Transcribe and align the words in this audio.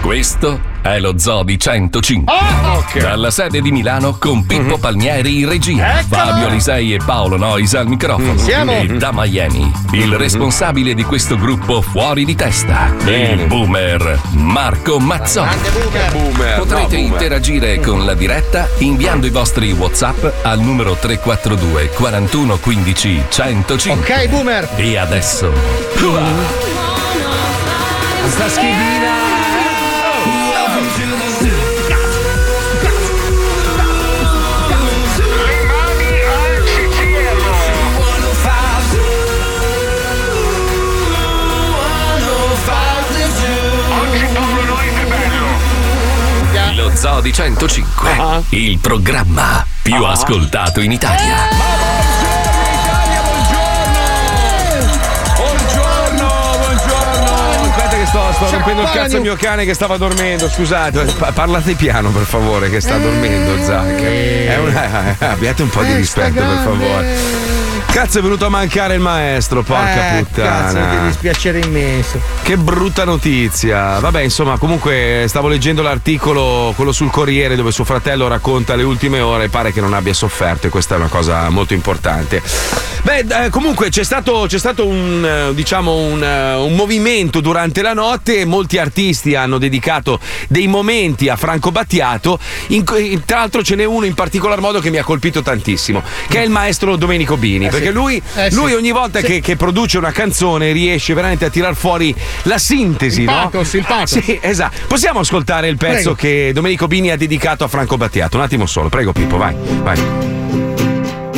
Questo 0.00 0.60
è 0.82 0.98
lo 0.98 1.18
Zodi 1.18 1.58
105. 1.58 2.34
Dalla 3.00 3.30
sede 3.30 3.60
di 3.60 3.70
Milano 3.70 4.16
con 4.18 4.44
Pippo 4.46 4.78
Palmieri 4.78 5.40
in 5.40 5.48
regia, 5.48 6.02
Fabio 6.08 6.46
Alisei 6.46 6.94
e 6.94 7.00
Paolo 7.04 7.36
Nois 7.36 7.74
al 7.74 7.86
microfono. 7.86 8.38
Siamo. 8.38 8.72
E 8.72 8.86
da 8.86 9.10
Miami, 9.12 9.70
il 9.92 10.16
responsabile 10.16 10.94
di 10.94 11.04
questo 11.04 11.36
gruppo 11.36 11.80
fuori 11.82 12.24
di 12.24 12.34
testa, 12.34 12.94
il 13.04 13.46
boomer 13.46 14.20
Marco 14.32 14.98
Mazzoni. 14.98 15.54
Boomer. 16.12 16.56
Potrete 16.56 16.80
no, 16.80 16.88
boomer. 16.88 16.98
interagire 16.98 17.80
con 17.80 18.04
la 18.04 18.14
diretta 18.14 18.68
inviando 18.78 19.26
i 19.26 19.30
vostri 19.30 19.70
WhatsApp 19.72 20.24
al 20.42 20.60
numero 20.60 20.94
342 20.94 21.90
41 21.90 22.56
15 22.58 23.24
105. 23.28 24.14
Ok, 24.14 24.28
boomer. 24.28 24.68
E 24.76 24.96
adesso 24.96 25.52
Sta 28.28 28.48
schifina. 28.48 29.29
Zodi 47.00 47.32
105, 47.32 48.10
il 48.50 48.78
programma 48.78 49.64
più 49.80 50.04
ascoltato 50.04 50.80
in 50.80 50.92
Italia. 50.92 51.48
Buongiorno, 55.36 56.28
buongiorno. 56.58 57.70
Aspetta 57.70 57.96
che 57.96 58.06
sto, 58.06 58.32
sto 58.34 58.50
rompendo 58.50 58.82
il 58.82 58.90
cazzo 58.90 59.16
al 59.16 59.22
mio 59.22 59.36
cane 59.36 59.64
che 59.64 59.72
stava 59.74 59.96
dormendo, 59.96 60.48
scusate. 60.50 61.04
Pa- 61.18 61.32
parlate 61.32 61.74
piano 61.74 62.10
per 62.10 62.24
favore 62.24 62.68
che 62.68 62.80
sta 62.80 62.98
dormendo 62.98 63.62
Zac. 63.64 64.02
È 64.02 64.58
una- 64.58 65.16
abbiate 65.18 65.62
un 65.62 65.70
po' 65.70 65.82
di 65.82 65.94
rispetto 65.94 66.34
per 66.42 66.60
favore. 66.62 67.39
Cazzo 67.92 68.20
è 68.20 68.22
venuto 68.22 68.46
a 68.46 68.48
mancare 68.48 68.94
il 68.94 69.00
maestro, 69.00 69.62
porca 69.62 70.18
Eh, 70.18 70.24
Cazzo, 70.32 70.74
che 70.74 70.80
puttana. 70.80 71.06
dispiacere 71.06 71.58
immenso. 71.58 72.20
Che 72.42 72.56
brutta 72.56 73.04
notizia. 73.04 73.98
Vabbè, 73.98 74.22
insomma, 74.22 74.58
comunque 74.58 75.24
stavo 75.28 75.48
leggendo 75.48 75.82
l'articolo, 75.82 76.72
quello 76.76 76.92
sul 76.92 77.10
Corriere, 77.10 77.56
dove 77.56 77.72
suo 77.72 77.84
fratello 77.84 78.28
racconta 78.28 78.76
le 78.76 78.84
ultime 78.84 79.20
ore. 79.20 79.48
Pare 79.48 79.72
che 79.72 79.80
non 79.80 79.92
abbia 79.92 80.14
sofferto, 80.14 80.68
e 80.68 80.70
questa 80.70 80.94
è 80.94 80.98
una 80.98 81.08
cosa 81.08 81.48
molto 81.50 81.74
importante. 81.74 82.40
Beh, 83.02 83.26
eh, 83.46 83.50
comunque 83.50 83.88
c'è 83.88 84.04
stato, 84.04 84.44
c'è 84.46 84.58
stato 84.58 84.86
un, 84.86 85.48
eh, 85.50 85.54
diciamo, 85.54 85.94
un, 85.96 86.22
eh, 86.22 86.54
un 86.54 86.74
movimento 86.74 87.40
durante 87.40 87.82
la 87.82 87.92
notte. 87.92 88.44
Molti 88.44 88.78
artisti 88.78 89.34
hanno 89.34 89.58
dedicato 89.58 90.20
dei 90.48 90.68
momenti 90.68 91.28
a 91.28 91.36
Franco 91.36 91.72
Battiato. 91.72 92.38
In- 92.68 92.84
tra 93.24 93.38
l'altro, 93.38 93.62
ce 93.64 93.74
n'è 93.74 93.84
uno 93.84 94.06
in 94.06 94.14
particolar 94.14 94.60
modo 94.60 94.80
che 94.80 94.90
mi 94.90 94.98
ha 94.98 95.04
colpito 95.04 95.42
tantissimo, 95.42 96.02
che 96.28 96.38
è 96.38 96.44
il 96.44 96.50
maestro 96.50 96.94
Domenico 96.96 97.36
Bini. 97.36 97.68
Perché 97.80 97.92
lui, 97.92 98.22
Eh, 98.34 98.50
sì. 98.50 98.56
lui 98.56 98.74
ogni 98.74 98.90
volta 98.90 99.20
che, 99.20 99.40
che 99.40 99.56
produce 99.56 99.98
una 99.98 100.12
canzone 100.12 100.72
riesce 100.72 101.14
veramente 101.14 101.44
a 101.44 101.50
tirar 101.50 101.74
fuori 101.74 102.14
la 102.44 102.58
sintesi, 102.58 103.20
Il 103.20 103.26
no? 103.26 103.32
pathos, 103.32 103.72
il 103.74 103.84
pathos. 103.86 104.18
Sì, 104.20 104.38
esatto. 104.40 104.76
Possiamo 104.86 105.20
ascoltare 105.20 105.68
il 105.68 105.76
pezzo 105.76 106.14
Prego. 106.14 106.46
che 106.46 106.52
Domenico 106.52 106.86
Bini 106.86 107.10
ha 107.10 107.16
dedicato 107.16 107.64
a 107.64 107.68
Franco 107.68 107.96
Battiato? 107.96 108.36
Un 108.36 108.42
attimo 108.42 108.66
solo, 108.66 108.88
prego 108.88 109.12
Pippo, 109.12 109.36
vai, 109.36 109.54
vai. 109.82 109.98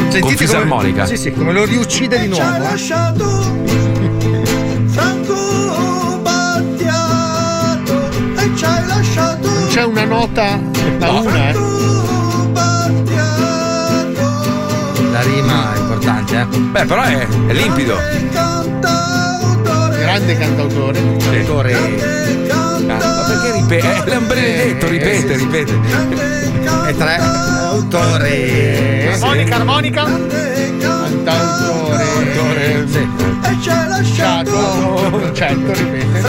Sentite 0.08 0.36
fisarmonica. 0.36 1.04
Come, 1.04 1.16
sì, 1.16 1.22
sì, 1.22 1.32
come 1.32 1.52
lo 1.52 1.64
riuccide 1.64 2.18
di 2.20 2.28
nuovo. 2.28 2.54
eh. 2.54 2.58
lasciato 2.58 3.60
Franco 4.88 6.18
Battiato 6.22 8.08
e 8.36 8.50
ci 8.56 8.64
hai 8.64 8.86
lasciato 8.86 9.48
c'è 9.70 9.84
una 9.84 10.04
nota 10.04 10.60
da 10.98 11.10
una, 11.12 11.48
eh. 11.48 11.71
Eh. 16.32 16.46
Beh, 16.46 16.84
però 16.84 17.02
è, 17.02 17.26
è 17.46 17.52
limpido. 17.52 17.96
grande 19.98 20.38
cantautore 20.38 20.62
cantautore. 20.72 21.38
Autore. 21.38 21.72
grande 22.44 22.86
Ma 22.86 23.24
perché 23.26 23.52
ripete? 23.52 24.04
È 24.04 24.16
un 24.16 24.26
benedetto, 24.26 24.88
ripete, 24.88 25.36
ripete. 25.36 25.78
E 26.86 26.96
tre. 26.96 27.16
Autore. 27.16 29.12
Armonica, 29.12 29.56
armonica. 29.56 30.04
Cantautore. 30.78 32.00
Sì. 32.88 32.98
e 32.98 33.56
ci 33.60 33.70
hai 33.70 33.88
lasciato 33.88 34.50
Ciato. 34.50 35.10
Concetto, 35.10 35.72
ripete. 35.72 36.20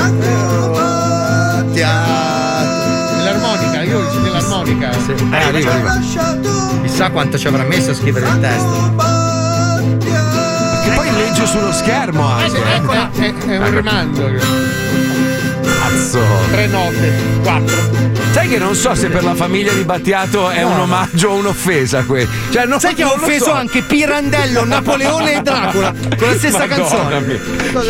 L'armonica, 3.24 3.82
io 3.82 4.10
sento 4.12 4.32
l'armonica. 4.32 4.92
Sì. 4.94 5.12
Eh, 5.12 5.16
Eh, 5.32 5.44
arriva, 5.44 5.72
arriva. 5.72 6.00
Chissà 6.84 7.10
quanto 7.12 7.38
ci 7.38 7.48
avrà 7.48 7.64
messo 7.64 7.92
a 7.92 7.94
scrivere 7.94 8.28
il 8.28 8.40
testo. 8.40 9.13
Legge 11.16 11.46
sullo 11.46 11.72
schermo 11.72 12.26
anche. 12.28 12.58
ecco, 12.76 12.92
è, 12.92 13.34
è 13.34 13.58
un 13.58 13.76
rimando. 13.76 14.93
Cazzo. 15.94 16.22
Tre 16.50 16.66
note, 16.68 17.14
quattro. 17.44 18.02
Sai 18.34 18.48
che 18.50 18.58
non 18.58 18.74
so 18.74 18.96
se 18.96 19.10
per 19.10 19.24
la 19.24 19.36
famiglia 19.36 19.72
di 19.74 19.84
Battiato 19.84 20.50
è 20.50 20.64
un 20.64 20.80
omaggio 20.80 21.30
o 21.30 21.36
un'offesa 21.36 22.02
questo. 22.04 22.32
Cioè, 22.52 22.66
non, 22.66 22.80
Sai 22.80 22.96
che 22.96 23.04
ha 23.04 23.12
offeso 23.12 23.46
so. 23.46 23.52
anche 23.52 23.84
Pirandello, 23.84 24.66
Napoleone 24.66 25.36
e 25.36 25.42
Dracula 25.42 25.94
con 26.18 26.28
la 26.30 26.34
stessa 26.36 26.66
Madonna 26.66 26.76
canzone. 26.76 27.20
Mia. 27.20 27.40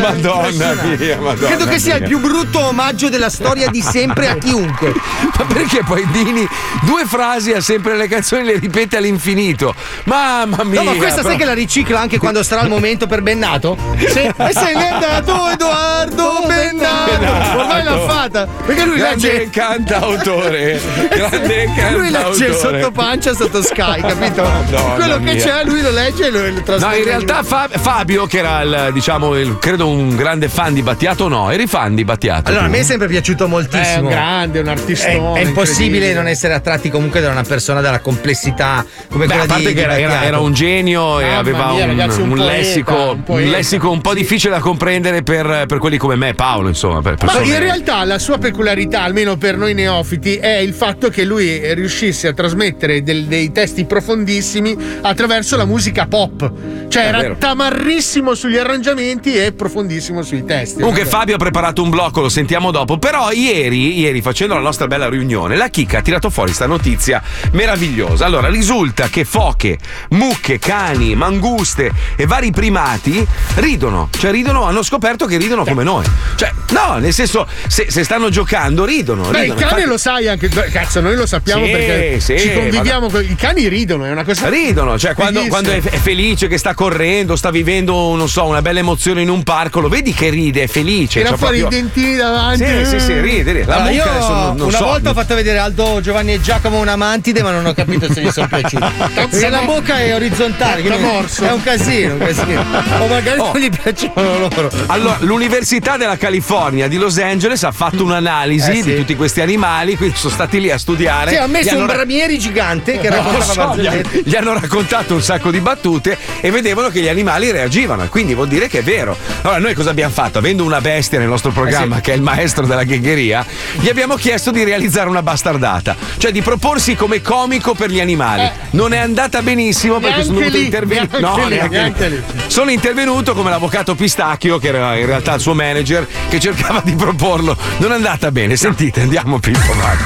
Madonna 0.01 0.73
mia, 0.83 1.17
Madonna 1.17 1.47
Credo 1.47 1.65
che 1.65 1.79
sia 1.79 1.93
il 1.95 1.99
mia. 2.01 2.09
più 2.09 2.19
brutto 2.19 2.59
omaggio 2.59 3.07
della 3.07 3.29
storia 3.29 3.69
di 3.69 3.81
sempre 3.81 4.27
a 4.27 4.35
chiunque. 4.35 4.91
Ma 5.39 5.45
perché 5.45 5.81
poi 5.85 6.05
Dini 6.11 6.45
due 6.81 7.05
frasi 7.05 7.53
ha 7.53 7.61
sempre 7.61 7.95
le 7.95 8.09
canzoni 8.09 8.43
le 8.43 8.57
ripete 8.57 8.97
all'infinito? 8.97 9.73
Mamma 10.03 10.63
mia! 10.65 10.81
No, 10.81 10.91
ma 10.91 10.95
questa 10.97 11.21
sai 11.21 11.23
però- 11.23 11.37
che 11.37 11.45
la 11.45 11.53
ricicla 11.53 12.01
anche 12.01 12.17
quando 12.17 12.43
sarà 12.43 12.63
il 12.63 12.69
momento 12.69 13.07
per 13.07 13.21
Bennato? 13.21 13.77
Sì. 13.97 14.19
E 14.19 14.51
se 14.51 14.73
n'è 14.75 14.87
andato 14.91 15.47
Edoardo 15.51 16.43
Bennato. 16.47 17.59
Ormai 17.59 17.83
l'ha 17.95 18.13
fatta. 18.13 18.47
Perché 18.65 18.85
lui 18.85 18.97
grande 18.97 19.31
legge. 19.31 19.49
cantautore, 19.49 20.79
grande 21.09 21.65
Lui 21.91 22.09
legge 22.09 22.11
cantautore. 22.47 22.53
sotto 22.53 22.91
pancia 22.91 23.33
sotto 23.33 23.61
Sky, 23.61 24.01
capito? 24.01 24.41
Madonna 24.43 24.93
Quello 24.95 25.17
che 25.17 25.33
mia. 25.33 25.35
c'è, 25.43 25.63
lui 25.65 25.81
lo 25.81 25.91
legge 25.91 26.27
e 26.27 26.29
lo, 26.31 26.39
lo 26.41 26.49
No, 26.51 26.61
trasforma. 26.63 26.95
in 26.95 27.03
realtà 27.03 27.43
Fa- 27.43 27.69
Fabio, 27.71 28.25
che 28.25 28.37
era 28.39 28.61
il, 28.61 28.89
diciamo, 28.93 29.35
il- 29.37 29.57
credo 29.59 29.87
un 29.87 30.15
grande 30.15 30.47
fan 30.49 30.73
di 30.73 30.81
Battiato, 30.81 31.27
no, 31.27 31.49
eri 31.51 31.67
fan 31.67 31.95
di 31.95 32.03
Battiato. 32.03 32.49
Allora, 32.49 32.63
a 32.63 32.67
tu? 32.67 32.71
me 32.71 32.79
è 32.79 32.83
sempre 32.83 33.07
piaciuto 33.07 33.45
È 33.45 33.47
moltissimo. 33.47 34.01
un 34.03 34.09
grande, 34.09 34.59
un 34.59 34.67
È, 34.67 34.71
artistone. 34.71 35.39
è 35.39 35.43
impossibile 35.43 36.13
non 36.13 36.27
essere 36.27 36.53
attratti 36.53 36.89
comunque 36.89 37.19
da 37.21 37.29
una 37.29 37.43
persona 37.43 37.81
dalla 37.81 37.99
complessità 37.99 38.85
come 39.09 39.25
Beh, 39.25 39.31
quella 39.31 39.43
a 39.43 39.47
parte 39.47 39.67
di, 39.67 39.73
che 39.73 39.81
era, 39.81 39.95
di 39.95 40.01
era- 40.01 40.23
era 40.23 40.39
un 40.39 40.53
genio 40.53 41.19
e 41.19 41.25
Mamma 41.25 41.37
aveva 41.39 41.71
mia, 41.71 41.83
un, 41.83 41.89
ragazzi, 41.97 42.21
un 42.21 42.29
un 42.31 42.37
poeta, 42.37 42.51
lessico, 42.51 42.93
un 43.11 43.23
un 43.25 43.41
lessico 43.49 43.91
un 43.91 44.01
po' 44.01 44.13
difficile 44.13 44.53
da 44.53 44.59
comprendere 44.59 45.23
per, 45.23 45.65
per 45.67 45.77
quelli 45.77 45.97
come 45.97 46.15
me 46.15 46.33
Paolo, 46.33 46.67
insomma. 46.69 47.01
Per 47.01 47.11
Ma 47.13 47.17
persone- 47.17 47.45
in 47.45 47.59
realtà 47.59 47.82
la 47.85 48.17
sua 48.17 48.37
peculiarità, 48.37 49.01
almeno 49.03 49.37
per 49.37 49.57
noi 49.57 49.73
neofiti, 49.73 50.35
è 50.37 50.57
il 50.57 50.73
fatto 50.73 51.09
che 51.09 51.23
lui 51.25 51.73
riuscisse 51.73 52.27
a 52.27 52.33
trasmettere 52.33 53.03
del- 53.03 53.25
dei 53.25 53.51
testi 53.51 53.85
profondissimi 53.85 54.75
attraverso 55.01 55.55
la 55.57 55.65
musica 55.65 56.07
pop. 56.07 56.51
Cioè 56.87 57.03
È 57.03 57.07
era 57.07 57.19
vero. 57.19 57.35
tamarrissimo 57.37 58.33
sugli 58.35 58.57
arrangiamenti 58.57 59.35
e 59.35 59.51
profondissimo 59.51 60.21
sui 60.21 60.45
testi. 60.45 60.79
Comunque. 60.79 61.05
Fabio 61.05 61.35
ha 61.35 61.37
preparato 61.37 61.81
un 61.83 61.89
blocco, 61.89 62.21
lo 62.21 62.29
sentiamo 62.29 62.71
dopo. 62.71 62.97
Però 62.97 63.31
ieri, 63.31 63.99
ieri 63.99 64.21
facendo 64.21 64.53
la 64.55 64.61
nostra 64.61 64.87
bella 64.87 65.09
riunione, 65.09 65.55
la 65.55 65.67
Chicca 65.69 65.99
ha 65.99 66.01
tirato 66.01 66.29
fuori 66.29 66.49
questa 66.49 66.67
notizia 66.67 67.21
meravigliosa. 67.51 68.25
Allora, 68.25 68.47
risulta 68.49 69.07
che 69.09 69.25
foche, 69.25 69.77
mucche, 70.11 70.57
cani, 70.59 71.15
manguste 71.15 71.91
e 72.15 72.25
vari 72.25 72.51
primati 72.51 73.25
ridono. 73.55 74.09
Cioè 74.11 74.31
ridono, 74.31 74.63
hanno 74.63 74.83
scoperto 74.83 75.25
che 75.25 75.37
ridono 75.37 75.63
come 75.65 75.83
noi. 75.83 76.05
Cioè, 76.35 76.51
no, 76.71 76.97
nel 76.99 77.13
senso, 77.13 77.47
se, 77.73 77.87
se 77.89 78.03
stanno 78.03 78.29
giocando 78.29 78.85
ridono. 78.85 79.23
Beh, 79.23 79.29
il 79.29 79.33
ridono. 79.41 79.55
cane 79.59 79.69
Infatti- 79.71 79.87
lo 79.89 79.97
sai 79.97 80.27
anche. 80.27 80.47
Cazzo, 80.49 80.99
noi 81.01 81.15
lo 81.15 81.25
sappiamo 81.25 81.65
Sì, 81.65 81.71
perché 81.71 82.19
sì, 82.19 82.37
ci 82.39 82.53
conviviamo. 82.53 83.09
con- 83.09 83.23
I 83.23 83.35
cani 83.35 83.67
ridono, 83.67 84.05
è 84.05 84.11
una 84.11 84.23
cosa. 84.23 84.47
Ridono, 84.49 84.99
cioè 84.99 85.15
quando, 85.15 85.41
quando 85.47 85.71
è, 85.71 85.81
felice 85.81 86.47
che 86.47 86.57
sta 86.59 86.75
correndo, 86.75 87.35
sta 87.35 87.49
vivendo, 87.49 88.15
non 88.15 88.29
so, 88.29 88.45
una 88.45 88.61
bella 88.61 88.77
emozione 88.79 89.21
in 89.23 89.29
un 89.29 89.41
parco, 89.41 89.79
lo 89.79 89.87
vedi 89.89 90.13
che 90.13 90.29
ride, 90.29 90.63
è 90.63 90.67
felice. 90.67 91.19
Tira 91.19 91.31
c'ha 91.31 91.37
fuori 91.37 91.59
proprio- 91.59 91.79
i 91.79 91.81
dentini 91.81 92.15
davanti. 92.15 92.63
Sì, 92.65 92.85
sì, 92.85 92.99
sì, 92.99 93.19
ride, 93.19 93.51
ride. 93.53 93.65
La 93.65 93.75
Allora, 93.77 93.89
mucca 93.91 94.03
io 94.03 94.11
adesso 94.11 94.27
non, 94.33 94.55
non 94.57 94.67
una 94.67 94.77
so. 94.77 94.83
volta 94.85 95.09
ho 95.09 95.13
fatto 95.13 95.33
vedere 95.35 95.57
Aldo, 95.57 95.99
Giovanni 96.01 96.33
e 96.33 96.41
Giacomo 96.41 96.79
una 96.79 96.95
mantide, 96.95 97.41
ma 97.41 97.49
non 97.51 97.65
ho 97.65 97.73
capito 97.73 98.11
se 98.13 98.21
gli 98.21 98.29
sono 98.29 98.47
piaciuti. 98.47 98.85
Perché 99.15 99.49
la 99.49 99.61
bocca 99.61 99.99
è 99.99 100.13
orizzontale, 100.13 100.83
è 100.83 101.51
un 101.51 101.63
casino, 101.63 102.13
un 102.13 102.19
casino. 102.19 102.61
O 102.99 103.07
magari 103.07 103.39
Oh. 103.39 103.51
non 103.53 103.61
gli 103.61 103.69
piacciono 103.69 104.37
loro. 104.37 104.69
Allora, 104.87 105.17
l'Università 105.21 105.97
della 105.97 106.17
California 106.17 106.87
di 106.87 106.97
Los 106.97 107.17
Angeles 107.17 107.62
ha 107.65 107.71
fatto 107.71 108.03
un'analisi 108.03 108.71
Eh, 108.71 108.75
sì. 108.75 108.83
di 108.83 108.95
tutti 108.95 109.15
questi 109.15 109.41
animali, 109.41 109.95
quindi 109.95 110.15
sono 110.17 110.33
stati 110.33 110.59
lì 110.59 110.69
a 110.71 110.77
studiare. 110.77 111.31
Sì, 111.31 111.37
ha 111.37 111.47
messo 111.47 111.75
un 111.77 111.87
ra- 111.87 111.93
bramieri 111.93 112.37
gigante 112.37 112.97
che 112.99 113.09
raccontava 113.11 113.73
so, 113.73 113.81
gli, 113.81 114.21
gli 114.25 114.35
hanno 114.35 114.53
raccontato 114.53 115.13
un 115.13 115.21
sacco 115.21 115.51
di 115.51 115.59
battute 115.59 116.17
e 116.41 116.51
vedevano 116.51 116.89
che 116.89 116.99
gli 117.01 117.07
animali 117.07 117.51
reagivano 117.51 118.07
quindi 118.09 118.33
vuol 118.33 118.47
dire 118.47 118.67
che 118.67 118.79
è 118.79 118.83
vero. 118.83 119.17
Allora 119.41 119.59
noi 119.59 119.73
cosa 119.73 119.89
abbiamo 119.89 120.13
fatto? 120.13 120.37
Avendo 120.37 120.63
una 120.63 120.81
bestia 120.81 121.19
nel 121.19 121.27
nostro 121.27 121.51
programma 121.51 121.95
Eh 121.95 121.97
sì. 121.97 122.03
che 122.03 122.11
è 122.13 122.15
il 122.15 122.21
maestro 122.21 122.65
della 122.65 122.83
ghegheria, 122.83 123.45
gli 123.79 123.89
abbiamo 123.89 124.15
chiesto 124.15 124.51
di 124.51 124.63
realizzare 124.63 125.09
una 125.09 125.21
bastardata, 125.23 125.95
cioè 126.17 126.31
di 126.31 126.41
proporsi 126.41 126.95
come 126.95 127.21
comico 127.21 127.73
per 127.73 127.89
gli 127.89 127.99
animali. 127.99 128.49
Non 128.71 128.93
è 128.93 128.97
andata 128.97 129.41
benissimo 129.41 129.99
perché 129.99 130.23
sono 130.23 130.39
Eh. 130.39 130.41
Dovuto 130.43 130.57
intervenire. 130.57 131.19
No, 131.19 131.35
lì, 131.47 131.55
neanche 131.55 131.75
neanche 131.77 132.07
lì. 132.09 132.15
lì. 132.15 132.23
Sono 132.47 132.71
intervenuto 132.71 133.33
come 133.33 133.49
l'avvocato 133.49 133.95
Pistacchio, 133.95 134.57
che 134.59 134.67
era 134.67 134.95
in 134.97 135.05
realtà 135.05 135.33
il 135.35 135.39
suo 135.41 135.53
manager, 135.53 136.05
che 136.29 136.39
cercava 136.39 136.81
di 136.83 136.93
proporlo. 136.95 137.52
Non 137.77 137.91
è 137.91 137.95
andata 137.95 138.31
bene. 138.31 138.55
Sentite, 138.55 139.01
andiamo 139.01 139.39
Pippo, 139.39 139.73
vai. 139.75 139.97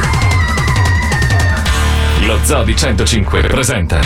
Lo 2.26 2.40
Zoo 2.44 2.64
di 2.64 2.76
105 2.76 3.42
presenta 3.42 4.00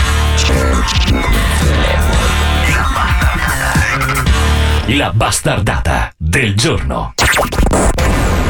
La 4.86 5.10
bastardata 5.12 6.12
del 6.16 6.54
giorno. 6.54 7.14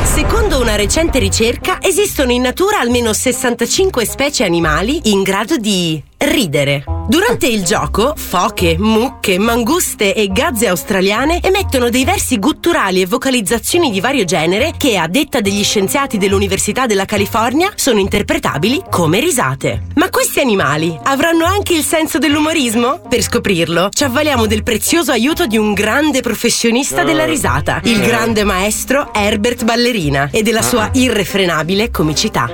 Secondo 0.03 0.61
una 0.61 0.77
recente 0.77 1.19
ricerca, 1.19 1.79
esistono 1.81 2.33
in 2.33 2.43
natura 2.43 2.81
almeno 2.81 3.13
65 3.13 4.05
specie 4.05 4.45
animali 4.45 5.11
in 5.11 5.23
grado 5.23 5.57
di 5.57 6.03
ridere. 6.25 6.85
Durante 7.09 7.47
il 7.49 7.65
gioco, 7.65 8.15
foche, 8.17 8.77
mucche, 8.79 9.39
manguste 9.39 10.15
e 10.15 10.29
gazze 10.29 10.69
australiane 10.69 11.41
emettono 11.43 11.91
dei 11.91 12.05
versi 12.05 12.39
gutturali 12.39 13.01
e 13.01 13.07
vocalizzazioni 13.07 13.91
di 13.91 14.01
vario 14.01 14.25
genere 14.25 14.75
che, 14.77 14.97
a 14.97 15.09
detta 15.09 15.41
degli 15.41 15.65
scienziati 15.65 16.19
dell'Università 16.19 16.87
della 16.87 17.05
California, 17.05 17.73
sono 17.75 17.99
interpretabili 17.99 18.85
come 18.89 19.19
risate. 19.19 19.83
Ma 19.97 20.11
questi 20.11 20.41
animali 20.41 20.97
avranno 21.03 21.45
anche 21.45 21.75
il 21.75 21.83
senso 21.83 22.19
dell'umorismo? 22.19 23.01
Per 23.09 23.21
scoprirlo, 23.21 23.89
ci 23.91 24.05
avvaliamo 24.05 24.47
del 24.47 24.63
prezioso 24.63 25.11
aiuto 25.11 25.47
di 25.47 25.57
un 25.57 25.73
grande 25.73 26.21
professionista 26.21 27.03
della 27.03 27.25
risata, 27.25 27.81
il 27.85 28.01
grande 28.01 28.45
maestro 28.45 29.13
Herbert 29.13 29.65
Ballerina, 29.65 30.29
e 30.31 30.43
della 30.43 30.63
sua 30.63 30.89
irrefrenabile 30.93 31.91
comicità. 31.91 32.51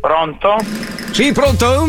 Pronto? 0.00 0.99
Sì, 1.10 1.32
pronto? 1.32 1.88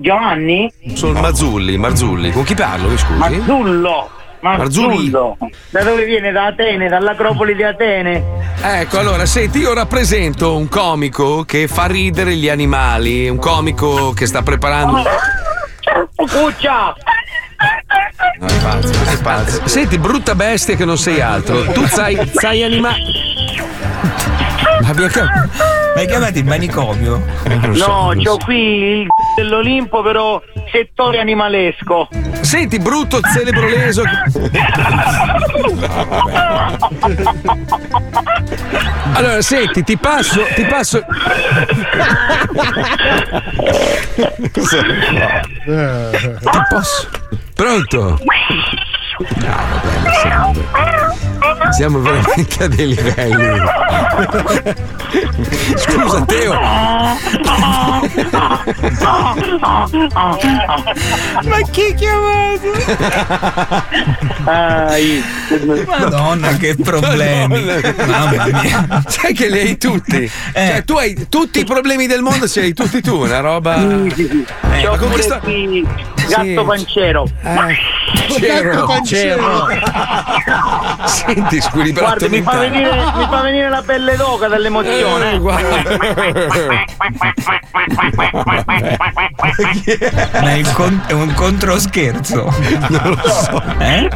Giovanni? 0.00 0.72
Sono 0.94 1.20
Mazzulli, 1.20 1.76
Marzulli. 1.78 2.30
Con 2.32 2.44
chi 2.44 2.54
parlo, 2.54 2.88
mi 2.88 2.98
scusi? 2.98 3.18
Marzullo! 3.18 4.10
Marzulli. 4.40 5.10
Marzullo! 5.10 5.38
Da 5.70 5.82
dove 5.82 6.04
viene? 6.04 6.32
Da 6.32 6.46
Atene, 6.46 6.88
dall'Acropoli 6.88 7.54
di 7.54 7.62
Atene? 7.62 8.22
Ecco, 8.62 8.98
allora, 8.98 9.24
senti, 9.26 9.58
io 9.58 9.72
rappresento 9.74 10.56
un 10.56 10.68
comico 10.68 11.44
che 11.44 11.68
fa 11.68 11.86
ridere 11.86 12.34
gli 12.36 12.48
animali, 12.48 13.28
un 13.28 13.38
comico 13.38 14.12
che 14.12 14.26
sta 14.26 14.42
preparando... 14.42 15.02
Cuccia! 16.14 16.94
No, 18.38 18.46
è 18.46 18.60
pazzo, 18.60 18.92
è 19.10 19.22
pazzo. 19.22 19.66
Senti, 19.66 19.98
brutta 19.98 20.34
bestia 20.34 20.76
che 20.76 20.84
non 20.84 20.98
sei 20.98 21.20
altro. 21.20 21.62
Tu 21.72 21.86
sai, 21.86 22.18
sai 22.34 22.62
animali... 22.62 23.02
Ma 24.80 24.92
mi 24.92 26.02
hai 26.02 26.06
chiamato 26.06 26.38
il 26.38 26.44
manicomio? 26.44 27.24
No, 27.74 28.12
c'ho 28.14 28.36
qui 28.38 28.56
il 28.56 29.06
dell'Olimpo, 29.36 30.02
però 30.02 30.42
settore 30.70 31.20
animalesco. 31.20 32.08
Senti, 32.40 32.78
brutto 32.78 33.20
celebro 33.20 33.68
leso. 33.68 34.02
Allora, 39.12 39.40
senti, 39.40 39.82
ti 39.82 39.96
passo, 39.96 40.44
ti 40.54 40.64
passo. 40.64 41.04
Ti 44.42 44.50
posso. 46.68 47.08
Pronto? 47.54 48.18
No, 49.18 49.46
vabbè, 49.46 50.12
siamo, 50.20 50.52
siamo 51.70 52.00
veramente 52.00 52.64
a 52.64 52.68
dei 52.68 52.88
livelli. 52.88 53.60
Scusa, 55.76 56.24
Teo. 56.26 56.52
Ma 61.42 61.60
chi 61.70 61.82
ha 61.82 61.94
chiamato? 61.94 62.72
Ai. 64.44 65.24
Madonna, 65.86 66.56
che 66.56 66.76
problemi. 66.82 67.64
Mamma 68.06 68.46
mia. 68.46 69.02
Sai 69.06 69.32
che 69.32 69.48
li 69.48 69.58
hai 69.60 69.78
tutti? 69.78 70.24
Eh. 70.24 70.30
Cioè, 70.52 70.84
tu 70.84 70.96
hai 70.96 71.26
tutti 71.28 71.60
i 71.60 71.64
problemi 71.64 72.06
del 72.06 72.20
mondo, 72.20 72.46
ce 72.48 72.60
li 72.60 72.66
hai 72.66 72.74
tutti 72.74 73.00
tu, 73.00 73.22
una 73.22 73.40
roba. 73.40 73.76
C'ho 73.76 74.90
ma 74.90 74.96
con 74.98 75.10
questo- 75.10 75.40
gatto 76.28 76.64
pancero. 76.64 77.24
C'ero. 78.38 78.84
C'ero. 79.06 79.68
Senti, 81.06 81.60
squilibrato 81.60 82.26
Guarda, 82.26 82.36
mi 82.36 82.42
fa, 82.42 82.58
venire, 82.58 82.90
mi 83.16 83.26
fa 83.30 83.40
venire 83.42 83.68
la 83.68 83.82
pelle 83.82 84.16
d'oca 84.16 84.48
dall'emozione. 84.48 85.32
Eh, 85.32 85.38
guarda. 85.38 85.68
Ma 90.40 90.54
è, 90.54 90.62
con- 90.72 91.02
è 91.06 91.12
un 91.12 91.32
controscherzo. 91.34 92.52
Non 92.88 93.20
lo 93.22 93.28
so. 93.28 93.62
Eh? 93.78 94.06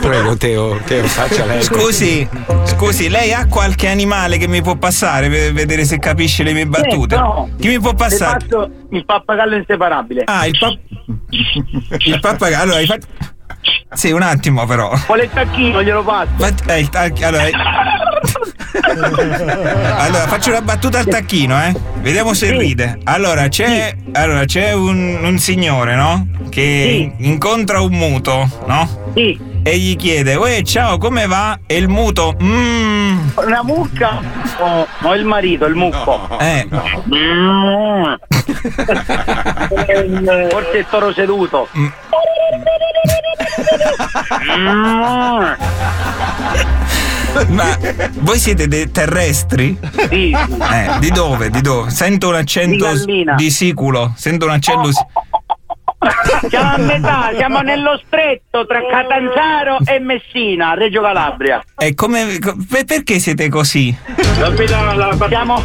Prego, 0.00 0.36
Teo, 0.36 0.78
Teo, 0.84 1.04
faccia 1.04 1.44
lei. 1.44 1.62
Scusi, 1.62 2.28
scusi, 2.64 3.08
lei 3.08 3.32
ha 3.32 3.46
qualche 3.46 3.88
animale 3.88 4.36
che 4.38 4.46
mi 4.46 4.62
può 4.62 4.76
passare 4.76 5.28
per 5.28 5.52
vedere 5.52 5.84
se 5.84 5.98
capisce 5.98 6.42
le 6.42 6.52
mie 6.52 6.66
battute? 6.66 7.14
Eh, 7.14 7.18
no. 7.18 7.48
Chi 7.58 7.68
mi 7.68 7.80
può 7.80 7.94
passare? 7.94 8.44
passo 8.46 8.70
il 8.90 9.04
pappagallo 9.04 9.56
inseparabile. 9.56 10.22
Ah, 10.26 10.46
il, 10.46 10.56
pap- 10.58 10.78
il 12.06 12.20
pappagallo. 12.20 12.62
Allora, 12.62 12.78
hai 12.78 12.86
fatto. 12.86 13.06
Sì, 13.92 14.10
un 14.10 14.22
attimo 14.22 14.66
però. 14.66 14.92
Vuole 15.06 15.24
il 15.24 15.30
tacchino, 15.30 15.82
glielo 15.82 16.02
passo. 16.02 16.30
Ma- 16.38 16.50
eh, 16.74 16.80
il 16.80 16.88
tac- 16.88 17.22
allora, 17.22 17.44
allora, 19.96 20.26
faccio 20.26 20.50
una 20.50 20.60
battuta 20.62 20.98
al 20.98 21.06
tacchino, 21.06 21.60
eh. 21.62 21.72
Vediamo 22.00 22.34
se 22.34 22.48
Sì. 22.48 22.56
ride. 22.56 22.98
Allora, 23.04 23.48
c'è, 23.48 23.94
allora, 24.12 24.44
c'è 24.44 24.72
un, 24.72 25.18
un 25.22 25.38
signore, 25.38 25.94
no? 25.94 26.26
Che 26.50 27.12
incontra 27.18 27.80
un 27.80 27.92
muto, 27.92 28.48
no? 28.66 29.02
Sì, 29.14 29.38
E 29.62 29.78
gli 29.78 29.96
chiede, 29.96 30.34
Uè, 30.34 30.62
ciao, 30.62 30.98
come 30.98 31.26
va? 31.26 31.58
E 31.66 31.76
il 31.76 31.88
muto, 31.88 32.34
mmm. 32.38 33.30
una 33.36 33.62
mucca 33.62 34.20
o 34.58 34.86
o 35.02 35.14
il 35.14 35.24
marito, 35.24 35.64
il 35.66 35.74
mucco. 35.74 36.38
Eh, 36.38 36.66
Mm. 37.14 38.14
Forse 40.50 40.78
il 40.78 40.86
toro 40.90 41.12
seduto. 41.12 41.68
Mm. 41.76 41.86
Ma 47.48 47.76
voi 48.20 48.38
siete 48.38 48.68
dei 48.68 48.90
terrestri? 48.90 49.76
Sì, 50.08 50.30
Eh, 50.32 50.98
di 51.00 51.10
dove? 51.10 51.50
Di 51.50 51.60
dove? 51.60 51.90
Sento 51.90 52.28
un 52.28 52.36
accento 52.36 52.92
Di 53.04 53.24
di 53.36 53.50
siculo. 53.50 54.12
Sento 54.16 54.46
un 54.46 54.52
accento. 54.52 54.92
si- 54.92 55.02
siamo 56.50 56.74
a 56.74 56.76
metà, 56.76 57.30
siamo 57.34 57.60
nello 57.60 57.98
stretto 58.06 58.66
tra 58.66 58.80
Catanzaro 58.86 59.78
e 59.86 59.98
Messina, 60.00 60.74
Reggio 60.74 61.00
Calabria. 61.00 61.64
E 61.78 61.94
come. 61.94 62.38
co- 62.38 62.54
per- 62.68 62.84
perché 62.84 63.18
siete 63.18 63.48
così? 63.48 63.96
Siamo 64.36 65.62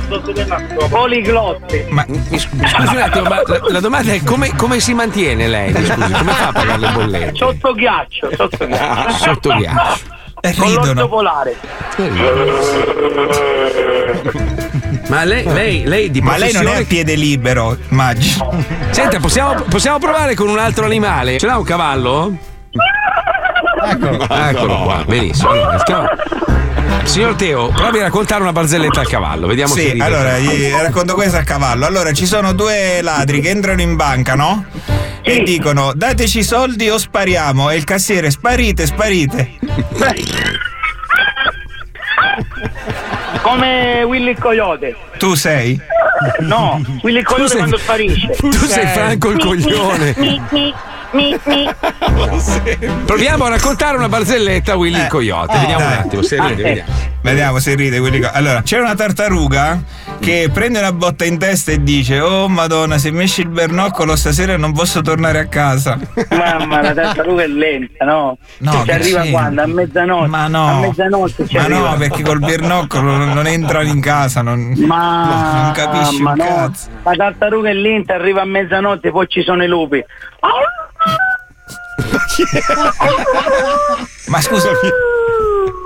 poliglotti. 0.89 1.85
Ma 1.89 2.05
Scusi 2.07 2.47
un 2.95 3.01
attimo, 3.01 3.27
ma 3.27 3.41
la, 3.45 3.59
la 3.69 3.79
domanda 3.79 4.13
è 4.13 4.23
come, 4.23 4.55
come 4.55 4.79
si 4.79 4.93
mantiene 4.93 5.47
lei? 5.47 5.73
Scusi, 5.73 6.11
come 6.11 6.31
fa 6.31 6.47
a 6.47 6.51
pagare 6.53 6.79
le 6.79 6.89
bollette? 6.91 7.35
Sotto 7.35 7.73
ghiaccio, 7.73 8.29
sotto 8.35 8.65
ghiaccio. 8.65 9.17
Sotto 9.17 9.55
ghiaccio. 9.55 10.17
E 10.41 10.55
Con 10.55 10.71
l'orso 10.71 10.89
ridono. 10.89 11.07
polare. 11.09 11.55
Ma 15.09 15.23
lei, 15.23 15.43
lei, 15.45 15.83
lei 15.85 16.11
di 16.11 16.21
Ma 16.21 16.37
lei 16.37 16.51
non 16.53 16.67
è 16.67 16.81
a 16.81 16.83
piede 16.85 17.15
libero, 17.15 17.75
immagino. 17.89 18.63
Senta, 18.91 19.19
possiamo, 19.19 19.63
possiamo 19.63 19.97
provare 19.97 20.35
con 20.35 20.49
un 20.49 20.59
altro 20.59 20.85
animale? 20.85 21.39
Ce 21.39 21.47
l'ha 21.47 21.57
un 21.57 21.63
cavallo? 21.63 22.37
Eccolo. 23.85 24.27
Eccolo 24.29 24.77
qua, 24.83 25.03
benissimo. 25.05 25.49
Allora, 25.49 25.73
il 25.75 25.83
cavallo- 25.83 26.09
Signor 27.03 27.33
Teo, 27.35 27.67
provi 27.69 27.99
a 27.99 28.03
raccontare 28.03 28.41
una 28.41 28.51
barzelletta 28.51 28.99
al 28.99 29.07
cavallo, 29.07 29.47
vediamo 29.47 29.73
che 29.73 29.93
Sì, 29.95 29.99
allora 29.99 30.37
gli 30.37 30.69
racconto 30.71 31.15
questa 31.15 31.39
a 31.39 31.43
cavallo. 31.43 31.85
Allora 31.87 32.11
ci 32.13 32.27
sono 32.27 32.53
due 32.53 33.01
ladri 33.01 33.41
che 33.41 33.49
entrano 33.49 33.81
in 33.81 33.95
banca, 33.95 34.35
no? 34.35 34.63
E 35.21 35.43
dicono 35.43 35.93
dateci 35.93 36.39
i 36.39 36.43
soldi 36.43 36.89
o 36.89 36.97
spariamo. 36.97 37.69
E 37.69 37.75
il 37.75 37.83
cassiere 37.83 38.31
sparite, 38.31 38.85
sparite. 38.85 39.51
Come 43.41 44.03
Willy 44.03 44.31
il 44.31 44.37
Coyote. 44.39 44.95
Tu 45.17 45.33
sei? 45.35 45.79
No, 46.39 46.81
Willy 47.01 47.19
il 47.19 47.25
Coyote 47.25 47.47
sei- 47.49 47.57
quando 47.57 47.77
sparisce. 47.77 48.27
Tu 48.35 48.51
sei 48.51 48.87
Franco 48.87 49.29
il 49.31 49.39
coglione. 49.39 50.15
Mi, 51.11 51.35
mi, 51.45 51.65
mi, 51.65 52.27
mi. 52.29 53.03
Proviamo 53.05 53.45
a 53.45 53.49
raccontare 53.49 53.97
una 53.97 54.07
barzelletta 54.09 54.73
a 54.73 54.75
Willy 54.75 54.99
il 55.01 55.07
Coyote. 55.07 55.57
Vediamo 55.57 55.83
un 55.83 55.89
dai. 55.89 55.99
attimo, 55.99 56.21
se 56.21 56.35
ride, 56.39 56.63
Ah, 56.63 56.67
eh. 56.67 56.73
vediamo. 56.73 56.91
Vediamo 57.21 57.59
se 57.59 57.75
ride 57.75 57.99
quelli 57.99 58.19
co- 58.21 58.29
Allora, 58.31 58.61
c'era 58.61 58.83
una 58.83 58.95
tartaruga 58.95 59.81
che 60.19 60.49
prende 60.53 60.79
una 60.79 60.93
botta 60.93 61.25
in 61.25 61.37
testa 61.37 61.71
e 61.71 61.83
dice: 61.83 62.19
Oh 62.19 62.47
madonna, 62.47 62.97
se 62.97 63.11
mi 63.11 63.23
esce 63.23 63.41
il 63.41 63.49
bernoccolo 63.49 64.15
stasera 64.15 64.55
non 64.57 64.71
posso 64.71 65.01
tornare 65.01 65.39
a 65.39 65.45
casa. 65.47 65.97
Mamma, 66.29 66.81
la 66.81 66.93
tartaruga 66.93 67.43
è 67.43 67.47
lenta, 67.47 68.05
no? 68.05 68.37
No, 68.59 68.71
ci 68.71 68.81
che 68.83 68.91
arriva 68.93 69.21
c'entra? 69.21 69.39
quando? 69.41 69.61
A 69.63 69.67
mezzanotte. 69.67 70.27
Ma 70.27 70.47
no. 70.47 70.67
A 70.67 70.79
mezzanotte 70.79 71.47
ci 71.47 71.57
Ma 71.57 71.63
arriva. 71.63 71.89
no, 71.89 71.97
perché 71.97 72.23
col 72.23 72.39
bernoccolo 72.39 73.15
non, 73.17 73.29
non 73.33 73.47
entrano 73.47 73.87
in 73.89 73.99
casa, 73.99 74.41
non, 74.41 74.73
Ma, 74.77 75.61
non 75.63 75.71
capisci 75.73 76.21
ma 76.21 76.31
un 76.31 76.37
no, 76.37 76.45
cazzo. 76.45 76.87
la 77.03 77.13
tartaruga 77.17 77.69
è 77.69 77.73
lenta, 77.73 78.13
arriva 78.13 78.41
a 78.41 78.45
mezzanotte, 78.45 79.11
poi 79.11 79.27
ci 79.27 79.41
sono 79.41 79.63
i 79.63 79.67
lupi. 79.67 80.01
Ma 84.27 84.41
scusa. 84.41 84.69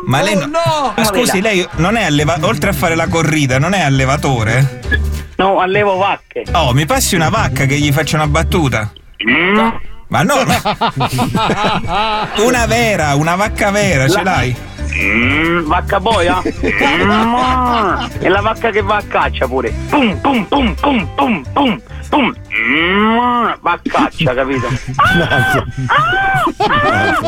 Ma 0.06 0.22
lei 0.22 0.36
no, 0.36 0.48
ma 0.96 1.04
scusi, 1.06 1.40
lei 1.42 1.66
non 1.78 1.96
è 1.96 2.04
allevatore, 2.04 2.48
oltre 2.48 2.70
a 2.72 2.74
fare 2.74 2.96
la 2.96 3.08
corrida, 3.08 3.58
non 3.58 3.74
è 3.74 3.82
allevatore? 3.82 4.82
No, 5.38 5.60
allevo 5.60 5.96
vacche. 5.98 6.44
Oh, 6.52 6.74
mi 6.74 6.86
passi 6.86 7.16
una 7.16 7.30
vacca 7.30 7.66
che 7.66 7.78
gli 7.78 7.92
faccio 7.92 8.16
una 8.16 8.28
battuta. 8.28 8.92
Ma 10.08 10.22
no, 10.22 10.44
ma- 10.44 12.30
una 12.46 12.66
vera, 12.66 13.16
una 13.16 13.36
vacca 13.36 13.72
vera, 13.72 14.08
ce 14.08 14.24
l'hai? 14.24 14.56
Mm, 14.96 15.66
vacca 15.66 16.00
boia? 16.00 16.42
Mm, 17.04 18.06
e 18.20 18.30
la 18.30 18.42
vacca 18.42 18.70
che 18.70 18.82
va 18.82 18.98
a 18.98 19.04
caccia 19.08 19.48
pure. 19.48 19.74
Pum, 19.90 20.16
pum, 20.20 20.46
pum, 20.46 20.76
pum, 20.76 21.08
pum, 21.16 21.44
pum, 21.54 21.82
pum. 22.14 22.30
Mm, 22.30 23.54
va 23.62 23.72
a 23.72 23.80
caccia, 23.82 24.36
capito? 24.36 24.68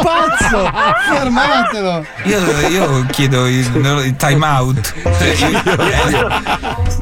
Pazzo! 0.04 0.72
Fermatelo! 1.10 2.06
Io, 2.26 2.68
io 2.68 3.06
chiedo 3.10 3.48
il, 3.48 3.66
il 4.06 4.16
time 4.16 4.46
out. 4.46 4.94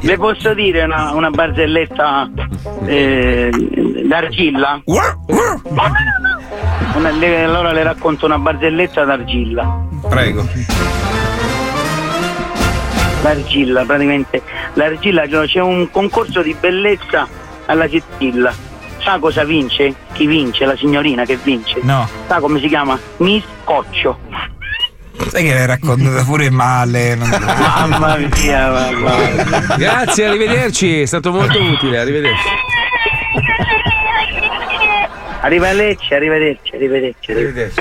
Le 0.00 0.16
posso 0.16 0.54
dire 0.54 0.84
una, 0.84 1.12
una 1.12 1.28
barzelletta 1.30 2.30
eh, 2.86 3.50
d'argilla? 4.06 4.80
Una- 6.94 7.10
le- 7.10 7.44
allora 7.44 7.72
le 7.72 7.82
racconto 7.82 8.24
una 8.24 8.38
barzelletta 8.38 9.04
d'argilla. 9.04 9.78
Prego. 10.08 10.46
L'argilla, 13.22 13.84
praticamente. 13.84 14.42
L'argilla 14.74 15.28
cioè, 15.28 15.46
c'è 15.46 15.60
un 15.60 15.90
concorso 15.90 16.42
di 16.42 16.54
bellezza 16.58 17.26
alla 17.66 17.88
Sicilia. 17.88 18.54
Sa 19.02 19.18
cosa 19.18 19.44
vince? 19.44 19.94
Chi 20.12 20.26
vince? 20.26 20.64
La 20.64 20.76
signorina 20.76 21.24
che 21.24 21.36
vince? 21.42 21.78
No. 21.82 22.08
Sa 22.26 22.38
come 22.40 22.58
si 22.60 22.68
chiama? 22.68 22.98
Miss 23.18 23.44
Coccio. 23.64 24.18
Sai 25.28 25.44
che 25.44 25.54
l'hai 25.54 25.66
raccontata 25.66 26.24
pure 26.24 26.50
male. 26.50 27.14
non- 27.14 27.28
Mamma 27.30 28.16
mia, 28.16 28.70
mamma. 28.70 29.76
Grazie, 29.76 30.26
arrivederci, 30.26 31.02
è 31.02 31.06
stato 31.06 31.30
molto 31.32 31.60
utile, 31.62 31.98
arrivederci. 31.98 32.48
Arrivederci, 35.42 36.14
arrivederci, 36.14 36.74
arrivederci. 36.74 37.30
arrivederci. 37.30 37.80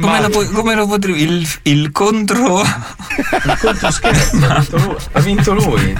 Come 0.00 0.20
lo, 0.20 0.50
come 0.52 0.74
lo 0.74 0.86
potrei. 0.86 1.22
Il, 1.22 1.48
il 1.62 1.92
contro. 1.92 2.62
Il 2.62 3.58
conto 3.60 3.90
scherzo, 3.90 4.36
ha 4.46 4.60
vinto 4.60 4.76
lui. 4.78 4.96
Ha 5.12 5.20
vinto 5.20 5.52
lui. 5.54 5.94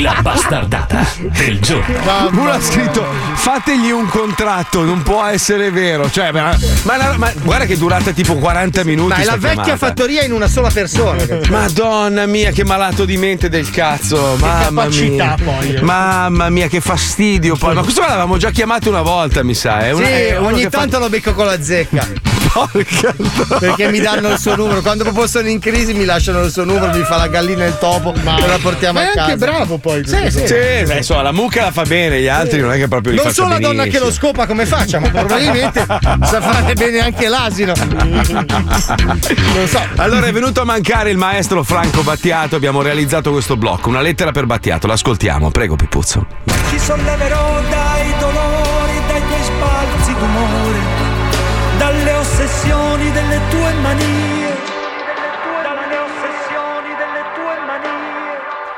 La 0.00 0.16
bastardata 0.20 1.06
del 1.18 1.60
giorno. 1.60 2.28
Uno 2.32 2.50
ha 2.50 2.60
scritto 2.60 3.04
fategli 3.34 3.90
un 3.90 4.08
contratto, 4.08 4.82
non 4.82 5.02
può 5.02 5.24
essere 5.24 5.70
vero. 5.70 6.10
Cioè, 6.10 6.32
ma, 6.32 6.56
ma 6.82 6.96
la- 6.96 7.14
ma 7.16 7.32
guarda 7.42 7.64
che 7.64 7.74
è 7.74 7.76
durata 7.76 8.10
tipo 8.12 8.34
40 8.34 8.82
minuti. 8.84 9.08
Ma 9.10 9.16
è 9.16 9.24
la 9.24 9.32
vecchia 9.36 9.62
chiamata. 9.62 9.76
fattoria 9.76 10.22
in 10.24 10.32
una 10.32 10.48
sola 10.48 10.70
persona. 10.70 11.24
Madonna 11.48 12.26
mia, 12.26 12.50
che 12.50 12.64
malato 12.64 13.04
di 13.04 13.16
mente 13.16 13.48
del 13.48 13.70
cazzo. 13.70 14.36
Mamma 14.40 14.82
capacità, 14.82 15.36
mia. 15.38 15.52
poi. 15.52 15.78
Mamma 15.82 16.48
mia, 16.50 16.66
che 16.66 16.80
fastidio. 16.80 17.54
Poi. 17.56 17.74
Ma 17.74 17.82
questo 17.82 18.00
l'avevamo 18.00 18.36
già 18.36 18.50
chiamato 18.50 18.88
una 18.88 19.02
volta, 19.02 19.42
mi 19.44 19.54
sa. 19.54 19.78
È 19.80 19.92
una- 19.92 20.06
Sì, 20.06 20.12
è 20.12 20.36
uno 20.38 20.48
ogni 20.48 20.62
che 20.62 20.70
fa- 20.70 20.78
tanto 20.78 20.98
lo 20.98 21.08
becco 21.08 21.34
con 21.34 21.46
la 21.46 21.62
zecca. 21.62 22.06
Porca 22.54 23.12
Perché 23.58 23.90
mi 23.90 23.98
danno 23.98 24.28
il 24.30 24.38
suo 24.38 24.54
numero. 24.54 24.80
Quando 24.80 25.02
proprio 25.02 25.26
sono 25.26 25.48
in 25.48 25.58
crisi 25.58 25.92
mi 25.92 26.04
lasciano 26.04 26.42
il 26.44 26.52
suo 26.52 26.62
numero, 26.62 26.96
mi 26.96 27.02
fa 27.02 27.16
la 27.16 27.26
gallina 27.26 27.64
e 27.64 27.68
il 27.68 27.78
topo 27.78 28.14
e 28.14 28.46
la 28.46 28.58
portiamo 28.62 29.00
Ma 29.00 29.04
a 29.06 29.10
è 29.10 29.14
casa. 29.14 29.22
anche 29.24 29.36
bravo 29.36 29.78
poi. 29.78 30.06
Sì, 30.06 30.30
sì. 30.30 30.46
Sì, 30.46 30.54
beh, 30.86 30.96
insomma, 30.98 31.22
la 31.22 31.32
mucca 31.32 31.62
la 31.64 31.72
fa 31.72 31.82
bene, 31.82 32.20
gli 32.20 32.28
altri 32.28 32.60
non 32.60 32.70
è 32.72 32.76
che 32.76 32.86
proprio 32.86 33.14
Non 33.14 33.24
faccia 33.24 33.42
so 33.42 33.48
la 33.48 33.58
donna 33.58 33.84
che 33.84 33.98
lo 33.98 34.12
scopa 34.12 34.46
come 34.46 34.66
faccia, 34.66 35.00
ma 35.00 35.08
probabilmente 35.08 35.84
sa 36.22 36.40
fare 36.40 36.74
bene 36.74 37.00
anche 37.00 37.28
l'asino. 37.28 37.72
Non 37.76 39.66
so. 39.66 39.80
Allora 39.96 40.26
è 40.26 40.32
venuto 40.32 40.60
a 40.60 40.64
mancare 40.64 41.10
il 41.10 41.16
maestro 41.16 41.62
Franco 41.64 42.02
Battiato, 42.02 42.54
abbiamo 42.54 42.82
realizzato 42.82 43.32
questo 43.32 43.56
blocco, 43.56 43.88
una 43.88 44.00
lettera 44.00 44.30
per 44.30 44.46
Battiato, 44.46 44.86
l'ascoltiamo, 44.86 45.50
prego 45.50 45.74
Pipuzzo. 45.74 46.24
Ti 46.70 46.78
solleverò 46.78 47.62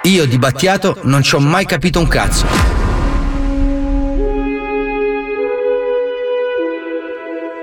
Io 0.06 0.24
di 0.24 0.38
Battiato 0.38 0.98
non 1.02 1.22
ci 1.22 1.34
ho 1.34 1.40
mai 1.40 1.66
capito 1.66 1.98
un 1.98 2.06
cazzo. 2.06 2.46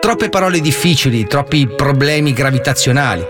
Troppe 0.02 0.28
parole 0.28 0.60
difficili, 0.60 1.26
troppi 1.26 1.68
problemi 1.68 2.34
gravitazionali. 2.34 3.26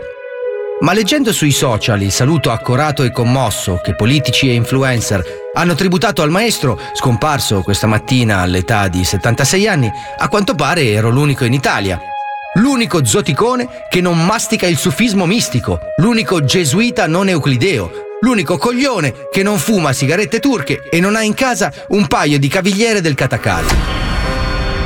Ma 0.80 0.94
leggendo 0.94 1.32
sui 1.32 1.52
social 1.52 2.02
il 2.02 2.12
saluto 2.12 2.50
accorato 2.50 3.04
e 3.04 3.12
commosso 3.12 3.80
che 3.84 3.96
politici 3.96 4.50
e 4.50 4.56
influencer 4.56 5.24
hanno 5.54 5.76
tributato 5.76 6.24
al 6.24 6.32
maestro, 6.32 6.80
scomparso 6.94 7.62
questa 7.62 7.86
mattina 7.86 8.40
all'età 8.40 8.88
di 8.88 9.04
76 9.04 9.68
anni, 9.68 9.92
a 10.18 10.28
quanto 10.28 10.56
pare 10.56 10.90
ero 10.90 11.10
l'unico 11.10 11.46
in 11.46 11.54
Italia. 11.54 12.13
L'unico 12.56 13.04
zoticone 13.04 13.68
che 13.90 14.00
non 14.00 14.24
mastica 14.24 14.68
il 14.68 14.78
sufismo 14.78 15.26
mistico, 15.26 15.80
l'unico 15.98 16.44
gesuita 16.44 17.08
non 17.08 17.28
euclideo, 17.28 17.92
l'unico 18.22 18.60
coglione 18.60 19.28
che 19.32 19.42
non 19.42 19.58
fuma 19.58 19.92
sigarette 19.92 20.40
turche 20.40 20.84
e 20.92 21.00
non 21.00 21.16
ha 21.16 21.24
in 21.24 21.34
casa 21.34 21.74
un 21.90 22.06
paio 22.06 22.38
di 22.38 22.48
cavigliere 22.48 23.02
del 23.02 23.16
catacallo. 23.16 23.72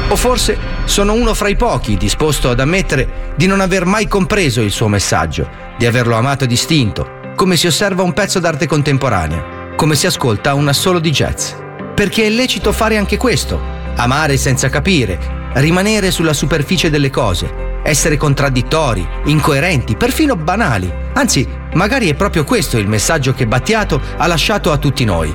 O 0.07 0.15
forse 0.15 0.57
sono 0.85 1.11
uno 1.11 1.33
fra 1.33 1.49
i 1.49 1.57
pochi 1.57 1.97
disposto 1.97 2.49
ad 2.49 2.61
ammettere 2.61 3.33
di 3.35 3.47
non 3.47 3.59
aver 3.59 3.83
mai 3.83 4.07
compreso 4.07 4.61
il 4.61 4.71
suo 4.71 4.87
messaggio, 4.87 5.49
di 5.77 5.85
averlo 5.85 6.15
amato 6.15 6.45
distinto, 6.45 7.19
come 7.35 7.57
si 7.57 7.67
osserva 7.67 8.01
un 8.01 8.13
pezzo 8.13 8.39
d'arte 8.39 8.65
contemporanea, 8.65 9.73
come 9.75 9.95
si 9.95 10.05
ascolta 10.05 10.53
un 10.53 10.69
assolo 10.69 10.99
di 10.99 11.11
jazz. 11.11 11.51
Perché 11.93 12.23
è 12.23 12.29
lecito 12.29 12.71
fare 12.71 12.95
anche 12.95 13.17
questo, 13.17 13.59
amare 13.95 14.37
senza 14.37 14.69
capire, 14.69 15.36
rimanere 15.59 16.11
sulla 16.11 16.33
superficie 16.33 16.89
delle 16.89 17.09
cose, 17.09 17.81
essere 17.83 18.17
contraddittori, 18.17 19.07
incoerenti, 19.25 19.95
perfino 19.95 20.35
banali. 20.35 20.91
Anzi, 21.13 21.47
magari 21.73 22.09
è 22.09 22.15
proprio 22.15 22.43
questo 22.43 22.77
il 22.77 22.87
messaggio 22.87 23.33
che 23.33 23.47
Battiato 23.47 24.01
ha 24.17 24.27
lasciato 24.27 24.71
a 24.71 24.77
tutti 24.77 25.05
noi. 25.05 25.33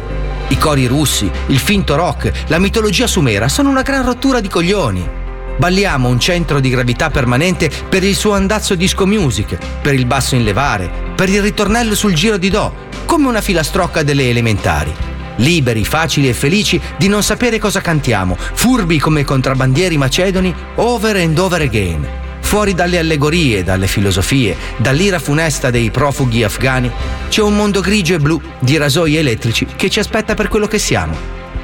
I 0.49 0.59
cori 0.59 0.87
russi, 0.87 1.31
il 1.47 1.59
finto 1.59 1.95
rock, 1.95 2.31
la 2.49 2.59
mitologia 2.59 3.07
sumera 3.07 3.49
sono 3.49 3.71
una 3.71 3.83
gran 3.83 4.05
rottura 4.05 4.41
di 4.41 4.49
coglioni. 4.49 5.21
Balliamo 5.57 6.09
un 6.09 6.21
centro 6.21 6.61
di 6.61 6.71
gravità 6.71 7.11
permanente 7.11 7.71
per 7.89 8.05
il 8.05 8.15
suo 8.15 8.35
andazzo 8.35 8.75
disco 8.75 9.07
music, 9.07 9.59
per 9.81 9.95
il 9.95 10.07
basso 10.07 10.35
in 10.35 10.45
levare, 10.45 10.91
per 11.15 11.29
il 11.29 11.43
ritornello 11.43 11.95
sul 11.95 12.15
giro 12.15 12.37
di 12.37 12.51
do, 12.51 12.75
come 13.07 13.29
una 13.29 13.41
filastrocca 13.41 14.03
delle 14.03 14.29
elementari. 14.29 14.93
Liberi, 15.37 15.85
facili 15.85 16.29
e 16.29 16.35
felici 16.35 16.81
di 16.97 17.09
non 17.09 17.23
sapere 17.23 17.59
cosa 17.59 17.81
cantiamo, 17.81 18.37
furbi 18.37 18.99
come 18.99 19.25
contrabbandieri 19.25 19.97
macedoni, 19.97 20.55
over 20.77 21.17
and 21.17 21.39
over 21.39 21.61
again. 21.61 22.07
Fuori 22.41 22.75
dalle 22.75 22.99
allegorie, 22.99 23.65
dalle 23.65 23.87
filosofie, 23.87 24.55
dall'ira 24.77 25.19
funesta 25.19 25.71
dei 25.71 25.91
profughi 25.91 26.45
afghani, 26.45 26.91
c'è 27.29 27.41
un 27.41 27.57
mondo 27.57 27.81
grigio 27.81 28.15
e 28.15 28.19
blu 28.19 28.39
di 28.59 28.77
rasoi 28.77 29.17
elettrici 29.17 29.67
che 29.75 29.89
ci 29.89 30.01
aspetta 30.01 30.35
per 30.35 30.49
quello 30.49 30.67
che 30.67 30.79
siamo. 30.79 31.17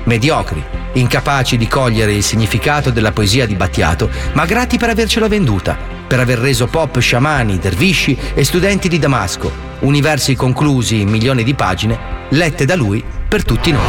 Mediocri, 0.05 0.65
incapaci 0.95 1.59
di 1.59 1.69
cogliere 1.69 2.15
il 2.15 2.23
significato 2.23 2.91
della 2.91 3.13
poesia 3.13 3.45
di 3.45 3.55
Battiato, 3.55 4.09
ma 4.33 4.47
grati 4.47 4.79
per 4.79 4.89
avercela 4.89 5.29
venduta, 5.29 5.77
per 6.07 6.21
aver 6.21 6.39
reso 6.39 6.67
pop 6.69 6.99
sciamani, 6.99 7.59
dervisci 7.59 8.17
e 8.33 8.43
studenti 8.43 8.89
di 8.89 8.99
Damasco, 8.99 9.53
universi 9.81 10.35
conclusi 10.35 11.01
in 11.01 11.11
milioni 11.11 11.45
di 11.45 11.53
pagine, 11.53 12.27
lette 12.31 12.65
da 12.65 12.75
lui 12.75 13.05
per 13.29 13.45
tutti 13.45 13.71
noi. 13.71 13.83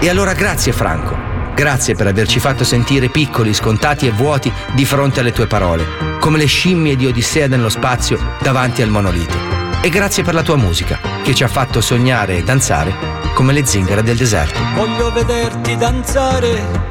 E 0.00 0.08
allora 0.08 0.32
grazie 0.32 0.72
Franco, 0.72 1.16
grazie 1.54 1.94
per 1.94 2.06
averci 2.06 2.38
fatto 2.38 2.62
sentire 2.62 3.08
piccoli, 3.08 3.52
scontati 3.52 4.06
e 4.06 4.12
vuoti 4.12 4.52
di 4.72 4.84
fronte 4.84 5.20
alle 5.20 5.32
tue 5.32 5.48
parole, 5.48 5.84
come 6.20 6.38
le 6.38 6.46
scimmie 6.46 6.94
di 6.94 7.06
Odissea 7.06 7.48
nello 7.48 7.68
spazio 7.68 8.18
davanti 8.40 8.82
al 8.82 8.90
monolite. 8.90 9.36
E 9.82 9.88
grazie 9.88 10.22
per 10.22 10.34
la 10.34 10.42
tua 10.42 10.56
musica, 10.56 10.98
che 11.22 11.34
ci 11.34 11.42
ha 11.42 11.48
fatto 11.48 11.80
sognare 11.80 12.36
e 12.36 12.44
danzare 12.44 12.94
come 13.34 13.52
le 13.52 13.66
zingare 13.66 14.02
del 14.02 14.16
deserto. 14.16 14.60
Voglio 14.74 15.12
vederti 15.12 15.76
danzare 15.76 16.86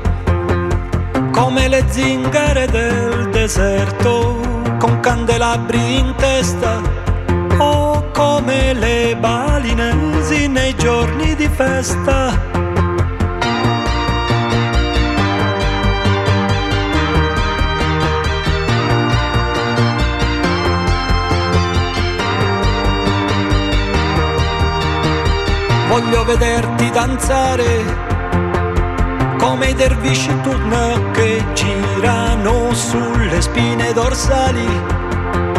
come 1.32 1.68
le 1.70 1.86
zingare 1.88 2.66
del 2.68 3.30
deserto, 3.30 4.76
con 4.80 5.00
candelabri 5.00 5.98
in 5.98 6.14
testa 6.18 6.97
come 8.38 8.74
le 8.74 9.17
balinesi 9.20 10.48
nei 10.48 10.75
giorni 10.75 11.34
di 11.36 11.50
festa. 11.50 12.39
Voglio 25.89 26.24
vederti 26.25 26.91
danzare 26.91 27.65
come 29.39 29.70
i 29.70 29.74
dervisci 29.74 30.32
turno 30.41 31.10
che 31.12 31.44
girano 31.53 32.72
sulle 32.72 33.41
spine 33.41 33.94
dorsali 33.94 34.67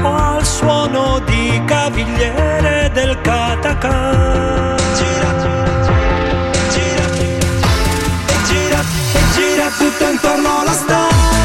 al 0.01 0.45
suono 0.45 1.19
di 1.27 1.38
cavigliere 1.99 2.91
del 2.93 3.21
Kataka. 3.21 4.77
Gira, 4.97 5.31
gira, 6.73 7.05
e 8.27 8.37
gira, 8.47 8.81
e 9.13 9.21
gira 9.35 9.69
tutto 9.77 10.09
intorno 10.09 10.61
alla 10.61 10.73
stanza 10.73 11.38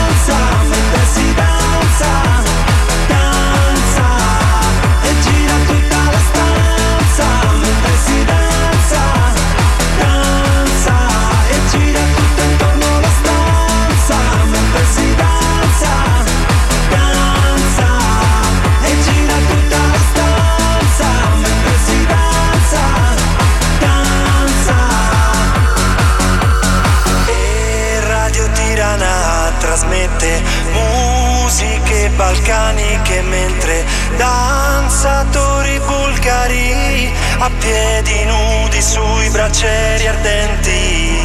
balcaniche 32.15 33.21
mentre 33.21 33.85
danzatori 34.17 35.79
bulgari 35.79 37.11
a 37.39 37.49
piedi 37.59 38.25
nudi 38.25 38.81
sui 38.81 39.29
braccieri 39.29 40.07
ardenti. 40.07 41.19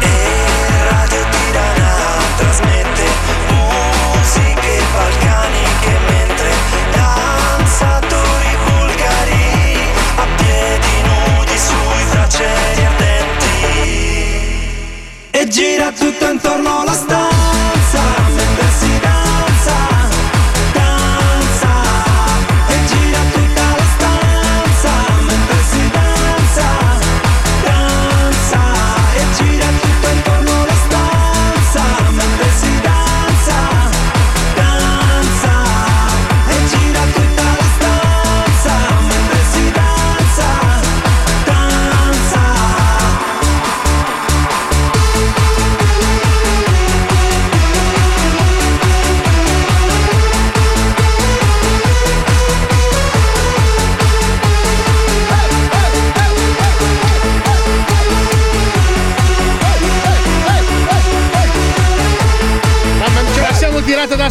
E 0.00 0.08
Radio 0.90 1.24
Tirana 1.30 1.94
trasmette 2.36 3.04
musiche 3.48 4.82
balcaniche 4.94 5.98
mentre 6.08 6.50
danzatori 6.92 8.56
bulgari 8.64 9.90
a 10.16 10.26
piedi 10.36 11.02
nudi 11.02 11.58
sui 11.58 12.04
braccieri 12.10 12.84
ardenti. 12.84 13.44
E 15.30 15.48
gira 15.48 15.90
tutto 15.92 16.30
intorno 16.30 16.80
alla 16.80 16.94
stanza 16.94 18.35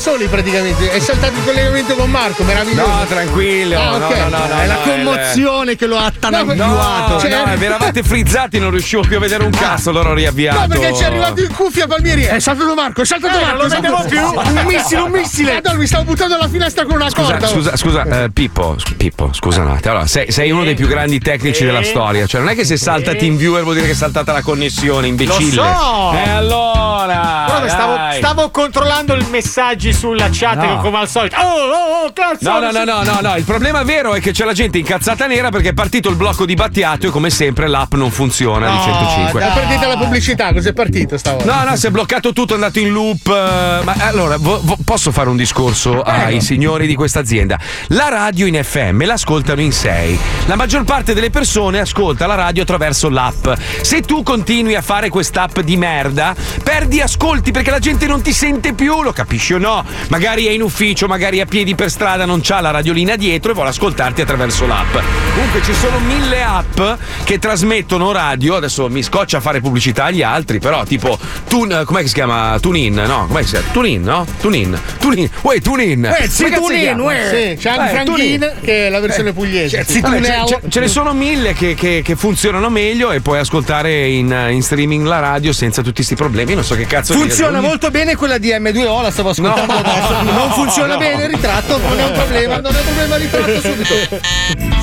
soli 0.06 0.28
praticamente. 0.28 0.92
È 0.92 1.00
saltato 1.00 1.34
il 1.36 1.44
collegamento 1.44 1.96
con 1.96 2.12
Marco, 2.12 2.44
meraviglioso. 2.44 2.92
No, 2.92 3.06
tranquillo. 3.06 3.80
Ah, 3.80 3.98
no, 3.98 4.06
ok. 4.06 4.16
no, 4.18 4.30
no, 4.38 4.46
no, 4.46 4.60
È 4.62 4.66
la 4.68 4.76
commozione 4.76 5.76
che 5.76 5.88
lo 5.88 5.98
ha 5.98 6.06
attanagguato. 6.06 7.14
No, 7.14 7.20
Cioè- 7.20 7.32
no, 7.32 7.56
vi 7.58 7.66
eravate 7.66 8.04
frizzati, 8.04 8.60
non 8.60 8.70
riuscivo 8.70 9.02
più 9.02 9.18
a 9.18 9.20
vedere 9.20 9.44
un 9.44 9.50
cazzo, 9.50 9.90
allora 9.90 10.10
ho 10.10 10.14
riavviato. 10.14 10.60
No, 10.60 10.68
perché 10.68 10.94
ci 10.94 11.02
è 11.02 11.06
arrivato 11.06 11.42
in 11.42 11.52
cuffia 11.52 11.88
Palmieri. 11.88 12.22
È 12.26 12.38
saltato 12.40 12.76
Marco, 12.76 13.02
è 13.02 13.06
saltato 13.06 13.36
Eh, 13.36 13.42
Marco. 13.42 13.58
non 13.58 13.68
lo 13.68 13.74
è 13.74 13.80
vedevo 13.80 14.04
più. 14.08 14.22
Un 14.22 14.66
missile, 14.68 15.02
un 15.02 15.10
missile. 15.12 15.54
Madonna, 15.54 15.78
mi 15.80 15.88
stavo 15.88 16.04
buttando 16.04 16.36
dalla 16.36 16.50
finestra 16.50 16.86
con 16.86 16.96
una 16.96 17.10
Scusa, 17.10 17.32
corda. 17.32 17.48
scusa, 17.48 17.76
scusa, 17.76 18.24
eh, 18.24 18.30
Pippo, 18.30 18.76
Pippo, 18.98 19.32
scusa 19.34 19.62
un 19.62 19.70
attimo. 19.72 19.92
Allora, 19.94 20.06
sei, 20.08 20.32
sei 20.32 20.52
uno 20.52 20.64
dei 20.64 20.76
più 20.76 20.88
grandi 20.88 21.18
tecnici 21.20 21.66
della 21.66 21.84
storia. 21.84 22.28
Cioè, 22.28 22.42
non 22.42 22.52
è 22.52 22.56
che 22.56 22.64
se 22.64 22.78
salta 22.78 23.16
TeamViewer 23.16 23.64
vuol 23.64 23.74
dire 23.74 23.88
che 23.88 23.94
è 23.94 23.96
saltata 23.96 24.32
la 24.32 24.44
connessione, 24.44 25.08
imbecille. 25.08 25.56
Lo 25.56 25.64
so! 25.64 26.12
E 26.14 26.30
allora? 26.30 27.44
Guarda, 27.48 27.70
stavo, 27.70 27.98
stavo 28.18 28.50
controllando 28.52 29.16
i 29.16 29.26
messaggi 29.32 29.94
sulla 29.96 30.30
chat 30.32 30.54
No. 30.56 30.78
come 30.82 30.98
al 30.98 31.08
solito. 31.10 31.36
Oh, 31.38 31.42
oh, 31.42 32.06
oh, 32.06 32.14
cazzo! 32.14 32.50
No, 32.50 32.60
no, 32.60 32.72
no, 32.72 32.84
no, 32.84 33.04
no, 33.04 33.20
no, 33.22 33.36
il 33.36 33.44
problema 33.44 33.84
vero 33.84 34.14
è 34.14 34.20
che 34.20 34.32
c'è 34.32 34.46
la 34.46 34.54
gente 34.54 34.78
incazzata 34.78 35.26
nera 35.28 35.50
perché 35.50 35.70
è 35.70 35.74
partito 35.74 36.10
il 36.10 36.16
blocco 36.16 36.46
di 36.46 36.54
Battiato 36.54 37.08
e 37.08 37.10
come 37.10 37.30
sempre 37.30 37.68
l'app 37.68 37.94
non 37.94 38.12
funziona 38.12 38.70
di 38.70 38.78
105. 38.82 39.42
È 39.42 39.52
partita 39.54 39.88
la 39.88 39.98
pubblicità, 39.98 40.54
cos'è 40.54 40.74
partito 40.74 41.18
stavolta? 41.18 41.64
No, 41.64 41.70
no, 41.70 41.76
si 41.76 41.88
è 41.88 41.90
bloccato 41.90 42.34
tutto, 42.34 42.52
è 42.54 42.56
andato 42.56 42.80
in 42.80 42.92
loop. 42.92 43.28
eh, 43.28 43.84
Ma 43.84 43.96
allora, 44.00 44.38
vo- 44.38 44.60
vo- 44.64 44.78
posso 44.84 45.12
fare 45.12 45.30
un 45.30 45.38
discorso 45.38 46.02
ai 46.02 46.42
signori 46.42 46.88
di 46.88 46.96
questa 46.96 47.20
azienda? 47.20 47.58
La 47.88 48.10
radio 48.10 48.46
in 48.46 48.60
FM 48.62 49.06
l'ascoltano 49.06 49.62
in 49.62 49.72
6. 49.72 50.20
La 50.48 50.56
maggior 50.56 50.84
parte 50.84 51.14
delle 51.14 51.30
persone 51.30 51.80
ascolta 51.80 52.26
la 52.28 52.36
radio 52.36 52.64
attraverso 52.64 53.10
l'app. 53.10 53.48
Se 53.82 54.02
tu 54.02 54.24
continui 54.24 54.76
a 54.76 54.82
fare 54.82 55.10
quest'app 55.10 55.60
di 55.60 55.78
merda, 55.78 56.36
perdi 56.64 57.02
ascolti 57.02 57.52
perché 57.52 57.72
la 57.72 57.80
gente 57.80 58.08
non 58.08 58.22
ti 58.22 58.34
sente 58.34 58.74
più, 58.74 59.02
lo 59.02 59.12
capisci 59.14 59.54
o 59.54 59.58
no? 59.58 59.85
Magari 60.10 60.46
è 60.46 60.52
in 60.52 60.62
ufficio, 60.62 61.08
magari 61.08 61.42
a 61.42 61.46
piedi 61.46 61.76
per 61.76 61.90
strada, 61.90 62.26
non 62.26 62.40
c'ha 62.42 62.62
la 62.62 62.72
radiolina 62.72 63.16
dietro 63.16 63.52
e 63.52 63.54
vuole 63.54 63.70
ascoltarti 63.70 64.22
attraverso 64.22 64.66
l'app. 64.66 64.96
Comunque 65.34 65.62
ci 65.64 65.74
sono 65.74 66.00
mille 66.00 66.44
app 66.44 66.80
che 67.24 67.40
trasmettono 67.40 68.12
radio. 68.12 68.56
Adesso 68.56 68.90
mi 68.90 69.04
scoccia 69.04 69.38
a 69.38 69.42
fare 69.42 69.60
pubblicità 69.62 70.06
agli 70.06 70.22
altri, 70.22 70.60
però 70.60 70.84
tipo 70.84 71.18
Tun, 71.48 71.84
com'è 71.86 72.02
che 72.02 72.08
si 72.08 72.14
chiama? 72.14 72.58
TuneIn, 72.60 72.94
no? 72.94 73.26
Com'è 73.28 73.42
che 73.42 73.46
si 73.48 73.52
chiama? 73.54 73.68
TuneIn, 73.72 74.02
no? 74.04 74.26
TuneIn. 74.40 74.80
TuneIn. 75.00 75.30
Uè, 75.42 75.62
TuneIn. 75.62 76.06
Eh, 76.06 76.28
sì, 76.30 76.46
chiama? 76.46 77.04
uè. 77.04 77.56
Sì, 77.56 77.62
c'è 77.62 77.70
anche 77.70 77.86
Eh, 77.86 77.94
Franchin, 77.94 78.54
che 78.62 78.88
è 78.88 78.90
la 78.90 79.00
versione 79.00 79.34
pugliese. 79.34 79.84
Cioè, 79.84 79.86
Sì, 79.86 80.00
vabbè, 80.02 80.22
ce, 80.22 80.60
ce- 80.62 80.70
ce 80.70 80.80
ne 80.80 80.88
sono 80.88 81.14
mille 81.14 81.54
che, 81.54 81.74
che- 81.74 82.02
che 82.04 82.16
funzionano 82.16 82.70
meglio 82.70 83.12
e 83.12 83.22
puoi 83.22 83.40
ascoltare 83.40 84.08
in, 84.08 84.48
in 84.52 84.62
streaming 84.62 85.06
la 85.06 85.20
radio 85.20 85.54
senza 85.54 85.82
tutti 85.82 85.96
questi 85.96 86.16
problemi. 86.16 86.54
Non 86.54 86.64
so 86.64 86.76
che 86.76 86.86
cazzo 86.86 87.14
Funziona 87.14 87.60
molto 87.62 87.90
bene 87.92 88.16
quella 88.16 88.38
di 88.38 88.50
M2O, 88.50 89.02
la 89.02 89.12
stavo 89.12 89.30
ascoltando 89.30 89.74
No, 89.74 89.75
adesso. 89.78 90.22
no, 90.24 90.32
non 90.32 90.52
funziona 90.52 90.94
no. 90.94 91.00
bene, 91.00 91.28
ritratto, 91.28 91.78
non 91.78 92.00
è 92.00 92.04
un 92.06 92.12
problema, 92.14 92.60
non 92.60 92.76
è 92.76 92.80
un 92.80 92.86
problema, 92.86 93.16
ritratto 93.16 93.62
subito. 93.62 93.94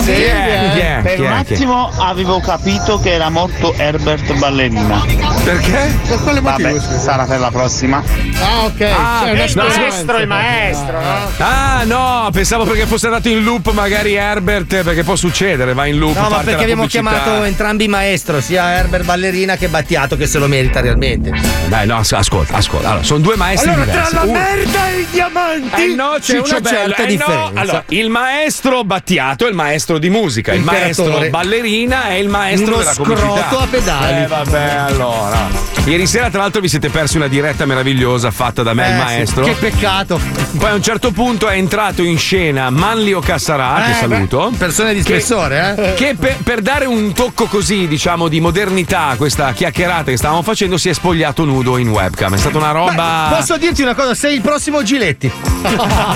Sì, 0.02 0.12
Chi 0.14 0.22
è? 0.22 1.00
Per 1.02 1.14
Chi 1.14 1.20
un 1.20 1.32
attimo 1.32 1.90
avevo 1.98 2.40
capito 2.40 2.98
che 2.98 3.12
era 3.12 3.28
morto 3.30 3.72
Herbert 3.76 4.32
Ballerina. 4.34 5.00
Perché? 5.44 5.96
Per 6.08 6.20
quale 6.22 6.40
Vabbè, 6.40 6.72
motivo? 6.72 6.98
sarà 6.98 7.24
per 7.24 7.38
la 7.38 7.50
prossima. 7.50 8.02
Ah, 8.40 8.64
ok. 8.64 8.80
Ah, 8.80 9.30
il 9.30 9.48
speranza. 9.48 9.78
maestro, 9.80 10.16
il 10.18 10.26
maestro, 10.26 11.00
no? 11.00 11.30
Ah 11.38 11.82
no, 11.84 12.28
pensavo 12.32 12.64
perché 12.64 12.86
fosse 12.86 13.06
andato 13.06 13.28
in 13.28 13.42
loop 13.44 13.70
magari 13.72 14.14
Herbert, 14.14 14.82
perché 14.82 15.04
può 15.04 15.14
succedere, 15.16 15.72
va 15.74 15.86
in 15.86 15.98
loop. 15.98 16.16
No, 16.16 16.28
ma 16.28 16.36
perché 16.38 16.50
la 16.56 16.60
abbiamo 16.62 16.82
pubblicità. 16.82 17.10
chiamato 17.10 17.44
entrambi 17.44 17.86
maestro, 17.88 18.40
sia 18.40 18.72
Herbert 18.72 19.04
Ballerina 19.04 19.56
che 19.56 19.68
Battiato, 19.68 20.16
che 20.16 20.26
se 20.26 20.38
lo 20.38 20.48
merita 20.48 20.80
realmente. 20.80 21.30
Dai, 21.68 21.86
no, 21.86 21.98
as- 21.98 22.12
ascolta, 22.12 22.56
ascolta. 22.56 22.88
Allora, 22.88 23.04
sono 23.04 23.20
due 23.20 23.36
maestri 23.36 23.70
Allora, 23.70 23.84
tra 23.84 23.92
diversi. 24.08 24.14
la 24.14 24.22
Uno- 24.22 24.32
merda 24.32 24.71
e 24.74 25.00
i 25.00 25.06
diamanti 25.10 25.82
Eh 25.82 25.94
no, 25.94 26.12
c'è 26.20 26.36
Ciccio 26.42 26.56
una 26.58 26.68
certa 26.68 27.02
eh 27.02 27.02
no. 27.02 27.06
differenza. 27.08 27.50
Allora, 27.60 27.84
il 27.88 28.08
maestro 28.10 28.84
Battiato 28.84 29.46
è 29.46 29.48
il 29.48 29.54
maestro 29.54 29.98
di 29.98 30.10
musica, 30.10 30.52
il 30.52 30.60
Imperatore. 30.60 31.08
maestro 31.08 31.30
ballerina 31.30 32.04
è 32.08 32.14
il 32.14 32.28
maestro 32.28 32.74
Uno 32.74 32.78
della 32.78 32.94
comicità. 32.94 33.26
scroto 33.48 33.58
a 33.58 33.66
pedali. 33.66 34.22
Eh 34.22 34.26
vabbè, 34.26 34.68
allora. 34.88 35.70
Ieri 35.84 36.06
sera, 36.06 36.30
tra 36.30 36.40
l'altro, 36.42 36.60
vi 36.60 36.68
siete 36.68 36.90
persi 36.90 37.16
una 37.16 37.26
diretta 37.26 37.66
meravigliosa 37.66 38.30
fatta 38.30 38.62
da 38.62 38.72
me, 38.72 38.84
Eh, 38.86 38.90
il 38.90 38.94
sì, 38.96 39.02
maestro. 39.02 39.44
Che 39.44 39.52
peccato. 39.58 40.20
Poi 40.56 40.70
a 40.70 40.74
un 40.74 40.82
certo 40.82 41.10
punto 41.10 41.48
è 41.48 41.56
entrato 41.56 42.02
in 42.02 42.18
scena 42.18 42.70
Manlio 42.70 43.18
Cassarà, 43.20 43.82
che 43.86 43.90
Eh, 43.90 43.94
saluto. 43.94 44.50
beh, 44.50 44.56
persone 44.58 44.94
di 44.94 45.02
che- 45.02 45.18
spessore, 45.20 45.74
eh? 45.76 45.94
Che 45.94 46.14
per, 46.18 46.36
per 46.44 46.60
dare 46.60 46.84
un 46.84 47.12
tocco 47.12 47.46
così, 47.46 47.88
diciamo, 47.88 48.28
di 48.28 48.40
modernità 48.40 49.06
a 49.08 49.16
questa 49.16 49.52
chiacchierata 49.52 50.10
che 50.12 50.16
stavamo 50.16 50.42
facendo, 50.42 50.78
si 50.78 50.88
è 50.88 50.92
spogliato 50.92 51.44
nudo 51.44 51.76
in 51.78 51.88
webcam. 51.88 52.34
È 52.34 52.38
stata 52.38 52.58
una 52.58 52.70
roba. 52.70 53.32
Posso 53.36 53.56
dirti 53.56 53.82
una 53.82 53.94
cosa? 53.94 54.14
Sei 54.14 54.34
il 54.36 54.40
prossimo 54.40 54.60
Giletti. 54.82 55.30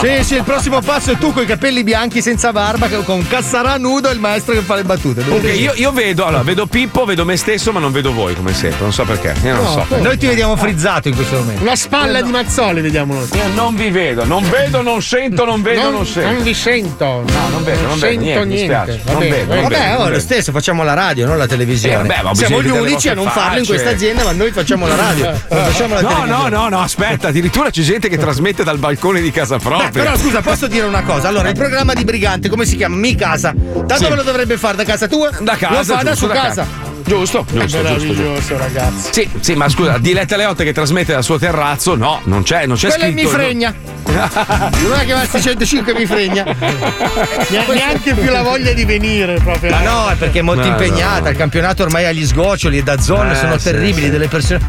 Sì, 0.00 0.22
sì, 0.24 0.34
il 0.36 0.42
prossimo 0.44 0.80
passo 0.80 1.12
è 1.12 1.18
tu 1.18 1.32
con 1.32 1.42
i 1.42 1.46
capelli 1.46 1.82
bianchi 1.82 2.20
senza 2.22 2.52
barba, 2.52 2.88
con 2.88 3.26
Cassarà 3.26 3.76
nudo 3.78 4.08
e 4.08 4.12
il 4.12 4.20
maestro 4.20 4.54
che 4.54 4.60
fa 4.60 4.74
le 4.76 4.84
battute. 4.84 5.22
Ok, 5.28 5.42
io, 5.56 5.72
io 5.74 5.92
vedo, 5.92 6.24
allora, 6.26 6.42
vedo 6.42 6.66
Pippo, 6.66 7.04
vedo 7.04 7.24
me 7.24 7.36
stesso, 7.36 7.72
ma 7.72 7.80
non 7.80 7.90
vedo 7.92 8.12
voi 8.12 8.34
come 8.34 8.52
sempre. 8.54 8.78
Non 8.80 8.92
so 8.92 9.04
perché. 9.04 9.34
Io 9.44 9.54
non 9.54 9.64
No, 9.64 9.84
so. 9.88 9.96
Noi 9.98 10.16
ti 10.18 10.26
vediamo 10.26 10.56
frizzato 10.56 11.08
in 11.08 11.14
questo 11.14 11.36
momento. 11.36 11.62
Una 11.62 11.76
spalla 11.76 12.20
di 12.20 12.30
Mazzoli, 12.30 12.80
vediamo 12.80 13.14
noi. 13.14 13.28
Io 13.32 13.48
non 13.54 13.74
vi 13.74 13.90
vedo, 13.90 14.24
non 14.24 14.48
vedo, 14.48 14.82
non 14.82 15.02
sento, 15.02 15.44
non 15.44 15.62
vedo, 15.62 15.82
non, 15.82 15.92
non, 15.94 16.06
sento. 16.06 16.30
non 16.30 16.42
vi 16.42 16.54
sento. 16.54 17.04
No, 17.04 17.48
non 17.50 17.64
vedo, 17.64 17.80
non 17.86 17.98
vedo 17.98 18.06
sento 18.06 18.20
niente, 18.20 18.44
mi 18.46 18.54
niente. 18.54 18.74
spiace. 18.74 19.00
Va 19.04 19.10
Non 19.12 19.20
bene, 19.20 19.36
vedo, 19.36 19.54
non. 19.54 19.62
Vabbè, 19.64 19.88
vedo. 19.90 20.02
oh, 20.02 20.08
lo 20.10 20.20
stesso, 20.20 20.52
facciamo 20.52 20.82
la 20.84 20.94
radio, 20.94 21.26
non 21.26 21.38
la 21.38 21.46
televisione. 21.46 22.08
Eh, 22.08 22.22
vabbè, 22.22 22.34
Siamo 22.36 22.62
gli 22.62 22.68
unici 22.70 23.08
a 23.08 23.14
non 23.14 23.28
farlo 23.28 23.58
in 23.58 23.66
questa 23.66 23.90
azienda, 23.90 24.24
ma 24.24 24.32
noi 24.32 24.50
facciamo 24.52 24.86
la 24.86 24.94
radio. 24.96 25.24
Non 25.48 25.64
facciamo 25.64 25.94
la 25.94 26.00
No, 26.00 26.24
no, 26.24 26.48
no, 26.48 26.68
no, 26.68 26.80
aspetta, 26.80 27.30
addirittura 27.48 27.70
c'è 27.70 27.82
gente 27.82 28.08
che 28.08 28.18
trasmette 28.18 28.62
dal 28.62 28.78
balcone 28.78 29.20
di 29.22 29.30
casa 29.30 29.56
Beh, 29.56 29.62
propria. 29.62 29.90
però 29.90 30.16
scusa, 30.18 30.42
posso 30.42 30.66
dire 30.66 30.84
una 30.86 31.02
cosa? 31.02 31.28
Allora, 31.28 31.48
il 31.48 31.54
programma 31.54 31.94
di 31.94 32.04
Brigante, 32.04 32.48
come 32.50 32.66
si 32.66 32.76
chiama? 32.76 32.96
Mi 32.96 33.14
casa. 33.14 33.54
Tanto 33.54 33.94
Sì. 33.96 34.04
ve 34.08 34.14
lo 34.16 34.22
dovrebbe 34.22 34.58
fare 34.58 34.76
da 34.76 34.84
casa 34.84 35.08
tua? 35.08 35.30
Da 35.40 35.56
casa, 35.56 35.76
Lo 35.78 35.84
fa 35.98 36.02
da 36.02 36.14
su 36.14 36.26
da 36.26 36.34
casa. 36.34 36.66
Giusto, 37.04 37.44
giusto, 37.50 37.58
giusto, 37.66 37.66
giusto. 37.66 37.82
Meraviglioso, 37.82 38.56
ragazzi. 38.58 39.08
Sì, 39.12 39.28
sì, 39.40 39.54
ma 39.54 39.68
scusa, 39.68 39.98
Diletta 39.98 40.36
Leotte 40.36 40.64
che 40.64 40.72
trasmette 40.72 41.12
dal 41.12 41.22
suo 41.24 41.38
terrazzo, 41.38 41.94
no, 41.96 42.20
non 42.24 42.42
c'è, 42.42 42.66
non 42.66 42.76
c'è 42.76 42.88
Quello 42.88 43.04
è 43.04 43.10
scritto. 43.12 43.28
mi 43.28 43.34
fregna. 43.34 43.74
Non 44.08 44.94
è 44.94 45.00
che 45.00 45.04
chiamarsi 45.04 45.40
105 45.42 45.92
mi 45.94 46.06
fregna. 46.06 46.42
Ne- 46.44 47.64
Neanche 47.74 48.14
più 48.14 48.30
la 48.30 48.42
voglia 48.42 48.72
di 48.72 48.84
venire 48.86 49.34
proprio. 49.42 49.70
Ma 49.70 49.82
no, 49.82 50.08
è 50.08 50.14
perché 50.14 50.38
è 50.38 50.42
molto 50.42 50.62
No, 50.62 50.68
impegnata. 50.68 51.24
no. 51.24 51.28
Il 51.30 51.36
campionato 51.36 51.82
ormai 51.82 52.06
agli 52.06 52.24
sgoccioli 52.26 52.78
e 52.78 52.82
da 52.82 52.98
zone 53.00 53.32
Eh, 53.32 53.36
sono 53.36 53.58
sì, 53.58 53.64
terribili, 53.64 54.06
sì. 54.06 54.10
delle 54.10 54.28
persone. 54.28 54.60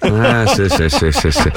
Eh, 0.00 0.44
sì, 0.46 0.66
sì, 0.68 0.88
sì, 0.88 1.10
sì, 1.12 1.30
sì. 1.30 1.50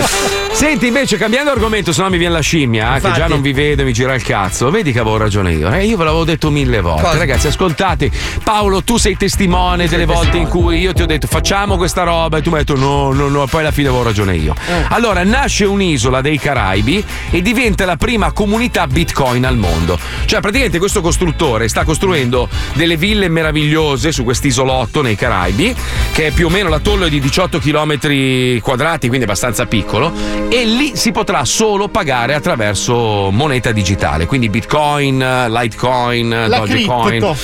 Senti, 0.52 0.88
invece, 0.88 1.18
cambiando 1.18 1.52
argomento, 1.52 1.94
se 1.94 2.02
no 2.02 2.10
mi 2.10 2.18
viene 2.18 2.34
la 2.34 2.40
scimmia, 2.42 2.88
eh, 2.88 3.00
che 3.00 3.08
Infatti. 3.08 3.20
già 3.20 3.28
non 3.28 3.42
vi 3.42 3.54
vede, 3.54 3.84
mi 3.84 3.94
gira 3.94 4.14
il 4.16 4.24
cazzo. 4.24 4.70
Vedi 4.70 4.92
che 4.92 5.00
avevo 5.00 5.18
ragione 5.18 5.54
io. 5.54 5.72
Eh, 5.72 5.86
io 5.86 5.96
ve 5.98 6.04
l'avevo 6.04 6.26
detto 6.26 6.50
mille 6.50 6.82
volte. 6.82 7.04
Cosa? 7.04 7.18
Ragazzi, 7.18 7.48
ascoltate. 7.48 8.12
Paolo, 8.44 8.84
tu 8.84 8.98
sei 8.98 9.16
testimone 9.16 9.88
delle 9.88 10.06
volte 10.20 10.38
in 10.38 10.50
cui 10.50 10.80
io 10.80 10.92
ti 10.92 11.02
ho 11.02 11.06
detto 11.06 11.28
facciamo 11.28 11.78
questa 11.78 12.04
roba 12.04 12.38
e 12.38 12.42
tu 12.42 12.50
mi 12.50 12.58
hai 12.58 12.66
detto 12.66 12.78
no, 12.78 13.14
no, 13.14 13.30
no, 13.30 13.48
poi 13.48 13.62
alla 13.62 13.72
fine 13.72 13.88
avevo 13.88 14.04
ragione 14.04 14.36
io. 14.36 14.54
Eh. 14.68 14.86
Allora, 14.90 15.24
nasce 15.24 15.64
un'isola 15.64 16.20
dei 16.20 16.38
Caraibi 16.38 17.02
e 17.30 17.42
diventa 17.42 17.86
la 17.86 17.96
prima 17.96 18.34
comunità 18.34 18.86
Bitcoin 18.86 19.46
al 19.46 19.56
mondo. 19.56 19.98
Cioè, 20.26 20.42
praticamente 20.42 20.78
questo 20.78 21.00
costruttore 21.00 21.70
sta 21.70 21.86
costruendo 21.86 22.50
delle 22.74 22.98
ville 22.98 23.30
meravigliose 23.30 24.12
su 24.12 24.26
quest'isolotto 24.26 25.02
nei 25.02 25.16
Caraibi, 25.16 25.74
che 26.12 26.28
è 26.28 26.32
più 26.32 26.48
o 26.48 26.50
meno 26.50 26.68
l'atollo 26.68 27.06
è 27.06 27.10
di 27.10 27.22
18 27.22 27.60
km 27.60 28.60
quadrati, 28.60 29.08
quindi 29.08 29.26
abbastanza 29.26 29.68
piccolo, 29.68 30.12
e 30.50 30.66
lì 30.66 30.98
si 30.98 31.12
potrà 31.12 31.46
solo 31.46 31.88
pagare 31.88 32.34
attraverso 32.34 33.30
moneta 33.32 33.72
digitale, 33.72 34.26
quindi 34.26 34.50
Bitcoin, 34.50 35.48
Litecoin, 35.48 36.30
La 36.48 36.58
Dogecoin. 36.58 37.08
cripto. 37.08 37.38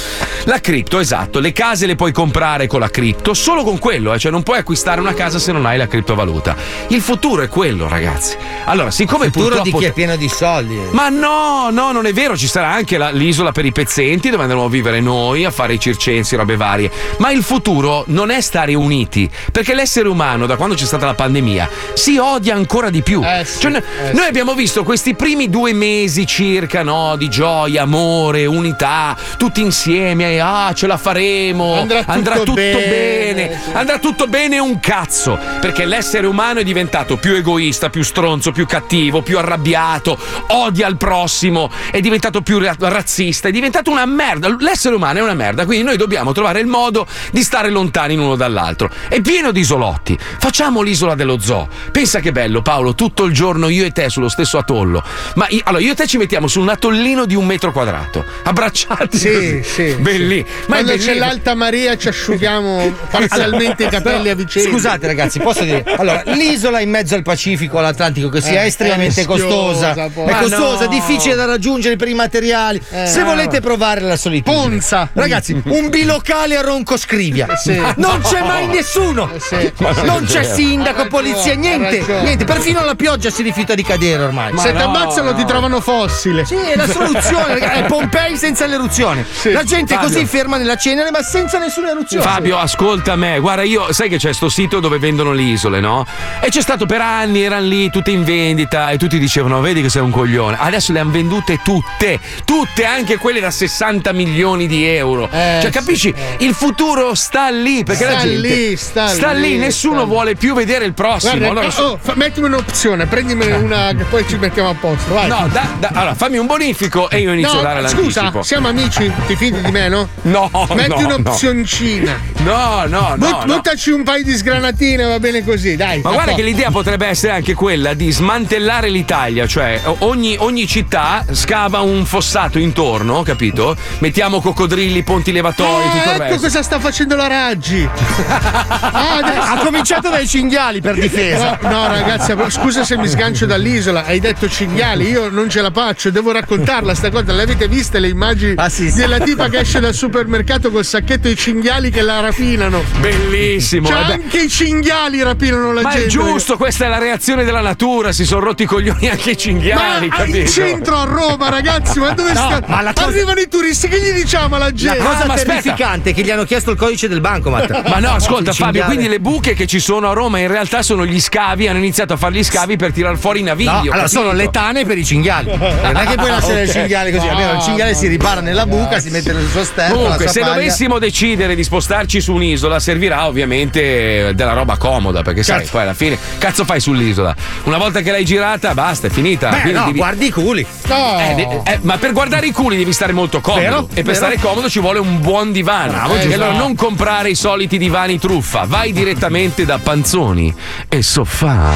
La 0.45 0.59
cripto, 0.59 0.99
esatto. 0.99 1.39
Le 1.39 1.51
case 1.53 1.87
le 1.87 1.95
puoi 1.95 2.11
comprare 2.11 2.64
con 2.67 2.79
la 2.79 2.89
cripto, 2.89 3.33
solo 3.33 3.63
con 3.63 3.79
quello, 3.79 4.13
eh, 4.13 4.19
cioè 4.19 4.31
non 4.31 4.43
puoi 4.43 4.59
acquistare 4.59 4.99
una 5.01 5.13
casa 5.13 5.39
se 5.39 5.51
non 5.51 5.65
hai 5.65 5.77
la 5.77 5.87
criptovaluta. 5.87 6.55
Il 6.87 7.01
futuro 7.01 7.41
è 7.41 7.47
quello, 7.47 7.87
ragazzi. 7.87 8.35
Allora, 8.65 8.91
siccome 8.91 9.27
Il 9.27 9.31
futuro 9.31 9.61
di 9.61 9.69
purtroppo 9.71 9.77
chi 9.79 9.85
è 9.85 9.91
pieno 9.93 10.15
di 10.15 10.29
soldi. 10.29 10.77
ma 10.91 11.09
no, 11.09 11.69
no, 11.71 11.91
non 11.91 12.05
è 12.05 12.13
vero, 12.13 12.35
ci 12.37 12.47
sarà 12.47 12.71
anche 12.71 12.97
la- 12.97 13.09
l'isola 13.11 13.51
per 13.51 13.65
i 13.65 13.71
pezzenti 13.71 14.29
dove 14.29 14.43
andremo 14.43 14.65
a 14.65 14.69
vivere 14.69 14.99
noi, 14.99 15.45
a 15.45 15.51
fare 15.51 15.73
i 15.73 15.79
circensi, 15.79 16.35
robe 16.35 16.55
varie. 16.55 16.89
Ma 17.17 17.31
il 17.31 17.43
futuro 17.43 18.03
non 18.07 18.29
è 18.31 18.41
stare 18.41 18.73
uniti, 18.73 19.29
perché 19.51 19.73
l'essere 19.73 20.07
umano, 20.07 20.45
da 20.45 20.55
quando 20.55 20.75
c'è 20.75 20.85
stata 20.85 21.05
la 21.05 21.13
pandemia, 21.13 21.69
si 21.93 22.17
odia 22.17 22.55
ancora 22.55 22.89
di 22.89 23.01
più. 23.01 23.21
Eh 23.23 23.43
sì, 23.45 23.59
Cioè, 23.61 23.71
eh 23.75 24.11
noi 24.13 24.23
sì. 24.23 24.27
abbiamo 24.27 24.53
visto 24.53 24.83
questi 24.83 25.13
primi 25.15 25.49
due 25.49 25.73
mesi 25.73 26.25
circa, 26.25 26.83
no, 26.83 27.15
di 27.17 27.29
gioia, 27.29 27.83
amore, 27.83 28.45
unità, 28.45 29.15
tutti 29.37 29.61
insieme, 29.61 30.39
ah, 30.39 30.73
ce 30.73 30.87
la 30.87 30.97
faremo, 30.97 31.85
Andrà 32.05 32.37
tutto 32.39 32.54
bene, 32.55 33.33
bene, 33.33 33.59
sì. 33.63 33.71
andrà 33.73 33.99
tutto 33.99 34.27
bene 34.27 34.59
un 34.59 34.79
cazzo, 34.79 35.37
perché 35.59 35.85
l'essere 35.85 36.27
umano 36.27 36.59
è 36.59 36.63
diventato 36.63 37.17
più 37.17 37.33
egoista, 37.33 37.89
più 37.89 38.03
stronzo, 38.03 38.51
più 38.51 38.65
cattivo, 38.65 39.21
più 39.21 39.37
arrabbiato, 39.37 40.17
odia 40.47 40.87
il 40.87 40.97
prossimo, 40.97 41.71
è 41.91 41.99
diventato 41.99 42.41
più 42.41 42.57
ra- 42.59 42.75
razzista, 42.77 43.47
è 43.47 43.51
diventato 43.51 43.91
una 43.91 44.05
merda. 44.05 44.55
L'essere 44.59 44.95
umano 44.95 45.19
è 45.19 45.21
una 45.21 45.33
merda, 45.33 45.65
quindi 45.65 45.83
noi 45.85 45.97
dobbiamo 45.97 46.31
trovare 46.31 46.59
il 46.59 46.67
modo 46.67 47.05
di 47.31 47.43
stare 47.43 47.69
lontani 47.69 48.15
l'uno 48.15 48.35
dall'altro. 48.35 48.89
È 49.07 49.19
pieno 49.21 49.51
di 49.51 49.59
isolotti. 49.59 50.17
Facciamo 50.39 50.81
l'isola 50.81 51.15
dello 51.15 51.39
zoo. 51.39 51.67
Pensa 51.91 52.19
che 52.19 52.31
bello, 52.31 52.61
Paolo, 52.61 52.95
tutto 52.95 53.25
il 53.25 53.33
giorno 53.33 53.67
io 53.69 53.85
e 53.85 53.91
te 53.91 54.09
sullo 54.09 54.29
stesso 54.29 54.57
atollo. 54.57 55.03
Ma 55.35 55.47
i- 55.49 55.61
allora 55.65 55.83
io 55.83 55.91
e 55.91 55.95
te 55.95 56.07
ci 56.07 56.17
mettiamo 56.17 56.47
su 56.47 56.61
un 56.61 56.69
atollino 56.69 57.25
di 57.25 57.35
un 57.35 57.45
metro 57.45 57.71
quadrato, 57.71 58.23
abbracciati. 58.43 59.17
Sì, 59.17 59.33
così. 59.33 59.63
sì. 59.63 59.95
Belli. 59.99 60.45
Ma 60.67 60.77
è 60.77 60.83
Quando 60.83 61.03
c'è 61.03 61.13
l'Alta 61.15 61.55
Maria 61.55 61.97
ci 61.97 62.07
asciughiamo 62.07 62.43
parzialmente 63.09 63.83
i 63.85 63.89
capelli 63.89 64.29
a 64.29 64.35
vicenda. 64.35 64.69
Scusate 64.69 65.07
ragazzi, 65.07 65.39
posso 65.39 65.63
dire? 65.63 65.83
Allora, 65.97 66.21
l'isola 66.25 66.79
in 66.79 66.89
mezzo 66.89 67.15
al 67.15 67.21
Pacifico, 67.23 67.79
all'Atlantico, 67.79 68.29
che 68.29 68.41
sia 68.41 68.63
Eh, 68.63 68.67
estremamente 68.67 69.21
è 69.21 69.25
costosa, 69.25 69.93
poi. 70.13 70.25
è 70.27 70.31
Ma 70.31 70.39
costosa, 70.39 70.83
no. 70.85 70.89
difficile 70.89 71.35
da 71.35 71.45
raggiungere 71.45 71.95
per 71.95 72.07
i 72.07 72.13
materiali. 72.13 72.81
Eh, 72.91 73.07
Se 73.07 73.23
volete 73.23 73.59
provare 73.61 74.01
la 74.01 74.15
solitudine, 74.17 74.63
Ponza. 74.63 75.09
ragazzi, 75.13 75.59
un 75.65 75.89
bilocale 75.89 76.57
a 76.57 76.61
Ronco 76.61 76.97
Scrivia. 76.97 77.55
Sì. 77.55 77.81
Non 77.97 78.21
c'è 78.21 78.41
mai 78.41 78.67
nessuno. 78.67 79.29
Eh, 79.33 79.39
sì. 79.39 79.71
Non 80.03 80.25
c'è 80.25 80.43
sindaco, 80.43 81.03
ragione, 81.03 81.09
polizia, 81.09 81.55
niente, 81.55 82.03
niente. 82.21 82.45
Perfino 82.45 82.83
la 82.83 82.95
pioggia 82.95 83.29
si 83.29 83.41
rifiuta 83.41 83.73
di 83.75 83.83
cadere 83.83 84.23
ormai. 84.23 84.57
Se 84.57 84.71
ti 84.71 84.77
no, 84.77 84.85
ammazzano 84.85 85.31
no. 85.31 85.37
ti 85.37 85.45
trovano 85.45 85.79
fossile. 85.81 86.45
Sì, 86.45 86.55
è 86.55 86.75
la 86.75 86.87
soluzione, 86.87 87.53
ragazzi. 87.59 87.79
È 87.79 87.85
Pompei 87.85 88.37
senza 88.37 88.65
l'eruzione. 88.65 89.25
La 89.43 89.63
gente 89.63 89.93
è 89.93 89.97
Fabio. 89.97 90.13
così 90.13 90.25
ferma 90.25 90.57
nella 90.57 90.75
cenere, 90.75 91.11
ma 91.11 91.21
senza 91.21 91.57
nessuna 91.59 91.89
eruzione. 91.91 92.23
Fabio, 92.35 92.57
ascolta 92.57 93.15
me, 93.15 93.39
guarda, 93.39 93.63
io 93.63 93.93
sai 93.93 94.09
che 94.09 94.17
c'è 94.17 94.33
sto 94.33 94.49
sito 94.49 94.81
dove 94.81 94.99
vendono 94.99 95.31
le 95.31 95.41
isole, 95.41 95.79
no? 95.79 96.05
E 96.41 96.49
c'è 96.49 96.59
stato 96.59 96.85
per 96.85 96.99
anni, 96.99 97.41
erano 97.43 97.65
lì 97.65 97.89
tutte 97.89 98.11
in 98.11 98.25
vendita 98.25 98.89
e 98.89 98.97
tutti 98.97 99.17
dicevano: 99.17 99.61
Vedi 99.61 99.81
che 99.81 99.87
sei 99.87 100.01
un 100.01 100.11
coglione. 100.11 100.57
Adesso 100.59 100.91
le 100.91 100.99
hanno 100.99 101.11
vendute 101.11 101.61
tutte, 101.63 102.19
tutte, 102.43 102.83
anche 102.83 103.15
quelle 103.19 103.39
da 103.39 103.51
60 103.51 104.11
milioni 104.11 104.67
di 104.67 104.83
euro. 104.83 105.29
Eh, 105.31 105.59
cioè, 105.61 105.71
capisci? 105.71 106.13
Il 106.39 106.53
futuro 106.53 107.15
sta 107.15 107.47
lì, 107.49 107.85
perché 107.85 108.03
la 108.03 108.19
Sta 108.19 108.27
gente 108.27 108.47
lì, 108.49 108.75
sta 108.75 109.31
lì, 109.31 109.51
lì, 109.51 109.57
nessuno 109.57 109.93
sta 109.99 110.03
lì. 110.03 110.09
vuole 110.09 110.35
più 110.35 110.53
vedere 110.55 110.83
il 110.83 110.93
prossimo. 110.93 111.37
Guarda, 111.37 111.61
Allora, 111.61 111.83
oh, 111.83 111.97
fa- 112.01 112.15
mettimi 112.17 112.47
un'opzione, 112.47 113.05
prendimi 113.05 113.49
una 113.49 113.93
che 113.97 114.03
poi 114.09 114.25
ci 114.27 114.35
mettiamo 114.35 114.67
a 114.71 114.75
posto. 114.77 115.13
Vai. 115.13 115.29
No, 115.29 115.47
da- 115.49 115.69
da- 115.79 115.91
allora 115.93 116.13
fammi 116.15 116.37
un 116.37 116.47
bonifico 116.47 117.09
e 117.09 117.19
io 117.19 117.31
inizio 117.31 117.53
No, 117.53 117.59
a 117.59 117.63
dare 117.63 117.87
scusa, 117.87 118.23
l'anticipo. 118.23 118.43
siamo 118.43 118.67
amici? 118.67 119.09
Ti 119.25 119.35
fidi 119.37 119.61
di 119.61 119.71
me, 119.71 119.87
no? 119.87 120.09
No, 120.23 120.49
Metti 120.73 121.01
no, 121.01 121.15
un'opzioncina. 121.15 122.24
No, 122.43 122.85
no, 122.87 123.09
no. 123.09 123.15
But- 123.17 123.45
no. 123.45 123.55
Buttaci 123.55 123.91
un 123.91 124.03
paio 124.03 124.23
di 124.23 124.33
sgranatine, 124.35 125.03
va 125.05 125.19
bene 125.19 125.43
così, 125.43 125.75
dai. 125.75 125.97
Ma 126.01 126.09
guarda 126.11 126.31
posto. 126.31 126.37
che 126.37 126.43
l'idea 126.43 126.69
potrebbe 126.71 127.07
essere 127.07 127.33
anche 127.33 127.53
quella 127.53 127.93
di 127.93 128.11
smantellare 128.11 128.89
l'Italia, 128.89 129.47
cioè 129.47 129.81
ogni, 129.99 130.35
ogni 130.39 130.67
città 130.67 131.25
scava 131.31 131.79
un 131.79 132.05
fossato 132.05 132.59
intorno, 132.59 133.23
capito? 133.23 133.75
Mettiamo 133.99 134.41
coccodrilli, 134.41 135.03
ponti 135.03 135.31
levatoi, 135.31 135.65
Eh, 135.85 135.89
tutto 135.89 136.09
il 136.09 136.15
ecco 136.15 136.23
resto. 136.23 136.41
cosa 136.41 136.63
sta 136.63 136.79
facendo 136.79 137.15
la 137.15 137.27
Raggi. 137.27 137.87
ah, 138.27 139.17
adesso... 139.17 139.41
Ha 139.41 139.57
cominciato 139.63 140.09
dai 140.09 140.27
cinghiali 140.27 140.81
per 140.81 140.95
difesa. 140.99 141.57
No, 141.61 141.69
no, 141.69 141.87
ragazzi, 141.87 142.33
scusa 142.49 142.83
se 142.83 142.97
mi 142.97 143.07
sgancio 143.07 143.45
dall'isola. 143.45 144.05
Hai 144.05 144.19
detto 144.19 144.47
cinghiali, 144.49 145.07
io 145.09 145.29
non 145.29 145.49
ce 145.49 145.61
la 145.61 145.71
faccio, 145.71 146.09
devo 146.11 146.31
raccontarla 146.31 146.93
sta 146.93 147.09
cosa. 147.09 147.31
L'avete 147.31 147.67
viste 147.67 147.99
le 147.99 148.09
immagini 148.09 148.53
Ah, 148.57 148.69
sì, 148.69 148.89
sì. 148.91 148.97
della 148.97 149.19
tipa 149.19 149.47
che 149.49 149.59
esce 149.59 149.79
dal 149.79 149.93
supermercato 149.93 150.69
col 150.71 150.85
sacchetto 150.85 151.27
di 151.27 151.35
cinghiali 151.35 151.89
che 151.89 152.01
la 152.01 152.14
rapinano? 152.21 152.83
Bellissimo. 152.99 153.87
Cioè, 153.87 153.97
anche 154.13 154.41
i 154.43 154.49
cinghiali 154.49 155.21
rapinano 155.23 155.71
la 155.73 155.81
Ma 155.81 155.89
gente. 155.91 156.05
è 156.05 156.09
giusto, 156.09 156.57
questa 156.57 156.85
è 156.85 156.87
la 156.87 156.97
reazione 156.97 157.43
della 157.43 157.61
natura. 157.61 158.11
Si 158.11 158.25
sono 158.25 158.41
rotti 158.45 158.63
i 158.63 158.65
coglioni 158.65 159.09
anche 159.09 159.31
i 159.31 159.37
cinghiali. 159.37 160.07
Ma 160.07 160.15
capito? 160.17 160.37
in 160.37 160.47
centro 160.47 160.97
a 160.97 161.03
Roma, 161.05 161.49
ragazzi, 161.49 161.99
ma 161.99 162.09
dove 162.11 162.33
No, 162.33 162.39
sta? 162.47 162.61
ma 162.67 162.81
la 162.81 162.93
cosa- 162.93 163.07
Arrivano 163.07 163.39
i 163.39 163.47
turisti, 163.47 163.87
che 163.87 163.99
gli 163.99 164.11
diciamo 164.11 164.55
alla 164.55 164.65
La 164.65 164.73
gente? 164.73 164.97
cosa 164.97 165.09
Ah, 165.23 165.25
ma 165.25 165.33
aspetta. 165.33 165.51
terrificante 165.61 166.09
è 166.09 166.13
che 166.13 166.21
gli 166.23 166.31
hanno 166.31 166.43
chiesto 166.43 166.71
il 166.71 166.77
codice 166.77 167.07
del 167.07 167.21
bancomat. 167.21 167.87
Ma 167.89 167.99
no, 167.99 168.11
ascolta 168.11 168.49
Il 168.51 168.55
Fabio, 168.55 168.81
cinghiale. 168.81 168.85
quindi 168.85 169.07
le 169.07 169.19
buche 169.19 169.53
che 169.53 169.65
ci 169.67 169.79
sono 169.79 170.09
a 170.09 170.13
Roma 170.13 170.39
in 170.39 170.47
realtà 170.47 170.81
sono 170.81 171.05
gli 171.05 171.19
scavi, 171.19 171.67
hanno 171.67 171.77
iniziato 171.79 172.13
a 172.13 172.17
fare 172.17 172.33
gli 172.33 172.43
scavi 172.43 172.75
per 172.77 172.91
tirar 172.91 173.17
fuori 173.17 173.39
i 173.39 173.43
navigli. 173.43 173.67
No, 173.67 173.91
allora 173.93 174.07
sono 174.07 174.31
le 174.33 174.49
tane 174.49 174.85
per 174.85 174.97
i 174.97 175.05
cinghiali. 175.05 175.49
Non 175.55 175.95
è 175.97 176.05
che 176.05 176.15
puoi 176.15 176.29
lasciare 176.29 176.63
il 176.63 176.69
Ok. 176.69 176.75
cinghiale 176.75 177.11
così. 177.11 177.27
Almeno 177.27 177.53
il 177.53 177.61
cinghiale 177.61 177.93
si 177.95 178.07
ripara 178.07 178.41
nella 178.41 178.65
buca, 178.65 178.99
si 178.99 179.09
mette 179.09 179.33
nel 179.33 179.47
suo 179.49 179.63
sterzo. 179.63 179.93
Comunque, 179.93 180.25
la 180.25 180.31
se 180.31 180.41
dovessimo 180.43 180.99
decidere 180.99 181.55
di 181.55 181.63
spostarci 182.05 182.21
su 182.21 182.33
un'isola, 182.33 182.79
servirà 182.79 183.27
ovviamente 183.27 184.31
della 184.35 184.53
roba 184.53 184.77
comoda. 184.77 185.21
Perché 185.23 185.43
sai, 185.43 185.57
Certo. 185.57 185.71
poi 185.71 185.81
alla 185.81 185.93
fine, 185.93 186.17
cazzo 186.37 186.63
fai 186.63 186.79
sull'isola? 186.79 187.35
Una 187.63 187.77
volta 187.77 188.01
che 188.01 188.11
l'hai 188.11 188.23
girata, 188.23 188.73
basta, 188.73 189.07
è 189.07 189.09
finita. 189.09 189.49
Beh, 189.49 189.71
no, 189.71 189.85
devi- 189.85 189.97
guardi 189.97 190.25
i 190.27 190.31
culi. 190.31 190.61
Eh, 190.87 191.33
de- 191.35 191.61
eh, 191.65 191.79
ma 191.81 191.97
per 191.97 192.13
guardare 192.13 192.47
i 192.47 192.51
culi 192.51 192.77
devi 192.77 192.93
stare 192.93 193.11
molto 193.11 193.41
comodo. 193.41 193.63
Vero, 193.63 193.81
e 193.91 193.95
per 193.95 194.03
vero. 194.03 194.15
stare 194.15 194.37
comodo 194.39 194.69
ci 194.69 194.79
vuole 194.79 194.99
un 194.99 195.19
buon 195.19 195.51
divano. 195.51 195.91
Bravo, 195.91 196.15
e 196.15 196.21
giusto. 196.21 196.33
allora 196.35 196.57
non 196.57 196.75
comprare 196.75 197.29
i 197.31 197.35
soliti 197.35 197.77
divani 197.77 198.19
truffa, 198.19 198.63
vai 198.65 198.91
direttamente 198.93 199.65
da 199.65 199.77
Panzoni 199.79 200.53
e 200.87 201.01
Sofà. 201.01 201.71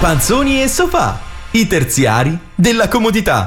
Panzoni 0.00 0.62
e 0.62 0.68
sofà, 0.68 1.18
i 1.52 1.66
terziari 1.66 2.36
della 2.54 2.88
comodità. 2.88 3.46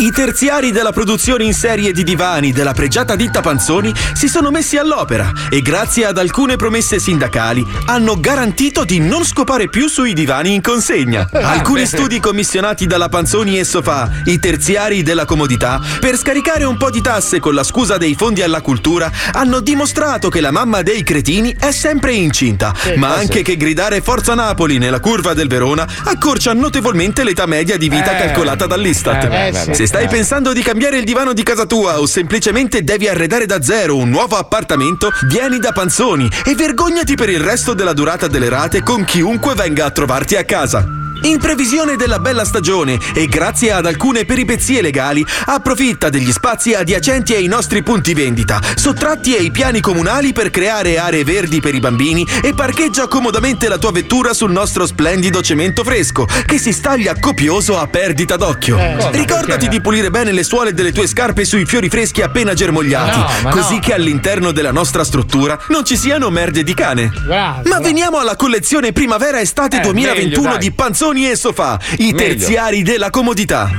I 0.00 0.12
terziari 0.12 0.70
della 0.70 0.92
produzione 0.92 1.42
in 1.42 1.52
serie 1.52 1.90
di 1.90 2.04
divani 2.04 2.52
della 2.52 2.72
pregiata 2.72 3.16
ditta 3.16 3.40
Panzoni 3.40 3.92
si 4.14 4.28
sono 4.28 4.52
messi 4.52 4.76
all'opera 4.76 5.32
e 5.50 5.60
grazie 5.60 6.04
ad 6.04 6.18
alcune 6.18 6.54
promesse 6.54 7.00
sindacali 7.00 7.66
hanno 7.86 8.20
garantito 8.20 8.84
di 8.84 9.00
non 9.00 9.24
scopare 9.24 9.68
più 9.68 9.88
sui 9.88 10.12
divani 10.12 10.54
in 10.54 10.60
consegna. 10.62 11.28
Alcuni 11.34 11.84
studi 11.84 12.20
commissionati 12.20 12.86
dalla 12.86 13.08
Panzoni 13.08 13.58
e 13.58 13.64
Sofà, 13.64 14.08
i 14.26 14.38
terziari 14.38 15.02
della 15.02 15.24
comodità, 15.24 15.80
per 15.98 16.16
scaricare 16.16 16.62
un 16.62 16.76
po' 16.76 16.90
di 16.90 17.00
tasse 17.00 17.40
con 17.40 17.54
la 17.54 17.64
scusa 17.64 17.96
dei 17.96 18.14
fondi 18.14 18.42
alla 18.42 18.60
cultura, 18.60 19.10
hanno 19.32 19.58
dimostrato 19.58 20.28
che 20.28 20.40
la 20.40 20.52
mamma 20.52 20.82
dei 20.82 21.02
cretini 21.02 21.56
è 21.58 21.72
sempre 21.72 22.12
incinta, 22.12 22.72
ma 22.96 23.16
anche 23.16 23.42
che 23.42 23.56
gridare 23.56 24.00
Forza 24.00 24.34
Napoli 24.34 24.78
nella 24.78 25.00
curva 25.00 25.34
del 25.34 25.48
Verona 25.48 25.84
accorcia 26.04 26.52
notevolmente 26.52 27.24
l'età 27.24 27.46
media 27.46 27.76
di 27.76 27.88
vita 27.88 28.16
Eh. 28.16 28.18
calcolata 28.26 28.66
dall'Istat. 28.66 29.24
Eh, 29.24 29.74
Se 29.74 29.86
stai 29.88 30.04
eh. 30.04 30.08
pensando 30.08 30.52
di 30.52 30.60
cambiare 30.60 30.98
il 30.98 31.04
divano 31.04 31.32
di 31.32 31.42
casa 31.42 31.64
tua 31.64 31.98
o 31.98 32.04
semplicemente 32.04 32.84
devi 32.84 33.08
arredare 33.08 33.46
da 33.46 33.62
zero 33.62 33.96
un 33.96 34.10
nuovo 34.10 34.36
appartamento, 34.36 35.10
vieni 35.28 35.58
da 35.58 35.72
Panzoni 35.72 36.30
e 36.44 36.54
vergognati 36.54 37.14
per 37.14 37.30
il 37.30 37.40
resto 37.40 37.72
della 37.72 37.94
durata 37.94 38.26
delle 38.26 38.50
rate 38.50 38.82
con 38.82 39.04
chiunque 39.04 39.54
venga 39.54 39.86
a 39.86 39.90
trovarti 39.90 40.36
a 40.36 40.44
casa. 40.44 41.07
In 41.22 41.38
previsione 41.38 41.96
della 41.96 42.20
bella 42.20 42.44
stagione 42.44 42.98
e 43.14 43.26
grazie 43.26 43.72
ad 43.72 43.86
alcune 43.86 44.24
peripezie 44.24 44.80
legali, 44.80 45.24
approfitta 45.46 46.08
degli 46.10 46.30
spazi 46.30 46.74
adiacenti 46.74 47.34
ai 47.34 47.46
nostri 47.46 47.82
punti 47.82 48.14
vendita, 48.14 48.60
sottratti 48.76 49.34
ai 49.34 49.50
piani 49.50 49.80
comunali 49.80 50.32
per 50.32 50.50
creare 50.50 50.98
aree 50.98 51.24
verdi 51.24 51.60
per 51.60 51.74
i 51.74 51.80
bambini 51.80 52.26
e 52.42 52.54
parcheggia 52.54 53.08
comodamente 53.08 53.68
la 53.68 53.78
tua 53.78 53.90
vettura 53.90 54.32
sul 54.32 54.52
nostro 54.52 54.86
splendido 54.86 55.42
cemento 55.42 55.82
fresco, 55.82 56.26
che 56.46 56.58
si 56.58 56.72
staglia 56.72 57.18
copioso 57.18 57.78
a 57.78 57.86
perdita 57.88 58.36
d'occhio. 58.36 58.78
Ricordati 59.10 59.68
di 59.68 59.80
pulire 59.80 60.10
bene 60.10 60.30
le 60.32 60.44
suole 60.44 60.72
delle 60.72 60.92
tue 60.92 61.06
scarpe 61.08 61.44
sui 61.44 61.64
fiori 61.66 61.88
freschi 61.88 62.22
appena 62.22 62.54
germogliati, 62.54 63.42
no, 63.42 63.50
così 63.50 63.74
no. 63.74 63.80
che 63.80 63.92
all'interno 63.92 64.52
della 64.52 64.72
nostra 64.72 65.02
struttura 65.04 65.58
non 65.68 65.84
ci 65.84 65.96
siano 65.96 66.30
merde 66.30 66.62
di 66.62 66.74
cane. 66.74 67.10
Bravo. 67.24 67.68
Ma 67.68 67.80
veniamo 67.80 68.18
alla 68.18 68.36
collezione 68.36 68.92
primavera-estate 68.92 69.78
Eh, 69.78 69.80
2021 69.80 70.42
meglio, 70.42 70.58
di 70.58 70.70
Panzoni 70.72 71.06
e 71.16 71.36
Sofà, 71.36 71.78
i 71.98 72.12
Meglio. 72.12 72.16
terziari 72.16 72.82
della 72.82 73.10
comodità. 73.10 73.70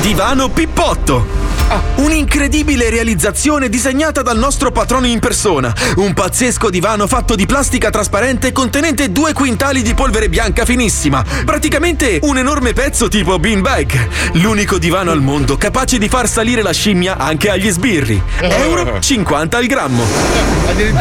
Divano 0.00 0.50
Pippotto. 0.50 1.55
Ah. 1.68 1.82
Un'incredibile 1.96 2.90
realizzazione 2.90 3.68
disegnata 3.68 4.22
dal 4.22 4.38
nostro 4.38 4.70
patrono 4.70 5.06
in 5.06 5.18
persona. 5.18 5.74
Un 5.96 6.14
pazzesco 6.14 6.70
divano 6.70 7.08
fatto 7.08 7.34
di 7.34 7.44
plastica 7.44 7.90
trasparente 7.90 8.52
contenente 8.52 9.10
due 9.10 9.32
quintali 9.32 9.82
di 9.82 9.92
polvere 9.94 10.28
bianca 10.28 10.64
finissima. 10.64 11.24
Praticamente 11.44 12.20
un 12.22 12.38
enorme 12.38 12.72
pezzo 12.72 13.08
tipo 13.08 13.40
beanbag. 13.40 14.08
L'unico 14.34 14.78
divano 14.78 15.10
al 15.10 15.20
mondo 15.20 15.56
capace 15.56 15.98
di 15.98 16.08
far 16.08 16.28
salire 16.28 16.62
la 16.62 16.72
scimmia 16.72 17.16
anche 17.16 17.50
agli 17.50 17.70
sbirri. 17.70 18.22
Euro 18.38 19.00
50 19.00 19.56
al 19.56 19.66
grammo. 19.66 20.04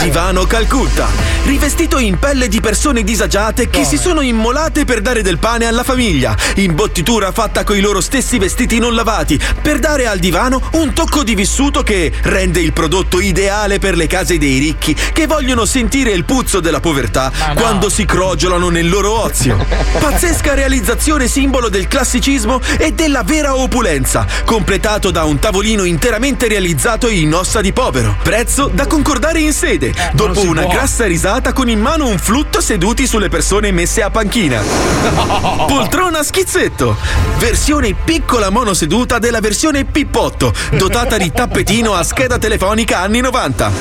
Divano 0.01 0.45
Calcutta. 0.45 1.07
Rivestito 1.45 1.99
in 1.99 2.17
pelle 2.17 2.47
di 2.47 2.59
persone 2.59 3.03
disagiate 3.03 3.69
che 3.69 3.83
si 3.83 3.97
sono 3.97 4.21
immolate 4.21 4.83
per 4.83 5.01
dare 5.01 5.21
del 5.21 5.37
pane 5.37 5.67
alla 5.67 5.83
famiglia. 5.83 6.35
Imbottitura 6.55 7.31
fatta 7.31 7.63
coi 7.63 7.81
loro 7.81 8.01
stessi 8.01 8.39
vestiti 8.39 8.79
non 8.79 8.95
lavati. 8.95 9.39
Per 9.61 9.77
dare 9.77 10.07
al 10.07 10.17
divano 10.17 10.54
un 10.71 10.93
tocco 10.93 11.23
di 11.23 11.35
vissuto 11.35 11.83
che 11.83 12.11
rende 12.23 12.59
il 12.59 12.73
prodotto 12.73 13.19
ideale 13.19 13.79
per 13.79 13.95
le 13.95 14.07
case 14.07 14.37
dei 14.37 14.57
ricchi 14.59 14.93
che 14.93 15.27
vogliono 15.27 15.65
sentire 15.65 16.11
il 16.11 16.25
puzzo 16.25 16.59
della 16.59 16.79
povertà 16.79 17.31
quando 17.55 17.89
si 17.89 18.05
crogiolano 18.05 18.69
nel 18.69 18.89
loro 18.89 19.21
ozio. 19.21 19.57
Pazzesca 19.99 20.53
realizzazione 20.53 21.27
simbolo 21.27 21.69
del 21.69 21.87
classicismo 21.87 22.59
e 22.77 22.91
della 22.93 23.23
vera 23.23 23.55
opulenza, 23.55 24.25
completato 24.45 25.11
da 25.11 25.23
un 25.23 25.39
tavolino 25.39 25.83
interamente 25.83 26.47
realizzato 26.47 27.07
in 27.07 27.33
ossa 27.33 27.61
di 27.61 27.73
povero. 27.73 28.17
Prezzo 28.21 28.69
da 28.73 28.87
concordare 28.87 29.39
in 29.39 29.53
sede, 29.53 29.93
dopo 30.13 30.39
si 30.41 30.47
una 30.47 30.63
può. 30.63 30.71
grassa 30.71 31.05
risata 31.05 31.53
con 31.53 31.69
in 31.69 31.79
mano 31.79 32.07
un 32.07 32.17
flutto 32.17 32.61
seduti 32.61 33.07
sulle 33.07 33.29
persone 33.29 33.71
messe 33.71 34.01
a 34.01 34.09
panchina. 34.09 34.61
Poltrona 35.67 36.23
schizzetto, 36.23 36.97
versione 37.37 37.93
piccola 37.93 38.49
monoseduta 38.49 39.19
della 39.19 39.39
versione 39.39 39.85
Pippotto, 39.85 40.44
dotata 40.71 41.17
di 41.17 41.31
tappetino 41.31 41.93
a 41.93 42.03
scheda 42.03 42.37
telefonica 42.37 42.99
anni 42.99 43.21
90. 43.21 43.71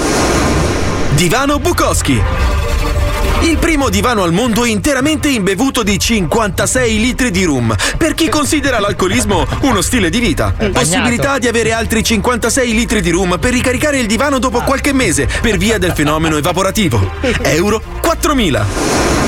Divano 1.10 1.58
Bukowski. 1.58 2.22
Il 3.40 3.58
primo 3.58 3.90
divano 3.90 4.22
al 4.22 4.32
mondo 4.32 4.64
interamente 4.64 5.28
imbevuto 5.28 5.82
di 5.82 5.98
56 5.98 6.98
litri 6.98 7.30
di 7.30 7.44
rum, 7.44 7.74
per 7.98 8.14
chi 8.14 8.28
considera 8.28 8.78
l'alcolismo 8.78 9.46
uno 9.62 9.82
stile 9.82 10.08
di 10.08 10.18
vita. 10.18 10.54
Possibilità 10.72 11.38
di 11.38 11.46
avere 11.46 11.72
altri 11.72 12.02
56 12.02 12.72
litri 12.72 13.00
di 13.02 13.10
rum 13.10 13.38
per 13.38 13.52
ricaricare 13.52 13.98
il 13.98 14.06
divano 14.06 14.38
dopo 14.38 14.60
qualche 14.62 14.92
mese, 14.92 15.28
per 15.42 15.58
via 15.58 15.78
del 15.78 15.92
fenomeno 15.92 16.36
evaporativo. 16.38 17.12
Euro 17.42 17.82
4000. 18.00 19.23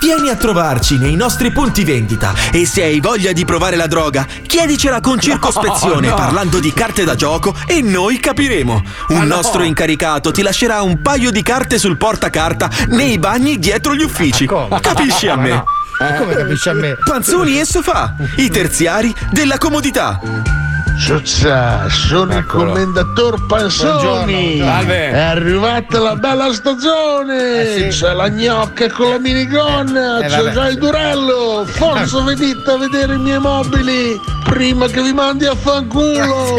Vieni 0.00 0.30
a 0.30 0.36
trovarci 0.36 0.96
nei 0.96 1.16
nostri 1.16 1.50
punti 1.50 1.82
vendita 1.84 2.32
e 2.52 2.64
se 2.66 2.84
hai 2.84 3.00
voglia 3.00 3.32
di 3.32 3.44
provare 3.44 3.74
la 3.74 3.88
droga, 3.88 4.26
chiedicela 4.46 5.00
con 5.00 5.18
circospezione 5.18 6.06
No, 6.06 6.14
no. 6.14 6.14
parlando 6.14 6.60
di 6.60 6.72
carte 6.72 7.04
da 7.04 7.16
gioco 7.16 7.54
e 7.66 7.82
noi 7.82 8.20
capiremo. 8.20 8.82
Un 9.08 9.18
no. 9.18 9.24
nostro 9.24 9.64
incaricato 9.64 10.30
ti 10.30 10.42
lascerà 10.42 10.82
un 10.82 11.02
paio 11.02 11.30
di 11.32 11.42
carte 11.42 11.78
sul 11.78 11.96
portacarta 11.96 12.70
nei 12.88 13.18
bagni 13.18 13.58
dietro 13.58 13.94
gli 13.94 14.02
uffici. 14.02 14.46
Capisci 14.46 15.26
a 15.26 15.36
me? 15.36 15.64
Come 16.16 16.34
capisci 16.34 16.68
a 16.68 16.74
me? 16.74 16.96
Panzoni 17.04 17.58
e 17.58 17.64
sofà, 17.64 18.14
i 18.36 18.48
terziari 18.50 19.12
della 19.32 19.58
comodità. 19.58 20.20
Ciao, 20.98 21.88
sono 21.88 22.36
il 22.38 22.44
commendator. 22.44 23.36
Salve. 23.70 25.10
È 25.10 25.18
arrivata 25.18 25.98
la 26.00 26.16
bella 26.16 26.52
stagione. 26.52 27.88
C'è 27.88 28.12
la 28.12 28.28
gnocca 28.28 28.90
con 28.90 29.10
la 29.10 29.18
minigonna. 29.18 30.18
Eh, 30.18 30.28
c'è 30.28 30.36
vabbè. 30.42 30.52
già 30.52 30.68
il 30.68 30.78
durello. 30.78 31.64
Forza 31.66 32.20
venite 32.22 32.70
a 32.70 32.76
vedere 32.76 33.14
i 33.14 33.18
miei 33.18 33.38
mobili 33.38 34.20
prima 34.44 34.86
che 34.86 35.00
vi 35.02 35.12
mandi 35.12 35.46
a 35.46 35.54
fanculo. 35.54 36.56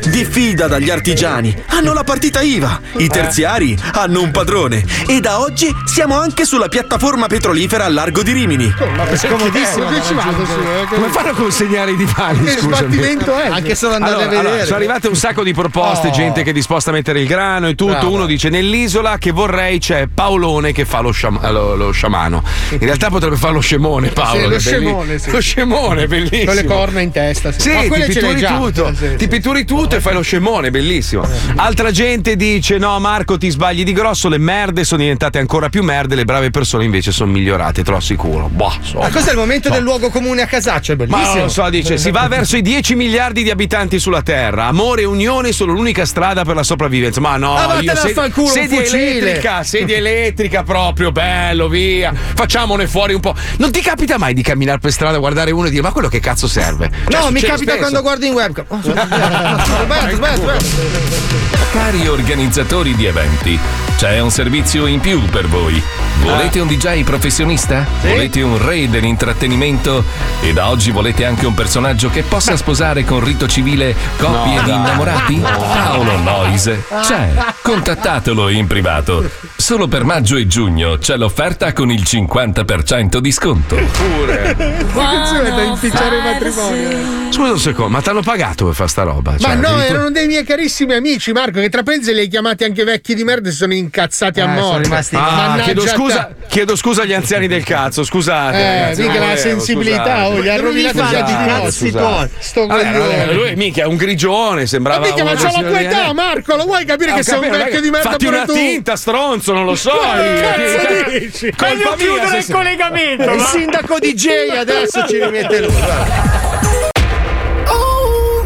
Diffida 0.08 0.66
dagli 0.66 0.90
artigiani, 0.90 1.54
hanno 1.68 1.92
la 1.92 2.04
partita 2.04 2.40
IVA. 2.40 2.80
I 2.96 3.08
terziari 3.08 3.78
hanno 3.92 4.22
un 4.22 4.30
padrone. 4.30 4.84
E 5.06 5.20
da 5.20 5.40
oggi 5.40 5.68
siamo 5.84 6.18
anche 6.18 6.44
sulla 6.44 6.68
piattaforma 6.68 7.26
petrolifera 7.26 7.84
al 7.84 7.92
largo 7.92 8.22
di 8.22 8.32
Rimini. 8.32 8.72
Ma 8.96 9.06
è 9.06 9.16
scomodissimo. 9.16 9.90
Eh, 9.90 10.86
Come 10.88 11.08
fanno 11.08 11.30
a 11.30 11.34
consegnare 11.34 11.90
i 11.92 11.96
divani? 11.96 12.44
Che 12.44 12.50
Scusami. 12.52 12.74
sbattimento 12.74 13.36
è 13.36 13.49
Anche 13.54 13.74
solo 13.74 13.94
andare 13.94 14.12
Allora, 14.12 14.26
a 14.26 14.30
vedere. 14.30 14.48
allora, 14.48 14.64
sono 14.64 14.76
arrivate 14.76 15.08
un 15.08 15.16
sacco 15.16 15.42
di 15.42 15.52
proposte, 15.52 16.08
Oh. 16.08 16.12
gente 16.12 16.42
che 16.42 16.50
è 16.50 16.52
disposta 16.52 16.90
a 16.90 16.92
mettere 16.92 17.20
il 17.20 17.26
grano 17.26 17.68
e 17.68 17.74
tutto. 17.74 17.92
Bravo. 17.92 18.10
Uno 18.12 18.26
dice: 18.26 18.48
Nell'isola 18.48 19.18
che 19.18 19.30
vorrei 19.30 19.78
c'è 19.78 20.06
Paolone 20.12 20.72
che 20.72 20.84
fa 20.84 21.00
lo, 21.00 21.10
sciam- 21.10 21.40
lo- 21.50 21.74
lo 21.76 21.90
sciamano. 21.92 22.42
In 22.70 22.78
realtà 22.78 23.08
potrebbe 23.08 23.36
fare 23.36 23.52
lo 23.52 23.60
scemone, 23.60 24.08
Paolo. 24.08 24.40
Sì, 24.40 24.48
lo 24.48 24.58
scemone, 24.58 25.18
sì. 25.18 25.30
Lo 25.30 25.40
scemone, 25.40 26.06
bellissimo. 26.06 26.44
Con 26.46 26.54
le 26.54 26.64
corna 26.64 27.00
in 27.00 27.10
testa. 27.10 27.52
Sì, 27.52 27.72
Ma 27.72 27.80
ti 27.82 27.88
pitturi 28.12 28.40
tutto, 28.40 28.86
Eh, 28.88 28.94
sì, 28.94 29.16
ti 29.16 29.28
pitturi 29.28 29.64
tutto 29.64 29.96
e 29.96 30.00
fai 30.00 30.14
lo 30.14 30.22
scemone, 30.22 30.70
bellissimo. 30.70 31.26
Altra 31.56 31.90
gente 31.90 32.36
dice: 32.36 32.78
No, 32.78 32.98
Marco, 33.00 33.36
ti 33.38 33.50
sbagli 33.50 33.84
di 33.84 33.92
grosso, 33.92 34.28
le 34.28 34.38
merde 34.38 34.84
sono 34.84 35.00
diventate 35.02 35.38
ancora 35.38 35.68
più 35.68 35.82
merde, 35.82 36.14
le 36.14 36.24
brave 36.24 36.50
persone 36.50 36.84
invece 36.84 37.12
sono 37.12 37.30
migliorate, 37.32 37.82
te 37.82 37.90
lo 37.90 37.96
assicuro. 37.96 38.48
Boh, 38.52 38.72
insomma. 38.78 39.04
Ma 39.04 39.10
cos'è 39.10 39.30
il 39.32 39.36
momento 39.36 39.68
So. 39.68 39.74
del 39.74 39.82
luogo 39.82 40.10
comune 40.10 40.42
a 40.42 40.46
casaccio? 40.46 40.92
È 40.92 40.96
Ma 40.96 41.04
bellissimo. 41.04 41.34
non 41.34 41.42
lo 41.44 41.48
so, 41.50 41.68
dice, 41.70 41.98
si 41.98 42.10
va 42.10 42.26
verso 42.28 42.56
i 42.56 42.62
10 42.62 42.94
miliardi 42.94 43.39
di 43.42 43.50
abitanti 43.50 43.98
sulla 43.98 44.22
Terra. 44.22 44.66
Amore 44.66 45.02
e 45.02 45.04
unione 45.04 45.52
sono 45.52 45.72
l'unica 45.72 46.04
strada 46.04 46.44
per 46.44 46.54
la 46.54 46.62
sopravvivenza. 46.62 47.20
Ma 47.20 47.36
no, 47.36 47.56
Ah, 47.56 47.80
io 47.80 47.92
a 47.92 47.96
fanculo, 47.96 48.46
un 48.46 48.52
sedia 48.52 48.82
elettrica, 48.82 49.62
sedia 49.62 49.96
elettrica 49.96 50.62
proprio, 50.62 51.12
bello, 51.12 51.68
via. 51.68 52.12
Facciamone 52.14 52.86
fuori 52.86 53.14
un 53.14 53.20
po'. 53.20 53.34
Non 53.58 53.70
ti 53.70 53.80
capita 53.80 54.18
mai 54.18 54.34
di 54.34 54.42
camminare 54.42 54.78
per 54.78 54.92
strada, 54.92 55.18
guardare 55.18 55.50
uno 55.50 55.66
e 55.66 55.70
dire 55.70 55.82
"Ma 55.82 55.92
quello 55.92 56.08
che 56.08 56.20
cazzo 56.20 56.46
serve?" 56.48 56.90
Cioè, 57.08 57.20
No, 57.20 57.30
mi 57.30 57.40
capita 57.40 57.72
spesso. 57.72 57.78
quando 57.78 58.00
guardo 58.02 58.24
in 58.26 58.32
webcam. 58.32 58.64
Oh, 58.68 58.80
sbagliato, 58.82 60.14
sbagliato. 60.16 60.58
Cari 61.72 62.08
organizzatori 62.08 62.94
di 62.96 63.06
eventi, 63.06 63.58
c'è 63.96 64.18
un 64.20 64.30
servizio 64.30 64.86
in 64.86 64.98
più 65.00 65.22
per 65.26 65.46
voi. 65.46 65.80
Volete 66.20 66.58
un 66.60 66.66
DJ 66.66 67.02
professionista? 67.04 67.86
Volete 68.02 68.42
un 68.42 68.58
re 68.64 68.90
dell'intrattenimento? 68.90 70.04
E 70.42 70.52
da 70.52 70.68
oggi 70.68 70.90
volete 70.90 71.24
anche 71.24 71.46
un 71.46 71.54
personaggio 71.54 72.10
che 72.10 72.22
possa 72.22 72.56
sposare 72.56 73.04
con 73.04 73.20
rito 73.30 73.46
civile 73.46 73.94
coppie 74.18 74.56
No, 74.56 74.62
di 74.62 74.70
innamorati? 74.70 75.36
No. 75.36 75.48
Paolo 75.58 76.16
Noise 76.18 76.82
c'è. 77.02 77.28
Contattatelo 77.62 78.48
in 78.48 78.66
privato. 78.66 79.30
Solo 79.56 79.86
per 79.86 80.02
maggio 80.04 80.36
e 80.36 80.46
giugno 80.48 80.98
c'è 80.98 81.16
l'offerta 81.16 81.72
con 81.72 81.90
il 81.92 82.02
50% 82.02 83.18
di 83.18 83.30
sconto. 83.30 83.76
Pure. 83.76 84.50
Attenzione 84.50 85.50
da 85.50 85.62
inficiare 85.62 86.16
il 86.16 86.22
matrimonio. 86.22 87.18
Scusa 87.30 87.52
un 87.52 87.58
secondo, 87.60 87.90
ma 87.92 88.00
ti 88.00 88.08
hanno 88.08 88.22
pagato 88.22 88.64
per 88.66 88.74
fare 88.74 88.88
sta 88.88 89.02
roba? 89.04 89.30
Ma 89.32 89.38
Cioè, 89.38 89.54
no, 89.54 89.68
addirittura- 89.68 89.84
erano 89.84 90.10
dei 90.10 90.26
miei 90.26 90.44
carissimi 90.44 90.94
amici, 90.94 91.30
Marco, 91.32 91.60
che 91.60 91.68
tra 91.68 91.82
parentesi 91.84 92.12
li 92.12 92.20
hai 92.20 92.28
chiamati 92.28 92.64
anche 92.64 92.82
vecchi 92.82 93.14
di 93.14 93.22
merda 93.22 93.48
e 93.48 93.52
si 93.52 93.58
sono 93.58 93.74
incazzati 93.74 94.40
a 94.40 94.44
Eh, 94.44 94.56
sono 94.56 94.66
morte. 94.66 94.82
rimasti- 94.82 95.16
Ah, 95.16 95.58
chiedo 95.62 95.82
a 95.82 95.86
scusa, 95.86 96.30
chiedo 96.48 96.74
scusa 96.74 97.02
agli 97.02 97.12
anziani 97.12 97.46
del 97.46 97.62
cazzo, 97.62 98.02
scusate. 98.02 98.56
Eh, 98.58 98.80
ragazzi, 98.80 99.00
mica 99.02 99.12
non 99.12 99.20
la 99.20 99.26
volevo, 99.34 99.40
sensibilità, 99.40 100.02
scusate. 100.02 100.24
oh, 100.38 100.42
gli 100.42 100.48
ha 100.48 100.56
rovinato 100.56 100.98
Scusate, 100.98 101.30
i 101.30 101.34
cazzi 101.46 101.90
tuoi. 101.92 102.28
Sto 102.38 102.66
Vabbè, 102.66 102.82
vabbè, 103.26 103.32
lui 103.34 103.54
mica 103.56 103.82
è 103.82 103.86
un 103.86 103.96
grigione, 103.96 104.60
Ma 104.60 104.66
sembrava 104.66 105.06
mica, 105.06 105.24
ma 105.24 105.34
c'ha 105.34 105.50
la 105.60 105.68
tua 105.68 105.78
di 105.78 105.84
età. 105.84 106.12
Marco, 106.12 106.56
lo 106.56 106.64
vuoi 106.64 106.84
capire 106.84 107.12
Ah, 107.12 107.14
che 107.16 107.22
sei 107.22 107.38
un 107.38 107.50
vecchio 107.50 107.80
di 107.80 107.90
merda 107.90 108.10
Fatti 108.10 108.26
una 108.26 108.44
tu? 108.44 108.52
tinta, 108.52 108.96
stronzo, 108.96 109.52
non 109.52 109.64
lo 109.64 109.74
so. 109.74 109.92
Ma 109.92 110.20
che 110.20 110.28
io, 110.28 110.40
cazzo 110.40 110.86
che- 110.86 111.18
dici? 111.20 111.52
Colpa 111.56 111.74
Voglio 111.74 111.96
mia, 111.96 111.96
chiudere 111.96 112.38
il 112.38 112.46
collegamento. 112.50 113.30
Il 113.32 113.40
sindaco 113.42 113.98
DJ 113.98 114.28
adesso 114.58 115.06
ci 115.08 115.22
rimette 115.22 115.60
lui. 115.60 115.74
Oh, 117.66 118.44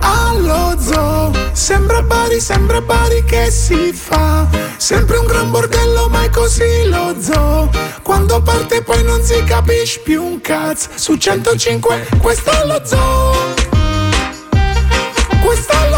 allo 0.00 0.76
zoo, 0.80 1.32
sembra 1.52 2.02
Bari, 2.02 2.40
sembra 2.40 2.80
Bari 2.80 3.24
che 3.24 3.50
si 3.50 3.92
fa. 3.92 4.46
Sempre 4.76 5.16
un 5.18 5.26
gran 5.26 5.50
bordello, 5.50 6.08
ma 6.08 6.24
è 6.24 6.30
così 6.30 6.84
lo 6.88 7.14
zoo. 7.20 7.70
Quando 8.02 8.42
parte 8.42 8.82
poi 8.82 9.02
non 9.02 9.22
si 9.22 9.42
capisce 9.44 10.00
più 10.00 10.22
un 10.22 10.40
cazzo. 10.40 10.88
Su 10.94 11.16
105, 11.16 12.08
questo 12.20 12.50
è 12.50 12.66
lo 12.66 12.80
zoo. 12.84 13.32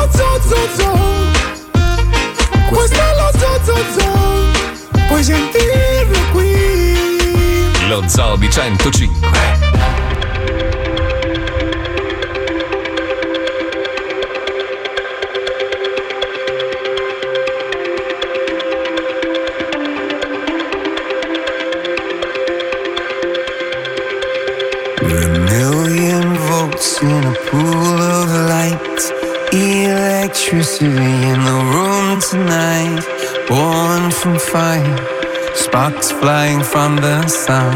Lo 0.07 0.12
zoo, 0.12 0.40
zoo, 0.40 0.69
zoo. 0.77 0.99
Questo 2.71 2.97
è 2.97 3.14
lo 3.16 3.31
zoo, 3.38 3.59
zoo, 3.64 3.85
zoo. 3.99 5.07
Puoi 5.09 5.25
sentirlo 5.25 6.19
qui. 6.31 7.88
Lo 7.88 8.05
Zoo 8.07 8.37
di 8.37 8.49
105. 8.49 9.31
We're 25.03 25.23
a 25.23 25.38
million 25.40 26.37
volts 26.47 27.01
in 27.01 27.25
a 27.25 27.33
pool. 27.51 27.86
Electricity 30.47 30.87
in 30.87 31.41
the 31.45 31.59
room 31.75 32.21
tonight. 32.21 33.03
Born 33.49 34.13
from 34.13 34.39
fire, 34.39 34.97
sparks 35.57 36.13
flying 36.13 36.63
from 36.63 36.95
the 36.95 37.27
sun. 37.27 37.75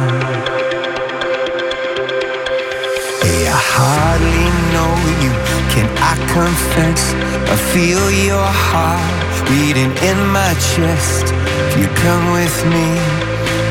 Hey, 3.22 3.48
I 3.48 3.58
hardly 3.74 4.46
know 4.70 4.92
you. 5.18 5.32
Can 5.74 5.88
I 5.98 6.14
confess? 6.30 7.02
I 7.50 7.56
feel 7.74 8.08
your 8.08 8.50
heart 8.70 9.18
beating 9.50 9.90
in 10.06 10.18
my 10.30 10.54
chest. 10.70 11.26
If 11.66 11.76
you 11.76 11.88
come 12.04 12.24
with 12.30 12.56
me, 12.70 12.86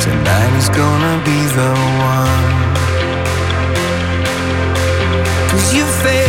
tonight 0.04 0.54
is 0.60 0.68
gonna 0.68 1.24
be 1.24 1.40
the 1.56 1.72
one. 2.04 2.60
Cause 5.48 5.74
you 5.74 5.86
fear 6.04 6.29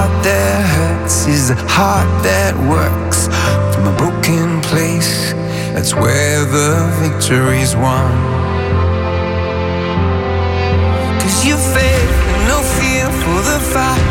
Heart 0.00 0.24
that 0.24 0.64
hurts 0.64 1.26
is 1.26 1.50
a 1.50 1.56
heart 1.68 2.08
that 2.22 2.56
works. 2.72 3.28
From 3.74 3.84
a 3.92 3.94
broken 3.98 4.62
place, 4.62 5.34
that's 5.74 5.92
where 5.92 6.40
the 6.46 6.88
victory's 7.04 7.76
won. 7.76 8.10
Cause 11.20 11.44
you 11.44 11.54
and 11.54 12.48
no 12.48 12.62
fear 12.80 13.04
for 13.20 13.42
the 13.44 13.60
fight. 13.74 14.09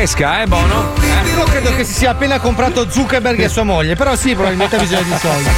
Fresca, 0.00 0.40
eh, 0.40 0.46
Bono? 0.46 0.94
Io 1.26 1.44
credo 1.44 1.74
che 1.74 1.84
si 1.84 1.92
sia 1.92 2.12
appena 2.12 2.38
comprato 2.38 2.90
Zuckerberg 2.90 3.38
e 3.38 3.48
sua 3.50 3.64
moglie, 3.64 3.96
però 3.96 4.16
sì, 4.16 4.32
probabilmente 4.32 4.76
ha 4.76 4.78
bisogno 4.78 5.02
di 5.02 5.16
soldi. 5.18 5.50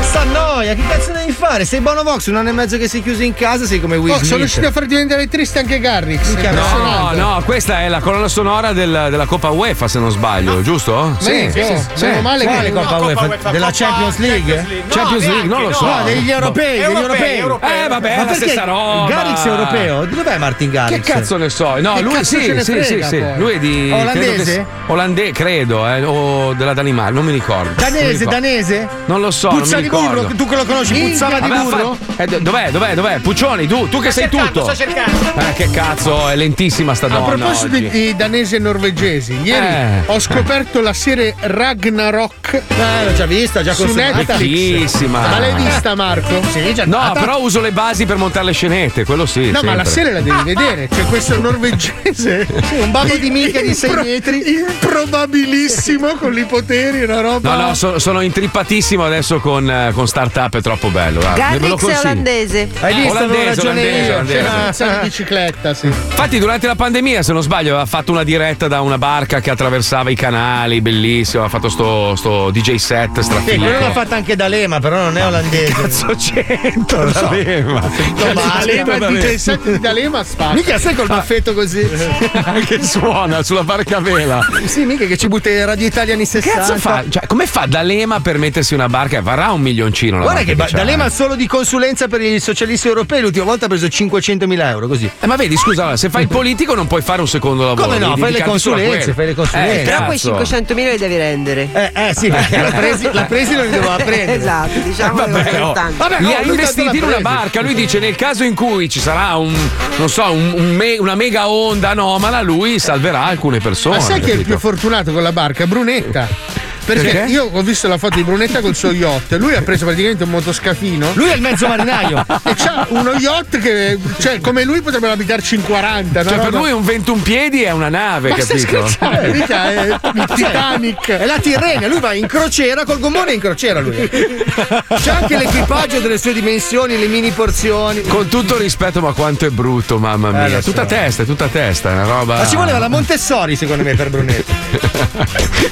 Sta 0.00 0.24
noia, 0.58 0.74
che 0.74 0.82
cazzo 0.88 1.12
devi 1.12 1.30
fare? 1.32 1.64
Sei 1.64 1.80
Bono 1.80 2.02
Vox, 2.02 2.26
un 2.26 2.36
anno 2.36 2.48
e 2.48 2.52
mezzo 2.52 2.76
che 2.78 2.88
sei 2.88 3.00
chiuso 3.02 3.22
in 3.22 3.34
casa, 3.34 3.64
sei 3.64 3.80
come 3.80 3.96
Will 3.96 4.12
Oh, 4.12 4.16
Smith. 4.16 4.26
sono 4.26 4.38
riusciti 4.40 4.66
a 4.66 4.72
far 4.72 4.86
diventare 4.86 5.28
triste 5.28 5.58
anche 5.60 5.78
Garrix. 5.78 6.34
No, 6.52 7.10
no, 7.14 7.42
questa 7.44 7.80
è 7.82 7.88
la 7.88 8.00
colonna 8.00 8.28
sonora 8.28 8.72
del- 8.72 9.06
della 9.10 9.26
Coppa 9.26 9.50
UEFA, 9.50 9.86
se 9.88 9.98
non 10.00 10.10
sbaglio, 10.10 10.60
giusto? 10.62 11.16
Sì, 11.20 11.48
sì, 11.52 11.62
sì. 11.94 12.06
Meno 12.06 12.20
male 12.22 12.44
che- 12.44 12.50
Quale 12.52 12.72
Coppa 12.72 12.96
no, 12.96 13.04
UEFA? 13.06 13.50
Della 13.50 13.66
Coppa 13.66 13.70
Champions 13.84 14.16
League? 14.18 14.54
Champions 14.54 14.94
Champions 14.94 15.24
League, 15.26 15.48
non 15.48 15.62
lo 15.62 15.72
so. 15.72 15.84
No, 15.86 16.02
degli 16.04 16.30
europei, 16.30 16.78
degli 16.80 16.96
europei. 16.96 17.38
Eh, 17.38 17.88
vabbè, 17.88 18.16
è 18.16 18.24
la 18.24 18.34
stessa 18.34 18.64
roba. 18.64 19.06
Garrix 19.08 19.44
è 19.44 19.48
europeo? 19.48 20.04
Dov'è 20.06 20.38
Martin 20.38 20.70
Garrix? 20.70 21.04
Che 21.04 21.12
cazzo 21.12 21.36
ne 21.36 21.48
so? 21.50 21.78
No, 21.80 21.94
Che 21.94 22.00
lui 22.02 22.24
sì, 22.24 22.60
sì, 22.62 22.82
sì, 22.82 23.02
sì. 23.02 23.24
Lui 23.36 23.52
è 23.54 23.58
di. 23.58 23.90
Olandese? 23.92 24.34
credo 24.34 24.44
che- 24.44 24.66
Olandese, 24.92 25.32
credo, 25.32 25.86
eh, 25.88 26.02
o 26.04 26.52
della 26.54 26.74
Danimarca, 26.74 27.12
non 27.12 27.24
mi 27.24 27.32
ricordo. 27.32 27.70
Danese, 27.80 28.24
danese? 28.24 28.88
Non 29.06 29.20
lo 29.20 29.30
so, 29.30 29.48
Puzza 29.48 29.74
non 29.76 29.82
mi 29.84 29.88
burro, 29.90 30.12
ricordo. 30.20 30.34
tu 30.34 30.46
che 30.48 30.56
lo 30.56 30.64
conosci, 30.64 30.94
puzzava 30.94 31.40
di 31.40 31.48
burro? 31.48 31.96
fa- 32.16 32.22
eh, 32.22 32.26
do- 32.26 32.38
dov'è, 32.40 32.70
dov'è, 32.70 32.94
dov'è? 32.94 33.18
Puccioni, 33.20 33.66
tu, 33.66 33.88
tu 33.88 34.00
che 34.00 34.10
sei 34.10 34.28
tutto. 34.28 34.64
sto 34.64 34.74
cercando. 34.74 35.16
Eh, 35.36 35.52
che 35.54 35.70
cazzo, 35.70 36.28
è 36.28 36.36
lentissima 36.36 36.94
sta 36.94 37.06
A 37.06 37.10
donna. 37.10 37.34
proposito 37.36 37.74
oggi. 37.76 37.88
di, 37.88 38.16
danesi 38.16 38.56
e 38.56 38.58
norvegesi, 38.58 39.38
ieri 39.42 39.66
Eh. 39.66 40.02
ho 40.06 40.18
scoperto 40.18 40.80
la 40.80 40.92
serie 40.92 41.34
Ragnarok. 41.38 42.54
Eh, 42.54 43.04
l'ho 43.04 43.14
già 43.14 43.26
vista, 43.26 43.62
già 43.62 43.74
su. 43.74 43.86
Netflix. 43.94 44.36
Bellissima. 44.38 45.20
Ma 45.26 45.38
l'hai 45.38 45.54
vista, 45.54 45.94
Marco? 45.94 46.40
Sì, 46.52 46.72
già 46.74 46.84
No, 46.86 46.96
andata. 46.98 47.20
però 47.20 47.40
uso 47.40 47.60
le 47.60 47.72
basi 47.72 48.06
per 48.06 48.16
montare 48.16 48.46
le 48.46 48.52
scenette, 48.52 49.04
quello 49.04 49.26
sì. 49.26 49.50
No, 49.50 49.60
ma 49.62 49.74
la 49.74 49.84
sempre. 49.84 49.90
serie 49.90 50.12
la 50.12 50.20
devi 50.20 50.42
vedere. 50.54 50.88
C'è 50.88 51.04
questo 51.06 51.40
norvegese. 51.40 52.46
un 52.80 52.90
babbo 52.90 53.16
di 53.16 53.30
minchia 53.30 53.60
di 53.62 53.74
sei 53.74 53.92
metri. 53.94 54.42
Improbabilissimo 54.58 56.14
con 56.16 56.36
i 56.36 56.44
poteri, 56.44 57.02
una 57.04 57.20
roba. 57.20 57.54
No, 57.56 57.66
no, 57.68 57.74
so- 57.74 57.98
sono 57.98 58.20
intrippatissimo 58.20 59.04
adesso 59.04 59.40
con, 59.40 59.68
eh, 59.70 59.90
con 59.92 60.06
Startup, 60.38 60.56
è 60.56 60.62
troppo 60.62 60.88
bello. 60.90 61.20
Garrix 61.34 61.84
è 61.88 61.98
olandese. 61.98 62.68
Hai 62.80 62.94
visto? 62.94 63.10
Olandese, 63.10 63.44
ragione 63.44 63.80
olandese, 63.80 64.06
io. 64.06 64.12
olandese. 64.14 64.38
C'è 64.38 64.54
una 64.54 64.72
sa 64.72 64.86
di 64.86 64.98
bicicletta, 65.08 65.74
sì. 65.74 65.86
Infatti, 65.86 66.38
durante 66.38 66.66
la 66.68 66.74
pandemia, 66.76 67.22
se 67.22 67.32
non 67.32 67.42
sbaglio, 67.42 67.70
aveva 67.70 67.86
fatto 67.86 68.12
una 68.12 68.22
diretta 68.22 68.68
da 68.68 68.80
una 68.80 68.98
barca 68.98 69.40
che 69.40 69.50
attraversava 69.50 70.10
i 70.10 70.14
canali, 70.14 70.80
bellissimo. 70.80 71.42
Ha 71.42 71.48
fatto 71.48 71.68
sto, 71.68 72.14
sto 72.14 72.50
DJ 72.50 72.76
set 72.76 73.16
Sì, 73.16 73.22
strafigo. 73.24 73.64
quello 73.64 73.80
l'ha 73.80 73.90
fatta 73.90 74.14
anche 74.14 74.36
D'Alema, 74.36 74.78
però 74.78 74.96
non 75.02 75.16
è 75.18 75.26
olandese. 75.26 75.72
Cazzo 75.72 76.06
c'entra 76.16 77.02
lo 77.02 77.12
so. 77.12 77.26
D'Alema? 77.26 77.90
D'Alema. 78.32 79.08
DJ 79.08 79.34
set 79.34 79.68
di 79.68 79.80
D'Alema 79.80 80.22
spacca. 80.22 80.54
Mica 80.54 80.78
sai 80.78 80.94
col 80.94 81.08
baffetto 81.08 81.52
così. 81.52 81.86
Anche 82.44 82.82
suona 82.84 83.42
sulla 83.42 83.64
barca 83.64 83.96
a 83.96 84.00
vela. 84.00 84.40
Sì, 84.66 84.84
mica 84.84 85.04
che 85.06 85.16
ci 85.16 85.26
butta 85.26 85.50
in 85.50 85.64
Radio 85.66 85.86
Italia 85.86 86.14
anni 86.14 86.26
60. 86.26 86.58
Cazzo 86.58 86.76
fa? 86.76 87.04
Cioè, 87.08 87.26
come 87.26 87.46
fa 87.46 87.66
D'Alema 87.66 88.20
per 88.20 88.38
mettersi 88.38 88.74
una 88.74 88.88
barca? 88.88 89.20
Varrà 89.20 89.50
un 89.50 89.60
milioncino 89.60 90.18
la 90.18 90.27
Guarda 90.28 90.44
barca 90.44 90.44
che 90.44 90.54
ba-. 90.54 90.68
D'Alema 90.70 91.08
solo 91.08 91.34
di 91.34 91.46
consulenza 91.46 92.08
per 92.08 92.20
i 92.20 92.40
socialisti 92.40 92.88
europei 92.88 93.20
l'ultima 93.20 93.44
volta 93.44 93.66
ha 93.66 93.68
preso 93.68 93.86
500.000 93.86 94.66
euro 94.66 94.86
così. 94.86 95.10
Eh, 95.20 95.26
ma 95.26 95.36
vedi, 95.36 95.56
scusa, 95.56 95.96
se 95.96 96.10
fai 96.10 96.22
il 96.22 96.28
politico 96.28 96.74
non 96.74 96.86
puoi 96.86 97.02
fare 97.02 97.20
un 97.20 97.28
secondo 97.28 97.64
lavoro. 97.64 97.86
Come 97.86 97.98
no? 97.98 98.16
Fai 98.16 98.32
le 98.32 98.42
consulenze, 98.42 99.12
fai 99.12 99.26
le 99.26 99.34
consulenze. 99.34 99.80
Eh, 99.80 99.84
Però 99.84 100.04
quei 100.04 100.18
cazzo. 100.18 100.56
500.000 100.56 100.74
li 100.90 100.96
devi 100.96 101.16
rendere. 101.16 101.68
Eh, 101.72 101.92
eh 101.94 102.14
sì, 102.14 102.28
perché 102.28 102.60
la 102.60 102.70
presi, 102.70 103.08
la 103.12 103.24
presi 103.24 103.54
non 103.54 103.64
li 103.64 103.70
doveva 103.70 103.96
prendere. 103.96 104.34
esatto, 104.38 104.78
diciamo 104.80 105.24
che 105.24 105.30
Vabbè, 105.30 105.72
tanto. 105.72 105.94
Vabbè, 105.96 106.16
li 106.20 106.26
oh, 106.26 106.36
ha 106.36 106.40
lui 106.42 106.50
investiti 106.50 106.96
in 106.96 107.00
l'ha 107.00 107.06
una 107.06 107.20
barca. 107.20 107.60
Lui 107.60 107.74
dice: 107.74 107.98
nel 107.98 108.16
caso 108.16 108.44
in 108.44 108.54
cui 108.54 108.88
ci 108.88 109.00
sarà 109.00 109.36
un, 109.36 109.54
non 109.96 110.08
so, 110.08 110.30
un- 110.30 110.52
un 110.56 110.74
me- 110.74 110.98
una 110.98 111.14
mega 111.14 111.48
onda 111.48 111.90
anomala, 111.90 112.42
lui 112.42 112.78
salverà 112.78 113.24
alcune 113.24 113.58
persone. 113.58 113.96
Ma 113.96 114.02
sai 114.02 114.20
chi 114.20 114.30
è 114.30 114.34
il 114.34 114.44
più 114.44 114.58
fortunato 114.58 115.12
con 115.12 115.22
la 115.22 115.32
barca? 115.32 115.66
Brunetta. 115.66 116.67
Perché, 116.88 117.10
Perché? 117.10 117.30
io 117.32 117.50
ho 117.52 117.60
visto 117.62 117.86
la 117.86 117.98
foto 117.98 118.16
di 118.16 118.22
Brunetta 118.24 118.60
col 118.60 118.74
suo 118.74 118.90
yacht. 118.92 119.32
Lui 119.36 119.54
ha 119.54 119.60
preso 119.60 119.84
praticamente 119.84 120.24
un 120.24 120.30
motoscafino. 120.30 121.10
Lui 121.12 121.28
è 121.28 121.34
il 121.34 121.42
mezzo 121.42 121.68
marinaio. 121.68 122.24
E 122.48 122.54
c'ha 122.54 122.86
uno 122.90 123.12
yacht 123.12 123.58
che, 123.58 123.98
cioè, 124.20 124.40
come 124.40 124.64
lui 124.64 124.80
potrebbero 124.80 125.12
abitarci 125.12 125.56
in 125.56 125.62
40. 125.64 126.20
una 126.20 126.28
Cioè, 126.30 126.38
per 126.38 126.46
roba- 126.46 126.58
lui 126.60 126.70
un 126.72 126.82
21 126.84 127.20
piedi 127.22 127.62
è 127.62 127.70
una 127.72 127.90
nave, 127.90 128.30
Ma 128.30 128.40
stai 128.40 128.60
capito? 128.60 128.86
scherzando? 128.88 129.32
Mica 129.32 129.70
è 129.70 129.98
il 130.14 130.24
Titanic. 130.34 131.10
È 131.10 131.26
la 131.26 131.38
Tirrenia, 131.38 131.88
lui 131.88 132.00
va 132.00 132.14
in 132.14 132.26
crociera 132.26 132.84
col 132.84 132.98
gommone 133.00 133.32
in 133.34 133.40
crociera 133.40 133.80
lui. 133.80 133.96
C'è 134.08 135.10
anche 135.10 135.36
l'equipaggio 135.36 136.00
delle 136.00 136.16
sue 136.16 136.32
dimensioni, 136.32 136.98
le 136.98 137.06
mini 137.06 137.30
porzioni. 137.32 138.00
Con 138.02 138.28
tutto 138.28 138.54
il 138.54 138.60
rispetto, 138.62 139.00
ma 139.02 139.12
quanto 139.12 139.44
è 139.44 139.50
brutto, 139.50 139.98
mamma 139.98 140.30
mia. 140.30 140.46
Eh, 140.46 140.50
lo 140.52 140.60
so. 140.62 140.70
tutta 140.70 140.86
testa, 140.86 141.22
è 141.24 141.26
tutta 141.26 141.48
testa, 141.48 141.90
è 141.90 141.92
una 141.92 142.04
roba. 142.06 142.36
Ma 142.38 142.46
ci 142.46 142.56
voleva 142.56 142.78
la 142.78 142.88
Montessori 142.88 143.56
secondo 143.56 143.82
me 143.82 143.94
per 143.94 144.08
Brunetta. 144.08 144.52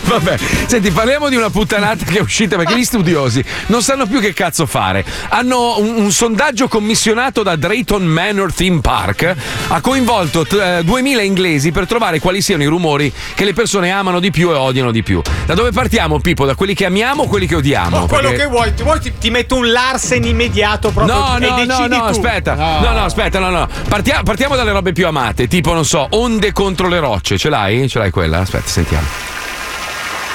Vabbè, 0.04 0.36
senti, 0.66 0.90
parliamo 1.06 1.28
di 1.28 1.36
una 1.36 1.50
puttanata 1.50 2.04
che 2.04 2.18
è 2.18 2.20
uscita 2.20 2.56
perché 2.56 2.76
gli 2.76 2.82
studiosi 2.82 3.42
non 3.66 3.80
sanno 3.80 4.06
più 4.06 4.18
che 4.18 4.32
cazzo 4.32 4.66
fare. 4.66 5.04
Hanno 5.28 5.78
un, 5.78 5.94
un 5.98 6.10
sondaggio 6.10 6.66
commissionato 6.66 7.44
da 7.44 7.54
Drayton 7.54 8.02
Manor 8.04 8.52
Theme 8.52 8.80
Park, 8.80 9.32
ha 9.68 9.80
coinvolto 9.80 10.44
t- 10.44 10.54
eh, 10.54 10.82
2000 10.82 11.22
inglesi 11.22 11.70
per 11.70 11.86
trovare 11.86 12.18
quali 12.18 12.40
siano 12.42 12.64
i 12.64 12.66
rumori 12.66 13.12
che 13.36 13.44
le 13.44 13.52
persone 13.52 13.92
amano 13.92 14.18
di 14.18 14.32
più 14.32 14.50
e 14.50 14.54
odiano 14.54 14.90
di 14.90 15.04
più. 15.04 15.22
Da 15.46 15.54
dove 15.54 15.70
partiamo, 15.70 16.18
Pippo? 16.18 16.44
Da 16.44 16.56
quelli 16.56 16.74
che 16.74 16.86
amiamo 16.86 17.22
o 17.22 17.26
quelli 17.28 17.46
che 17.46 17.54
odiamo? 17.54 17.98
Oh, 17.98 18.06
quello 18.06 18.30
Perché- 18.30 18.44
che 18.44 18.48
vuoi, 18.50 18.74
ti, 18.74 18.82
vuoi 18.82 18.98
ti, 18.98 19.12
ti 19.16 19.30
metto 19.30 19.54
un 19.54 19.70
Larsen 19.70 20.24
immediato 20.24 20.90
proprio 20.90 21.14
No, 21.14 21.36
e 21.36 21.40
no, 21.40 21.64
no, 21.64 21.86
no, 21.86 21.98
tu. 21.98 22.04
aspetta. 22.04 22.54
No. 22.54 22.80
No, 22.80 22.90
no, 22.94 23.04
aspetta, 23.04 23.38
no, 23.38 23.50
no. 23.50 23.68
Partia- 23.88 24.22
partiamo 24.24 24.56
dalle 24.56 24.72
robe 24.72 24.90
più 24.92 25.06
amate, 25.06 25.46
tipo, 25.46 25.72
non 25.72 25.84
so, 25.84 26.04
onde 26.10 26.50
contro 26.52 26.88
le 26.88 26.98
rocce. 26.98 27.38
Ce 27.38 27.48
l'hai? 27.48 27.88
Ce 27.88 28.00
l'hai 28.00 28.10
quella? 28.10 28.38
Aspetta, 28.40 28.66
sentiamo. 28.68 29.35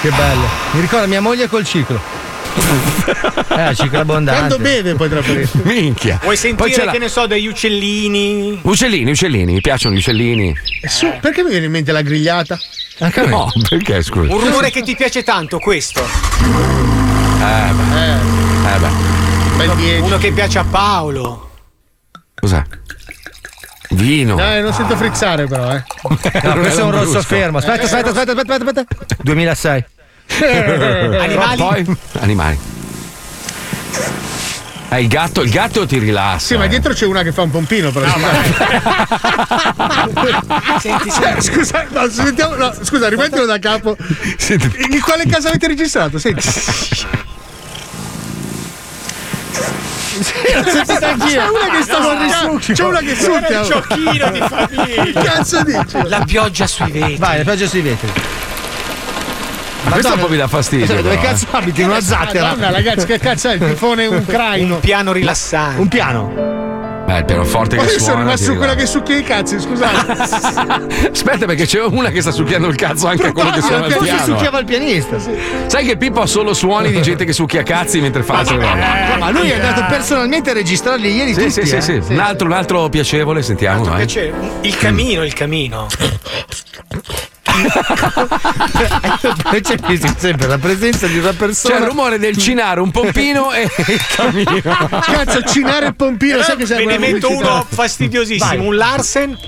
Che 0.02 0.10
bello. 0.10 0.48
Mi 0.72 0.80
ricorda 0.80 1.06
mia 1.06 1.20
moglie 1.20 1.46
col 1.46 1.64
ciclo. 1.64 2.00
eh, 3.56 3.72
ciclo 3.76 4.00
abbondante. 4.00 4.40
Quando 4.40 4.58
beve 4.58 4.94
poi 4.96 5.08
tra 5.08 5.20
parentesi. 5.20 5.60
Minchia. 5.62 6.18
Vuoi 6.20 6.36
sentire, 6.36 6.90
che 6.90 6.98
ne 6.98 7.08
so, 7.08 7.28
degli 7.28 7.46
uccellini? 7.46 8.58
Uccellini, 8.62 9.12
uccellini, 9.12 9.52
mi 9.52 9.60
piacciono 9.60 9.94
gli 9.94 9.98
uccellini. 9.98 10.58
E 10.80 10.88
su, 10.88 11.08
perché 11.20 11.44
mi 11.44 11.50
viene 11.50 11.66
in 11.66 11.70
mente 11.70 11.92
la 11.92 12.02
grigliata? 12.02 12.58
No, 12.98 13.48
perché 13.68 14.02
scusa? 14.02 14.32
Un 14.32 14.40
rumore 14.40 14.72
che 14.72 14.82
ti 14.82 14.96
piace 14.96 15.22
tanto, 15.22 15.60
questo. 15.60 16.02
Eh, 16.02 17.72
beh. 17.72 18.74
Eh, 18.74 18.78
beh. 18.80 18.90
Bel 19.56 19.76
10. 19.76 20.00
Uno 20.00 20.18
che 20.18 20.32
piace 20.32 20.58
a 20.58 20.64
Paolo. 20.64 21.50
Cos'è? 22.34 22.60
Vino. 23.92 24.36
Dai, 24.36 24.62
non 24.62 24.72
sento 24.72 24.96
frizzare 24.96 25.46
però, 25.46 25.72
eh. 25.74 25.82
No, 26.42 26.54
questo 26.54 26.80
è 26.80 26.84
un 26.84 26.90
rosso 26.90 27.20
fermo. 27.22 27.58
Aspetta, 27.58 27.84
aspetta, 27.84 28.10
aspetta, 28.10 28.32
aspetta, 28.32 28.54
aspetta, 28.54 28.80
aspetta. 28.80 29.16
2006. 29.22 29.84
Animali? 31.20 31.56
Poi, 31.56 31.96
animali. 32.20 32.58
Eh, 34.88 35.00
il 35.00 35.08
gatto, 35.08 35.42
il 35.42 35.50
gatto 35.50 35.86
ti 35.86 35.98
rilassa. 35.98 36.46
Sì, 36.46 36.56
ma 36.56 36.64
eh. 36.64 36.68
dietro 36.68 36.92
c'è 36.92 37.06
una 37.06 37.22
che 37.22 37.32
fa 37.32 37.42
un 37.42 37.50
pompino, 37.50 37.90
però. 37.90 38.06
Senti, 40.78 41.08
Eh, 41.08 41.40
scusa, 41.40 41.86
no, 41.88 42.08
sentiamo- 42.10 42.56
no, 42.56 42.74
scusa, 42.82 43.08
rimettilo 43.08 43.46
da 43.46 43.58
capo. 43.58 43.96
In 44.90 45.00
quale 45.00 45.26
casa 45.26 45.48
avete 45.48 45.66
registrato? 45.68 46.18
Senti. 46.18 46.46
L'ho 50.16 50.70
sentita 50.70 51.08
anch'io. 51.08 51.40
C'è 51.40 51.48
una 51.48 51.76
che 51.76 51.82
sta 51.82 51.98
No, 51.98 52.58
C'è 52.58 52.84
una 52.84 52.98
che 52.98 53.14
succhia. 53.14 53.60
Il 53.60 53.66
giochino 53.66 54.30
di 54.30 54.40
famiglia. 54.40 55.02
Che 55.04 55.12
cazzo 55.12 55.62
dici? 55.62 56.08
La 56.08 56.24
pioggia 56.24 56.66
sui 56.66 56.90
vetri. 56.90 57.16
Vai, 57.16 57.38
la 57.38 57.44
pioggia 57.44 57.66
sui 57.66 57.80
vetri. 57.80 58.12
Questo 59.90 60.14
un 60.14 60.20
po' 60.20 60.28
mi 60.28 60.36
dà 60.36 60.46
fastidio. 60.48 60.86
Dove 60.86 61.02
però, 61.02 61.20
cazzo 61.20 61.46
abiti? 61.50 61.82
In 61.82 61.88
una 61.88 62.00
zattera? 62.00 62.48
Madonna, 62.50 62.70
ragazzi, 62.70 63.06
che 63.06 63.18
cazzo 63.18 63.48
è 63.48 63.54
il 63.54 63.58
tifone 63.60 64.06
un 64.06 64.24
craino? 64.26 64.74
Un 64.74 64.80
piano 64.80 65.12
rilassante. 65.12 65.80
Un 65.80 65.88
piano. 65.88 66.70
Eh. 67.16 67.18
Il 67.20 67.24
pianoforte 67.24 67.76
Ma 67.76 67.82
che 67.84 67.92
io 67.92 67.98
suona. 67.98 68.12
sono 68.12 68.22
rimasto 68.24 68.44
ti 68.46 68.52
su 68.52 68.56
quella 68.56 68.74
che 68.74 68.86
succhia 68.86 69.16
i 69.16 69.22
cazzi, 69.22 69.60
scusate. 69.60 70.12
Aspetta, 71.12 71.46
perché 71.46 71.66
c'è 71.66 71.82
una 71.82 72.10
che 72.10 72.20
sta 72.20 72.30
succhiando 72.30 72.68
il 72.68 72.76
cazzo 72.76 73.06
anche 73.06 73.26
a 73.26 73.32
quello 73.32 73.50
che 73.50 73.60
suona 73.62 73.86
il 73.86 73.96
piano. 73.96 74.24
succhiava 74.24 74.58
il 74.58 74.64
pianista. 74.64 75.16
Sai 75.66 75.84
che 75.86 75.96
Pippo 75.96 76.20
ha 76.20 76.26
solo 76.26 76.54
suoni 76.54 76.90
di 76.90 77.00
gente 77.02 77.24
che 77.24 77.32
succhia 77.32 77.62
cazzi 77.62 78.00
mentre 78.00 78.22
fa 78.22 78.42
la 78.42 78.50
roba. 78.50 79.14
Eh, 79.14 79.18
ma 79.18 79.30
lui 79.30 79.48
è 79.50 79.54
andato 79.54 79.84
personalmente 79.88 80.50
a 80.50 80.54
registrarli 80.54 81.14
ieri 81.14 81.34
Sì, 81.34 81.40
tutti. 81.46 81.50
sì, 81.50 81.66
sì, 81.66 81.76
eh. 81.76 82.02
sì. 82.02 82.12
Un 82.12 82.18
altro, 82.18 82.46
un 82.46 82.52
altro 82.52 82.88
piacevole, 82.88 83.42
sentiamo. 83.42 83.84
vai. 83.84 83.96
Piace- 84.06 84.32
Il 84.62 84.76
camino, 84.76 85.22
il 85.24 85.32
camino. 85.34 85.86
Poi 89.42 89.60
c'è 89.60 89.76
sempre 90.16 90.46
la 90.46 90.58
presenza 90.58 91.06
di 91.06 91.18
una 91.18 91.32
persona. 91.32 91.74
C'è 91.76 91.80
il 91.80 91.86
rumore 91.88 92.18
del 92.18 92.36
cinare, 92.36 92.80
un 92.80 92.90
pompino 92.90 93.52
e 93.52 93.62
il 93.62 94.06
camino. 94.16 94.60
Cazzo, 95.00 95.42
cinare 95.44 95.86
e 95.86 95.92
pompino, 95.94 96.42
sai 96.42 96.56
che 96.56 96.64
Ve 96.64 96.66
serve 96.66 96.84
ne 96.84 96.98
metto 97.12 97.30
uno 97.30 97.66
fastidiosissimo, 97.68 98.64
un 98.64 98.76
Larsen. 98.76 99.38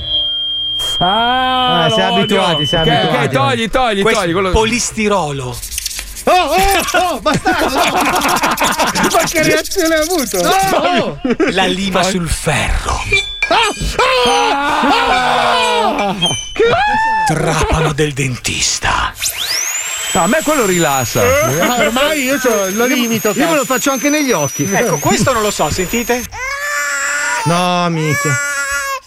Ah, 0.98 1.84
Ah, 1.84 1.90
siamo 1.90 2.16
lo 2.16 2.22
abituati, 2.22 2.66
siamo 2.66 2.84
Ok, 2.84 2.90
abituati. 2.90 3.26
ok, 3.26 3.30
togli, 3.32 3.70
togli, 3.70 4.02
Questo 4.02 4.20
togli. 4.20 4.32
Quello... 4.32 4.50
polistirolo. 4.50 5.57
Oh, 6.26 6.30
oh, 6.32 6.57
oh, 6.98 7.20
bastardo! 7.20 7.68
no. 7.74 7.82
Ma 9.12 9.22
che 9.28 9.42
reazione 9.42 9.94
ha 9.94 10.00
avuto? 10.00 10.38
Oh, 10.38 11.18
La 11.52 11.66
lima 11.66 12.02
sul 12.02 12.28
ferro. 12.28 12.98
Ah, 14.26 16.14
Trapano 17.27 17.93
del 17.93 18.12
dentista. 18.12 19.14
No, 20.12 20.22
a 20.22 20.27
me 20.27 20.41
quello 20.43 20.66
rilassa. 20.66 21.22
Ah, 21.22 21.77
ormai 21.79 22.22
io 22.22 22.39
lo 22.70 22.85
limito. 22.85 23.33
Io 23.35 23.49
me 23.49 23.57
lo 23.57 23.64
faccio 23.64 23.91
anche 23.91 24.11
negli 24.11 24.31
occhi. 24.31 24.68
Ecco, 24.70 24.99
questo 24.99 25.33
non 25.33 25.43
lo 25.43 25.51
so, 25.51 25.70
sentite? 25.70 26.22
No, 27.45 27.89
minchia. 27.91 28.53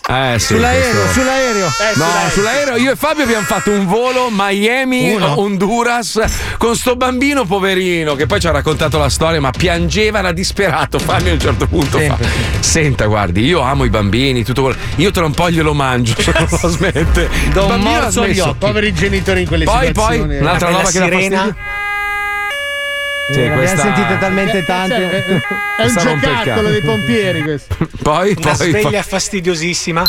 Eh, 0.10 0.40
sì, 0.40 0.46
sull'aereo, 0.54 1.02
questo- 1.02 1.20
sull'aereo. 1.20 1.66
no, 1.96 2.06
sull'aereo 2.32 2.78
io 2.78 2.92
e 2.92 2.96
Fabio 2.96 3.24
abbiamo 3.26 3.46
fatto 3.46 3.72
un 3.72 3.86
volo 3.86 4.30
Miami 4.32 5.12
Uno. 5.14 5.38
Honduras 5.38 6.22
con 6.58 6.78
sto 6.78 6.96
bambino 6.96 7.44
poverino 7.44 8.16
che 8.16 8.26
poi 8.26 8.40
ci 8.40 8.48
ha 8.48 8.52
raccontato 8.52 8.98
la 8.98 9.10
storia 9.10 9.42
ma 9.42 9.52
piangeva 9.52 10.20
era 10.20 10.32
disperato 10.32 10.98
Fabio 10.98 11.32
a 11.32 11.34
un 11.34 11.40
certo 11.42 11.68
punto 11.68 12.00
fa 12.00 12.18
senta 12.62 13.06
guardi 13.06 13.44
io 13.44 13.60
amo 13.60 13.84
i 13.84 13.90
bambini 13.90 14.46
tutto 14.46 14.62
quello 14.62 14.78
io 14.96 15.12
tra 15.12 15.26
un 15.26 15.34
po' 15.34 15.52
glielo 15.52 15.74
mangio 15.74 16.16
se 16.22 16.32
non 16.40 16.48
lo 16.62 16.70
smette 16.70 17.30
Do 17.52 17.64
un 17.64 17.68
bambino 17.68 17.90
ha 17.98 18.02
morso 18.04 18.22
agli 18.22 18.40
occhi. 18.40 18.56
Poveri 18.60 18.94
genitori 18.94 19.42
in 19.42 19.48
quelle 19.48 19.66
poi 19.66 19.92
poi 19.92 20.04
situazioni. 20.14 20.38
un'altra 20.38 20.70
La 20.70 20.78
roba 20.78 20.86
che 20.90 20.92
sirena. 21.02 21.38
fastidio 21.38 21.56
Sì, 23.30 23.36
Ne 23.40 23.42
abbiamo 23.44 23.56
questa- 23.62 23.82
sentite 23.82 24.18
talmente 24.20 24.58
È 24.60 24.64
tante. 24.66 25.26
un 25.28 25.42
Questa 25.78 26.04
rompe 26.04 26.26
il 26.28 26.36
giocattolo 26.38 26.70
dei 26.70 26.82
pompieri 26.82 27.42
questo. 27.44 27.76
poi 28.02 28.34
Una 28.38 28.56
poi 28.56 28.70
sveglia 28.70 29.04
fastidiosissima. 29.04 30.04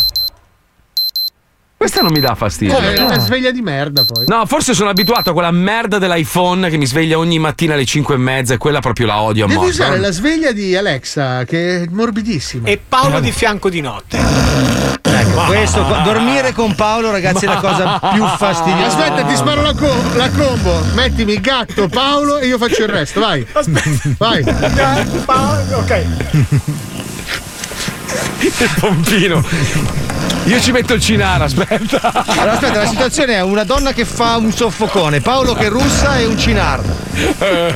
questa 1.77 2.01
non 2.01 2.13
mi 2.13 2.21
dà 2.21 2.35
fastidio 2.35 2.75
Come? 2.75 2.95
È 2.95 3.01
una 3.03 3.19
sveglia 3.19 3.51
di 3.51 3.61
merda 3.61 4.05
poi. 4.05 4.25
No, 4.29 4.47
forse 4.47 4.73
sono 4.75 4.91
abituato 4.91 5.31
a 5.31 5.33
quella 5.33 5.51
merda 5.51 5.99
dell'iPhone 5.99 6.69
che 6.71 6.77
mi 6.77 6.87
sveglia 6.87 7.19
ogni 7.19 7.39
mattina 7.39 7.75
alle 7.75 7.85
5 7.85 8.15
e 8.15 8.19
mezza 8.19 8.55
e 8.55 8.57
quella 8.57 8.81
proprio 8.81 9.07
la 9.07 9.21
odio 9.21 9.45
a 9.45 9.49
Devi 9.49 9.59
morte. 9.59 9.73
usare 9.75 9.99
la 9.99 10.11
sveglia 10.13 10.53
di 10.53 10.77
Alexa, 10.77 11.45
che 11.45 11.83
è 11.83 11.87
morbidissima. 11.91 12.69
E 12.69 12.81
Paolo 12.89 13.19
di 13.21 13.33
fianco 13.33 13.69
di 13.69 13.81
notte. 13.81 14.17
Questo, 15.47 15.83
dormire 16.05 16.53
con 16.53 16.75
Paolo, 16.75 17.11
ragazzi, 17.11 17.45
è 17.45 17.49
la 17.49 17.57
cosa 17.57 18.01
più 18.13 18.25
fastidiosa. 18.37 18.87
Aspetta, 18.87 19.23
ti 19.25 19.37
sparo 19.37 19.63
la, 19.63 19.75
co- 19.75 20.03
la 20.15 20.31
combo. 20.31 20.83
Mettimi 20.95 21.41
gatto, 21.41 21.89
Paolo 21.89 22.39
e 22.39 22.47
io 22.47 22.59
faccio 22.59 22.83
il 22.83 22.89
resto. 22.89 23.21
Vai. 23.21 23.47
Vai. 24.19 24.45
Paolo, 25.25 25.77
ok. 25.79 26.05
Il 28.41 28.71
pompino. 28.81 29.45
Io 30.49 30.59
ci 30.61 30.73
metto 30.73 30.95
il 30.95 31.01
cinara, 31.03 31.45
aspetta. 31.45 32.01
Allora, 32.27 32.53
aspetta, 32.53 32.79
la 32.79 32.87
situazione 32.87 33.35
è 33.35 33.43
una 33.43 33.65
donna 33.65 33.93
che 33.93 34.07
fa 34.07 34.39
un 34.39 34.51
soffocone, 34.51 35.21
Paolo 35.21 35.53
che 35.53 35.69
russa 35.69 36.17
e 36.17 36.25
un 36.25 36.39
cinar. 36.39 36.81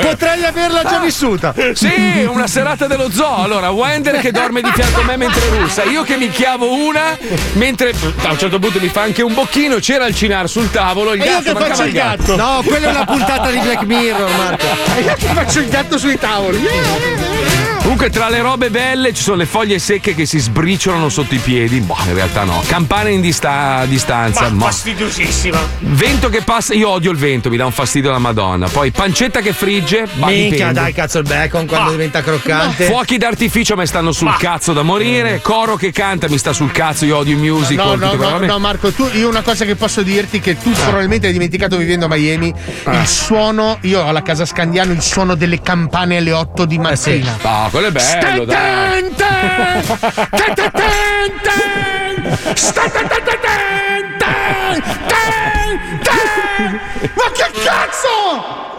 Potrei 0.00 0.42
averla 0.42 0.82
già 0.82 0.98
vissuta. 0.98 1.52
Sì, 1.74 2.26
una 2.26 2.46
serata 2.46 2.86
dello 2.86 3.10
zoo. 3.10 3.42
Allora, 3.42 3.68
Wender 3.70 4.18
che 4.20 4.30
dorme 4.32 4.62
di 4.62 4.70
fianco 4.72 5.00
a 5.00 5.04
me 5.04 5.18
mentre 5.18 5.42
russa. 5.50 5.82
Io 5.82 6.02
che 6.02 6.16
mi 6.16 6.30
chiavo 6.30 6.72
una, 6.72 7.18
mentre 7.52 7.92
a 8.22 8.30
un 8.30 8.38
certo 8.38 8.58
punto 8.58 8.80
mi 8.80 8.88
fa 8.88 9.02
anche 9.02 9.20
un 9.20 9.34
bocchino. 9.34 9.76
C'era 9.76 10.06
il 10.06 10.14
cinar 10.14 10.48
sul 10.48 10.70
tavolo. 10.70 11.12
Il 11.12 11.20
E 11.20 11.24
io 11.26 11.30
gatto 11.30 11.42
che 11.42 11.52
mancava 11.52 11.74
faccio 11.74 11.84
il 11.84 11.92
gatto. 11.92 12.36
No, 12.36 12.62
quella 12.64 12.86
è 12.88 12.90
una 12.90 13.04
puntata 13.04 13.50
di 13.50 13.58
Black 13.58 13.82
Mirror, 13.82 14.30
Marco. 14.30 14.66
E 14.96 15.00
io 15.02 15.14
che 15.14 15.26
faccio 15.26 15.58
il 15.60 15.68
gatto 15.68 15.98
sui 15.98 16.18
tavoli. 16.18 17.61
Comunque, 17.82 18.10
tra 18.10 18.28
le 18.30 18.40
robe 18.40 18.70
belle 18.70 19.12
ci 19.12 19.22
sono 19.22 19.36
le 19.36 19.44
foglie 19.44 19.78
secche 19.78 20.14
che 20.14 20.24
si 20.24 20.38
sbriciolano 20.38 21.08
sotto 21.08 21.34
i 21.34 21.38
piedi. 21.38 21.80
Boh, 21.80 21.96
in 22.06 22.14
realtà 22.14 22.44
no. 22.44 22.62
Campane 22.66 23.10
in 23.10 23.20
dista- 23.20 23.78
a 23.78 23.84
distanza. 23.86 24.42
Ma 24.42 24.48
mo- 24.50 24.64
fastidiosissima. 24.66 25.58
Vento 25.80 26.28
che 26.30 26.42
passa, 26.42 26.74
io 26.74 26.88
odio 26.88 27.10
il 27.10 27.18
vento, 27.18 27.50
mi 27.50 27.56
dà 27.56 27.66
un 27.66 27.72
fastidio 27.72 28.10
la 28.10 28.18
Madonna. 28.18 28.68
Poi 28.68 28.92
pancetta 28.92 29.40
che 29.40 29.52
frigge, 29.52 30.06
ma 30.14 30.28
Minchia, 30.28 30.48
dipende. 30.68 30.72
dai, 30.80 30.92
cazzo, 30.94 31.18
il 31.18 31.24
bacon 31.26 31.66
quando 31.66 31.90
diventa 31.90 32.22
croccante. 32.22 32.84
Fuochi 32.86 33.18
d'artificio 33.18 33.76
mi 33.76 33.86
stanno 33.86 34.12
sul 34.12 34.34
cazzo 34.38 34.72
da 34.72 34.82
morire. 34.82 35.40
Coro 35.42 35.74
che 35.76 35.90
canta 35.90 36.28
mi 36.28 36.38
sta 36.38 36.52
sul 36.52 36.70
cazzo. 36.70 37.04
Io 37.04 37.16
odio 37.16 37.34
il 37.34 37.40
musical. 37.40 37.98
No, 37.98 38.14
no, 38.14 38.14
no, 38.14 38.38
no, 38.38 38.58
Marco, 38.60 38.92
tu, 38.92 39.08
io 39.12 39.28
una 39.28 39.42
cosa 39.42 39.64
che 39.64 39.74
posso 39.74 40.02
dirti 40.02 40.38
che 40.40 40.56
tu 40.56 40.70
probabilmente 40.70 41.26
hai 41.26 41.32
dimenticato 41.32 41.76
vivendo 41.76 42.06
a 42.06 42.08
Miami, 42.08 42.54
Ah. 42.84 43.00
il 43.00 43.06
suono, 43.08 43.78
io 43.82 44.02
ho 44.02 44.10
la 44.12 44.22
casa 44.22 44.46
Scandiano, 44.46 44.92
il 44.92 45.02
suono 45.02 45.34
delle 45.34 45.60
campane 45.60 46.16
alle 46.18 46.32
8 46.32 46.64
di 46.64 46.78
mattina. 46.78 47.36
Ah, 47.42 47.70
quello 47.72 47.86
è 47.86 47.90
bello, 47.90 48.44
dai. 48.44 49.02
Ten, 49.02 49.14
ten, 49.16 49.82
ten, 50.30 50.54
ten, 50.54 50.70
ten, 50.72 51.32
ten. 51.42 52.54
Sta- 52.54 52.88
ten, 52.90 53.08
ten, 53.08 53.22
ten, 53.24 53.38
ten, 53.40 54.12
ten, 54.18 54.82
ten, 55.08 56.00
ten. 56.02 56.80
Ma 57.14 57.30
che 57.32 57.50
cazzo! 57.64 58.76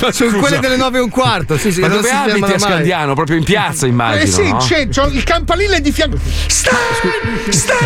Ma 0.00 0.10
Sono 0.12 0.30
scusa. 0.30 0.38
quelle 0.38 0.58
delle 0.58 0.76
9 0.76 0.98
e 0.98 1.00
un 1.02 1.10
quarto. 1.10 1.58
Sì, 1.58 1.70
sì, 1.70 1.80
Ma 1.80 1.88
dove 1.88 2.10
abiti 2.10 2.52
a. 2.52 2.58
Scandiano? 2.58 3.14
Proprio 3.14 3.36
in 3.36 3.44
piazza, 3.44 3.86
immagino. 3.86 4.22
Eh 4.22 4.26
sì, 4.26 4.50
no? 4.50 4.56
c'è, 4.56 4.88
c'ho 4.88 5.06
il 5.08 5.22
campanile 5.22 5.80
di 5.82 5.92
fianco. 5.92 6.16
Stan, 6.46 6.74
stan, 7.50 7.76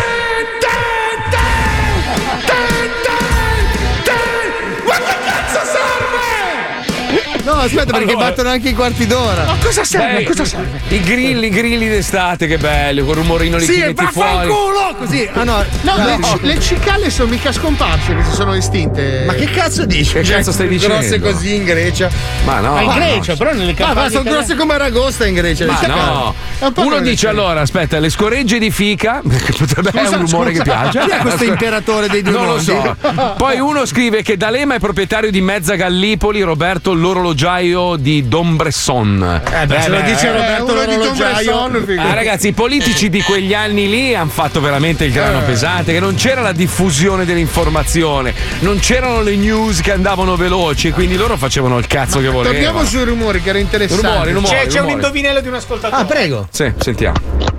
No, 7.45 7.51
aspetta, 7.53 7.85
perché 7.93 8.11
Allora- 8.11 8.29
battono 8.29 8.49
anche 8.49 8.69
i 8.69 8.73
quarti 8.73 9.05
d'ora. 9.07 9.45
Ma 9.45 9.55
cosa 9.63 9.83
serve? 9.83 10.17
Beh, 10.17 10.23
cosa 10.25 10.45
serve? 10.45 10.81
I 10.89 10.99
grilli, 11.01 11.45
i 11.47 11.49
grilli 11.49 11.87
d'estate, 11.87 12.47
che 12.47 12.57
bello, 12.57 13.05
con 13.05 13.13
rumorino 13.15 13.57
li 13.57 13.65
Sì, 13.65 13.79
metti 13.79 14.03
fuori. 14.11 14.47
vaffanculo! 14.47 14.95
Così. 14.97 15.29
Ah 15.33 15.43
no, 15.43 15.63
No, 15.81 15.95
no. 15.97 16.05
Le, 16.05 16.17
ci- 16.23 16.39
le 16.41 16.59
cicale 16.59 17.09
sono 17.09 17.29
mica 17.29 17.51
scomparse, 17.51 18.15
che 18.15 18.23
si 18.23 18.31
sono 18.31 18.53
estinte. 18.55 19.23
Ma 19.27 19.33
che 19.33 19.45
cazzo 19.45 19.85
dici? 19.85 20.13
Che 20.13 20.21
cazzo 20.21 20.51
stai 20.51 20.67
dicendo? 20.67 20.95
Grosse 20.97 21.19
così 21.19 21.55
in 21.55 21.63
Grecia. 21.65 22.09
Ma 22.45 22.59
no. 22.59 22.73
Ma 22.73 22.81
in 22.81 22.87
ma 22.87 22.93
Grecia, 22.95 23.31
no. 23.33 23.37
però 23.37 23.53
nelle 23.53 23.73
campagne. 23.73 23.93
ma 23.93 24.07
sono 24.09 24.21
italiane- 24.21 24.37
grosse 24.45 24.55
come 24.55 24.73
Aragosta 24.73 25.25
in 25.27 25.33
Grecia. 25.35 25.65
Ma 25.65 25.71
le 25.73 25.77
cicale. 25.79 26.01
no, 26.01 26.35
un 26.61 26.73
uno 26.75 26.99
dice 27.01 27.27
allora: 27.27 27.61
aspetta, 27.61 27.99
le 27.99 28.09
scoregge 28.09 28.57
di 28.57 28.71
fica, 28.71 29.21
che 29.27 29.53
potrebbe 29.57 29.91
Scusa, 29.91 30.03
è 30.03 30.07
un 30.17 30.25
rumore 30.25 30.49
scusa. 30.51 30.63
che 30.63 30.69
piace. 30.69 30.99
Chi 30.99 31.09
è 31.11 31.17
questo 31.17 31.43
imperatore 31.43 32.07
dei 32.07 32.21
due 32.23 32.31
Non 32.33 32.45
lo 32.45 32.47
mondi? 32.55 32.63
so. 32.65 32.95
Poi 33.37 33.59
uno 33.59 33.85
scrive 33.85 34.21
che 34.23 34.35
D'Alema 34.37 34.75
è 34.75 34.79
proprietario 34.79 35.29
di 35.29 35.41
Mezza 35.41 35.75
Gallipoli, 35.75 36.41
Roberto 36.41 36.93
l'orologiaio 37.35 37.95
di 37.97 38.27
Don 38.27 38.55
Bresson. 38.55 39.41
Eh 39.61 39.65
beh, 39.65 39.81
se 39.81 39.89
lo 39.89 40.01
dice 40.01 40.27
Eh, 40.27 40.31
Roberto 40.31 40.71
uno 40.71 40.85
di 40.85 40.95
Tom 40.95 41.17
l'orologiaio. 41.17 41.99
Ah, 41.99 42.13
ragazzi, 42.13 42.47
i 42.47 42.53
politici 42.53 43.09
di 43.09 43.21
quegli 43.21 43.53
anni 43.53 43.89
lì 43.89 44.15
hanno 44.15 44.29
fatto 44.29 44.61
veramente 44.61 45.05
il 45.05 45.11
grano 45.11 45.39
Eh. 45.39 45.43
pesante, 45.43 45.91
che 45.93 45.99
non 45.99 46.15
c'era 46.15 46.41
la 46.41 46.53
diffusione 46.53 47.25
dell'informazione, 47.25 48.33
non 48.59 48.79
c'erano 48.79 49.21
le 49.21 49.35
news 49.35 49.81
che 49.81 49.91
andavano 49.91 50.35
veloci, 50.35 50.91
quindi 50.91 51.15
loro 51.17 51.37
facevano 51.37 51.77
il 51.77 51.87
cazzo 51.87 52.19
che 52.19 52.27
volevano. 52.27 52.51
Torniamo 52.53 52.85
sui 52.85 53.03
rumori 53.03 53.41
che 53.41 53.49
era 53.49 53.59
interessante. 53.59 54.07
Rumori, 54.07 54.31
rumori. 54.31 54.55
C'è, 54.55 54.61
c'è 54.67 54.79
un 54.79 54.85
rumori. 54.87 54.93
indovinello 54.93 55.41
di 55.41 55.47
un 55.49 55.53
ascoltatore. 55.55 56.01
Ah, 56.01 56.05
prego. 56.05 56.47
Sì, 56.51 56.71
sentiamo. 56.77 57.54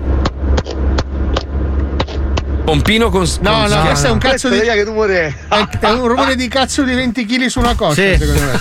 Pompino 2.67 3.09
con. 3.09 3.21
No, 3.39 3.61
con- 3.61 3.69
no, 3.69 3.81
questo 3.85 4.07
è 4.07 4.09
un 4.09 4.17
cazzo 4.17 4.49
di. 4.49 4.59
che 4.59 4.83
rumore 4.83 5.37
è? 5.47 5.57
È, 5.79 5.89
un 5.89 6.05
rumore 6.05 6.35
di 6.35 6.49
cazzo 6.49 6.83
di 6.83 6.93
20 6.93 7.25
kg 7.25 7.45
su 7.45 7.59
una 7.59 7.75
costa, 7.75 8.01
Sì. 8.01 8.17
secondo 8.19 8.41
me. 8.41 8.57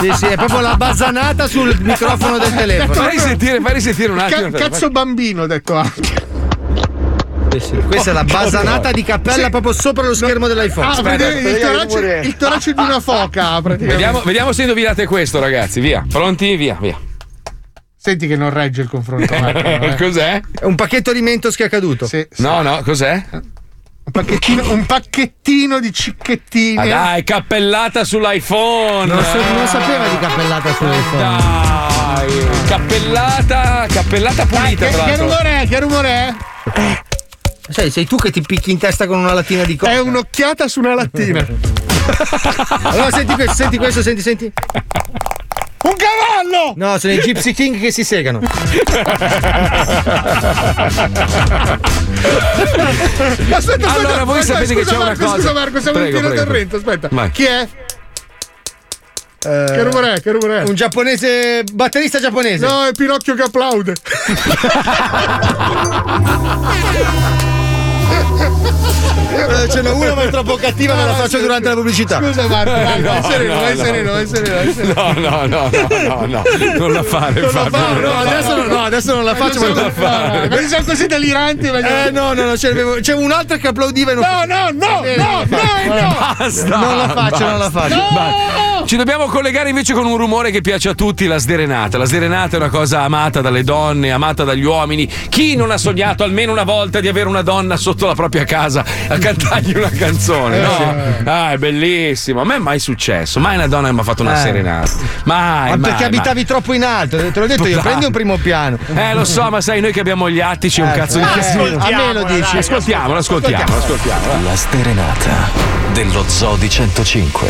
Sì, 0.00 0.12
sì, 0.16 0.26
è 0.26 0.34
proprio 0.34 0.58
la 0.58 0.76
basanata 0.76 1.46
sul 1.46 1.76
microfono 1.80 2.38
del 2.38 2.52
telefono. 2.52 2.92
Fai 2.92 3.10
risentire, 3.10 3.60
fai 3.60 3.72
risentire 3.72 4.10
un 4.10 4.18
attimo. 4.18 4.50
Ca- 4.50 4.58
cazzo 4.58 4.90
bambino, 4.90 5.42
ho 5.42 5.46
detto 5.46 5.76
anche. 5.76 6.28
Questa 7.86 8.10
è 8.10 8.12
la 8.12 8.24
basanata 8.24 8.90
di 8.90 9.04
cappella 9.04 9.48
proprio 9.48 9.74
sopra 9.74 10.04
lo 10.08 10.14
schermo 10.14 10.48
dell'iPhone. 10.48 10.86
Ah, 10.88 10.90
Aspetta, 10.90 11.28
il 11.28 11.58
torace, 11.60 11.84
rumore. 11.86 12.20
il 12.24 12.36
torace 12.36 12.72
di 12.72 12.80
una 12.82 12.98
foca, 12.98 13.62
praticamente. 13.62 13.86
Vediamo, 13.86 14.22
vediamo 14.24 14.52
se 14.52 14.62
indovinate 14.62 15.06
questo, 15.06 15.38
ragazzi. 15.38 15.78
Via. 15.78 16.04
Pronti? 16.10 16.56
Via, 16.56 16.76
via. 16.80 16.98
Senti 18.02 18.26
che 18.26 18.34
non 18.34 18.48
regge 18.48 18.80
il 18.80 18.88
confronto. 18.88 19.30
Marco, 19.38 19.58
eh. 19.58 19.94
Cos'è? 19.98 20.40
È 20.58 20.64
un 20.64 20.74
pacchetto 20.74 21.12
di 21.12 21.20
mentos 21.20 21.54
che 21.54 21.66
è 21.66 21.68
caduto. 21.68 22.06
Sì, 22.06 22.26
sì. 22.30 22.40
No, 22.40 22.62
no, 22.62 22.80
cos'è? 22.82 23.22
Un, 23.32 24.10
pacchettino, 24.10 24.72
un 24.72 24.86
pacchettino 24.86 25.78
di 25.80 25.92
cicchettini. 25.92 26.78
Ah, 26.78 26.86
dai, 26.86 27.24
cappellata 27.24 28.02
sull'iPhone. 28.02 29.04
Non, 29.12 29.22
so- 29.22 29.52
non 29.52 29.66
sapeva 29.66 30.08
di 30.08 30.18
cappellata 30.18 30.74
sull'iPhone. 30.74 31.18
Dai, 31.18 32.66
cappellata, 32.66 33.86
cappellata 33.92 34.44
Dai, 34.44 34.74
pulita, 34.76 34.86
che, 34.86 34.92
tra 34.92 35.04
che 35.04 35.10
l'altro. 35.10 35.26
rumore 35.26 35.60
è? 35.60 35.68
Che 35.68 35.80
rumore 35.80 36.08
è? 36.08 36.34
Sai, 37.68 37.90
sei 37.90 38.06
tu 38.06 38.16
che 38.16 38.30
ti 38.30 38.40
picchi 38.40 38.70
in 38.70 38.78
testa 38.78 39.06
con 39.06 39.18
una 39.18 39.34
lattina 39.34 39.64
di 39.64 39.76
coca. 39.76 39.92
È 39.92 40.00
un'occhiata 40.00 40.68
su 40.68 40.80
una 40.80 40.94
lattina. 40.94 41.46
Allora 42.82 43.10
senti 43.10 43.34
questo, 43.34 43.52
senti 43.54 43.76
questo, 43.76 44.00
senti, 44.02 44.22
senti. 44.22 44.52
Un 45.82 45.94
cavallo! 45.96 46.74
No, 46.76 46.98
sono 46.98 47.12
i 47.14 47.18
Gypsy 47.20 47.52
King 47.54 47.80
che 47.80 47.90
si 47.90 48.04
segano. 48.04 48.40
Aspetta, 52.20 53.56
aspetta, 53.56 53.92
Allora, 53.92 54.24
voi 54.24 54.38
aspetta, 54.40 54.58
sapete 54.58 54.74
che 54.74 54.80
scusa, 54.82 54.90
c'è 54.90 54.96
una 54.96 55.04
Marco, 55.06 55.24
cosa- 55.24 55.36
Scusa 55.36 55.52
Marco, 55.52 55.80
siamo 55.80 55.98
Prego, 55.98 56.16
in 56.16 56.22
pieno 56.22 56.36
torrente, 56.44 56.76
aspetta. 56.76 57.08
Vai. 57.10 57.30
Chi 57.30 57.44
è? 57.44 57.68
Che 59.38 59.82
rumore 59.82 60.12
è? 60.14 60.20
Che 60.20 60.30
rumore 60.32 60.60
è? 60.60 60.62
Un 60.68 60.74
giapponese, 60.74 61.64
batterista 61.72 62.20
giapponese. 62.20 62.66
No, 62.66 62.84
è 62.84 62.92
Pinocchio 62.92 63.34
che 63.34 63.42
applaude. 63.42 63.94
Eh, 68.42 69.68
Ce 69.70 69.82
n'è 69.82 69.90
una 69.90 70.14
ma 70.14 70.22
è 70.22 70.30
troppo 70.30 70.56
cattiva, 70.56 70.94
me 70.94 71.04
la 71.04 71.14
faccio 71.14 71.38
durante 71.38 71.68
la 71.68 71.74
pubblicità. 71.74 72.18
Scusa 72.22 72.46
Marco, 72.48 72.70
vai, 72.72 73.00
vai 73.02 73.20
No, 73.20 73.28
sereno, 73.30 73.54
no, 73.54 73.60
vai 73.60 73.76
no. 73.76 73.84
sereno, 73.84 74.12
vai 74.12 74.26
sereno, 74.26 74.54
vai 74.54 74.72
sereno. 74.72 74.94
No, 74.94 75.12
no, 75.12 75.46
no, 75.46 75.70
no, 75.70 75.86
no, 76.08 76.26
no, 76.26 76.42
non 76.78 76.92
la 76.92 77.02
fare, 77.02 77.40
Non 77.40 77.50
la 77.52 77.68
fa, 77.70 77.88
no, 77.92 78.18
adesso, 78.18 78.66
no, 78.66 78.82
adesso 78.84 79.14
non 79.14 79.24
la 79.24 79.34
faccio. 79.34 79.60
Non 79.60 79.74
la 79.74 79.90
fare. 79.90 80.48
Ma 80.48 80.56
sono 80.68 80.84
così 80.84 81.06
deliranti. 81.06 81.66
Eh 81.66 82.10
no, 82.10 82.32
no, 82.32 82.44
no, 82.44 82.52
c'è, 82.54 82.72
c'è 83.00 83.14
un'altra 83.14 83.56
che 83.56 83.68
applaudiva 83.68 84.12
e 84.12 84.14
non 84.14 84.24
No, 84.24 84.44
no, 84.46 84.70
no, 84.72 85.02
Eh, 85.04 85.16
no, 85.16 85.44
no, 85.48 85.94
no. 85.94 86.16
Basta, 86.38 86.76
Non 86.76 86.96
la 86.96 87.08
faccio, 87.08 87.44
non 87.46 87.58
la 87.58 87.70
faccio. 87.70 88.84
Ci 88.86 88.96
dobbiamo 88.96 89.26
collegare 89.26 89.68
invece 89.68 89.92
con 89.92 90.06
un 90.06 90.16
rumore 90.16 90.50
che 90.50 90.60
piace 90.62 90.88
a 90.88 90.94
tutti, 90.94 91.26
la 91.26 91.38
sderenata. 91.38 91.98
La 91.98 92.06
sderenata 92.06 92.56
è 92.56 92.58
una 92.58 92.70
cosa 92.70 93.02
amata 93.02 93.40
dalle 93.40 93.62
donne, 93.62 94.10
amata 94.10 94.42
dagli 94.44 94.64
uomini. 94.64 95.06
Chi 95.28 95.54
non 95.54 95.70
ha 95.70 95.76
sognato 95.78 96.24
almeno 96.24 96.50
una 96.52 96.64
volta 96.64 97.00
di 97.00 97.06
avere 97.08 97.28
una 97.28 97.42
donna 97.42 97.76
sotto 97.76 98.06
la 98.06 98.14
propria 98.14 98.28
casa 98.44 98.84
a 99.08 99.18
cantargli 99.18 99.76
una 99.76 99.90
canzone? 99.90 100.60
No? 100.60 100.94
Ah, 101.24 101.52
è 101.52 101.56
bellissimo. 101.58 102.40
A 102.40 102.44
me 102.44 102.56
è 102.56 102.58
mai 102.58 102.78
successo. 102.78 103.38
Mai 103.40 103.56
una 103.56 103.66
donna 103.66 103.90
mi 103.92 104.00
ha 104.00 104.02
fatto 104.02 104.22
una 104.22 104.34
Eh. 104.38 104.42
serenata. 104.42 104.90
Mai. 105.24 105.70
Ma 105.70 105.76
mai, 105.76 105.78
perché 105.80 106.04
abitavi 106.04 106.44
troppo 106.44 106.72
in 106.72 106.84
alto? 106.84 107.16
Te 107.16 107.38
l'ho 107.40 107.46
detto 107.46 107.66
io, 107.66 107.80
prendi 107.80 108.04
un 108.06 108.12
primo 108.12 108.36
piano. 108.38 108.78
mai. 108.88 109.10
Eh, 109.10 109.14
lo 109.14 109.24
so, 109.24 109.48
ma 109.50 109.60
sai, 109.60 109.80
noi 109.80 109.92
che 109.92 110.00
abbiamo 110.00 110.28
gli 110.30 110.40
attici, 110.40 110.80
un 110.80 110.88
Eh, 110.88 110.92
cazzo 110.92 111.18
di 111.18 111.24
eh, 111.24 111.28
casino. 111.34 111.78
a 111.78 111.88
me 111.90 112.12
lo 112.12 112.24
dici. 112.24 112.56
Ascoltiamolo, 112.56 113.18
ascoltiamolo, 113.18 113.76
ascoltiamolo. 113.78 114.32
La 114.44 114.56
sterenata 114.56 115.50
dello 115.92 116.24
Zodi 116.26 116.68
105. 116.70 117.48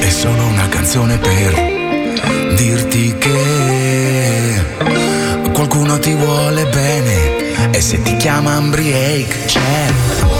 È 0.00 0.08
solo 0.10 0.44
una 0.46 0.68
canzone 0.68 1.18
per 1.18 1.78
dirti 2.56 3.14
che 3.18 4.64
qualcuno 5.52 5.98
ti 5.98 6.12
vuole 6.14 6.64
bene 6.66 7.29
e 7.72 7.80
se 7.80 8.02
ti 8.02 8.16
chiama 8.16 8.54
Ambriake 8.54 9.44
c'è 9.46 10.39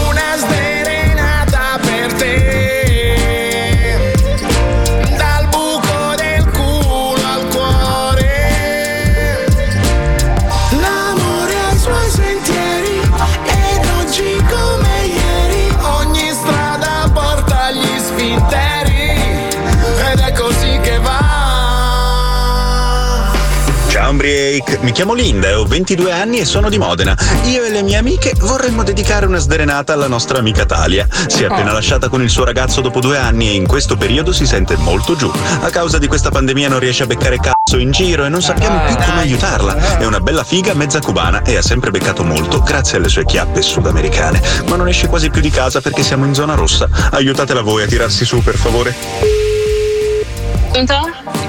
Umbriake, 24.61 24.79
mi 24.81 24.91
chiamo 24.91 25.13
Linda 25.13 25.59
ho 25.59 25.65
22 25.65 26.11
anni 26.11 26.39
e 26.39 26.45
sono 26.45 26.69
di 26.69 26.77
Modena. 26.77 27.15
Io 27.45 27.63
e 27.63 27.69
le 27.69 27.81
mie 27.81 27.97
amiche 27.97 28.33
vorremmo 28.37 28.83
dedicare 28.83 29.25
una 29.25 29.39
sderenata 29.39 29.93
alla 29.93 30.07
nostra 30.07 30.37
amica 30.37 30.65
Talia. 30.65 31.07
Si 31.27 31.43
è 31.43 31.47
appena 31.47 31.71
lasciata 31.71 32.07
con 32.09 32.21
il 32.21 32.29
suo 32.29 32.45
ragazzo 32.45 32.81
dopo 32.81 32.99
due 32.99 33.17
anni 33.17 33.49
e 33.49 33.53
in 33.53 33.67
questo 33.67 33.97
periodo 33.97 34.31
si 34.31 34.45
sente 34.45 34.77
molto 34.77 35.15
giù. 35.15 35.31
A 35.61 35.69
causa 35.69 35.97
di 35.97 36.07
questa 36.07 36.29
pandemia 36.29 36.69
non 36.69 36.79
riesce 36.79 37.03
a 37.03 37.07
beccare 37.07 37.39
cazzo 37.39 37.77
in 37.77 37.91
giro 37.91 38.25
e 38.25 38.29
non 38.29 38.41
sappiamo 38.41 38.83
più 38.85 38.95
come 38.95 39.21
aiutarla. 39.21 39.97
È 39.97 40.05
una 40.05 40.19
bella 40.19 40.43
figa 40.43 40.73
mezza 40.73 40.99
cubana 40.99 41.41
e 41.41 41.57
ha 41.57 41.61
sempre 41.61 41.91
beccato 41.91 42.23
molto 42.23 42.61
grazie 42.61 42.97
alle 42.97 43.09
sue 43.09 43.25
chiappe 43.25 43.61
sudamericane. 43.61 44.41
Ma 44.67 44.75
non 44.75 44.87
esce 44.87 45.07
quasi 45.07 45.29
più 45.29 45.41
di 45.41 45.49
casa 45.49 45.81
perché 45.81 46.03
siamo 46.03 46.25
in 46.25 46.33
zona 46.33 46.55
rossa. 46.55 46.87
Aiutatela 47.11 47.61
voi 47.61 47.83
a 47.83 47.87
tirarsi 47.87 48.25
su, 48.25 48.41
per 48.43 48.57
favore. 48.57 49.50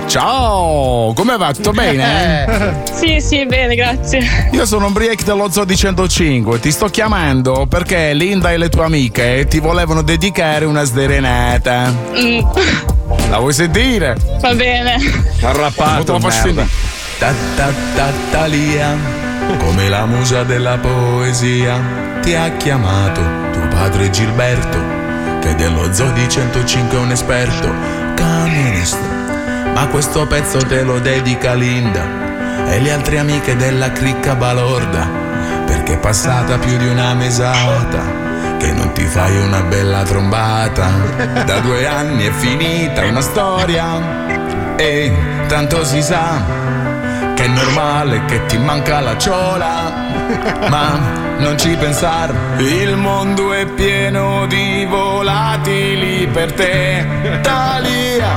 Ciao, 0.07 1.13
come 1.15 1.37
va? 1.37 1.53
Tutto 1.53 1.71
bene? 1.73 2.81
Sì, 3.03 3.21
sì, 3.21 3.47
bene, 3.47 3.75
grazie. 3.75 4.49
Io 4.53 4.65
sono 4.65 4.87
un 4.87 4.93
break 4.93 5.25
dello 5.25 5.51
Zodi 5.51 5.77
105, 5.77 6.61
ti 6.61 6.71
sto 6.71 6.87
chiamando 6.87 7.67
perché 7.67 8.13
Linda 8.15 8.53
e 8.53 8.57
le 8.59 8.69
tue 8.69 8.85
amiche 8.85 9.45
ti 9.49 9.59
volevano 9.59 10.03
dedicare 10.03 10.67
una 10.67 10.85
sderenata. 10.85 11.93
Mm, 12.17 12.39
La 13.29 13.39
vuoi 13.39 13.53
sentire? 13.53 14.17
va 14.41 14.55
bene. 14.55 14.99
Faccio 16.21 16.31
sentire. 16.31 16.69
Ta 17.19 17.33
ta 17.57 17.69
ta 17.97 18.13
Talia, 18.31 18.97
come 19.59 19.89
la 19.89 20.07
musa 20.07 20.45
della 20.45 20.79
poesia, 20.79 21.81
ti 22.21 22.35
ha 22.37 22.51
chiamato 22.57 23.21
tuo 23.51 23.67
padre 23.69 24.11
Gilberto, 24.11 24.79
che 25.41 25.57
dello 25.57 25.93
Zodi 25.93 26.29
105 26.29 26.97
è 26.97 27.01
un 27.01 27.11
esperto 27.11 28.02
camionista. 28.15 29.21
Ma 29.75 29.87
questo 29.89 30.27
pezzo 30.27 30.59
te 30.59 30.83
lo 30.83 30.99
dedica 30.99 31.55
Linda 31.55 32.03
e 32.69 32.81
le 32.81 32.93
altre 32.93 33.19
amiche 33.19 33.57
della 33.57 33.93
cricca 33.93 34.35
balorda, 34.35 35.09
perché 35.67 35.95
è 35.95 35.99
passata 35.99 36.59
più 36.59 36.77
di 36.77 36.87
una 36.87 37.15
mesata 37.15 38.31
che 38.59 38.73
non 38.73 38.93
ti 38.93 39.05
fai 39.05 39.37
una 39.39 39.63
bella 39.63 40.03
trombata. 40.03 40.91
Da 41.45 41.59
due 41.61 41.87
anni 41.87 42.27
è 42.27 42.31
finita 42.31 43.05
una 43.05 43.21
storia 43.21 44.77
e 44.77 45.13
tanto 45.49 45.85
si 45.85 46.03
sa 46.03 46.41
che 47.35 47.45
è 47.45 47.49
normale 47.49 48.25
che 48.27 48.47
ti 48.47 48.59
manca 48.59 49.01
la 49.01 49.17
ciola, 49.17 49.93
ma 50.69 50.99
non 51.39 51.59
ci 51.59 51.75
pensare, 51.77 52.33
il 52.59 52.97
mondo 52.97 53.52
è 53.52 53.52
pieno 53.67 54.47
di 54.47 54.87
volatili 54.89 56.27
per 56.27 56.53
te, 56.53 57.41
Talia, 57.43 58.31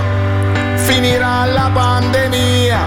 finirà 0.76 1.46
la 1.46 1.70
pandemia, 1.74 2.80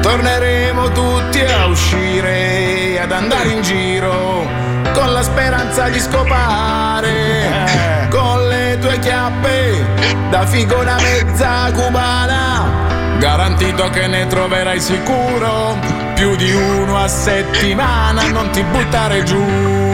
torneremo 0.00 0.90
tutti 0.92 1.40
a 1.40 1.66
uscire, 1.66 2.98
ad 3.00 3.12
andare 3.12 3.48
in 3.48 3.62
giro, 3.62 4.46
con 4.92 5.12
la 5.12 5.22
speranza 5.22 5.88
di 5.88 5.98
scopare, 5.98 8.08
con 8.10 8.48
le 8.48 8.78
tue 8.80 8.98
chiappe, 8.98 9.86
da 10.30 10.46
figura 10.46 10.96
mezza 10.96 11.70
cubana. 11.72 12.88
Garantito 13.18 13.90
che 13.90 14.06
ne 14.06 14.26
troverai 14.26 14.80
sicuro 14.80 15.76
più 16.14 16.36
di 16.36 16.52
uno 16.52 16.96
a 16.96 17.08
settimana, 17.08 18.28
non 18.28 18.50
ti 18.50 18.62
buttare 18.62 19.22
giù. 19.24 19.88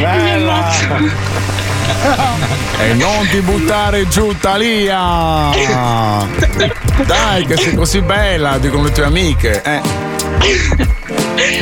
Bella. 0.00 0.68
E 2.80 2.94
non 2.94 3.28
ti 3.28 3.40
buttare 3.40 4.08
giù, 4.08 4.34
Talia! 4.38 5.50
Dai, 7.04 7.44
che 7.46 7.56
sei 7.56 7.74
così 7.74 8.00
bella, 8.00 8.58
dicono 8.58 8.84
le 8.84 8.92
tue 8.92 9.04
amiche. 9.04 9.62
Eh. 9.62 9.80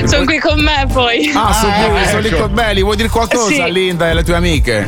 Sono 0.07 0.25
qui 0.25 0.39
con 0.39 0.61
me 0.61 0.87
poi. 0.93 1.33
Ah, 1.35 1.53
sono, 1.53 1.91
qui, 1.91 2.05
sono 2.07 2.21
lì 2.21 2.31
con 2.31 2.53
me, 2.53 2.73
li 2.75 2.83
vuoi 2.83 2.97
dire 2.97 3.09
qualcosa 3.09 3.47
Sì. 3.49 3.61
a 3.61 3.67
Linda 3.67 4.07
e 4.07 4.11
alle 4.11 4.23
tue 4.23 4.35
amiche? 4.37 4.87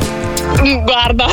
Mm, 0.62 0.84
Guarda, 0.84 1.26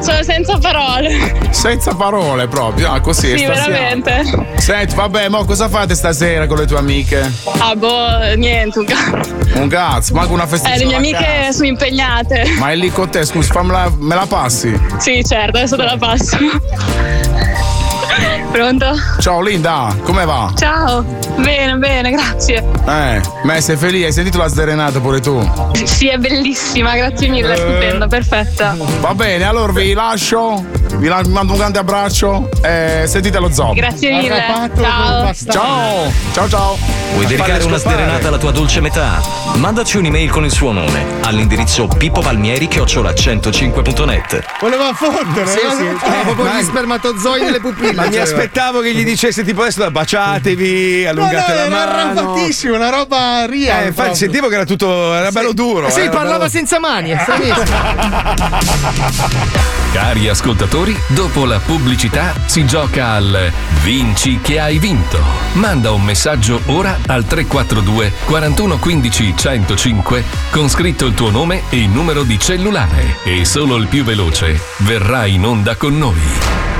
sono 0.00 0.22
senza 0.22 0.56
parole. 0.58 1.48
Senza 1.50 1.94
parole 1.94 2.46
proprio, 2.48 2.90
ah, 2.92 3.00
così. 3.00 3.36
Sì, 3.36 3.44
stasera. 3.44 3.66
veramente. 3.68 4.22
Senti, 4.56 4.94
vabbè, 4.94 5.28
mo 5.28 5.44
cosa 5.44 5.68
fate 5.68 5.94
stasera 5.94 6.46
con 6.46 6.58
le 6.58 6.66
tue 6.66 6.78
amiche? 6.78 7.30
Ah, 7.58 7.74
boh, 7.74 8.34
niente, 8.36 8.78
un 8.78 8.84
cazzo. 8.86 9.34
Un 9.54 9.68
cazzo, 9.68 10.14
manco 10.14 10.32
una 10.32 10.44
Eh, 10.44 10.46
festina. 10.46 10.76
le 10.76 10.84
mie 10.86 10.96
amiche 10.96 11.52
sono 11.52 11.66
impegnate. 11.66 12.54
Ma 12.58 12.70
è 12.70 12.76
lì 12.76 12.90
con 12.90 13.10
te, 13.10 13.24
scusa, 13.24 13.52
fammela, 13.52 13.92
me 13.98 14.14
la 14.14 14.26
passi? 14.26 14.78
Sì, 14.98 15.22
certo, 15.26 15.58
adesso 15.58 15.76
te 15.76 15.82
la 15.84 15.96
passo. 15.98 16.36
Pronto? 18.50 18.86
Ciao 19.20 19.40
Linda, 19.40 19.94
come 20.02 20.24
va? 20.24 20.52
Ciao. 20.56 21.04
Bene, 21.36 21.76
bene, 21.76 22.10
grazie. 22.10 22.64
Eh, 22.86 23.20
me 23.44 23.60
sei 23.60 23.76
felice, 23.76 24.06
hai 24.06 24.12
sentito 24.12 24.38
la 24.38 24.48
sderenata 24.48 24.98
pure 24.98 25.20
tu? 25.20 25.40
Sì, 25.84 26.08
è 26.08 26.16
bellissima, 26.18 26.96
grazie 26.96 27.28
mille, 27.28 27.50
è 27.50 27.52
Eh. 27.52 27.56
stupenda, 27.56 28.08
perfetta. 28.08 28.76
Va 29.00 29.14
bene, 29.14 29.44
allora 29.44 29.70
vi 29.72 29.92
lascio, 29.92 30.64
vi 30.96 31.06
la- 31.06 31.22
mando 31.28 31.52
un 31.52 31.58
grande 31.58 31.78
abbraccio 31.78 32.48
e 32.62 33.04
sentite 33.06 33.38
lo 33.38 33.52
zoo. 33.52 33.72
Grazie 33.72 34.10
mille. 34.12 34.44
Ciao. 34.80 35.32
Ciao, 35.50 36.12
ciao 36.32 36.48
ciao. 36.48 36.76
Vuoi 37.14 37.26
dedicare 37.26 37.62
una 37.64 37.76
sderenata 37.78 38.26
alla 38.28 38.38
tua 38.38 38.50
dolce 38.50 38.80
metà? 38.80 39.20
Mandaci 39.54 39.96
un'email 39.98 40.30
con 40.30 40.44
il 40.44 40.50
suo 40.52 40.72
nome 40.72 41.04
all'indirizzo 41.22 41.86
pippopalmieri-105.net. 41.86 44.42
Voleva 44.60 44.92
fondere, 44.92 45.46
Sì, 45.46 45.58
no? 45.64 45.70
sì. 45.76 45.84
Proprio 46.24 46.44
Ma- 46.44 46.60
gli 46.60 46.64
spermatozoi 46.64 47.42
nelle 47.42 47.60
pupille. 47.60 47.92
Ma 47.94 48.06
mi 48.06 48.12
cioè. 48.12 48.26
Aspettavo 48.40 48.80
che 48.80 48.94
gli 48.94 49.04
dicesse 49.04 49.44
tipo 49.44 49.60
adesso 49.62 49.88
baciatevi, 49.90 51.06
allungate 51.06 51.52
no, 51.52 51.54
la 51.54 51.60
era 51.60 51.68
mano. 51.68 51.90
arrabbatissimo, 51.90 52.74
una 52.74 52.88
roba 52.88 53.44
real. 53.46 53.82
Eh, 53.82 53.86
infatti 53.86 53.92
proprio. 53.92 54.14
sentivo 54.14 54.48
che 54.48 54.54
era 54.54 54.64
tutto 54.64 55.14
era 55.14 55.30
bello 55.30 55.52
duro. 55.52 55.90
Sì, 55.90 56.00
era 56.00 56.10
parlava 56.10 56.38
bello- 56.38 56.50
senza 56.50 56.78
mani, 56.78 57.10
è 57.10 57.18
stranissimo. 57.20 57.64
Cari 59.92 60.28
ascoltatori, 60.28 60.96
dopo 61.08 61.44
la 61.44 61.58
pubblicità 61.58 62.32
si 62.46 62.64
gioca 62.64 63.10
al 63.10 63.52
Vinci 63.82 64.38
che 64.40 64.60
hai 64.60 64.78
vinto. 64.78 65.18
Manda 65.54 65.90
un 65.90 66.02
messaggio 66.02 66.60
ora 66.66 66.98
al 67.06 67.24
342 67.24 68.12
41 68.24 68.78
15 68.78 69.34
105 69.36 70.24
con 70.50 70.68
scritto 70.68 71.06
il 71.06 71.14
tuo 71.14 71.30
nome 71.30 71.62
e 71.70 71.78
il 71.78 71.88
numero 71.88 72.22
di 72.22 72.38
cellulare 72.38 73.16
e 73.24 73.44
solo 73.44 73.76
il 73.76 73.88
più 73.88 74.04
veloce 74.04 74.58
verrà 74.78 75.26
in 75.26 75.44
onda 75.44 75.74
con 75.76 75.98
noi. 75.98 76.79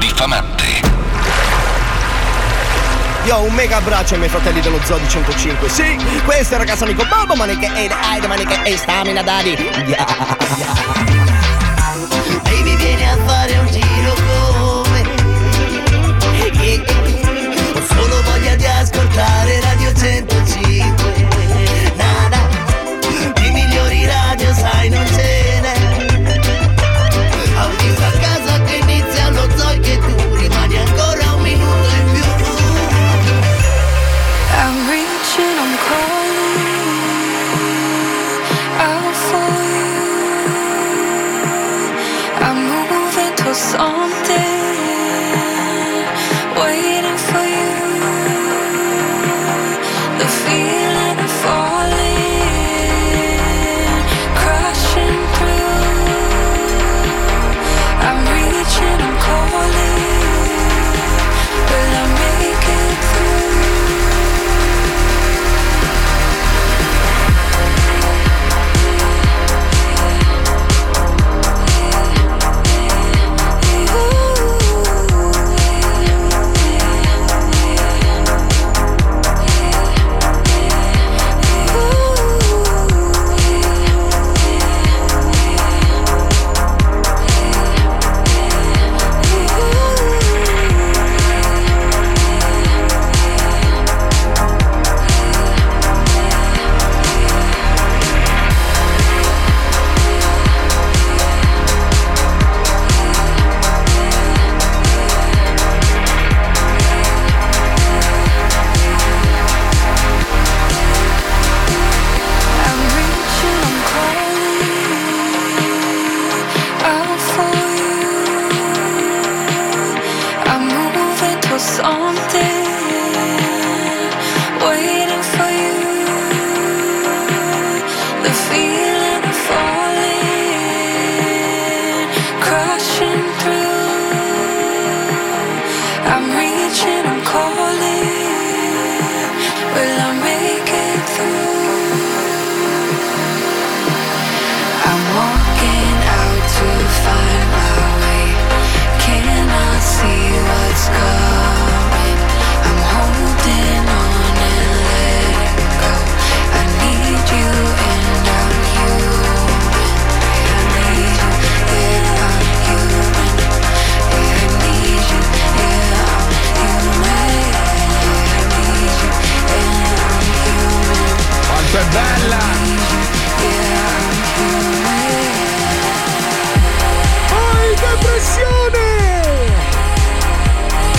diffamante. 0.00 0.80
Io 3.24 3.36
ho 3.36 3.42
un 3.42 3.54
mega 3.54 3.76
abbraccio 3.76 4.14
ai 4.14 4.20
miei 4.20 4.30
fratelli 4.30 4.60
dello 4.60 4.80
Zoo 4.82 4.96
di 4.96 5.08
105. 5.08 5.68
Sì, 5.68 5.96
questo 6.24 6.54
è 6.54 6.56
il 6.56 6.64
ragazzo 6.64 6.84
amico 6.84 7.04
Bobo 7.04 7.34
Maniche 7.34 7.70
e 7.74 7.88
Aide 8.10 8.26
Maniche 8.26 8.62
e 8.64 8.76
Stamina 8.76 9.22
Daddy. 9.22 9.54
Yeah, 9.86 10.06
Baby 10.06 11.39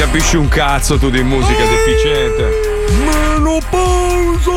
Capisci 0.01 0.35
un 0.35 0.47
cazzo 0.47 0.97
tu 0.97 1.11
di 1.11 1.21
musica 1.21 1.63
deficiente. 1.63 2.49
Menopausa! 3.05 4.51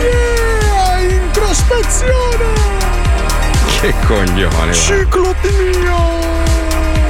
Yeah! 0.00 1.00
Introspezione! 1.00 2.44
Che 3.78 3.94
coglione. 4.06 4.72
Ciclotimia! 4.72 6.43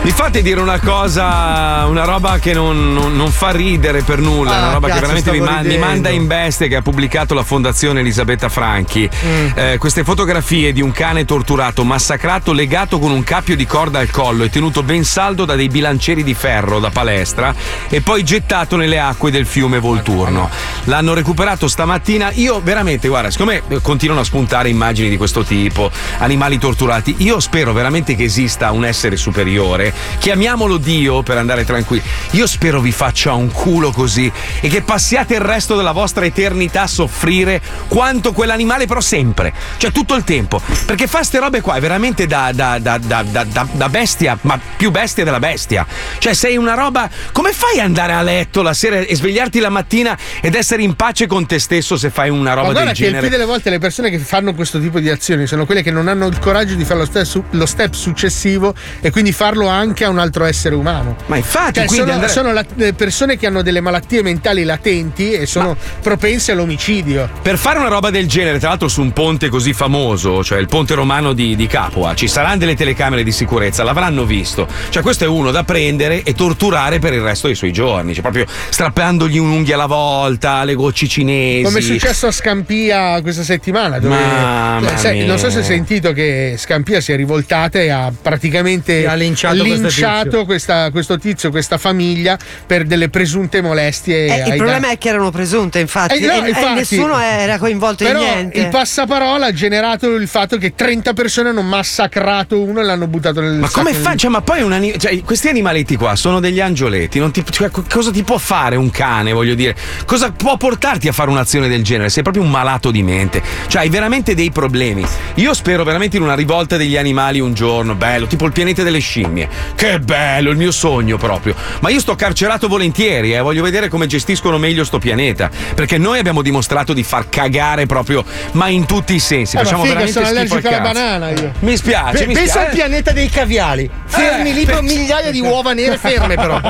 Mi 0.05 0.11
fate 0.11 0.43
dire 0.43 0.61
una 0.61 0.79
cosa, 0.81 1.87
una 1.89 2.05
roba 2.05 2.39
che 2.39 2.53
non, 2.53 2.93
non- 2.93 3.17
non 3.17 3.31
fa 3.31 3.53
ridere 3.53 4.03
per 4.03 4.19
nulla, 4.19 4.55
Ah, 4.55 4.59
una 4.59 4.73
roba 4.73 4.89
cazzo, 4.89 5.01
che 5.01 5.07
veramente 5.07 5.31
mi, 5.31 5.39
stavo 5.39 5.51
ma- 5.51 5.63
mi 5.63 5.79
manda 5.79 6.11
in 6.11 6.27
bestia 6.27 6.67
che 6.67 6.77
ha 6.77 6.83
pubblicato 6.83 7.33
la 7.33 7.43
fondazione 7.43 8.01
Elisabetta 8.01 8.51
Franchi. 8.51 9.09
Mm. 9.09 9.47
Eh, 9.55 9.79
queste 9.79 10.05
fotografie 10.05 10.75
di 10.75 10.83
un 10.83 10.93
cane 10.93 11.25
torturato, 11.25 11.85
massacrato, 11.85 12.53
legato 12.53 12.99
con 12.99 13.13
un 13.13 13.25
cappio 13.25 13.57
di 13.57 13.65
corda 13.65 13.99
al 14.01 14.11
collo 14.11 14.45
e 14.45 14.51
tenuto 14.51 14.83
ben 14.83 15.05
saldo 15.05 15.47
da 15.47 15.57
dei 15.57 15.69
bilancieri 15.69 16.23
di 16.23 16.35
ferro 16.35 16.81
da 16.81 16.91
palestra 16.91 17.55
e 17.89 18.03
poi 18.03 18.23
gettato 18.25 18.77
nelle 18.77 19.01
acque 19.01 19.31
del 19.31 19.47
fiume 19.47 19.79
Volturno. 19.79 20.51
L'hanno 20.85 21.15
recuperato 21.15 21.67
stamattina. 21.67 22.31
Io 22.35 22.61
veramente, 22.63 23.09
guarda, 23.09 23.31
siccome 23.31 23.63
eh, 23.69 23.81
continuano 23.81 24.21
a 24.21 24.25
spuntare 24.25 24.69
immagini 24.69 25.09
di 25.09 25.17
questo 25.17 25.45
tipo, 25.45 25.91
animali 26.19 26.59
torturati, 26.59 27.15
io 27.21 27.41
spero 27.41 27.73
veramente 27.73 28.15
che 28.15 28.25
esista 28.25 28.71
un 28.71 28.85
essere 28.85 29.17
superiore 29.17 29.93
chiamiamolo 30.19 30.77
Dio 30.77 31.23
per 31.23 31.39
andare 31.39 31.65
tranquilli. 31.65 32.03
Io 32.33 32.47
spero 32.47 32.81
vi 32.81 32.93
faccia 32.93 33.33
un 33.35 33.51
culo 33.51 33.91
così 33.91 34.31
e 34.61 34.69
che 34.69 34.83
passiate 34.83 35.35
il 35.35 35.41
resto 35.41 35.77
della 35.77 35.93
vostra 35.93 36.25
eternità 36.25 36.83
a 36.83 36.87
soffrire 36.87 37.61
quanto 37.89 38.33
quell'animale, 38.33 38.87
però 38.87 39.01
sempre, 39.01 39.53
cioè 39.77 39.93
tutto 39.93 40.15
il 40.15 40.25
tempo. 40.25 40.61
Perché 40.87 41.07
fa 41.07 41.23
ste 41.23 41.39
robe 41.39 41.61
qua 41.61 41.75
è 41.75 41.81
veramente 41.81 42.27
da, 42.27 42.51
da- 42.53 42.79
da- 42.79 42.99
da- 42.99 43.89
bestia, 43.89 44.37
ma 44.43 44.59
più 44.77 44.91
bestia 44.91 45.25
della 45.25 45.39
bestia. 45.39 45.87
Cioè, 46.19 46.35
sei 46.35 46.57
una 46.57 46.75
roba. 46.75 47.09
Come 47.33 47.53
fai 47.53 47.79
ad 47.79 47.85
andare 47.87 48.13
a 48.13 48.23
letto 48.23 48.63
la 48.63 48.73
sera 48.75 48.99
e 48.99 49.15
svegliarti 49.15 49.61
la 49.61 49.69
mattina 49.69 50.17
ed 50.41 50.55
essere 50.55 50.83
in 50.83 50.95
pace 50.95 51.27
con 51.27 51.47
te 51.47 51.59
stesso 51.59 51.97
se 51.97 52.11
fai 52.11 52.31
una 52.31 52.55
roba 52.55 52.67
Ma 52.69 52.73
guarda 52.73 52.91
del 52.91 52.99
che 52.99 53.05
il 53.05 53.11
genere? 53.11 53.29
più 53.29 53.37
delle 53.37 53.49
volte 53.49 53.71
le 53.71 53.79
persone 53.79 54.11
che 54.11 54.19
fanno 54.19 54.55
questo 54.55 54.81
tipo 54.81 54.99
di 55.01 55.09
azioni 55.11 55.47
sono 55.47 55.67
quelle 55.67 55.83
che 55.83 55.91
non 55.91 56.09
hanno 56.09 56.27
il 56.27 56.39
coraggio 56.39 56.75
di 56.75 56.85
fare 56.85 57.01
lo 57.01 57.07
step, 57.07 57.43
lo 57.51 57.67
step 57.67 57.93
successivo 57.95 58.75
e 59.01 59.11
quindi 59.11 59.33
farlo 59.33 59.69
anche 59.69 59.84
anche 59.85 60.05
a 60.05 60.09
un 60.09 60.19
altro 60.19 60.45
essere 60.45 60.75
umano. 60.75 61.17
Ma 61.27 61.37
infatti, 61.37 61.75
Cioè, 61.75 61.87
quindi 61.87 61.97
sono, 62.11 62.13
Andrea- 62.13 62.29
sono 62.31 62.53
la- 62.53 62.93
persone 62.95 63.37
che 63.37 63.47
hanno 63.47 63.63
delle 63.63 63.81
malattie 63.81 64.23
mentali 64.23 64.65
latenti 64.65 65.33
e 65.33 65.47
sono 65.47 65.77
propense 66.03 66.53
all'omicidio. 66.53 67.29
Per 67.43 67.57
fare 67.59 67.79
una 67.79 67.89
roba 67.89 68.11
del 68.11 68.27
genere, 68.27 68.59
tra 68.59 68.71
l'altro 68.71 68.89
su 68.89 69.01
un 69.01 69.13
ponte 69.13 69.49
così 69.49 69.73
famoso, 69.73 70.43
cioè 70.43 70.59
il 70.59 70.67
ponte 70.67 70.95
romano 70.95 71.33
di, 71.33 71.55
di 71.57 71.67
Capua, 71.67 72.15
ci 72.15 72.27
saranno 72.29 72.59
delle 72.59 72.75
telecamere 72.75 73.23
di 73.23 73.33
sicurezza, 73.33 73.83
l'avranno 73.85 74.25
visto. 74.25 74.67
Cioè 74.89 75.03
questo 75.03 75.25
è 75.25 75.27
uno 75.27 75.51
da 75.51 75.65
prendere 75.65 76.23
e 76.23 76.33
torturare 76.35 76.99
per 76.99 77.13
il 77.13 77.21
resto 77.21 77.47
dei 77.47 77.57
suoi 77.57 77.73
giorni, 77.73 78.13
cioè 78.13 78.23
proprio 78.23 78.47
strappandogli 78.69 79.39
un'unghia 79.39 79.75
alla 79.75 79.87
volta, 79.87 80.65
le 80.65 80.75
gocci 80.75 81.09
cinesi. 81.09 81.63
Come 81.65 81.79
è 81.79 81.83
successo 81.83 82.27
a 82.27 82.33
Scampia 82.33 83.21
questa 83.23 83.43
settimana. 83.43 83.99
Dove, 83.99 84.15
Mamma 84.15 84.93
Eh, 84.95 84.97
sai, 84.97 85.17
mia. 85.19 85.27
non 85.27 85.39
so 85.39 85.51
se 85.51 85.59
hai 85.59 85.65
sentito 85.65 86.13
che 86.13 86.55
Scampia 86.59 87.01
si 87.01 87.13
è 87.13 87.17
rivoltata 87.17 87.79
e 87.81 87.91
ha 87.91 88.13
praticamente 88.21 89.07
Ha 89.07 89.15
linciato 89.15 89.55
linciato 89.83 90.45
questa- 90.45 90.91
questo 90.91 91.19
tizio, 91.19 91.51
questa 91.51 91.79
famiglia 91.79 92.39
per 92.67 92.85
delle 92.85 93.09
presunte 93.09 93.61
molestie. 93.61 94.27
Eh, 94.45 94.49
il 94.51 94.57
problema 94.57 94.91
è 94.91 94.99
che 94.99 95.09
erano 95.09 95.31
presunte, 95.31 95.79
infatti, 95.81 96.17
Eh, 96.23 96.27
no, 96.27 96.45
e- 96.45 96.49
infatti. 96.49 96.75
nessuno 96.75 97.19
era 97.19 97.59
coinvolto 97.59 98.05
Però 98.05 98.19
in 98.21 98.25
niente. 98.25 98.59
il 98.61 98.69
passaparola 98.69 99.47
ha 99.47 99.53
generato 99.53 100.15
il 100.15 100.29
fatto 100.29 100.57
che 100.59 100.75
30 100.75 101.13
persone 101.13 101.51
hanno 101.51 101.63
massacrato 101.63 102.61
uno 102.61 102.81
e 102.81 102.85
l'hanno 102.85 103.07
buttato 103.07 103.41
nel 103.41 103.53
Ma 103.59 103.69
come 103.71 103.93
fa? 103.95 104.15
Cioè, 104.15 104.31
ma 104.31 104.41
poi 104.41 104.63
un 104.63 104.73
ani- 104.73 104.99
cioè, 104.99 105.21
questi 105.23 105.49
animaletti 105.49 105.97
qua 105.97 106.17
sono 106.17 106.41
degli 106.41 106.61
angioletti. 106.61 107.19
non 107.19 107.31
ti- 107.33 107.45
cioè, 107.49 107.71
co- 107.71 107.85
cosa 107.89 108.11
ti 108.11 108.23
può 108.23 108.39
fare 108.39 108.77
un 108.77 108.91
cane? 108.91 109.33
Voglio 109.33 109.55
dire, 109.55 109.75
cosa 110.07 110.31
può 110.33 110.57
portarti 110.57 111.09
a 111.09 111.13
fare 111.13 111.31
un'azione 111.31 111.69
del 111.69 111.83
genere? 111.83 112.09
Sei 112.09 112.23
proprio 112.23 112.43
un 112.43 112.51
malato 112.51 112.91
di 112.91 113.03
mente. 113.03 113.43
Cioè, 113.69 113.83
hai 113.83 113.89
veramente 113.89 114.35
dei 114.35 114.51
problemi. 114.51 115.05
Io 115.37 115.55
spero 115.55 115.85
veramente 115.85 116.17
in 116.17 116.23
una 116.23 116.35
rivolta 116.35 116.77
degli 116.77 116.97
animali 116.97 117.41
un 117.41 117.55
giorno, 117.55 117.95
bello, 117.95 118.27
tipo 118.27 118.45
il 118.47 118.53
pianeta 118.53 118.83
delle 118.83 118.99
scimmie. 118.99 119.49
Che 119.75 120.01
bello, 120.01 120.51
il 120.51 120.57
mio 120.57 120.71
sogno 120.71 121.17
proprio. 121.19 121.55
Ma 121.81 121.91
io 121.91 122.01
sto 122.01 122.15
carcerato 122.15 122.69
volentieri, 122.69 123.35
eh. 123.35 123.41
voglio 123.41 123.63
vedere 123.63 123.89
come 123.89 124.07
gestiscono 124.07 124.59
meglio 124.59 124.85
sto 124.85 124.99
pianeta. 124.99 125.51
Perché 125.75 125.99
noi 125.99 126.19
abbiamo 126.19 126.43
dimostrato 126.43 126.93
di 126.93 127.03
far 127.03 127.29
cagare 127.29 127.87
proprio, 127.87 128.25
ma 128.53 128.69
in 128.69 128.87
tutti 128.87 129.15
i 129.15 129.19
sensi. 129.19 129.57
Eh, 129.57 129.61
Facciamo 129.61 129.83
figa, 129.83 129.95
veramente 129.95 130.13
sono 130.13 130.27
schifo 130.27 130.55
al 130.55 130.61
allergico 130.61 130.69
alla 130.69 130.93
banana 130.93 131.31
io. 131.31 131.53
Mi 131.61 131.77
spiace, 131.77 132.19
Pe- 132.19 132.27
mi 132.27 132.35
pensa 132.35 132.51
spiace. 132.53 132.69
al 132.69 132.75
pianeta 132.75 133.11
dei 133.13 133.29
caviali. 133.29 133.91
Fermi 134.07 134.53
lì 134.55 134.65
per 134.65 134.83
migliaia 134.83 135.31
di 135.31 135.41
uova 135.41 135.73
nere 135.73 135.99
ferme, 135.99 136.35
però. 136.37 136.61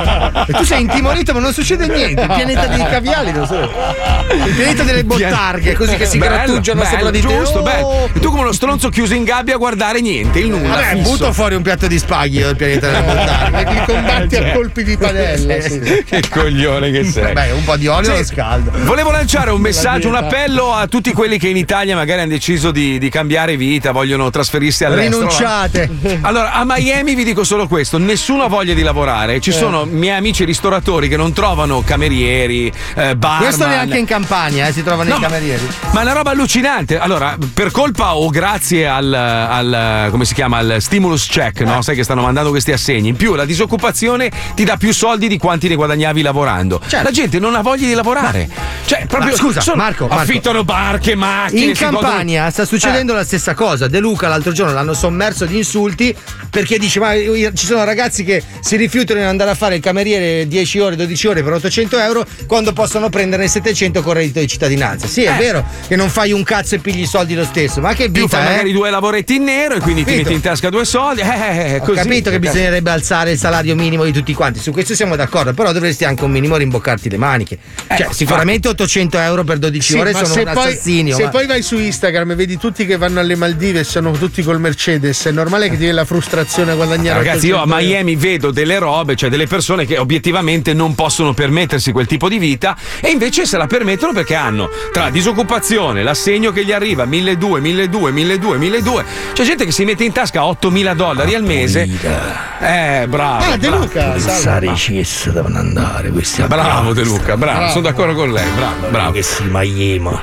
E 0.46 0.52
tu 0.52 0.64
sei 0.64 0.80
intimorito, 0.82 1.32
ma 1.34 1.40
non 1.40 1.52
succede 1.52 1.86
niente. 1.88 2.22
Il 2.22 2.26
pianeta 2.34 2.66
dei 2.66 2.84
caviali, 2.84 3.32
non 3.32 3.46
so. 3.46 3.60
Il 3.60 4.54
pianeta 4.54 4.82
delle 4.82 5.04
bottarghe, 5.04 5.74
così 5.74 5.96
che 5.96 6.06
si 6.06 6.18
Bello, 6.18 6.32
grattugiano 6.34 6.80
bello, 6.80 6.94
sopra 6.96 7.10
di 7.10 7.20
te. 7.20 7.26
giusto, 7.28 7.58
Oh! 7.58 7.62
bello. 7.62 8.08
E 8.14 8.20
tu 8.20 8.30
come 8.30 8.42
uno 8.42 8.52
stronzo 8.52 8.88
chiuso 8.88 9.14
in 9.14 9.24
gabbia 9.24 9.54
a 9.54 9.58
guardare 9.58 10.00
niente, 10.00 10.38
il 10.38 10.48
nulla. 10.48 10.74
Vabbè, 10.76 10.96
fisso. 10.96 11.10
butto 11.10 11.32
fuori 11.32 11.54
un 11.54 11.62
piatto 11.62 11.86
di 11.86 11.98
spaghi 11.98 12.38
io, 12.38 12.54
il 12.74 12.80
pianeta 12.80 13.00
delle 13.00 13.14
bottarghe. 13.14 13.72
Li 13.72 13.82
combatti 13.86 14.36
Cioè. 14.36 14.48
a 14.48 14.52
colpi 14.52 14.84
di 14.84 14.96
padella. 14.96 15.60
sì. 15.60 15.80
che 16.08 16.22
coglione 16.30 16.90
che 16.90 17.04
sei. 17.04 17.32
Beh, 17.32 17.50
un 17.52 17.64
po' 17.64 17.76
di 17.76 17.86
olio 17.86 18.16
Sì. 18.16 18.24
scaldo. 18.24 18.70
Volevo 18.84 19.10
lanciare 19.10 19.50
un 19.50 19.60
messaggio, 19.60 20.08
un 20.08 20.16
appello 20.16 20.72
a 20.72 20.86
tutti 20.86 21.12
quelli 21.12 21.38
che 21.38 21.48
in 21.48 21.56
Italia 21.56 21.94
magari 21.94 22.20
hanno 22.20 22.30
deciso 22.30 22.70
di, 22.70 22.98
di 22.98 23.08
cambiare 23.08 23.56
vita, 23.56 23.92
vogliono 23.92 24.30
trasferirsi 24.30 24.84
all'estero. 24.84 25.18
Rinunciate. 25.18 25.90
Allora, 26.22 26.52
a 26.52 26.64
Miami 26.64 27.14
vi 27.14 27.24
dico 27.24 27.44
solo 27.44 27.66
questo: 27.66 27.98
nessuno 27.98 28.44
ha 28.44 28.48
voglia 28.48 28.74
di 28.74 28.82
lavorare. 28.82 29.40
Ci 29.40 29.50
Eh. 29.50 29.52
sono 29.52 29.84
miei 29.84 30.16
amici 30.16 30.44
ristoratori 30.44 31.08
che 31.08 31.16
non 31.16 31.32
trovano 31.32 31.82
camerieri, 31.82 32.72
eh, 32.94 33.16
barman. 33.16 33.42
Questo 33.42 33.66
neanche 33.66 33.98
in 33.98 34.06
campagna, 34.06 34.66
eh, 34.66 34.72
si 34.72 34.82
trovano 34.82 35.10
No, 35.10 35.16
i 35.16 35.20
camerieri. 35.20 35.66
Ma 35.92 36.00
è 36.00 36.02
una 36.02 36.12
roba 36.12 36.30
allucinante. 36.30 36.98
Allora, 36.98 37.36
per 37.52 37.70
colpa 37.70 38.16
o 38.16 38.28
grazie 38.30 38.86
al, 38.86 39.12
al- 39.12 40.08
come 40.10 40.24
si 40.24 40.34
chiama? 40.34 40.58
Al 40.58 40.76
stimulus 40.80 41.26
check, 41.26 41.60
Eh. 41.60 41.64
no? 41.64 41.82
Sai 41.82 41.94
che 41.94 42.02
stanno 42.04 42.22
mandando 42.22 42.50
questi 42.50 42.63
assegni. 42.72 43.08
In 43.08 43.16
più 43.16 43.34
la 43.34 43.44
disoccupazione 43.44 44.30
ti 44.54 44.64
dà 44.64 44.76
più 44.76 44.92
soldi 44.92 45.28
di 45.28 45.38
quanti 45.38 45.68
ne 45.68 45.74
guadagnavi 45.74 46.22
lavorando. 46.22 46.80
La 46.90 47.10
gente 47.10 47.38
non 47.38 47.54
ha 47.54 47.60
voglia 47.62 47.86
di 47.86 47.94
lavorare. 47.94 48.48
Cioè, 48.86 49.06
proprio 49.06 49.30
Certo. 49.30 49.44
Ma 49.44 49.48
scusa, 49.50 49.60
sono- 49.60 49.76
Marco, 49.76 50.06
Marco. 50.06 50.22
affittano 50.22 50.64
barche, 50.64 51.14
macchine. 51.14 51.64
In 51.66 51.74
si 51.76 51.84
godono- 51.84 52.00
Campania 52.06 52.50
sta 52.50 52.64
succedendo 52.64 53.12
la 53.14 53.24
stessa 53.24 53.54
cosa. 53.54 53.88
De 53.88 53.98
Luca 53.98 54.28
l'altro 54.28 54.52
giorno 54.52 54.72
l'hanno 54.72 54.94
sommerso 54.94 55.44
di 55.46 55.56
insulti 55.56 56.14
perché 56.50 56.78
dice: 56.78 57.00
Ma 57.00 57.14
ci 57.14 57.66
sono 57.66 57.84
ragazzi 57.84 58.24
che 58.24 58.42
si 58.60 58.76
rifiutano 58.76 59.20
di 59.20 59.26
andare 59.26 59.50
a 59.50 59.54
fare 59.54 59.76
il 59.76 59.80
cameriere 59.82 60.46
10 60.46 60.78
ore, 60.80 60.96
12 60.96 61.26
ore 61.26 61.42
per 61.42 61.52
800 61.54 61.98
euro 61.98 62.26
quando 62.46 62.72
possono 62.72 63.08
prenderne 63.08 63.48
700 63.48 64.02
con 64.02 64.12
reddito 64.14 64.40
di 64.40 64.46
cittadinanza. 64.46 65.06
Sì, 65.06 65.22
è 65.24 65.32
Eh. 65.32 65.36
vero 65.38 65.64
che 65.88 65.96
non 65.96 66.08
fai 66.10 66.32
un 66.32 66.42
cazzo 66.42 66.74
e 66.74 66.78
pigli 66.78 67.00
i 67.02 67.06
soldi 67.06 67.34
lo 67.34 67.44
stesso, 67.44 67.80
ma 67.80 67.94
che 67.94 68.10
Più 68.10 68.22
vita, 68.24 68.36
fai 68.36 68.46
eh? 68.46 68.50
magari 68.50 68.72
due 68.72 68.90
lavoretti 68.90 69.36
in 69.36 69.44
nero 69.44 69.74
e 69.76 69.80
quindi 69.80 70.04
ti 70.04 70.14
metti 70.16 70.32
in 70.32 70.40
tasca 70.40 70.68
due 70.70 70.84
soldi. 70.84 71.20
Eh, 71.22 71.24
eh, 71.26 71.72
eh, 71.72 71.76
Ho 71.76 71.84
così. 71.84 71.96
capito 72.00 72.30
che 72.30 72.38
bisognerebbe 72.54 72.90
alzare 72.90 73.32
il 73.32 73.38
salario 73.38 73.74
minimo 73.74 74.04
di 74.04 74.12
tutti 74.12 74.32
quanti, 74.32 74.60
su 74.60 74.70
questo 74.70 74.94
siamo 74.94 75.16
d'accordo, 75.16 75.52
però 75.54 75.72
dovresti 75.72 76.04
anche 76.04 76.22
un 76.22 76.30
minimo 76.30 76.54
rimboccarti 76.56 77.10
le 77.10 77.16
maniche. 77.16 77.58
Cioè, 77.96 78.06
sicuramente 78.12 78.68
800 78.68 79.18
euro 79.18 79.42
per 79.42 79.58
12 79.58 79.92
Sì, 79.92 79.98
ore 79.98 80.12
sono 80.12 80.32
un 80.34 80.52
poi, 80.54 80.66
assassinio. 80.68 81.16
se 81.16 81.24
ma- 81.24 81.28
poi 81.30 81.46
vai 81.46 81.62
su 81.62 81.76
Instagram 81.76 82.30
e 82.30 82.34
vedi 82.36 82.56
tutti 82.56 82.86
che 82.86 82.96
vanno 82.96 83.18
alle 83.18 83.34
Maldive 83.34 83.80
e 83.80 83.84
sono 83.84 84.12
tutti 84.12 84.42
col 84.44 84.60
Mercedes, 84.60 85.24
è 85.26 85.32
normale 85.32 85.64
che 85.64 85.72
ti 85.72 85.78
viene 85.78 85.94
la 85.94 86.04
frustrazione 86.04 86.70
a 86.70 86.74
guadagnare 86.76 87.18
Ragazzi, 87.18 87.46
io 87.48 87.56
a 87.56 87.62
800 87.62 87.80
euro. 87.80 87.92
Miami 87.92 88.16
vedo 88.16 88.50
delle 88.52 88.78
robe, 88.78 89.16
cioè 89.16 89.28
delle 89.30 89.48
persone 89.48 89.84
che 89.84 89.98
obiettivamente 89.98 90.72
non 90.74 90.94
possono 90.94 91.34
permettersi 91.34 91.90
quel 91.90 92.06
tipo 92.06 92.28
di 92.28 92.38
vita 92.38 92.76
e 93.00 93.10
invece 93.10 93.46
se 93.46 93.56
la 93.56 93.66
permettono 93.66 94.12
perché 94.12 94.36
hanno 94.36 94.70
tra 94.92 95.10
disoccupazione, 95.10 96.04
l'assegno 96.04 96.52
che 96.52 96.64
gli 96.64 96.70
arriva 96.72 97.04
1200, 97.04 97.58
1200, 97.58 97.98
1200, 98.12 98.58
1200. 98.58 99.32
C'è 99.32 99.42
gente 99.44 99.64
che 99.64 99.72
si 99.72 99.84
mette 99.84 100.04
in 100.04 100.12
tasca 100.12 100.44
8000 100.44 100.94
dollari 100.94 101.34
al 101.34 101.42
mese. 101.42 102.43
Eh, 102.60 103.06
bravo. 103.08 103.44
Ah, 103.44 103.56
De 103.56 103.68
bravo. 103.68 103.84
Luca, 103.84 104.10
Pensare 104.10 104.66
i 104.66 104.72
CS 104.74 105.30
devono 105.30 105.58
andare 105.58 106.10
questi 106.10 106.42
Bravo 106.42 106.92
De 106.92 107.02
Luca, 107.04 107.36
bravo, 107.36 107.68
sono 107.68 107.82
d'accordo 107.82 108.14
con 108.14 108.32
lei, 108.32 108.48
bravo, 108.54 108.88
bravo. 108.88 109.12
Che 109.12 109.22
si 109.22 109.44
Miami. 109.50 110.18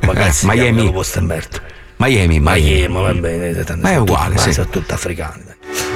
Ragazzi, 0.00 0.44
Eh, 0.46 0.48
Miami. 0.48 0.84
Lo 0.84 0.92
posto 0.92 1.20
merda. 1.22 1.58
Miami, 1.96 2.40
Miami. 2.40 2.88
Miami, 2.88 3.02
va 3.02 3.14
bene. 3.14 3.64
Ma 3.80 3.90
è 3.90 3.96
uguale, 3.96 4.38
sì. 4.38 4.52
Sono 4.52 4.68
tutti 4.68 4.92
africani. 4.92 5.42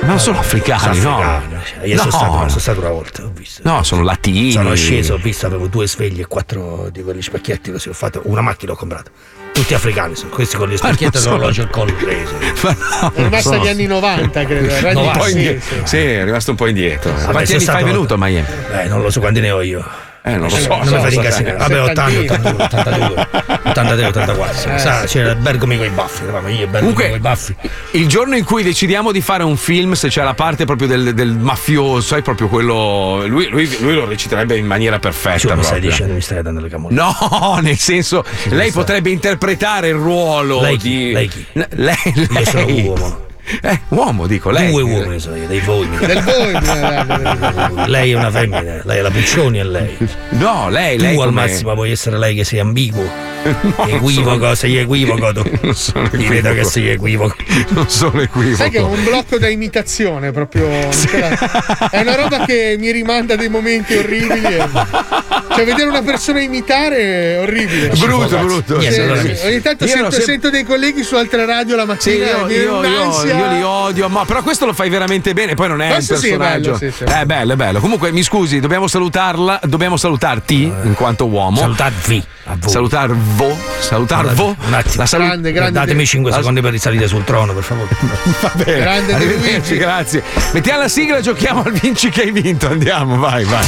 Ma 0.00 0.06
non 0.08 0.18
sono 0.20 0.38
africani, 0.38 0.96
Sono 1.00 1.16
no. 1.16 1.22
africani, 1.22 1.62
cioè, 1.64 1.86
Io 1.86 1.94
No. 1.96 2.00
sono, 2.02 2.10
stato, 2.12 2.48
sono 2.48 2.60
stato 2.60 2.80
una 2.80 2.90
volta, 2.90 3.22
ho 3.24 3.30
visto. 3.34 3.62
No, 3.64 3.82
sono 3.82 4.02
latini. 4.02 4.50
Sono 4.52 4.74
sceso, 4.74 5.14
ho 5.14 5.16
visto, 5.18 5.46
avevo 5.46 5.66
due 5.66 5.86
sveglie 5.88 6.22
e 6.22 6.26
quattro 6.26 6.88
di 6.92 7.02
quegli 7.02 7.22
specchietti 7.22 7.70
così, 7.72 7.88
ho 7.88 7.94
fatto 7.94 8.20
una 8.24 8.42
macchina 8.42 8.72
ho 8.72 8.76
comprato. 8.76 9.10
Tutti 9.54 9.72
africani, 9.72 10.16
sono 10.16 10.30
questi 10.30 10.56
con 10.56 10.68
gli 10.68 10.76
specchietti 10.76 11.16
e 11.16 11.20
sono- 11.20 11.36
l'orologio 11.36 11.62
al 11.62 11.70
collo 11.70 11.92
preso. 11.94 12.34
È 13.14 13.22
rimasta 13.22 13.54
agli 13.54 13.68
anni 13.68 13.86
90, 13.86 14.44
credo. 14.46 14.66
po' 15.12 15.22
sì, 15.22 15.60
sì. 15.62 15.80
Sì, 15.84 15.96
è 15.98 16.24
rimasto 16.24 16.50
un 16.50 16.56
po' 16.56 16.66
indietro. 16.66 17.12
Vabbè, 17.12 17.30
Quanti 17.30 17.52
anni 17.54 17.64
fai 17.64 17.84
venuto 17.84 18.14
a 18.14 18.16
Miami? 18.18 18.46
Eh, 18.72 18.88
non 18.88 19.00
lo 19.00 19.10
so 19.10 19.20
quanti 19.20 19.38
ne 19.38 19.50
ho 19.52 19.60
io. 19.62 19.84
Eh, 20.26 20.36
non 20.38 20.48
lo 20.48 20.56
so. 20.56 20.68
Non 20.68 20.78
mi 20.78 20.90
non 20.90 21.00
fate 21.00 21.10
so. 21.12 21.20
incasinare. 21.20 21.56
Vabbè, 21.58 21.80
80, 21.82 22.02
82, 22.20 22.64
82, 22.64 23.26
83, 23.64 24.06
84. 24.06 24.72
Eh, 24.74 24.78
Sa, 24.78 25.00
sì. 25.00 25.06
c'era 25.18 25.34
Bergomi 25.34 25.76
con 25.76 25.84
i 25.86 25.90
baffi, 25.90 26.22
eravamo 26.22 26.48
io 26.48 26.62
e 26.64 26.66
Bergomi 26.66 26.94
con 26.94 27.04
i 27.04 27.18
baffi. 27.18 27.54
il 27.90 28.06
giorno 28.08 28.34
in 28.34 28.44
cui 28.44 28.62
decidiamo 28.62 29.12
di 29.12 29.20
fare 29.20 29.42
un 29.42 29.58
film, 29.58 29.92
se 29.92 30.08
c'è 30.08 30.22
la 30.22 30.32
parte 30.32 30.64
proprio 30.64 30.88
del, 30.88 31.12
del 31.12 31.36
mafioso, 31.36 32.00
sai 32.00 32.22
proprio 32.22 32.48
quello. 32.48 33.26
Lui, 33.26 33.48
lui- 33.48 33.76
lui 33.80 33.94
lo 33.94 34.06
reciterebbe 34.06 34.56
in 34.56 34.64
maniera 34.64 34.98
perfetta. 34.98 35.38
Cioè, 35.40 35.56
mi 35.56 35.62
stai 35.62 35.80
dicendo, 35.80 36.14
mi 36.14 36.22
stai 36.22 36.40
dando 36.42 36.60
le 36.60 36.68
camore. 36.70 36.94
No, 36.94 37.58
nel 37.60 37.76
senso, 37.76 38.24
lei 38.44 38.70
potrebbe 38.72 39.10
interpretare 39.10 39.88
il 39.88 39.94
ruolo 39.96 40.62
Lei 40.62 40.78
chi? 40.78 40.88
di. 40.88 41.12
Lei 41.12 41.28
chi? 41.28 41.44
N- 41.52 41.66
Lei, 41.70 41.96
Io 42.14 42.26
lei. 42.30 42.46
sono 42.46 42.66
uomo. 42.66 43.22
Eh, 43.62 43.80
uomo, 43.88 44.26
dico, 44.26 44.50
lei. 44.50 44.70
Due 44.70 44.82
uomini 44.82 45.20
sono 45.20 45.36
io, 45.36 45.46
dei 45.46 45.60
voi. 45.60 45.86
Del. 45.98 46.22
Lei 47.86 48.10
è 48.12 48.14
una 48.14 48.30
femmina, 48.30 48.80
lei 48.84 48.98
è 48.98 49.00
la 49.02 49.10
Puccioni 49.10 49.58
e 49.58 49.64
lei. 49.64 49.96
No, 50.30 50.68
lei, 50.68 50.96
Tu 50.96 51.02
lei. 51.04 51.12
al 51.18 51.26
come- 51.26 51.42
massimo 51.42 51.74
puoi 51.74 51.90
essere 51.90 52.18
lei 52.18 52.34
che 52.34 52.44
sei 52.44 52.60
ambiguo. 52.60 53.04
Non 53.44 53.88
equivoco, 53.90 54.38
sono- 54.40 54.54
sei 54.54 54.76
equivoco 54.78 55.32
tu. 55.32 55.42
Non 55.62 55.74
sono 55.74 56.08
Mi 56.12 56.26
vedo 56.26 56.48
equivoco. 56.48 56.54
che 56.54 56.64
sei 56.64 56.88
equivoco. 56.88 57.36
Non 57.68 57.88
sono 57.88 58.20
equivoco. 58.20 58.56
Sai 58.56 58.70
che 58.70 58.78
è 58.78 58.82
un 58.82 59.02
blocco 59.04 59.38
da 59.38 59.48
imitazione 59.48 60.30
proprio. 60.32 60.68
È 60.68 62.00
una 62.00 62.14
roba 62.16 62.44
che 62.44 62.76
mi 62.78 62.90
rimanda 62.90 63.36
dei 63.36 63.48
momenti 63.48 63.94
orribili. 63.96 64.46
e- 64.46 64.68
Cioè, 65.54 65.64
vedere 65.64 65.88
una 65.88 66.02
persona 66.02 66.40
imitare 66.40 66.96
è 67.36 67.40
orribile. 67.40 67.88
Brutto, 67.96 68.36
brutto. 68.38 68.80
Sì, 68.80 68.90
Sì, 68.90 68.92
sì. 68.92 69.36
sì. 69.36 69.46
Ogni 69.46 69.60
tanto 69.60 69.86
sento, 69.86 70.10
sempre- 70.10 70.22
sento 70.22 70.50
dei 70.50 70.64
colleghi 70.64 71.02
su 71.04 71.14
altre 71.14 71.46
radio 71.46 71.76
la 71.76 71.82
Sì, 71.82 71.88
mattina. 72.18 72.26
io, 72.26 72.48
io- 72.48 72.84
io- 72.84 73.24
io 73.24 73.50
li 73.52 73.62
odio, 73.62 74.08
ma 74.08 74.24
però 74.24 74.42
questo 74.42 74.66
lo 74.66 74.72
fai 74.72 74.88
veramente 74.88 75.32
bene, 75.32 75.54
poi 75.54 75.68
non 75.68 75.80
è 75.80 75.92
Questo 75.92 76.14
un 76.14 76.18
sì, 76.20 76.26
è 76.30 76.36
personaggio. 76.36 76.72
bello, 76.78 76.90
sì, 76.92 76.96
sì. 76.96 77.04
È 77.04 77.24
bello, 77.24 77.52
è 77.52 77.56
bello. 77.56 77.78
Comunque, 77.80 78.10
mi 78.10 78.22
scusi, 78.24 78.58
dobbiamo 78.58 78.88
salutarla, 78.88 79.60
dobbiamo 79.64 79.96
salutarti 79.96 80.62
in 80.64 80.94
quanto 80.94 81.26
uomo. 81.26 81.56
Salutarvi. 81.58 82.24
A 82.46 82.56
voi. 83.34 83.54
Salutarvo, 83.80 84.28
salutarvo. 84.34 84.56
Un 84.66 84.74
attimo. 84.74 84.94
La 84.96 85.06
salu- 85.06 85.26
Grande, 85.26 85.52
grande. 85.52 85.78
Datemi 85.78 86.06
5 86.06 86.30
La- 86.30 86.36
secondi 86.38 86.60
per 86.60 86.72
risalire 86.72 87.06
sul 87.08 87.24
trono, 87.24 87.52
per 87.52 87.62
favore. 87.62 87.88
Va 88.40 88.50
bene. 88.54 88.78
Grande 88.80 89.06
De 89.06 89.14
Arrivederci, 89.14 89.76
grazie. 89.76 90.22
Mettiamo 90.52 90.80
la 90.80 90.88
sigla 90.88 91.18
e 91.18 91.22
giochiamo 91.22 91.62
al 91.64 91.72
vinci 91.72 92.08
che 92.10 92.22
hai 92.22 92.30
vinto. 92.32 92.68
Andiamo, 92.68 93.16
vai, 93.16 93.44
vai. 93.44 93.64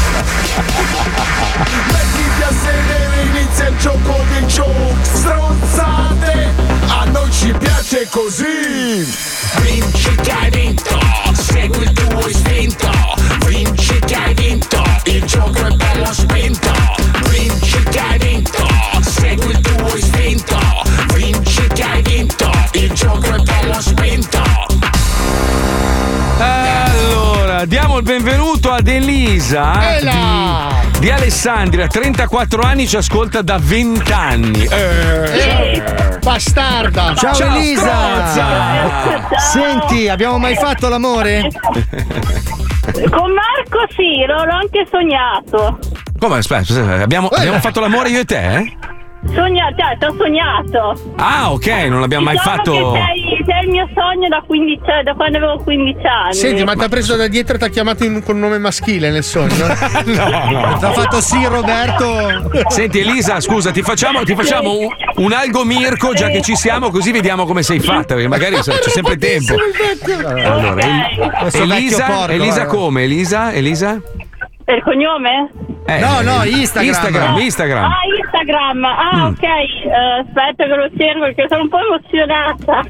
Mettiti 1.93 2.43
a 2.43 2.51
sedere, 2.51 3.23
inizia 3.31 3.69
il 3.69 3.77
gioco 3.79 4.25
dei 4.33 4.47
giochi 4.47 4.95
Stronzate, 5.03 6.49
a 6.87 7.05
noi 7.05 7.31
ci 7.33 7.53
piace 7.59 8.07
così 8.11 9.15
vinci 9.63 10.15
che 10.23 10.31
hai 10.33 10.51
vinto, 10.51 10.99
Elisa 28.97 29.99
Ela! 29.99 30.81
di, 30.93 31.01
di 31.01 31.11
Alessandria, 31.11 31.87
34 31.87 32.63
anni, 32.63 32.87
ci 32.89 32.97
ascolta 32.97 33.43
da 33.43 33.59
20 33.61 34.13
anni. 34.13 34.65
Eh, 34.65 35.83
bastarda! 36.23 37.15
Ciao, 37.15 37.35
Ciao, 37.35 37.55
Elisa! 37.55 38.27
stronza! 38.27 39.39
Senti, 39.39 40.09
abbiamo 40.09 40.39
mai 40.39 40.55
fatto 40.57 40.89
l'amore? 40.89 41.47
Con 43.11 43.33
Marco 43.33 43.87
sì, 43.95 44.25
l'ho, 44.27 44.45
l'ho 44.45 44.55
anche 44.55 44.87
sognato. 44.91 45.79
Come? 46.19 46.39
Aspetta, 46.39 46.61
aspetta, 46.63 47.03
abbiamo, 47.03 47.29
abbiamo 47.29 47.61
fatto 47.61 47.81
l'amore 47.81 48.09
io 48.09 48.21
e 48.21 48.25
te? 48.25 48.55
eh? 48.57 48.77
Sognato, 49.37 49.75
cioè, 49.77 49.99
ti 49.99 50.05
ho 50.07 50.15
sognato. 50.17 51.13
Ah, 51.17 51.53
ok, 51.53 51.67
non 51.89 52.01
l'abbiamo 52.01 52.25
mai 52.25 52.37
Diciamo 52.37 52.57
fatto. 52.57 52.93
che 52.93 52.99
sei, 52.99 53.45
sei 53.47 53.65
il 53.65 53.71
mio 53.71 53.89
sogno 53.95 54.29
da, 54.29 54.43
15 54.47 54.81
da 55.05 55.15
quando 55.15 55.37
avevo 55.39 55.59
15 55.63 56.07
anni. 56.07 56.35
Senti, 56.35 56.65
ma 56.65 56.75
ti 56.75 56.85
ha 56.85 56.89
preso 56.89 57.17
da 57.17 57.29
dietro 57.29 57.57
e 57.57 57.59
ti 57.59 57.65
ha 57.65 57.69
chiamato 57.69 58.05
in- 58.05 58.23
con 58.25 58.35
un 58.37 58.41
nome 58.41 58.59
maschile 58.59 59.11
nel 59.11 59.23
sogno? 59.23 59.67
no, 59.69 59.69
no. 60.51 60.79
Ti 60.79 60.85
ha 60.85 60.93
fatto 60.93 61.21
sì, 61.21 61.45
Roberto. 61.47 62.51
Senti 62.69 63.01
Elisa, 63.01 63.39
scusa, 63.41 63.71
ti 63.71 63.83
facciamo, 63.83 64.23
ti 64.23 64.35
facciamo 64.35 64.73
un, 64.79 64.89
un 65.17 65.33
algo 65.33 65.65
Mirko 65.65 66.15
già 66.15 66.29
che 66.29 66.41
ci 66.41 66.57
siamo, 66.57 66.91
così 66.91 67.13
vediamo 67.13 67.45
come 67.45 67.63
sei 67.63 67.79
fatta, 67.81 68.15
perché 68.15 68.29
magari 68.29 68.57
c'è 68.57 68.73
sempre 68.89 69.17
tempo. 69.19 69.55
Allora, 70.25 70.75
vecchio 70.75 71.63
Elisa, 71.63 72.05
porco, 72.07 72.33
Elisa 72.33 72.65
guarda. 72.65 72.67
come? 72.67 73.03
Elisa? 73.03 73.53
Elisa? 73.53 74.01
Il 74.69 74.83
cognome? 74.83 75.49
Eh, 75.87 76.01
No, 76.01 76.21
no, 76.23 76.43
eh, 76.43 76.49
Instagram. 76.49 76.89
Instagram, 76.89 77.39
Instagram. 77.39 77.85
Ah, 77.85 77.97
Instagram. 78.47 78.85
Ah, 78.85 79.17
Mm. 79.17 79.25
ok. 79.27 79.43
Eh, 79.43 80.25
aspetta 80.27 80.65
che 80.65 80.75
lo 80.77 80.89
cerco 80.97 81.21
perché 81.21 81.47
sono 81.49 81.63
un 81.63 81.69
po' 81.69 81.79
emozionata. 81.79 82.83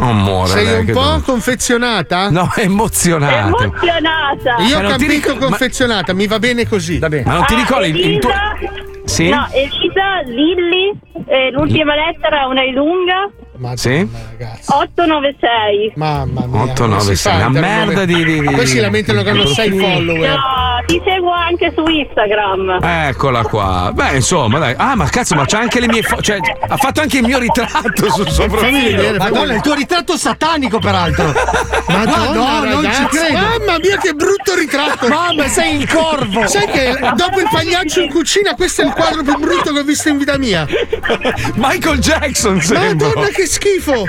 Oh, 0.00 0.10
amore, 0.10 0.48
Sei 0.48 0.78
un 0.78 0.92
po' 0.92 1.16
tu- 1.16 1.22
confezionata? 1.24 2.30
No, 2.30 2.50
è 2.54 2.60
emozionato. 2.62 3.62
Emozionata. 3.62 4.56
Io 4.60 4.80
Ma 4.80 4.88
ho 4.88 4.96
ti 4.96 5.04
capito 5.06 5.10
ric- 5.32 5.32
ma- 5.40 5.46
confezionata, 5.46 6.12
mi 6.14 6.26
va 6.28 6.38
bene 6.38 6.66
così. 6.68 6.98
Va 6.98 7.08
bene. 7.08 7.24
Ma 7.26 7.32
non 7.34 7.44
ti 7.46 7.54
Ah, 7.54 7.56
ricordi 7.56 7.88
il, 7.88 7.96
il 8.12 8.18
tuo. 8.20 8.30
Elisa? 8.30 8.76
Sì? 9.04 9.28
No, 9.28 9.46
Elisa, 9.52 10.20
Lilli, 10.26 10.92
eh, 11.26 11.50
l'ultima 11.50 11.94
lettera 11.96 12.46
una 12.46 12.62
è 12.62 12.70
lunga. 12.70 13.28
Sì? 13.74 14.08
896. 14.66 15.92
Mamma 15.96 16.46
mia. 16.46 16.62
8, 16.62 16.86
9, 16.86 16.98
come 16.98 17.00
si 17.00 17.16
6. 17.16 17.16
fa 17.16 17.30
a 17.30 17.46
Una 17.48 17.58
entrare 17.58 17.84
merda 17.86 18.04
di. 18.04 18.24
di, 18.24 18.40
di 18.40 18.54
Poi 18.54 18.66
si 18.66 18.78
lamentano 18.78 19.22
che 19.22 19.30
hanno 19.30 19.44
di 19.44 19.52
6 19.54 19.68
profili. 19.68 19.94
follower. 19.94 20.28
No, 20.30 20.42
ti 20.86 21.02
seguo 21.04 21.32
anche 21.32 21.72
su 21.74 21.84
Instagram. 21.86 22.78
Eccola 22.82 23.42
qua. 23.42 23.90
Beh, 23.92 24.14
insomma, 24.16 24.58
dai. 24.58 24.74
Ah, 24.76 24.94
ma 24.94 25.08
cazzo, 25.08 25.34
ma 25.34 25.44
c'ha 25.46 25.58
anche 25.58 25.80
le 25.80 25.88
mie 25.88 26.02
foto. 26.02 26.22
Cioè, 26.22 26.38
ha 26.68 26.76
fatto 26.76 27.00
anche 27.00 27.18
il 27.18 27.24
mio 27.24 27.38
ritratto 27.38 28.10
sul 28.10 28.28
suo 28.30 28.46
profilo. 28.46 29.16
Madonna, 29.18 29.54
il 29.54 29.60
tuo 29.60 29.74
ritratto 29.74 30.16
satanico, 30.16 30.78
peraltro. 30.78 31.32
Madonna, 31.88 32.32
no, 32.32 32.64
non 32.64 32.82
ragazzi. 32.82 33.02
ci 33.02 33.06
credo. 33.16 33.38
Mamma 33.38 33.78
mia, 33.80 33.96
che 33.98 34.12
brutto 34.12 34.54
ritratto! 34.54 35.08
Mamma, 35.08 35.48
sei 35.48 35.76
il 35.78 35.88
corvo! 35.90 36.46
Sai 36.46 36.66
che 36.66 36.96
dopo 37.16 37.40
il 37.40 37.48
pagliaccio 37.50 38.00
in 38.02 38.10
cucina, 38.10 38.54
questo 38.54 38.82
è 38.82 38.84
il 38.86 38.92
quadro 38.92 39.22
più 39.22 39.36
brutto 39.38 39.72
che 39.72 39.78
ho 39.80 39.84
visto 39.84 40.08
in 40.08 40.18
vita 40.18 40.36
mia. 40.38 40.66
Michael 41.54 41.98
Jackson, 41.98 42.60
sembra. 42.60 43.06
Madonna, 43.08 43.28
che 43.28 43.46
schifo! 43.48 44.04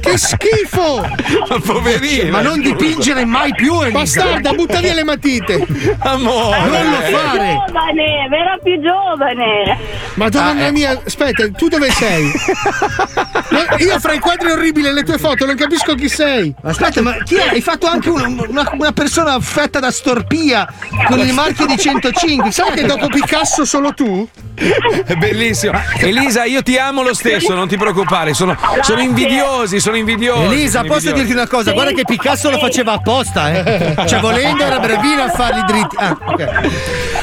Che 0.00 0.16
schifo! 0.18 1.00
Ma 1.48 1.58
poverino. 1.60 2.30
Ma 2.30 2.42
non 2.42 2.60
dipingere 2.60 3.24
mai 3.24 3.52
più, 3.54 3.80
Elisa. 3.80 3.98
Bastarda, 3.98 4.52
butta 4.52 4.80
via 4.80 4.94
le 4.94 5.04
matite! 5.04 5.66
Amore. 6.00 6.58
Non 6.60 6.90
lo 6.90 6.96
Più 6.98 7.16
fare. 7.16 7.62
giovane, 7.66 8.28
vera 8.30 8.56
più 8.62 8.80
giovane. 8.80 9.78
Madonna 10.14 10.70
mia, 10.70 11.00
aspetta, 11.04 11.50
tu 11.50 11.68
dove 11.68 11.90
sei? 11.90 12.30
Io 13.78 13.98
fra 14.00 14.12
i 14.12 14.18
quadri 14.18 14.50
orribili 14.50 14.88
e 14.88 14.92
le 14.92 15.02
tue 15.02 15.18
foto 15.18 15.44
non 15.46 15.56
capisco 15.56 15.94
chi 15.94 16.08
sei. 16.08 16.54
Aspetta, 16.62 17.00
ma 17.02 17.14
chi 17.24 17.36
è? 17.36 17.48
Hai 17.48 17.60
fatto 17.60 17.86
anche 17.86 18.08
una, 18.10 18.26
una- 18.26 18.70
una 18.72 18.92
persona 18.92 19.32
affetta 19.34 19.80
da 19.80 19.90
storpia 19.90 20.66
con 21.08 21.18
il 21.18 21.32
marchio 21.32 21.66
di 21.66 21.76
105. 21.76 22.50
Sai 22.52 22.72
che 22.72 22.84
dopo 22.84 23.06
Picasso 23.08 23.64
solo 23.64 23.92
tu? 23.94 24.26
È 24.54 25.14
bellissimo. 25.16 25.80
Elisa, 25.98 26.44
io 26.44 26.62
ti 26.62 26.76
amo 26.76 27.02
lo 27.02 27.14
stesso, 27.14 27.54
non 27.54 27.66
ti 27.68 27.76
preoccupare. 27.76 28.34
Sono, 28.34 28.56
sono 28.82 29.00
invidiosi, 29.00 29.80
sono 29.80 29.96
invidiosi. 29.96 30.42
Elisa, 30.44 30.78
sono 30.78 30.92
posso 30.92 31.08
invidiosi. 31.08 31.14
dirti 31.26 31.32
una 31.32 31.46
cosa? 31.46 31.72
Guarda 31.72 31.92
che 31.92 32.02
Picasso 32.04 32.50
lo 32.50 32.58
faceva 32.58 32.92
apposta, 32.92 33.52
eh. 33.52 33.94
Cioè, 34.06 34.20
volendo 34.20 34.62
era 34.64 34.78
brevino 34.78 35.22
a 35.22 35.28
farli 35.30 35.62
dritti. 35.66 35.96
Ah, 35.98 36.16
ok. 36.24 36.48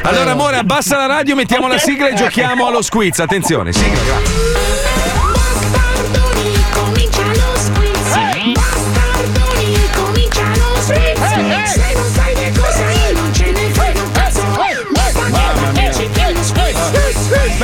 Allora, 0.03 0.31
amore, 0.31 0.57
abbassa 0.57 0.97
la 0.97 1.05
radio, 1.05 1.35
mettiamo 1.35 1.67
la 1.67 1.77
sigla 1.77 2.07
e 2.09 2.13
giochiamo 2.15 2.65
allo 2.67 2.81
squiz. 2.81 3.19
Attenzione, 3.19 3.71
sigla, 3.71 4.01
grazie. 4.03 5.00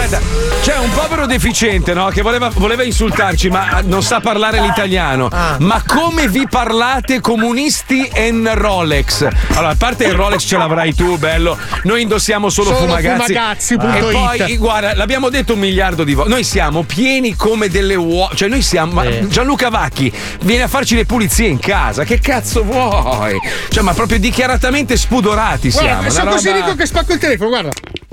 Aspetta, 0.07 0.21
c'è 0.61 0.77
un 0.77 0.89
povero 0.93 1.25
deficiente, 1.25 1.93
no? 1.93 2.07
Che 2.07 2.21
voleva, 2.21 2.49
voleva 2.53 2.83
insultarci, 2.83 3.49
ma 3.49 3.81
non 3.83 4.01
sa 4.01 4.21
parlare 4.21 4.61
l'italiano. 4.61 5.29
Ma 5.59 5.83
come 5.85 6.29
vi 6.29 6.47
parlate 6.49 7.19
comunisti 7.19 8.09
en 8.13 8.49
Rolex? 8.53 9.27
Allora, 9.49 9.69
a 9.69 9.75
parte 9.75 10.05
il 10.05 10.13
Rolex 10.13 10.45
ce 10.45 10.57
l'avrai 10.57 10.93
tu, 10.95 11.17
bello. 11.17 11.57
Noi 11.83 12.03
indossiamo 12.03 12.49
solo, 12.49 12.69
Solo 12.73 12.85
fumagazzi. 12.85 13.33
fumagazzi.it. 13.33 13.83
E 13.83 14.11
poi, 14.11 14.57
guarda, 14.57 14.95
l'abbiamo 14.95 15.27
detto 15.29 15.53
un 15.53 15.59
miliardo 15.59 16.05
di 16.05 16.13
volte. 16.13 16.31
Noi 16.31 16.43
siamo 16.45 16.83
pieni 16.83 17.35
come 17.35 17.67
delle 17.67 17.95
uova. 17.95 18.33
Cioè, 18.33 18.47
noi 18.47 18.61
siamo. 18.61 18.93
ma 18.93 19.27
Gianluca 19.27 19.67
Vacchi 19.69 20.09
viene 20.41 20.63
a 20.63 20.67
farci 20.69 20.95
le 20.95 21.05
pulizie 21.05 21.47
in 21.47 21.59
casa. 21.59 22.05
Che 22.05 22.19
cazzo 22.19 22.63
vuoi? 22.63 23.37
Cioè, 23.69 23.83
ma 23.83 23.93
proprio 23.93 24.19
dichiaratamente 24.19 24.95
spudorati 24.95 25.69
siamo. 25.69 25.87
Guarda, 25.87 26.09
sono 26.09 26.23
una 26.23 26.31
così 26.31 26.47
roba- 26.47 26.59
ricco 26.59 26.75
che 26.75 26.85
spacco 26.85 27.11
il 27.13 27.19
telefono, 27.19 27.49
guarda. 27.49 27.69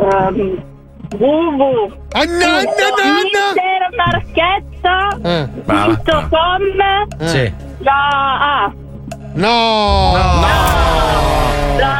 ehm, 0.00 0.62
www. 1.10 1.58
No, 1.58 2.24
no, 2.24 2.62
no, 2.62 3.88
Marchetta. 3.96 5.18
Eh. 5.22 5.48
Com. 5.64 7.26
Sì. 7.28 7.52
La 7.80 8.64
A. 8.64 8.87
No. 9.34 10.16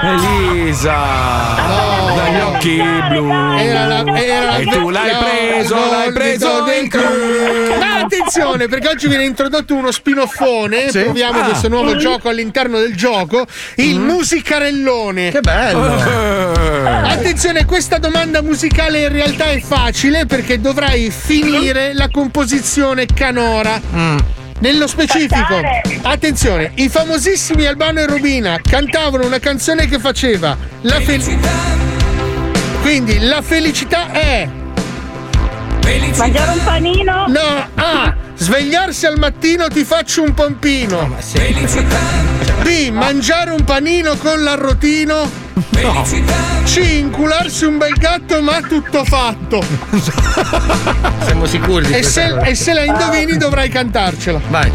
Elisa! 0.03 0.97
Dagli 2.15 2.41
occhi 2.41 2.83
blu! 3.09 3.31
Era 3.59 3.87
la, 3.87 4.05
era 4.21 4.45
la- 4.47 4.57
E 4.57 4.65
tu 4.65 4.89
l'hai 4.91 5.13
no, 5.13 5.19
preso, 5.19 5.75
no, 5.75 5.91
l'hai 5.91 6.13
preso 6.13 6.65
in 6.81 6.89
culo! 6.91 7.77
Ma 7.79 7.99
attenzione, 8.01 8.69
perché 8.69 8.89
oggi 8.89 9.09
viene 9.09 9.25
introdotto 9.25 9.75
uno 9.75 9.91
spinoffone. 9.91 10.91
Sì? 10.91 11.01
Proviamo 11.03 11.41
Ah. 11.41 11.45
questo 11.45 11.69
nuovo 11.69 11.97
gioco 11.97 12.29
all'interno 12.29 12.79
del 12.79 12.97
gioco. 12.97 13.47
Il 13.77 13.99
musicarellone. 14.01 15.31
Che 15.31 15.41
bello! 15.41 16.87
Attenzione, 17.09 17.65
questa 17.65 17.99
domanda 17.99 18.41
musicale 18.43 19.03
in 19.03 19.13
realtà 19.13 19.51
è 19.51 19.61
facile 19.61 20.27
perché 20.27 20.61
dovrai 20.61 21.11
finire 21.11 21.93
la 21.95 22.09
composizione 22.11 23.07
canora. 23.07 23.81
Nello 24.61 24.89
specifico, 24.89 25.61
attenzione, 26.03 26.73
i 26.77 26.89
famosissimi 26.89 27.65
Albano 27.67 28.01
e 28.01 28.07
Rubina 28.07 28.59
cantavano 28.61 29.25
una 29.25 29.39
canzone 29.39 29.87
che 29.87 30.01
faceva 30.01 30.57
la 30.81 31.01
felicità. 31.01 31.51
Quindi 32.81 33.21
la 33.21 33.41
felicità 33.41 34.11
è. 34.11 34.49
Mangiare 36.17 36.51
un 36.51 36.65
panino? 36.65 37.27
No, 37.29 37.69
A. 37.75 38.17
Svegliarsi 38.35 39.07
al 39.07 39.19
mattino 39.19 39.69
ti 39.69 39.85
faccio 39.85 40.23
un 40.23 40.35
pompino. 40.35 41.09
B. 42.63 42.91
Mangiare 42.91 43.51
un 43.53 43.63
panino 43.65 44.17
con 44.17 44.43
l'arrotino. 44.43 45.48
C. 46.65 46.77
Incularsi 46.99 47.65
un 47.65 47.79
bel 47.79 47.93
gatto 47.95 48.41
ma 48.43 48.61
tutto 48.61 49.05
fatto. 49.05 49.63
Siamo 51.25 51.47
sicuri 51.47 51.87
di 51.87 51.93
E 51.95 52.03
se, 52.03 52.29
cosa? 52.31 52.47
e 52.47 52.55
se 52.55 52.73
la 52.73 52.85
indovini 52.85 53.37
dovrai 53.37 53.69
cantarcela. 53.69 54.41
Vai. 54.49 54.71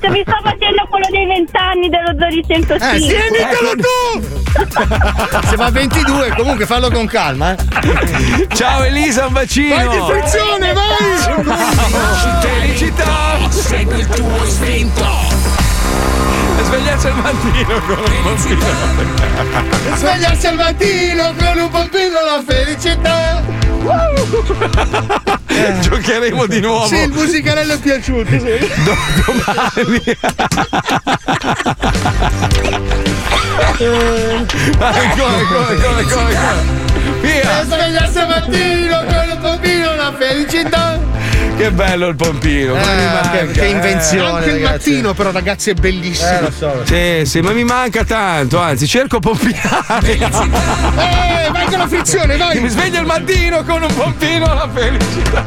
Se 0.00 0.08
mi 0.10 0.22
sto 0.26 0.36
facendo 0.42 0.86
quello 0.88 1.06
dei 1.10 1.26
vent'anni 1.26 1.88
dello 1.88 2.14
Zodi 2.18 2.44
105. 2.46 2.88
Eh, 2.88 3.00
sì, 3.00 3.08
ditelo 3.08 3.74
tu! 3.76 5.46
Se 5.48 5.56
va 5.56 5.66
a 5.66 5.70
22, 5.70 6.34
comunque 6.36 6.66
fallo 6.66 6.90
con 6.90 7.06
calma, 7.06 7.52
eh. 7.52 8.46
Ciao 8.54 8.82
Elisa, 8.84 9.26
un 9.26 9.32
bacino! 9.32 9.74
Vai 9.74 9.88
di 9.88 10.04
frizione, 10.06 10.72
vai! 10.72 10.86
Felicità! 12.40 13.50
Segui 13.50 14.00
il 14.00 14.06
tuo 14.06 14.44
istinto. 14.44 15.06
Svegliarsi 16.62 17.06
al 17.06 17.14
mattino 17.16 17.80
con 17.80 17.98
un 17.98 18.22
pompino. 18.22 18.66
Svegliarsi 19.94 20.46
al 20.46 20.54
mattino 20.56 21.34
con 21.38 21.58
un 21.58 21.70
pompino 21.70 22.20
la 22.24 22.42
felicità. 22.46 23.57
Giocheremo 25.80 26.46
di 26.46 26.60
nuovo. 26.60 26.86
Sì, 26.86 26.96
il 26.96 27.10
musicarello 27.10 27.74
è 27.74 27.78
piaciuto. 27.78 28.30
Sì. 28.30 28.58
domani. 29.24 30.02
Vai, 34.78 35.08
come, 35.16 35.44
come, 35.46 35.74
come, 35.80 36.02
come, 36.04 36.34
come. 36.34 36.86
Via! 37.20 37.64
Svegliarsi 37.64 38.18
mattino 38.26 39.04
con 39.04 39.28
un 39.30 39.38
pompino 39.40 39.94
la 39.94 40.12
felicità. 40.16 40.98
Che 41.58 41.72
bello 41.72 42.06
il 42.06 42.14
pompino. 42.14 42.76
Eh, 42.76 42.84
manca, 42.84 43.30
che- 43.30 43.46
che 43.50 43.64
eh. 43.64 43.70
invenzione. 43.70 44.28
Anche 44.28 44.50
il 44.50 44.62
ragazzi. 44.62 44.90
mattino, 44.90 45.12
però, 45.12 45.32
ragazzi, 45.32 45.70
è 45.70 45.74
bellissimo. 45.74 46.30
Eh, 46.30 46.40
lo 46.40 46.52
so. 46.56 46.82
Sì, 46.84 47.22
sì, 47.24 47.40
ma 47.40 47.50
mi 47.50 47.64
manca 47.64 48.04
tanto, 48.04 48.60
anzi, 48.60 48.86
cerco 48.86 49.18
pompiare. 49.18 49.66
Eh, 50.98 51.50
vai 51.50 51.64
con 51.66 51.78
la 51.78 51.88
frizione, 51.88 52.36
vai! 52.36 52.60
Mi 52.60 52.68
sveglio 52.68 53.00
il 53.00 53.06
mattino 53.06 53.64
con 53.64 53.82
un 53.82 53.94
pompino 53.94 54.44
alla 54.44 54.68
felicità. 54.72 55.46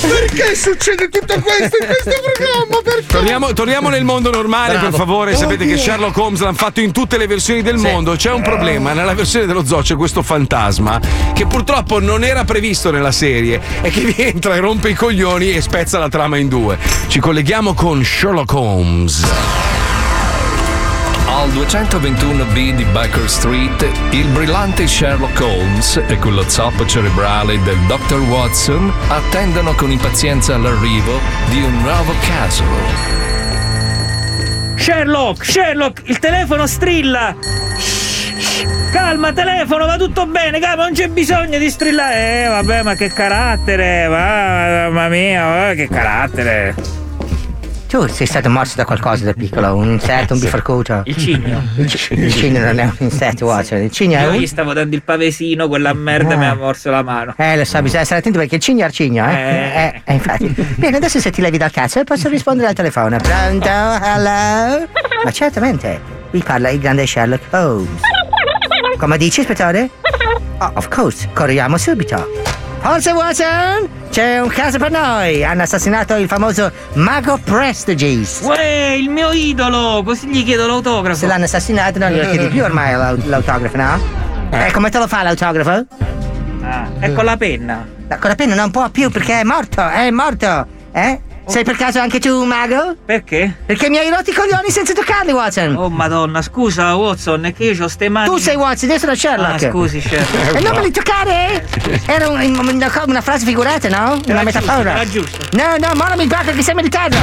Perché 0.00 0.54
succede 0.54 1.08
tutto 1.08 1.34
questo 1.40 1.76
in 1.80 1.86
questo 1.86 2.10
programma? 2.22 2.82
Perché? 2.82 3.06
Torniamo, 3.06 3.52
torniamo 3.52 3.88
nel 3.88 4.04
mondo 4.04 4.30
normale, 4.30 4.72
Bravo. 4.74 4.88
per 4.88 4.98
favore. 4.98 5.36
Sapete 5.36 5.66
che 5.66 5.76
Sherlock 5.76 6.16
Holmes 6.16 6.40
l'hanno 6.40 6.56
fatto 6.56 6.80
in 6.80 6.92
tutte 6.92 7.16
le 7.16 7.26
versioni 7.26 7.62
del 7.62 7.76
mondo. 7.76 8.16
C'è 8.16 8.32
un 8.32 8.42
problema. 8.42 8.92
Nella 8.92 9.14
versione 9.14 9.46
dello 9.46 9.64
zoo 9.64 9.80
c'è 9.82 9.94
questo 9.96 10.22
fantasma 10.22 11.00
che 11.32 11.46
purtroppo 11.46 12.00
non 12.00 12.24
era 12.24 12.44
previsto 12.44 12.90
nella 12.90 13.12
serie 13.12 13.45
e 13.54 13.90
che 13.90 14.00
vi 14.00 14.14
entra 14.16 14.54
e 14.56 14.60
rompe 14.60 14.90
i 14.90 14.94
coglioni 14.94 15.52
e 15.52 15.60
spezza 15.60 15.98
la 15.98 16.08
trama 16.08 16.36
in 16.36 16.48
due. 16.48 16.78
Ci 17.08 17.20
colleghiamo 17.20 17.74
con 17.74 18.04
Sherlock 18.04 18.52
Holmes. 18.52 19.24
Al 21.28 21.50
221B 21.50 22.74
di 22.74 22.84
Baker 22.84 23.28
Street, 23.28 23.86
il 24.10 24.26
brillante 24.28 24.86
Sherlock 24.86 25.40
Holmes 25.40 26.02
e 26.06 26.16
quello 26.16 26.48
zoppo 26.48 26.86
cerebrale 26.86 27.60
del 27.62 27.78
Dr. 27.86 28.20
Watson 28.20 28.92
attendono 29.08 29.74
con 29.74 29.90
impazienza 29.90 30.56
l'arrivo 30.56 31.20
di 31.50 31.60
un 31.60 31.82
nuovo 31.82 32.14
caso. 32.26 32.64
Sherlock, 34.76 35.44
Sherlock, 35.44 36.02
il 36.06 36.18
telefono 36.18 36.66
strilla. 36.66 37.36
Calma, 38.92 39.32
telefono, 39.32 39.86
va 39.86 39.96
tutto 39.96 40.26
bene, 40.26 40.58
calma, 40.58 40.84
non 40.84 40.92
c'è 40.92 41.08
bisogno 41.08 41.58
di 41.58 41.68
strillare. 41.70 42.44
Eh, 42.44 42.48
vabbè, 42.48 42.82
ma 42.82 42.94
che 42.94 43.08
carattere, 43.12 44.06
va, 44.06 44.88
mamma 44.88 45.08
mia, 45.08 45.70
eh, 45.70 45.74
che 45.74 45.88
carattere. 45.88 46.74
Tu 47.88 48.04
sei 48.08 48.26
stato 48.26 48.50
morso 48.50 48.74
da 48.76 48.84
qualcosa 48.84 49.24
da 49.24 49.32
piccolo, 49.32 49.74
un 49.76 49.90
insetto, 49.92 50.34
un 50.34 50.40
biforcuto. 50.40 51.02
Il 51.04 51.16
cigno. 51.16 51.62
Il, 51.76 51.86
ci- 51.88 52.14
il 52.14 52.34
cigno 52.34 52.58
non 52.60 52.78
è 52.80 52.84
un 52.84 52.94
insetto, 52.98 53.46
Watson. 53.46 53.82
Il 53.82 53.90
cigno 53.92 54.18
è 54.18 54.22
Io 54.22 54.30
un. 54.30 54.36
gli 54.36 54.46
stavo 54.46 54.72
dando 54.72 54.96
il 54.96 55.02
pavesino, 55.02 55.68
quella 55.68 55.92
merda 55.92 56.34
Ah. 56.34 56.36
mi 56.36 56.46
ha 56.46 56.54
morso 56.54 56.90
la 56.90 57.02
mano. 57.02 57.34
Eh, 57.36 57.56
lo 57.56 57.64
so, 57.64 57.80
bisogna 57.82 58.04
stare 58.04 58.20
attenti 58.20 58.38
perché 58.38 58.56
il 58.56 58.60
cigno 58.60 58.80
è 58.80 58.84
arcigno, 58.84 59.24
eh? 59.28 59.34
Eh, 59.34 60.02
eh, 60.04 60.12
infatti. 60.14 60.52
Bene, 60.76 60.96
adesso 60.96 61.20
se 61.20 61.30
ti 61.30 61.40
levi 61.40 61.58
dal 61.58 61.70
cazzo 61.70 62.02
posso 62.04 62.28
rispondere 62.28 62.68
al 62.68 62.74
telefono. 62.74 63.18
Pronto? 63.18 63.68
Hello? 63.68 64.88
Ma 65.24 65.30
certamente. 65.30 66.00
Vi 66.32 66.42
parla 66.42 66.70
il 66.70 66.80
grande 66.80 67.06
Sherlock 67.06 67.52
Holmes. 67.52 68.00
Come 68.96 69.18
dici, 69.18 69.40
ispettore? 69.40 69.90
Oh, 70.58 70.70
of 70.74 70.88
course. 70.88 71.28
Corriamo 71.34 71.76
subito. 71.76 72.44
Forza 72.80 73.14
Watson! 73.14 73.88
C'è 74.10 74.40
un 74.40 74.48
caso 74.48 74.78
per 74.78 74.90
noi! 74.90 75.44
Hanno 75.44 75.62
assassinato 75.62 76.14
il 76.14 76.28
famoso 76.28 76.70
Mago 76.94 77.38
Prestiges. 77.42 78.40
Uè, 78.42 78.96
il 78.98 79.10
mio 79.10 79.32
idolo! 79.32 80.02
Così 80.04 80.28
gli 80.28 80.44
chiedo 80.44 80.66
l'autografo. 80.66 81.16
Se 81.16 81.26
l'hanno 81.26 81.44
assassinato 81.44 81.98
non 81.98 82.10
glielo 82.10 82.30
chiedi 82.30 82.46
più 82.48 82.62
ormai 82.62 82.94
l'aut- 82.94 83.24
l'autografo, 83.26 83.76
no? 83.76 83.98
Eh, 84.50 84.70
come 84.72 84.88
te 84.90 84.98
lo 84.98 85.06
fa 85.08 85.22
l'autografo? 85.22 85.84
Ah, 86.62 86.88
è 87.00 87.12
con 87.12 87.24
la 87.24 87.36
penna. 87.36 87.86
No, 88.08 88.16
con 88.18 88.28
la 88.30 88.34
penna 88.36 88.54
non 88.54 88.70
può 88.70 88.88
più 88.88 89.10
perché 89.10 89.40
è 89.40 89.44
morto, 89.44 89.86
è 89.86 90.10
morto. 90.10 90.66
Eh? 90.92 91.20
Sei 91.48 91.62
per 91.62 91.76
caso 91.76 92.00
anche 92.00 92.18
tu 92.18 92.40
un 92.42 92.48
mago? 92.48 92.96
Perché? 93.04 93.54
Perché 93.66 93.88
mi 93.88 93.98
hai 93.98 94.10
rotto 94.10 94.30
i 94.30 94.34
coglioni 94.34 94.68
senza 94.70 94.92
toccarli, 94.92 95.30
Watson. 95.32 95.76
Oh 95.76 95.88
madonna, 95.88 96.42
scusa 96.42 96.94
Watson, 96.96 97.44
è 97.46 97.54
che 97.54 97.64
io 97.66 97.84
ho 97.84 97.88
ste 97.88 98.08
mani. 98.08 98.28
Tu 98.28 98.36
sei 98.38 98.56
Watson, 98.56 98.90
io 98.90 98.98
sono 98.98 99.14
Sherlock. 99.14 99.62
Ah, 99.64 99.70
scusi, 99.70 100.00
Sherlock. 100.00 100.56
E 100.56 100.60
non 100.60 100.74
me 100.74 100.82
li 100.82 100.90
toccare? 100.90 101.64
Era 102.06 102.28
un- 102.28 102.40
una, 102.68 103.02
una 103.06 103.20
frase 103.20 103.44
figurata, 103.46 103.88
no? 103.88 104.12
Una 104.14 104.22
Era 104.26 104.42
metafora. 104.42 104.74
giusto, 104.74 104.90
era 104.90 105.04
giusto. 105.06 105.38
No, 105.56 105.88
no, 105.88 105.94
ma 105.94 106.08
non 106.08 106.18
mi 106.18 106.26
tocca 106.26 106.50
che 106.52 106.62
sei 106.62 106.74
militare. 106.74 107.16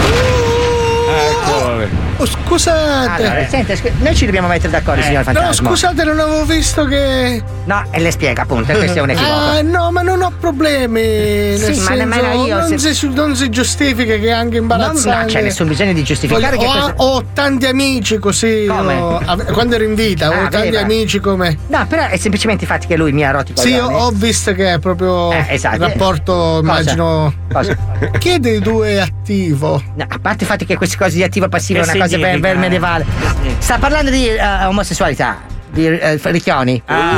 Eccolo. 1.07 1.87
Oh, 2.17 2.25
scusate. 2.25 3.25
Allora, 3.25 3.47
senta, 3.49 3.75
scu- 3.75 3.91
noi 3.99 4.15
ci 4.15 4.25
dobbiamo 4.25 4.47
mettere 4.47 4.69
d'accordo, 4.71 5.01
Eh, 5.01 5.05
signor 5.05 5.25
No, 5.25 5.33
Fantasma. 5.33 5.69
scusate, 5.69 6.03
non 6.03 6.19
avevo 6.19 6.45
visto 6.45 6.85
che. 6.85 7.41
No, 7.65 7.83
e 7.91 7.99
le 7.99 8.11
spiega 8.11 8.43
appunto, 8.43 8.71
questo 8.73 8.99
è 8.99 9.01
un 9.01 9.09
equivoco. 9.09 9.33
Ah, 9.35 9.61
no, 9.61 9.91
ma 9.91 10.01
non 10.01 10.21
ho 10.21 10.31
problemi. 10.39 11.01
Nel 11.01 11.57
Sì, 11.59 11.67
ma 11.67 11.73
senso, 11.73 11.93
nemmeno 11.93 12.45
io, 12.45 12.59
Non, 12.59 12.77
se- 12.79 12.93
si, 12.93 13.09
non 13.09 13.35
si 13.35 13.49
giustifica 13.49 14.15
che 14.15 14.27
è 14.27 14.31
anche 14.31 14.57
imbarazzante. 14.57 15.09
non 15.17 15.25
c'è 15.25 15.41
nessun 15.41 15.67
bisogno 15.67 15.93
di 15.93 16.03
giustificare 16.03 16.55
Voglio- 16.55 16.71
che 16.71 16.77
ho, 16.77 16.81
questo... 16.83 17.03
ho 17.03 17.25
tanti 17.33 17.65
amici 17.65 18.19
così. 18.19 18.65
Come? 18.67 18.93
ho- 18.95 19.21
quando 19.51 19.75
ero 19.75 19.83
in 19.83 19.95
vita, 19.95 20.27
Ah, 20.27 20.29
ho 20.29 20.49
tanti 20.49 20.55
aveva. 20.67 20.81
amici 20.81 21.19
come. 21.19 21.57
No, 21.67 21.85
però 21.87 22.07
è 22.07 22.17
semplicemente 22.17 22.63
i 22.63 22.67
fatti 22.67 22.87
che 22.87 22.95
lui 22.95 23.11
mi 23.11 23.25
ha 23.25 23.31
rotto 23.31 23.51
i 23.51 23.57
Sì, 23.57 23.73
ho, 23.73 23.87
ho 23.87 24.11
visto 24.11 24.53
che 24.53 24.73
è 24.73 24.79
proprio 24.79 25.31
Eh, 25.31 25.45
esatto. 25.49 25.75
il 25.75 25.81
rapporto, 25.81 26.33
Cosa? 26.33 26.59
immagino. 26.61 27.33
Cosa? 27.51 27.75
Chi 28.19 28.29
è 28.29 28.39
dei 28.39 28.59
due 28.59 29.01
attivo? 29.01 29.81
No, 29.95 30.05
a 30.07 30.19
parte 30.19 30.43
il 30.43 30.49
fatto 30.49 30.65
che 30.65 30.75
queste 30.77 30.92
cose 30.97 31.15
di 31.15 31.23
attivo 31.23 31.47
passivo 31.49 31.79
è 31.79 31.83
una 31.83 31.97
cosa 32.03 32.17
per, 32.17 32.39
per 32.39 32.57
medievale. 32.57 33.05
Sta 33.59 33.77
parlando 33.77 34.09
di 34.11 34.27
eh, 34.27 34.65
omosessualità, 34.65 35.41
di 35.69 35.85
eh, 35.87 36.19
ricchioni. 36.21 36.81
Ah, 36.85 37.17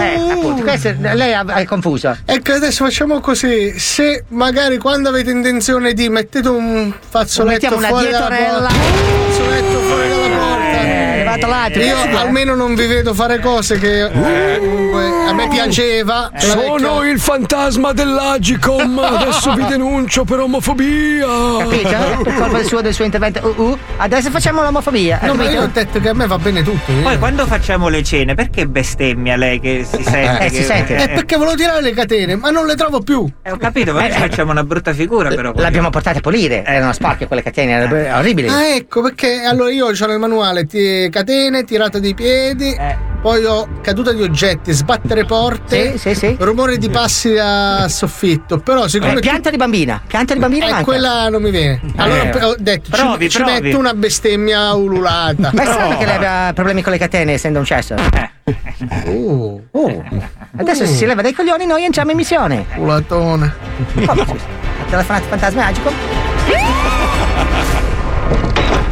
Eh, 0.00 0.30
appunto, 0.30 0.62
questo 0.62 0.94
lei 0.98 1.32
ha 1.32 1.64
confuso. 1.66 2.16
Ecco, 2.24 2.52
adesso 2.52 2.84
facciamo 2.84 3.20
così. 3.20 3.78
Se 3.78 4.24
magari 4.28 4.76
quando 4.78 5.08
avete 5.08 5.30
intenzione 5.30 5.92
di 5.94 6.08
mettete 6.08 6.48
un 6.48 6.92
fazzoletto 7.08 7.52
Mettiamo 7.52 7.76
una 7.78 7.88
fuori 7.88 8.10
dalla 8.10 8.28
dietorella. 8.28 8.68
porta. 8.68 8.74
Un 8.74 9.30
fazzoletto 9.30 9.78
fuori 9.80 10.08
dalla 10.08 10.36
porta. 10.36 11.27
Eh, 11.38 11.40
levato 11.40 11.46
l'altro. 11.46 11.82
Io 11.82 11.94
Cazzo, 11.94 12.16
almeno 12.18 12.54
non 12.54 12.74
vi 12.74 12.86
vedo 12.86 13.14
fare 13.14 13.38
cose 13.40 13.78
che 13.78 14.04
eh, 14.04 14.58
comunque 14.58 15.04
a 15.04 15.32
me 15.32 15.48
piaceva. 15.48 16.30
Sono 16.36 17.04
il 17.04 17.18
fantasma 17.20 17.92
dell'Agicom, 17.92 18.98
adesso 18.98 19.54
vi 19.54 19.64
denuncio 19.66 20.24
per 20.24 20.40
omofobia. 20.40 21.26
Capito? 21.58 21.86
Per 22.28 22.34
colpa 22.34 22.56
del 22.58 22.66
suo, 22.66 22.80
del 22.80 22.92
suo 22.94 23.04
intervento. 23.04 23.54
Uh, 23.56 23.62
uh, 23.62 23.78
adesso 23.98 24.30
facciamo 24.30 24.62
l'omofobia. 24.62 25.20
No, 25.22 25.34
ma 25.34 25.48
io 25.48 25.62
ho 25.62 25.66
detto 25.72 26.00
che 26.00 26.08
a 26.08 26.14
me 26.14 26.26
va 26.26 26.38
bene 26.38 26.62
tutto. 26.62 26.90
io. 26.92 27.02
Poi 27.02 27.18
quando 27.18 27.46
facciamo 27.46 27.88
le 27.88 28.02
cene, 28.02 28.34
perché 28.34 28.66
bestemmia 28.66 29.36
lei 29.36 29.60
che 29.60 29.86
si 29.88 30.02
sente? 30.02 30.44
Eh, 30.44 30.50
che- 30.50 30.56
si 30.56 30.62
sente. 30.64 30.96
È 30.96 31.08
perché 31.10 31.36
volevo 31.36 31.56
tirare 31.56 31.80
le 31.80 31.92
catene, 31.92 32.36
ma 32.36 32.50
non 32.50 32.66
le 32.66 32.74
trovo 32.74 33.00
più. 33.00 33.26
Eh, 33.42 33.52
ho 33.52 33.56
capito, 33.56 33.92
ma 33.92 34.08
facciamo 34.08 34.50
una 34.50 34.64
brutta 34.64 34.92
figura 34.92 35.28
però. 35.28 35.52
L'abbiamo 35.54 35.90
portate 35.90 36.18
a 36.18 36.20
pulire. 36.20 36.64
Erano 36.64 36.92
sporche 36.92 37.26
quelle 37.26 37.42
catene, 37.42 37.72
erano 37.72 38.18
orribili. 38.18 38.48
Ah, 38.48 38.74
ecco, 38.74 39.02
perché 39.02 39.42
allora 39.44 39.70
io 39.70 39.86
ho 39.86 40.06
nel 40.06 40.18
manuale 40.18 40.66
ti- 40.66 41.08
catene, 41.28 41.64
tirata 41.64 41.98
di 41.98 42.14
piedi, 42.14 42.72
Eh. 42.72 42.96
poi 43.20 43.44
ho 43.44 43.68
caduta 43.82 44.12
di 44.12 44.22
oggetti, 44.22 44.72
sbattere 44.72 45.26
porte, 45.26 45.98
Sì, 45.98 46.14
sì, 46.14 46.14
sì. 46.14 46.36
rumore 46.40 46.78
di 46.78 46.88
passi 46.88 47.36
a 47.38 47.86
soffitto. 47.86 48.58
Però 48.60 48.88
siccome 48.88 49.10
Eh, 49.12 49.14
tu- 49.16 49.20
pianta 49.20 49.50
di 49.50 49.58
bambina. 49.58 50.00
Pianta 50.06 50.32
di 50.32 50.40
bambina 50.40 50.66
eh, 50.66 50.70
manca. 50.70 50.84
quella 50.84 51.28
non 51.28 51.42
mi 51.42 51.50
viene. 51.50 51.80
Allora 51.96 52.30
Eh. 52.30 52.44
ho 52.44 52.54
detto, 52.58 52.84
ci- 52.84 53.02
Provi, 53.02 53.28
ci, 53.28 53.42
provi. 53.42 53.60
metto 53.60 53.78
una 53.78 53.92
bestemmia 53.92 54.72
ululata. 54.72 55.50
Ma 55.52 55.62
è 55.62 55.66
strano 55.66 55.98
che 55.98 56.06
lei 56.06 56.14
abbia 56.16 56.52
problemi 56.54 56.80
con 56.82 56.92
le 56.92 56.98
catene 56.98 57.34
essendo 57.34 57.58
un 57.58 57.64
cesso. 57.66 57.94
Uh, 59.04 59.62
uh. 59.72 60.04
Adesso 60.56 60.86
se 60.86 60.94
si 60.94 61.04
leva 61.04 61.20
dai 61.20 61.34
coglioni 61.34 61.66
noi 61.66 61.84
entriamo 61.84 62.10
in 62.12 62.16
missione. 62.16 62.64
Ulatone. 62.76 63.54
Come 63.94 64.24
scusa? 64.24 64.44
Ha 64.80 64.90
telefonato 64.90 65.24
fantasma 65.28 65.62
magico? 65.64 66.27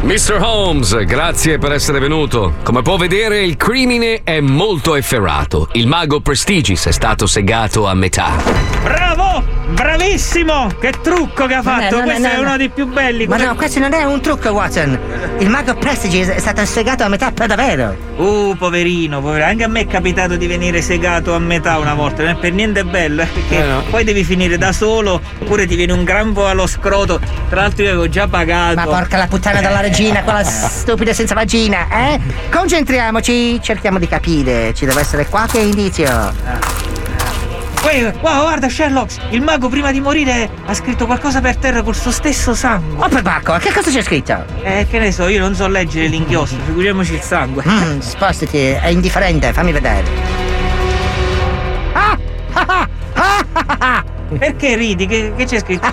Mr. 0.02 0.40
Holmes, 0.40 1.04
grazie 1.04 1.58
per 1.58 1.72
essere 1.72 1.98
venuto. 1.98 2.54
Come 2.62 2.82
può 2.82 2.96
vedere, 2.96 3.42
il 3.42 3.56
crimine 3.56 4.20
è 4.22 4.40
molto 4.40 4.94
efferrato. 4.94 5.68
Il 5.72 5.86
mago 5.88 6.20
Prestigis 6.20 6.86
è 6.86 6.92
stato 6.92 7.26
segato 7.26 7.86
a 7.86 7.94
metà. 7.94 8.36
Bravo! 8.82 9.55
Bravissimo! 9.68 10.68
Che 10.80 10.92
trucco 11.02 11.46
che 11.46 11.54
ha 11.54 11.62
fatto! 11.62 11.96
non 11.98 12.02
è- 12.08 12.12
Questo 12.12 12.26
è 12.28 12.30
non 12.36 12.44
è- 12.44 12.46
uno 12.46 12.56
dei 12.56 12.68
più 12.68 12.86
belli. 12.86 13.26
Ma 13.26 13.36
no, 13.36 13.54
questo 13.56 13.80
non 13.80 13.92
è 13.92 14.04
un 14.04 14.20
trucco, 14.20 14.50
Watson. 14.50 14.98
Il 15.38 15.48
mago 15.48 15.74
Prestige 15.74 16.34
è 16.34 16.38
stato 16.38 16.64
segato 16.64 17.02
a 17.02 17.08
metà 17.08 17.32
per 17.32 17.48
davvero. 17.48 17.96
Uh, 18.16 18.54
poverino, 18.56 19.20
poverino. 19.20 19.46
Anche 19.48 19.64
a 19.64 19.68
me 19.68 19.80
è 19.80 19.86
capitato 19.86 20.36
di 20.36 20.46
venire 20.46 20.80
segato 20.82 21.34
a 21.34 21.38
metà 21.40 21.78
una 21.78 21.94
volta. 21.94 22.22
Non 22.22 22.32
è 22.32 22.36
per 22.36 22.52
niente 22.52 22.84
bello, 22.84 23.22
eh, 23.22 23.26
perché 23.26 23.58
Eh, 23.58 23.66
no. 23.66 23.82
poi 23.90 24.04
devi 24.04 24.22
finire 24.22 24.56
da 24.56 24.70
solo, 24.72 25.20
oppure 25.40 25.66
ti 25.66 25.74
viene 25.74 25.92
un 25.92 26.04
grampo 26.04 26.46
allo 26.46 26.66
scroto. 26.68 27.20
Tra 27.48 27.62
l'altro 27.62 27.82
io 27.82 27.90
avevo 27.90 28.08
già 28.08 28.28
pagato. 28.28 28.76
Ma 28.76 28.84
porca 28.84 29.16
la 29.16 29.26
puttana 29.26 29.60
della 29.60 29.80
regina, 29.80 30.22
quella 30.22 30.44
stupida 30.44 31.12
senza 31.12 31.34
vagina, 31.34 31.88
eh? 31.90 32.20
Concentriamoci, 32.50 33.60
cerchiamo 33.60 33.98
di 33.98 34.06
capire. 34.06 34.72
Ci 34.74 34.86
deve 34.86 35.00
essere 35.00 35.26
qualche 35.26 35.58
indizio. 35.58 36.84
Wow, 38.20 38.42
guarda 38.42 38.68
Sherlock, 38.68 39.16
il 39.30 39.42
mago 39.42 39.68
prima 39.68 39.92
di 39.92 40.00
morire 40.00 40.50
ha 40.66 40.74
scritto 40.74 41.06
qualcosa 41.06 41.40
per 41.40 41.56
terra 41.56 41.82
col 41.82 41.94
suo 41.94 42.10
stesso 42.10 42.54
sangue. 42.54 43.04
Oh, 43.04 43.08
per 43.08 43.22
bacco, 43.22 43.56
che 43.58 43.72
cosa 43.72 43.90
c'è 43.90 44.02
scritto? 44.02 44.44
Eh, 44.62 44.86
che 44.90 44.98
ne 44.98 45.12
so, 45.12 45.28
io 45.28 45.38
non 45.38 45.54
so 45.54 45.68
leggere 45.68 46.08
l'inchiostro, 46.08 46.58
figuriamoci 46.64 47.14
il 47.14 47.20
sangue. 47.20 47.62
Mm, 47.66 48.00
spostati, 48.00 48.58
è 48.58 48.88
indifferente, 48.88 49.52
fammi 49.52 49.72
vedere. 49.72 50.04
Ah! 51.92 52.18
Ah! 52.52 52.66
Ah! 52.66 52.88
Ah! 53.52 53.76
Ah! 53.78 54.04
Perché 54.38 54.76
ridi? 54.76 55.06
Che, 55.06 55.32
che 55.36 55.44
c'è 55.44 55.58
scritto? 55.60 55.86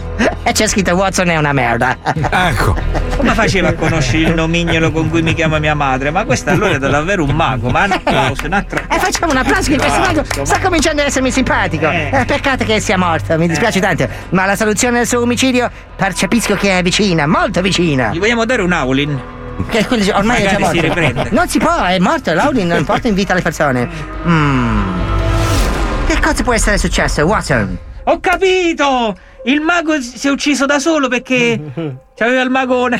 E 0.43 0.51
c'è 0.51 0.67
scritto 0.67 0.93
Watson 0.95 1.29
è 1.29 1.37
una 1.37 1.53
merda. 1.53 1.97
Ecco. 2.29 2.75
Come 3.15 3.33
faceva 3.33 3.69
a 3.69 3.73
conoscere 3.73 4.23
il 4.29 4.33
nomignolo 4.33 4.91
con 4.91 5.09
cui 5.09 5.21
mi 5.21 5.33
chiama 5.33 5.59
mia 5.59 5.73
madre? 5.75 6.11
Ma 6.11 6.25
questo 6.25 6.49
allora 6.49 6.75
è 6.75 6.79
davvero 6.79 7.23
un 7.23 7.31
mago, 7.35 7.69
ma 7.69 7.85
un 7.85 7.91
applauso, 7.91 8.45
un 8.45 8.53
altro. 8.53 8.81
E 8.89 8.99
facciamo 8.99 9.31
un 9.31 9.37
applauso 9.37 9.69
che 9.71 9.77
questo 9.77 9.99
mago 9.99 10.23
sta 10.43 10.59
cominciando 10.59 11.01
ad 11.01 11.07
essermi 11.07 11.31
simpatico. 11.31 11.89
Eh. 11.89 12.09
Eh, 12.11 12.25
peccato 12.25 12.65
che 12.65 12.79
sia 12.79 12.97
morto, 12.97 13.37
mi 13.37 13.47
dispiace 13.47 13.79
tanto. 13.79 14.07
Ma 14.29 14.45
la 14.45 14.55
soluzione 14.55 14.97
del 14.97 15.07
suo 15.07 15.21
omicidio 15.21 15.69
percepisco 15.95 16.55
che 16.55 16.77
è 16.77 16.81
vicina, 16.81 17.25
molto 17.27 17.61
vicina. 17.61 18.09
Gli 18.11 18.19
vogliamo 18.19 18.43
dare 18.45 18.61
un 18.61 18.73
Aulin? 18.73 19.21
Che 19.69 19.85
quelli- 19.85 20.09
ormai 20.09 20.43
è 20.43 20.49
già 20.49 20.59
Magari 20.59 20.79
si 20.79 20.85
morto. 20.87 21.01
riprende. 21.01 21.29
Non 21.31 21.47
si 21.47 21.59
può, 21.59 21.83
è 21.83 21.99
morto, 21.99 22.33
Laudin 22.33 22.67
non 22.67 22.83
porta 22.83 23.07
in 23.07 23.13
vita 23.13 23.33
le 23.35 23.41
persone. 23.41 23.87
Mm. 24.27 24.81
Che 26.07 26.19
cosa 26.19 26.43
può 26.43 26.53
essere 26.53 26.77
successo, 26.77 27.23
Watson? 27.23 27.77
Ho 28.05 28.19
capito! 28.19 29.15
Il 29.45 29.61
mago 29.61 29.99
si 30.01 30.27
è 30.27 30.31
ucciso 30.31 30.65
da 30.65 30.79
solo 30.79 31.07
perché 31.07 31.59
c'aveva 32.15 32.41
il 32.41 32.49
magone. 32.49 32.99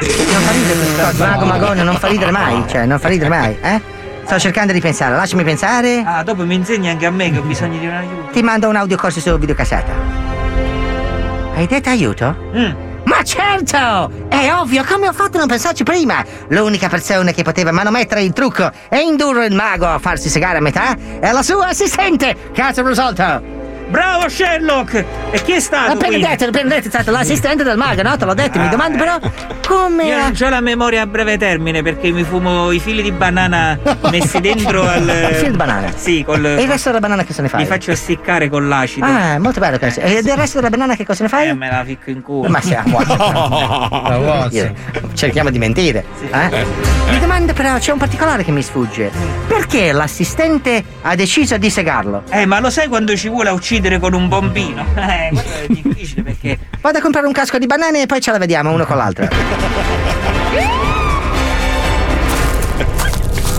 Non 0.00 0.40
fa 0.40 0.52
ridere 0.52 0.74
questa 0.74 1.04
cosa. 1.04 1.26
Mago 1.26 1.44
Magone 1.44 1.82
non 1.82 1.96
fa 1.96 2.08
ridere 2.08 2.30
mai, 2.30 2.64
cioè, 2.68 2.86
non 2.86 2.98
fa 2.98 3.08
ridere 3.08 3.28
mai, 3.28 3.56
eh? 3.60 3.80
Sto 4.24 4.38
cercando 4.38 4.72
di 4.72 4.80
pensare, 4.80 5.14
lasciami 5.14 5.42
pensare. 5.44 6.02
Ah, 6.04 6.22
dopo 6.22 6.44
mi 6.44 6.54
insegni 6.54 6.88
anche 6.88 7.06
a 7.06 7.10
me 7.10 7.30
che 7.30 7.38
ho 7.38 7.42
bisogno 7.42 7.78
di 7.78 7.86
un 7.86 7.92
aiuto. 7.92 8.32
Ti 8.32 8.42
mando 8.42 8.68
un 8.68 8.76
audiocorso 8.76 9.20
su 9.20 9.36
videocassetta. 9.36 9.92
Hai 11.54 11.66
detto 11.66 11.88
aiuto? 11.88 12.34
Mm. 12.54 12.90
Ma 13.04 13.22
certo! 13.24 14.28
È 14.28 14.52
ovvio, 14.54 14.84
come 14.84 15.08
ho 15.08 15.12
fatto 15.12 15.36
a 15.36 15.40
non 15.40 15.48
pensarci 15.48 15.82
prima? 15.82 16.24
L'unica 16.48 16.88
persona 16.88 17.32
che 17.32 17.42
poteva 17.42 17.72
manomettere 17.72 18.22
il 18.22 18.32
trucco 18.32 18.70
e 18.88 19.00
indurre 19.00 19.46
il 19.46 19.54
mago 19.54 19.86
a 19.86 19.98
farsi 19.98 20.28
segare 20.28 20.58
a 20.58 20.60
metà 20.60 20.96
è 21.20 21.30
la 21.32 21.42
sua 21.42 21.66
assistente! 21.68 22.34
Caso 22.52 22.86
risolto! 22.86 23.60
Bravo 23.92 24.26
Sherlock! 24.26 25.04
E 25.32 25.42
chi 25.42 25.52
è 25.52 25.60
stato? 25.60 25.98
Qui? 25.98 26.18
detto, 26.18 26.44
appena 26.44 26.68
detto, 26.70 26.86
è 26.86 26.90
stato 26.90 27.10
l'assistente 27.10 27.62
del 27.62 27.76
mago, 27.76 28.00
no? 28.00 28.16
Te 28.16 28.24
l'ho 28.24 28.32
detto, 28.32 28.58
mi 28.58 28.70
domando 28.70 28.96
però. 28.96 29.18
come? 29.66 30.04
Io 30.06 30.16
non 30.18 30.32
ho 30.40 30.48
la 30.48 30.60
memoria 30.62 31.02
a 31.02 31.06
breve 31.06 31.36
termine 31.36 31.82
perché 31.82 32.10
mi 32.10 32.22
fumo 32.24 32.70
i 32.72 32.78
fili 32.80 33.02
di 33.02 33.12
banana 33.12 33.78
messi 34.10 34.40
dentro 34.40 34.88
al. 34.88 35.02
Il 35.30 35.34
fil 35.36 35.50
di 35.50 35.56
banana? 35.58 35.92
Sì, 35.94 36.22
col. 36.24 36.42
E 36.42 36.62
il 36.62 36.68
resto 36.68 36.88
della 36.88 37.00
banana 37.00 37.22
che 37.24 37.34
se 37.34 37.42
ne 37.42 37.48
fai? 37.48 37.60
Mi 37.60 37.66
faccio 37.66 37.90
essiccare 37.90 38.48
con 38.48 38.66
l'acido. 38.66 39.04
Ah, 39.04 39.38
molto 39.38 39.60
bello 39.60 39.78
questo. 39.78 40.00
E 40.00 40.22
del 40.22 40.36
resto 40.38 40.56
della 40.56 40.70
banana 40.70 40.96
che 40.96 41.04
cosa 41.04 41.24
ne 41.24 41.28
fai? 41.28 41.48
Eh, 41.48 41.52
me 41.54 41.70
la 41.70 41.84
ficco 41.84 42.08
in 42.08 42.22
culo. 42.22 42.48
Ma 42.48 42.62
sia 42.62 42.82
No. 42.86 44.48
Cerchiamo 45.12 45.50
di 45.50 45.58
mentire. 45.58 46.04
eh? 46.30 46.64
Mi 47.10 47.18
domando 47.20 47.52
però, 47.52 47.76
c'è 47.76 47.92
un 47.92 47.98
particolare 47.98 48.42
che 48.42 48.52
mi 48.52 48.62
sfugge. 48.62 49.10
Perché 49.46 49.92
l'assistente 49.92 50.82
ha 51.02 51.14
deciso 51.14 51.58
di 51.58 51.68
segarlo? 51.68 52.22
Eh, 52.30 52.46
ma 52.46 52.58
lo 52.60 52.70
sai 52.70 52.88
quando 52.88 53.14
ci 53.16 53.28
vuole 53.28 53.50
a 53.50 53.52
uccidere 53.82 53.98
con 53.98 54.12
un 54.14 54.28
bombino? 54.28 54.84
Eh, 55.02 55.30
quello 55.32 55.54
è 55.62 55.66
difficile 55.68 56.22
perché. 56.22 56.58
Vado 56.80 56.98
a 56.98 57.00
comprare 57.00 57.26
un 57.26 57.32
casco 57.32 57.58
di 57.58 57.66
banane 57.66 58.02
e 58.02 58.06
poi 58.06 58.20
ce 58.20 58.30
la 58.30 58.38
vediamo 58.38 58.70
uno 58.70 58.84
con 58.84 58.96
l'altro. 58.96 59.28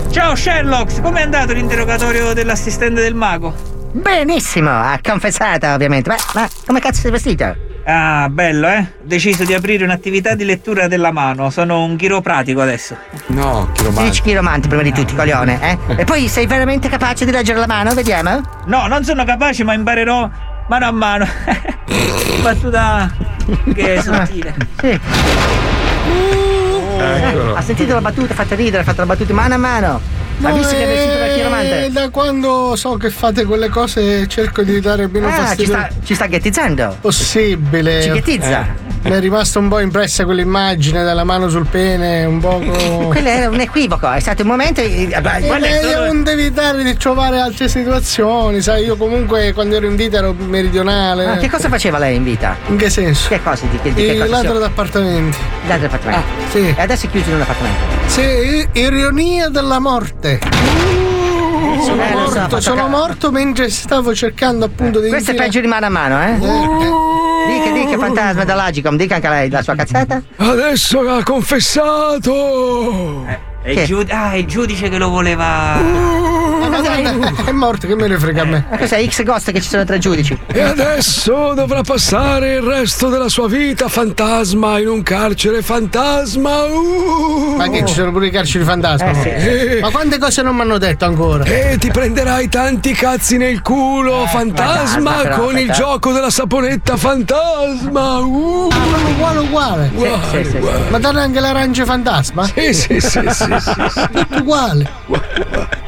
Ciao 0.10 0.36
Sherlock, 0.36 1.02
com'è 1.02 1.22
andato 1.22 1.54
l'interrogatorio 1.54 2.34
dell'assistente 2.34 3.02
del 3.02 3.14
mago? 3.14 3.54
Benissimo, 3.92 4.70
ha 4.70 5.00
confessato 5.02 5.68
ovviamente. 5.68 6.10
Ma, 6.10 6.16
ma 6.34 6.50
come 6.66 6.80
cazzo 6.80 7.02
sei 7.02 7.12
vestito? 7.12 7.73
Ah, 7.86 8.30
bello, 8.30 8.68
eh? 8.68 8.80
Ho 8.80 8.86
deciso 9.02 9.44
di 9.44 9.54
aprire 9.54 9.84
un'attività 9.84 10.36
di 10.36 10.46
lettura 10.46 10.88
della 10.88 11.12
mano. 11.12 11.50
Sono 11.50 11.84
un 11.84 11.98
chiropratico 11.98 12.62
adesso. 12.62 12.96
No, 13.28 13.70
Dici 13.98 14.22
chiromanti 14.22 14.68
prima 14.70 14.84
di 14.84 14.94
tutti, 14.94 15.14
coglione, 15.16 15.60
eh? 15.62 15.78
E 16.00 16.06
poi 16.06 16.28
sei 16.30 16.48
veramente 16.48 16.88
capace 16.88 17.26
di 17.26 17.32
leggere 17.32 17.60
la 17.60 17.68
mano? 17.68 17.94
Vediamo? 17.94 18.42
No, 18.66 18.88
non 18.88 19.04
sono 19.04 19.26
capace, 19.26 19.64
ma 19.64 19.74
imparerò 19.74 20.30
mano 20.70 20.86
a 20.86 20.92
mano. 20.92 21.28
Battuta 22.42 23.12
che 23.74 23.96
è 23.96 24.02
sottile. 24.02 24.56
Sì. 24.80 25.00
Eccolo. 26.96 27.56
Ha 27.56 27.62
sentito 27.62 27.94
la 27.94 28.02
battuta, 28.02 28.32
ha 28.32 28.36
fatto 28.36 28.56
ridere, 28.56 28.82
ha 28.82 28.86
fatto 28.86 29.02
la 29.02 29.08
battuta 29.08 29.34
mano 29.34 29.56
a 29.56 29.58
mano. 29.58 30.02
No, 30.38 30.54
visto 30.56 30.76
che 30.76 30.84
è 30.84 30.88
vestito 30.88 31.18
da 31.18 31.26
eh, 31.28 31.34
chiromante? 31.36 31.90
Da 31.92 32.10
quando 32.10 32.76
so 32.76 32.98
che 32.98 33.10
fate 33.10 33.46
quelle 33.46 33.70
cose 33.70 34.28
cerco 34.28 34.62
di 34.64 34.80
dare 34.82 35.08
meno 35.08 35.28
Ah, 35.28 35.32
ci 35.32 35.38
fastidio. 35.42 35.74
sta, 35.74 35.90
ci 36.04 36.16
sta 36.16 36.26
ghettizzando. 36.26 36.98
Possibile. 37.00 38.02
Ci 38.02 38.12
ghettizza? 38.12 38.62
Eh. 38.62 38.93
Mi 39.04 39.12
è 39.12 39.20
rimasta 39.20 39.60
un 39.60 39.68
po' 39.68 39.80
impressa 39.80 40.24
quell'immagine 40.24 41.04
della 41.04 41.26
mano 41.26 41.50
sul 41.50 41.66
pene, 41.68 42.24
un 42.24 42.40
poco. 42.40 42.72
Quello 43.12 43.28
era 43.28 43.50
un 43.50 43.60
equivoco, 43.60 44.10
è 44.10 44.20
stato 44.22 44.44
un 44.44 44.48
momento. 44.48 44.80
eh, 44.80 45.10
solo- 45.12 46.06
non 46.06 46.24
devi 46.24 46.44
evitare 46.44 46.84
di 46.84 46.96
trovare 46.96 47.40
altre 47.40 47.68
situazioni, 47.68 48.62
sai, 48.62 48.86
io 48.86 48.96
comunque 48.96 49.52
quando 49.52 49.76
ero 49.76 49.88
in 49.88 49.98
vita 49.98 50.18
ero 50.20 50.34
meridionale. 50.34 51.26
Ah, 51.26 51.36
che 51.38 51.50
cosa 51.50 51.68
faceva 51.68 51.98
lei 51.98 52.16
in 52.16 52.24
vita? 52.24 52.56
In 52.68 52.78
che 52.78 52.90
senso? 52.90 53.28
Che 53.28 53.44
cosa? 53.44 53.66
Di, 53.70 53.78
che- 53.82 53.94
di 53.94 54.06
che 54.06 54.12
Il 54.14 54.20
cosa? 54.22 54.32
ladro 54.32 54.58
d'appartamenti. 54.60 55.38
Ladro 55.68 55.88
d'appartamento. 55.88 56.28
sì. 56.52 56.74
E 56.78 56.82
adesso 56.82 57.06
è 57.06 57.10
chiuso 57.10 57.30
in 57.30 57.36
un 57.36 57.42
appartamento. 57.42 57.82
Sì, 58.06 58.68
ironia 58.72 59.50
della 59.50 59.80
morte. 59.80 60.40
Sono, 61.84 62.02
Eh, 62.02 62.08
so, 62.08 62.16
morto, 62.18 62.40
fa 62.56 62.62
sono 62.62 62.88
morto 62.88 63.32
mentre 63.32 63.70
stavo 63.70 64.16
cercando 64.16 64.64
appunto 64.64 65.02
di. 65.02 65.10
Questo 65.10 65.32
è 65.32 65.36
peggio 65.36 65.60
di 65.60 65.68
mano 65.68 65.88
a 65.88 65.90
mano, 65.90 66.24
eh? 66.24 67.12
Dica, 67.48 67.72
dica, 67.72 67.98
fantasma 67.98 68.44
dall'Agicom, 68.44 68.96
dica 68.98 69.16
anche 69.16 69.30
lei 69.30 69.50
la 69.50 69.62
sua 69.62 69.76
cazzata. 69.76 70.22
Adesso 70.38 71.00
ha 71.10 71.24
confessato! 71.24 72.32
È 73.62 73.70
il, 73.70 73.86
giud- 73.86 74.12
ah, 74.12 74.32
è 74.32 74.36
il 74.38 74.46
giudice 74.46 74.90
che 74.90 74.98
lo 74.98 75.10
voleva. 75.10 75.80
È 77.46 77.52
morto, 77.52 77.88
che 77.88 77.96
me 77.96 78.08
ne 78.08 78.18
frega 78.18 78.42
a 78.42 78.46
me. 78.46 78.66
Ma 78.70 78.78
cos'è 78.78 79.06
X 79.08 79.24
Ghost 79.24 79.52
che 79.52 79.62
ci 79.62 79.70
sono 79.70 79.84
tre 79.84 79.98
giudici? 80.00 80.38
E 80.48 80.62
adesso 80.62 81.54
dovrà 81.54 81.82
passare 81.82 82.54
il 82.56 82.62
resto 82.62 83.10
della 83.10 83.30
sua 83.30 83.48
vita 83.48 83.88
fantasma 83.88 84.80
in 84.80 84.88
un 84.88 85.04
carcere 85.04 85.62
fantasma. 85.62 86.64
Uh. 86.66 87.56
Ma 87.56 87.70
che 87.70 87.86
ci 87.86 87.94
sono 87.94 88.12
pure 88.12 88.28
i 88.28 88.32
carceri 88.32 88.64
fantasma? 88.64 89.12
Eh, 89.12 89.40
sì. 89.40 89.74
no? 89.76 89.80
Ma 89.82 89.92
quante 89.92 90.18
cose 90.18 90.42
non 90.42 90.56
mi 90.56 90.62
hanno 90.62 90.78
detto 90.78 91.06
ancora? 91.06 91.44
E 91.44 91.78
ti 91.78 91.92
prenderai 91.92 92.50
tanti 92.50 92.94
cazzi 92.94 93.38
nel 93.38 93.62
culo, 93.62 94.26
fantasma, 94.28 95.12
fantasma, 95.12 95.22
però, 95.22 95.38
con 95.38 95.58
il 95.58 95.72
gioco 95.72 96.12
della 96.12 96.30
saponetta 96.30 96.98
fantasma. 96.98 98.20
Uh. 98.20 98.70
Uguale, 99.14 99.40
uguale. 99.40 99.92
Uguale, 99.94 100.48
uguale. 100.48 100.90
Ma 100.90 101.00
danno 101.00 101.20
anche 101.20 101.40
l'arancia 101.40 101.86
fantasma? 101.86 102.46
Sì, 102.46 102.74
sì, 102.74 103.00
sì, 103.00 103.22
sì, 103.30 103.56
sì, 103.60 103.86
sì. 103.90 104.08
Tutto 104.12 104.38
uguale. 104.38 104.90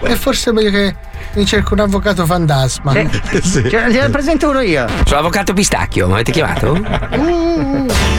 E 0.07 0.15
forse 0.15 0.49
è 0.49 0.53
meglio 0.53 0.72
che 0.72 0.95
mi 1.34 1.45
cerco 1.45 1.73
un 1.73 1.82
avvocato 1.82 2.26
fantasma. 2.26 2.94
Ce 3.41 3.88
ne 3.88 4.10
presento 4.10 4.49
uno 4.49 4.61
io. 4.61 4.88
Sono 4.88 5.15
l'avvocato 5.15 5.53
Pistacchio, 5.53 6.07
mi 6.07 6.14
avete 6.14 6.32
chiamato? 6.32 6.72
Uh. 6.72 8.14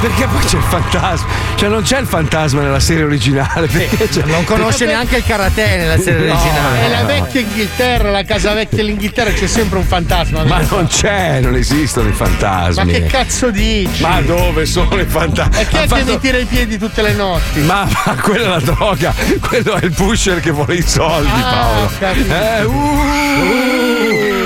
Perché 0.00 0.26
poi 0.26 0.40
c'è 0.44 0.56
il 0.58 0.62
fantasma? 0.62 1.26
Cioè 1.56 1.68
non 1.68 1.82
c'è 1.82 1.98
il 1.98 2.06
fantasma 2.06 2.60
nella 2.62 2.78
serie 2.78 3.02
originale. 3.02 3.66
Perché 3.66 4.08
c'è- 4.08 4.22
Non 4.26 4.44
conosce 4.44 4.86
neanche 4.86 5.16
il 5.16 5.24
karate 5.24 5.76
nella 5.76 5.98
serie 5.98 6.28
No, 6.28 6.34
originale. 6.34 6.80
È 6.84 6.88
la 6.88 7.02
vecchia 7.04 7.40
Inghilterra, 7.40 8.10
la 8.10 8.22
casa 8.22 8.52
vecchia 8.52 8.76
dell'Inghilterra, 8.76 9.32
c'è 9.32 9.46
sempre 9.48 9.78
un 9.78 9.84
fantasma. 9.84 10.44
Ma 10.44 10.60
non 10.70 10.86
c'è, 10.86 11.40
non 11.40 11.56
esistono 11.56 12.06
i 12.06 12.10
Ma 12.10 12.16
fantasmi. 12.16 12.92
che 12.92 13.06
cazzo 13.06 13.50
dici? 13.50 14.02
Ma 14.02 14.20
dove 14.20 14.66
sono 14.66 14.94
i 15.00 15.04
fantasmi? 15.04 15.60
E 15.60 15.66
chi 15.66 15.74
è 15.74 15.78
Ha 15.78 15.82
che 15.82 15.88
fatto- 15.88 16.04
mi 16.04 16.18
tira 16.20 16.38
i 16.38 16.44
piedi 16.44 16.78
tutte 16.78 17.02
le 17.02 17.12
notti? 17.14 17.60
Ma, 17.60 17.88
ma 18.06 18.14
quella 18.14 18.44
è 18.44 18.48
la 18.50 18.60
droga, 18.60 19.12
quello 19.40 19.74
è 19.74 19.84
il 19.84 19.92
pusher 19.92 20.38
che 20.40 20.50
vuole 20.52 20.74
i 20.74 20.82
soldi, 20.82 21.28
Ah, 21.28 21.42
Paolo. 21.50 21.90
capito. 21.98 22.32
Eh, 22.34 22.64
uh, 22.64 24.37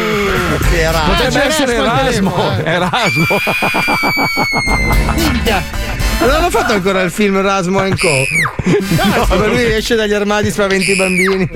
Potrebbe 1.01 1.45
essere 1.45 1.75
Erasmo, 1.75 2.53
eh. 2.59 2.63
Erasmo. 2.65 3.27
Minchia! 5.15 6.02
Non 6.23 6.31
hanno 6.31 6.51
fatto 6.51 6.73
ancora 6.73 7.03
il 7.03 7.11
film 7.11 7.41
Rasmo 7.41 7.81
Co. 7.81 8.25
No, 8.65 9.27
dove 9.29 9.49
lui 9.49 9.65
esce 9.73 9.97
dagli 9.97 10.13
armadi 10.13 10.53
spaventi 10.53 10.93
i 10.93 10.97
bambini. 10.97 11.49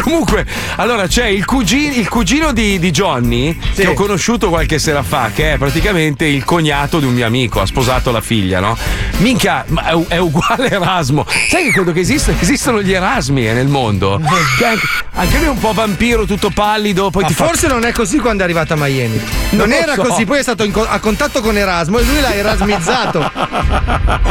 Comunque, 0.00 0.46
allora 0.76 1.08
c'è 1.08 1.26
il 1.26 1.44
cugino, 1.44 1.94
il 1.94 2.08
cugino 2.08 2.52
di, 2.52 2.78
di 2.78 2.90
Johnny 2.92 3.58
che 3.74 3.88
ho 3.88 3.94
conosciuto 3.94 4.48
qualche 4.50 4.78
sera 4.78 5.02
fa, 5.02 5.30
che 5.34 5.54
è 5.54 5.58
praticamente 5.58 6.26
il 6.26 6.44
cognato 6.44 7.00
di 7.00 7.06
un 7.06 7.12
mio 7.14 7.26
amico, 7.26 7.60
ha 7.60 7.66
sposato 7.66 8.12
la 8.12 8.20
figlia, 8.20 8.60
no? 8.60 8.76
Minchia, 9.18 9.64
ma 9.68 9.86
è, 9.86 10.06
è 10.08 10.16
uguale 10.18 10.70
Erasmo. 10.70 11.26
Sai 11.48 11.64
che 11.64 11.72
credo 11.72 11.92
che 11.92 12.00
esista- 12.00 12.32
esistono 12.38 12.80
gli 12.82 12.92
Erasmi 12.92 13.48
eh, 13.48 13.52
nel 13.52 13.66
mondo? 13.68 14.20
Che 14.58 14.64
anche, 14.64 14.86
anche 15.14 15.36
lui 15.38 15.46
è 15.46 15.50
un 15.50 15.58
po' 15.58 15.72
vampiro, 15.72 16.24
tutto 16.24 16.50
pallido, 16.50 17.10
poi 17.10 17.22
Ma 17.22 17.28
ti 17.28 17.34
fa- 17.34 17.46
forse 17.46 17.66
non 17.66 17.84
è 17.84 17.90
così 17.92 18.18
quando 18.18 18.42
è 18.42 18.44
arrivato 18.44 18.74
a 18.74 18.76
Miami. 18.76 19.20
Non, 19.50 19.68
Non 19.68 19.72
era 19.72 19.94
so. 19.94 20.02
così, 20.02 20.24
poi 20.24 20.38
è 20.38 20.42
stato 20.42 20.62
in 20.62 20.72
a 20.74 20.98
contatto 21.00 21.40
con 21.40 21.56
Erasmo 21.56 21.98
e 21.98 22.04
lui 22.04 22.20
l'ha 22.20 22.32
erasmizzato. 22.34 23.70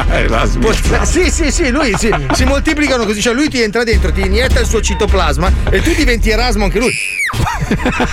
Erasmo. 0.10 0.72
Sì, 1.04 1.30
sì, 1.32 1.52
sì, 1.52 1.70
lui 1.70 1.94
si, 1.98 2.14
si 2.34 2.44
moltiplicano 2.46 3.06
così, 3.06 3.22
cioè 3.22 3.34
lui 3.34 3.50
ti 3.50 3.62
entra 3.62 3.84
dentro, 3.84 4.12
ti 4.12 4.22
inietta 4.22 4.60
il 4.60 4.68
suo 4.68 4.82
citoplasma 4.82 5.52
e 5.70 5.82
tu 5.82 5.94
diventi 5.96 6.30
Erasmo 6.30 6.66
anche 6.66 6.80
lui. 6.80 6.94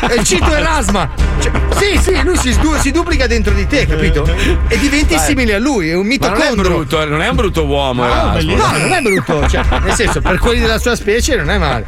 È 0.09 0.13
il 0.15 0.25
cito 0.25 0.55
Erasma. 0.55 1.11
Cioè, 1.41 1.51
sì, 1.77 1.99
sì, 2.01 2.23
lui 2.23 2.37
si, 2.37 2.57
si 2.81 2.91
duplica 2.91 3.27
dentro 3.27 3.53
di 3.53 3.67
te, 3.67 3.87
capito? 3.87 4.25
E 4.69 4.79
diventi 4.79 5.15
Dai. 5.15 5.25
simile 5.25 5.55
a 5.55 5.59
lui, 5.59 5.89
è 5.91 5.95
un 5.95 6.07
Ma 6.21 6.29
non 6.29 6.41
è 6.41 6.55
brutto, 6.55 7.03
eh, 7.03 7.07
non 7.07 7.21
è 7.23 7.29
un 7.29 7.37
brutto 7.37 7.65
uomo, 7.67 8.05
No, 8.05 8.11
Erasmo. 8.11 8.57
no, 8.57 8.79
non 8.79 8.93
è 8.93 9.01
brutto, 9.01 9.49
cioè, 9.49 9.63
nel 9.83 9.95
senso, 9.95 10.21
per 10.21 10.39
quelli 10.39 10.61
della 10.61 10.79
sua 10.79 10.95
specie 10.97 11.37
non 11.37 11.51
è 11.51 11.59
male. 11.59 11.87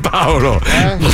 Paolo, 0.00 0.60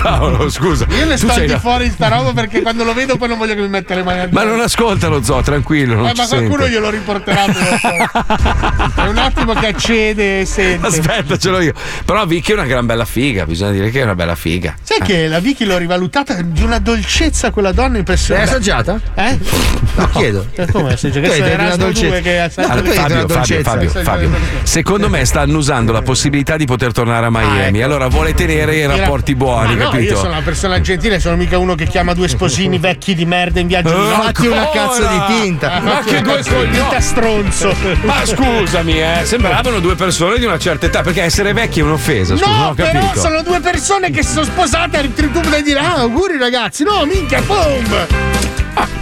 Paolo, 0.03 0.51
scusa. 0.51 0.87
Io 0.91 1.07
ne 1.07 1.17
sto 1.17 1.39
di 1.41 1.57
fuori 1.59 1.91
sta 1.91 2.09
roba 2.09 2.33
perché 2.33 2.63
quando 2.63 2.85
lo 2.85 2.93
vedo 2.95 3.17
poi 3.17 3.29
non 3.29 3.39
voglio 3.39 3.55
che 3.55 3.61
mi 3.61 3.69
metta 3.69 3.95
le 3.95 4.03
mani 4.03 4.21
addosso. 4.21 4.45
Ma 4.45 4.51
non 4.51 4.61
ascolta 4.61 5.09
lo 5.09 5.23
zoo, 5.23 5.41
tranquillo, 5.43 5.95
non 5.95 6.07
Eh, 6.07 6.15
ci 6.15 6.21
ma 6.21 6.27
qualcuno 6.27 6.63
sente. 6.63 6.71
glielo 6.71 6.91
riporterà. 6.91 7.45
È 7.63 9.07
un 9.07 9.19
attimo 9.19 9.53
che 9.55 9.67
accede 9.69 10.41
e 10.41 10.45
sente. 10.45 10.87
Aspetta, 10.87 11.37
ce 11.37 11.51
l'ho 11.51 11.61
io. 11.61 11.73
Però 12.05 12.25
Vicky 12.27 12.53
è 12.53 12.55
una 12.55 12.65
gran 12.67 12.87
bella 12.87 13.05
figa, 13.05 13.45
bisogna 13.47 13.73
dire 13.73 13.91
che 13.91 14.01
è 14.01 14.03
una 14.05 14.15
bella 14.15 14.35
figa. 14.35 14.75
Sai 14.83 15.01
che 15.01 15.29
la 15.29 15.39
Vicky 15.41 15.65
l'ho 15.65 15.79
rivalutata 15.79 16.41
di 16.43 16.63
una 16.63 16.79
dolcezza 16.79 17.51
quella 17.51 17.73
donna 17.73 17.99
impressionante. 17.99 18.51
L'hai 18.51 18.59
assaggiata? 18.61 19.01
Eh? 19.15 19.39
No, 19.95 20.09
chiedo. 20.11 20.47
Eh, 20.55 20.67
Come 20.71 20.93
assaggia? 20.93 21.21
Che 21.21 21.29
detto 21.43 21.61
una 21.63 21.77
dolcezza. 21.77 22.09
2 22.09 22.21
che 22.21 22.31
le- 22.33 22.51
Fabio, 22.53 22.93
Fabio, 23.29 23.63
Fabio, 23.63 23.89
Fabio, 23.91 24.31
secondo 24.63 25.09
me 25.09 25.25
stanno 25.25 25.59
usando 25.59 25.93
la 25.93 26.03
possibilità 26.03 26.57
di 26.57 26.65
poter 26.67 26.93
tornare 26.93 27.27
a 27.27 27.31
Miami. 27.31 27.83
Allora 27.83 28.09
vuole 28.09 28.35
tenere 28.35 28.77
i 28.77 28.87
rapporti 28.87 29.35
buoni, 29.35 29.77
Ma 29.77 29.85
no, 29.85 29.91
capito? 29.91 30.13
io 30.13 30.19
sono 30.19 30.31
una 30.33 30.43
persona 30.43 30.81
gentile, 30.81 31.21
sono 31.21 31.37
mica 31.37 31.59
uno 31.59 31.75
che 31.75 31.87
chiama 31.87 32.15
due 32.15 32.29
sposini 32.29 32.79
vecchi 32.79 33.15
di 33.15 33.25
merda 33.25 33.61
in 33.61 33.67
viaggio 33.67 33.89
di 33.89 33.95
Eh, 33.95 34.09
notte. 34.09 34.23
Fatti 34.23 34.47
una 34.47 34.69
cazzo 34.71 35.07
di 35.07 35.41
tinta. 35.41 35.77
Eh, 35.77 35.81
Ma 35.81 36.01
che 36.05 36.21
due 36.23 36.43
coglioni. 36.43 36.71
tinta 36.71 37.01
stronzo. 37.53 37.97
Ma 38.03 38.25
scusami, 38.25 39.01
eh, 39.01 39.21
sembravano 39.25 39.79
due 39.81 39.95
persone 39.95 40.39
di 40.39 40.45
una 40.45 40.59
certa 40.59 40.87
età, 40.87 41.03
perché 41.03 41.23
essere 41.23 41.53
vecchi 41.53 41.81
è 41.81 41.83
un'offesa, 41.83 42.37
scusa, 42.37 42.51
No, 42.51 42.75
però 42.75 42.91
capito. 43.01 43.21
sono 43.21 43.43
due 43.43 43.61
persone 43.61 44.11
che 44.11 44.23
si 44.23 44.33
sono 44.33 44.45
sposate 44.45 45.01
e 45.01 45.15
tu 45.15 45.41
puoi 45.41 45.63
dire 45.63 45.79
ah, 45.79 45.97
auguri 45.97 46.39
ragazzi. 46.39 46.85
No, 46.85 47.05
minchia, 47.05 47.41
boom! 47.43 48.07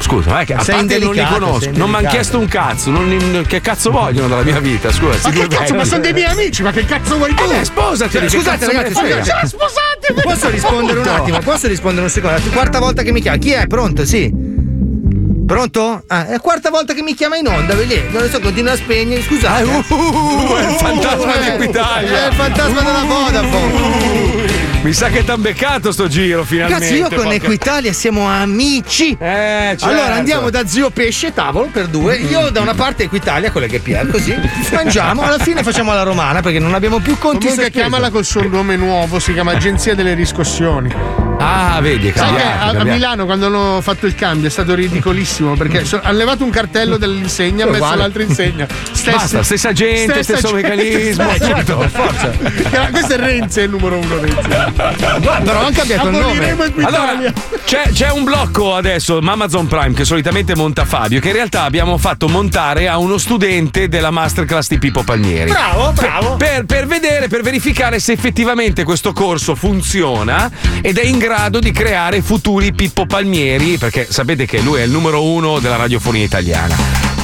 Scusa, 0.01 0.31
ma 0.31 0.41
è 0.41 0.45
che 0.45 0.55
a 0.55 0.63
Sei 0.63 0.75
parte 0.75 0.99
non 0.99 1.15
li 1.15 1.25
conosco, 1.25 1.71
non 1.75 1.91
mi 1.91 1.97
hanno 1.97 2.09
chiesto 2.09 2.39
un 2.39 2.49
cazzo, 2.49 2.91
non 2.91 3.45
che 3.47 3.61
cazzo 3.61 3.91
vogliono 3.91 4.29
dalla 4.29 4.43
mia 4.43 4.59
vita? 4.59 4.91
Scusa, 4.91 5.29
Ma 5.29 5.35
che 5.35 5.47
cazzo, 5.47 5.75
ma 5.75 5.85
sono 5.85 6.01
dei 6.01 6.13
miei 6.13 6.27
amici, 6.27 6.63
ma 6.63 6.73
che 6.73 6.85
cazzo 6.85 7.17
vuoi 7.17 7.33
tu? 7.35 7.45
Eh, 7.45 7.65
sposati, 7.65 8.19
Cioè, 8.19 8.29
scusate, 8.29 8.67
cazzo 8.67 8.73
ragazzi, 8.73 8.95
scusate, 8.95 9.47
Sposate! 9.47 10.21
Posso 10.23 10.51
rispondere 10.51 10.99
un 10.99 11.07
attimo? 11.07 11.39
Posso 11.39 11.69
rispondere 11.69 12.07
un 12.07 12.11
secondo? 12.11 12.41
La 12.43 12.51
quarta 12.53 12.79
volta 12.81 13.03
che 13.03 13.13
mi 13.13 13.21
chiama. 13.21 13.37
Chi 13.37 13.53
è? 13.53 13.67
Pronto? 13.67 14.05
Sì. 14.05 14.59
Pronto? 15.51 16.05
Ah, 16.07 16.29
è 16.29 16.31
la 16.31 16.39
quarta 16.39 16.71
volta 16.71 16.95
che 16.95 17.03
mi 17.03 17.13
chiama 17.13 17.37
in 17.37 17.49
onda, 17.49 17.75
vedi? 17.75 18.01
Non 18.11 18.23
lo 18.23 18.29
so, 18.29 18.39
continua 18.39 18.71
a 18.71 18.77
spegnere. 18.77 19.21
Scusate. 19.21 19.65
Uh, 19.65 20.55
è 20.55 20.71
il 20.71 20.77
fantasma 20.77 21.37
di 21.39 21.45
Eh, 21.49 21.53
Equitalia. 21.55 22.25
È 22.25 22.29
il 22.29 22.35
fantasma 22.35 22.81
della 22.83 23.03
Vodafone. 23.03 24.69
Mi 24.83 24.93
sa 24.93 25.09
che 25.09 25.25
t'han 25.25 25.43
beccato 25.43 25.91
sto 25.91 26.07
giro 26.07 26.45
finalmente. 26.45 26.85
Ragazzi, 26.85 27.01
io 27.01 27.09
con 27.09 27.25
porca- 27.25 27.45
Equitalia 27.45 27.93
siamo 27.93 28.29
amici. 28.29 29.11
Eh, 29.11 29.17
certo. 29.71 29.87
Allora 29.87 30.15
andiamo 30.15 30.51
da 30.51 30.65
zio 30.69 30.91
Pesce, 30.91 31.35
tavolo 31.35 31.67
per 31.67 31.89
due. 31.89 32.15
Io 32.17 32.51
da 32.51 32.61
una 32.61 32.75
parte 32.75 33.03
Equitalia, 33.03 33.51
quella 33.51 33.67
che 33.67 33.79
è 33.79 33.81
Pier, 33.81 34.07
così. 34.07 34.33
Mangiamo, 34.71 35.23
alla 35.23 35.39
fine 35.39 35.65
facciamo 35.65 35.93
la 35.93 36.05
romana 36.05 36.43
perché 36.43 36.61
non 36.61 36.75
abbiamo 36.75 37.01
più 37.01 37.19
conti 37.19 37.49
Comunque 37.49 37.73
chiamala 37.73 38.11
col 38.11 38.25
suo 38.25 38.47
nome 38.47 38.77
nuovo, 38.77 39.19
si 39.19 39.33
chiama 39.33 39.51
Agenzia 39.51 39.97
delle 39.97 40.15
Riscossioni. 40.15 41.20
Ah, 41.43 41.81
vedi, 41.81 42.09
è 42.09 42.12
Sai 42.15 42.29
che 42.35 42.35
cambiato, 42.41 42.57
a, 42.57 42.67
cambiato. 42.73 42.89
Milano 42.91 43.25
quando 43.25 43.47
hanno 43.47 43.81
fatto 43.81 44.07
il 44.07 44.15
cambio 44.15 44.47
è 44.49 44.51
stato 44.51 44.75
ridicolissimo 44.75 45.55
perché 45.57 45.85
so- 45.87 45.99
hanno 46.03 46.19
levato 46.19 46.45
un 46.45 46.51
cartello 46.51 46.99
dell'insegna, 46.99 47.62
hanno 47.62 47.73
messo 47.73 47.85
Uguale. 47.85 48.01
l'altra 48.03 48.23
insegna. 48.23 48.67
Stessi- 48.93 49.11
Basta, 49.17 49.43
stessa 49.43 49.73
gente, 49.73 50.23
stesso 50.23 50.49
gente. 50.53 50.69
meccanismo, 50.69 51.31
Eh, 51.31 51.39
certo, 51.39 51.77
tutto. 51.77 51.89
forza. 51.89 52.31
Questo 52.91 53.12
è 53.15 53.17
Renzi, 53.17 53.61
è 53.61 53.62
il 53.62 53.71
numero 53.71 53.97
uno 53.97 54.19
Renzi. 54.21 54.49
però 54.49 55.61
hanno 55.61 55.71
cambiato 55.73 56.09
il 56.09 56.15
nome. 56.17 56.57
Allora, 56.83 57.33
c'è, 57.65 57.85
c'è 57.91 58.11
un 58.11 58.25
blocco 58.25 58.75
adesso, 58.75 59.19
Amazon 59.19 59.67
Prime, 59.67 59.95
che 59.95 60.05
solitamente 60.05 60.55
monta 60.55 60.85
Fabio, 60.85 61.21
che 61.21 61.29
in 61.29 61.35
realtà 61.35 61.62
abbiamo 61.62 61.97
fatto 61.97 62.29
montare 62.29 62.87
a 62.89 62.99
uno 62.99 63.17
studente 63.17 63.89
della 63.89 64.11
masterclass 64.11 64.69
di 64.69 64.79
Pippo 64.79 65.03
Palmieri. 65.05 65.51
Bravo, 65.51 65.93
bravo. 65.93 66.37
Per, 66.37 66.67
per 66.67 66.87
vedere, 66.87 67.29
per 67.29 67.41
verificare 67.43 67.99
se 67.99 68.12
effettivamente 68.12 68.85
questo 68.85 69.12
corso 69.15 69.55
funziona 69.55 70.51
ed 70.83 70.99
è 70.99 71.03
in 71.05 71.17
grado 71.17 71.29
di 71.61 71.70
creare 71.70 72.23
futuri 72.23 72.73
Pippo 72.73 73.07
Palmieri, 73.07 73.78
perché 73.78 74.07
sapete 74.11 74.47
che 74.47 74.59
lui 74.61 74.81
è 74.81 74.82
il 74.82 74.90
numero 74.90 75.23
uno 75.23 75.61
della 75.61 75.77
radiofonia 75.77 76.24
italiana. 76.24 76.74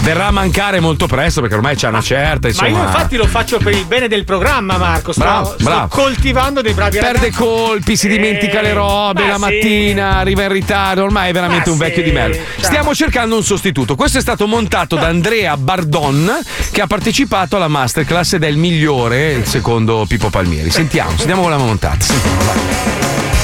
Verrà 0.02 0.26
a 0.26 0.30
mancare 0.30 0.78
molto 0.78 1.08
presto 1.08 1.40
perché 1.40 1.56
ormai 1.56 1.74
c'è 1.74 1.88
una 1.88 2.00
certa, 2.00 2.46
Ma 2.46 2.48
insomma. 2.48 2.68
io 2.68 2.84
infatti 2.84 3.16
lo 3.16 3.26
faccio 3.26 3.58
per 3.58 3.72
il 3.72 3.84
bene 3.86 4.06
del 4.06 4.22
programma, 4.24 4.76
Marco. 4.76 5.10
Sto, 5.10 5.22
Bravo, 5.22 5.54
sto 5.58 5.64
bravo. 5.64 5.88
coltivando 5.88 6.60
dei 6.60 6.74
bravi 6.74 6.98
Perde 6.98 7.18
ragazzi. 7.18 7.32
colpi, 7.32 7.96
si 7.96 8.06
dimentica 8.06 8.60
le 8.60 8.72
robe 8.72 9.22
ma 9.22 9.26
la 9.30 9.34
sì. 9.34 9.40
mattina, 9.40 10.16
arriva 10.18 10.42
in 10.44 10.52
ritardo, 10.52 11.02
ormai 11.02 11.30
è 11.30 11.32
veramente 11.32 11.66
Ma 11.66 11.72
un 11.72 11.78
vecchio 11.78 12.02
sì, 12.04 12.08
di 12.08 12.14
merda. 12.14 12.36
Stiamo 12.60 12.94
cercando 12.94 13.34
un 13.34 13.42
sostituto. 13.42 13.96
Questo 13.96 14.18
è 14.18 14.20
stato 14.20 14.46
montato 14.46 14.94
da 14.94 15.08
Andrea 15.08 15.56
Bardon, 15.56 16.30
che 16.70 16.80
ha 16.80 16.86
partecipato 16.86 17.56
alla 17.56 17.68
masterclass 17.68 18.34
ed 18.34 18.44
è 18.44 18.48
il 18.48 18.58
migliore, 18.58 19.44
secondo 19.44 20.04
Pippo 20.06 20.30
Palmieri. 20.30 20.70
Sentiamo, 20.70 21.16
sentiamo 21.16 21.42
come 21.42 21.56
l'ha 21.56 21.60
montata. 21.62 22.04
Sentiamo, 22.04 22.36
vai. 22.44 23.35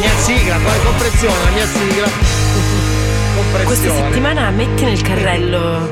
Mia 0.00 0.10
sigla, 0.18 0.56
poi 0.56 0.82
comprezione, 0.82 1.34
la 1.44 1.50
mia 1.50 1.66
sigla. 1.66 2.06
Questa 2.06 3.62
Comprezione. 3.62 3.98
settimana 4.08 4.50
metti 4.50 4.84
nel 4.84 5.00
carrello 5.02 5.88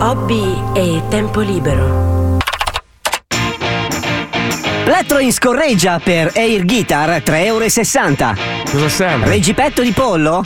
hobby 0.00 0.62
e 0.74 1.02
tempo 1.08 1.40
libero. 1.40 2.38
Plettro 4.84 5.18
in 5.18 5.32
scorreggia 5.32 5.98
per 5.98 6.30
Air 6.34 6.64
Guitar 6.64 7.20
3,60 7.24 7.44
euro. 7.44 7.64
Cosa 8.70 8.88
serve? 8.88 9.28
Reggipetto 9.28 9.82
di 9.82 9.90
pollo? 9.92 10.44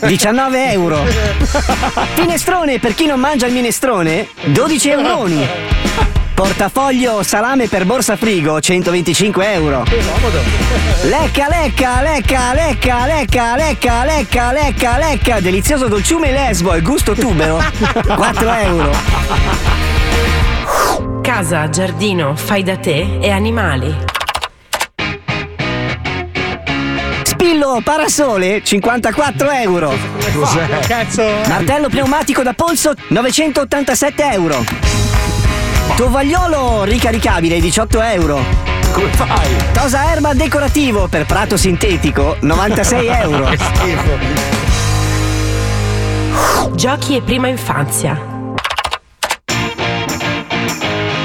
19 0.00 0.72
euro. 0.72 1.04
Finestrone 2.14 2.78
per 2.78 2.94
chi 2.94 3.06
non 3.06 3.20
mangia 3.20 3.46
il 3.46 3.52
minestrone? 3.52 4.28
12 4.44 4.90
euroni. 4.90 5.46
Portafoglio 6.34 7.22
salame 7.22 7.68
per 7.68 7.84
borsa 7.84 8.16
frigo 8.16 8.60
125 8.60 9.52
euro. 9.52 9.84
Lecca, 11.02 11.48
lecca, 11.48 12.00
lecca, 12.00 12.54
lecca, 12.54 13.06
lecca, 13.06 13.56
lecca, 13.56 14.04
lecca, 14.04 14.52
lecca, 14.52 14.98
lecca. 14.98 15.40
Delizioso 15.40 15.86
dolciume 15.86 16.32
lesbo 16.32 16.72
e 16.72 16.80
gusto 16.80 17.12
tubero 17.12 17.62
4 18.14 18.52
euro. 18.54 18.90
Casa, 21.20 21.68
giardino, 21.68 22.34
fai 22.34 22.62
da 22.62 22.76
te 22.78 23.18
e 23.20 23.30
animali. 23.30 24.09
Parasole 27.82 28.62
54 28.62 29.50
euro. 29.50 29.92
Cos'è? 30.32 30.68
Cazzo. 30.86 31.24
Martello 31.46 31.88
pneumatico 31.88 32.42
da 32.42 32.52
polso 32.52 32.92
987 33.08 34.30
euro. 34.32 34.64
Tovagliolo 35.96 36.84
ricaricabile 36.84 37.60
18 37.60 38.00
euro. 38.02 38.42
Come 38.92 39.08
fai? 39.12 39.56
Tosa 39.72 40.10
erba 40.12 40.32
decorativo 40.34 41.06
per 41.08 41.26
prato 41.26 41.56
sintetico 41.56 42.36
96 42.40 43.06
euro. 43.22 43.44
Che 43.46 43.58
schifo. 43.58 44.18
Giochi 46.74 47.16
e 47.16 47.22
prima 47.22 47.48
infanzia. 47.48 48.18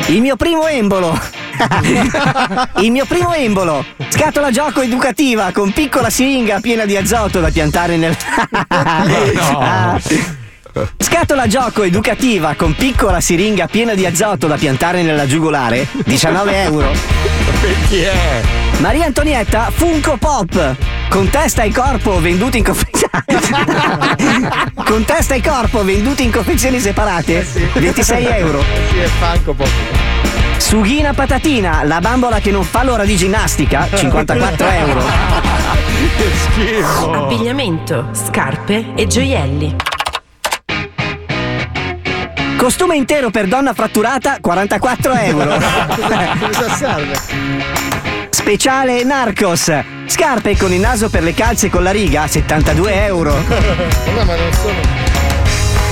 Il 0.07 0.21
mio 0.21 0.35
primo 0.35 0.67
embolo. 0.67 1.17
Il 2.81 2.91
mio 2.91 3.05
primo 3.05 3.33
embolo. 3.33 3.85
Scatola 4.09 4.51
gioco 4.51 4.81
educativa 4.81 5.51
con 5.51 5.71
piccola 5.71 6.09
siringa 6.09 6.59
piena 6.59 6.85
di 6.85 6.95
azoto 6.97 7.39
da 7.39 7.49
piantare 7.49 7.97
nel. 7.97 8.15
Ah. 9.57 9.99
Scatola 10.97 11.47
gioco 11.47 11.83
educativa 11.83 12.53
con 12.55 12.75
piccola 12.75 13.21
siringa 13.21 13.67
piena 13.67 13.93
di 13.93 14.05
azoto 14.05 14.47
da 14.47 14.57
piantare 14.57 15.03
nella 15.03 15.25
giugulare 15.25 15.87
19 16.03 16.63
euro. 16.63 16.91
Chi 17.87 18.01
è? 18.01 18.41
Maria 18.79 19.05
Antonietta 19.05 19.71
Funko 19.73 20.17
Pop 20.17 20.75
con 21.07 21.29
testa 21.29 21.63
e 21.63 21.71
corpo 21.71 22.19
venduti 22.19 22.57
in 22.57 22.65
confezioni 22.65 23.13
con 24.85 25.05
testa 25.05 25.33
e 25.35 25.41
corpo 25.41 25.81
venduti 25.85 26.23
in 26.23 26.31
confezioni 26.31 26.79
separate 26.79 27.47
26 27.73 28.25
euro 28.25 28.61
Sì, 28.89 28.97
è 28.97 29.07
fanco 29.19 29.53
po'. 29.53 29.65
Sughina 30.57 31.13
patatina 31.13 31.83
la 31.83 31.99
bambola 31.99 32.39
che 32.39 32.51
non 32.51 32.63
fa 32.63 32.83
l'ora 32.83 33.05
di 33.05 33.15
ginnastica 33.15 33.87
54 33.93 34.67
euro 34.67 35.03
Che 36.17 36.31
schifo. 36.33 37.11
Abbigliamento, 37.11 38.09
scarpe 38.13 38.93
e 38.95 39.07
gioielli. 39.07 39.75
costume 42.57 42.95
intero 42.95 43.29
per 43.29 43.47
donna 43.47 43.73
fratturata 43.73 44.37
44 44.41 45.13
euro 45.13 45.57
Cosa 46.51 46.69
serve? 46.75 47.19
speciale 48.31 49.03
Narcos 49.03 49.71
scarpe 50.07 50.57
con 50.57 50.71
il 50.73 50.79
naso 50.79 51.09
per 51.09 51.23
le 51.23 51.33
calze 51.33 51.69
con 51.69 51.83
la 51.83 51.91
riga 51.91 52.25
72 52.27 53.05
euro 53.05 53.33
No, 53.45 54.23
ma 54.23 54.35
non 54.35 54.53
sono. 54.53 55.14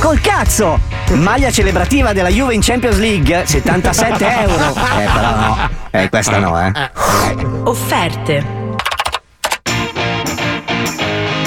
Col 0.03 0.19
cazzo! 0.19 0.79
Maglia 1.13 1.49
celebrativa 1.49 2.11
della 2.11 2.27
Juve 2.27 2.53
in 2.53 2.59
Champions 2.61 2.97
League, 2.97 3.43
77 3.45 4.25
euro. 4.41 4.75
Eh, 4.99 5.09
però 5.13 5.35
no. 5.35 5.69
Eh, 5.91 6.09
questa 6.09 6.39
no, 6.39 6.59
eh. 6.61 6.71
Offerte. 7.63 8.61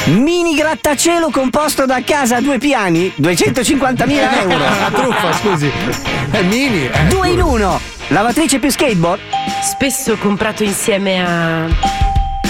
Mini 0.07 0.55
grattacielo 0.55 1.29
composto 1.31 1.85
da 1.85 2.01
casa 2.03 2.37
a 2.37 2.41
due 2.41 2.57
piani, 2.59 3.13
250.000 3.21 4.41
euro. 4.41 4.57
La 4.59 4.91
truffa, 4.91 5.33
scusi. 5.35 5.71
È 6.31 6.41
mini. 6.41 6.87
eh. 6.87 7.05
Due 7.09 7.29
in 7.29 7.43
uno. 7.43 7.79
Lavatrice 8.09 8.59
più 8.59 8.71
skateboard. 8.71 9.21
Spesso 9.63 10.17
comprato 10.17 10.63
insieme 10.63 11.23
a. 11.23 11.67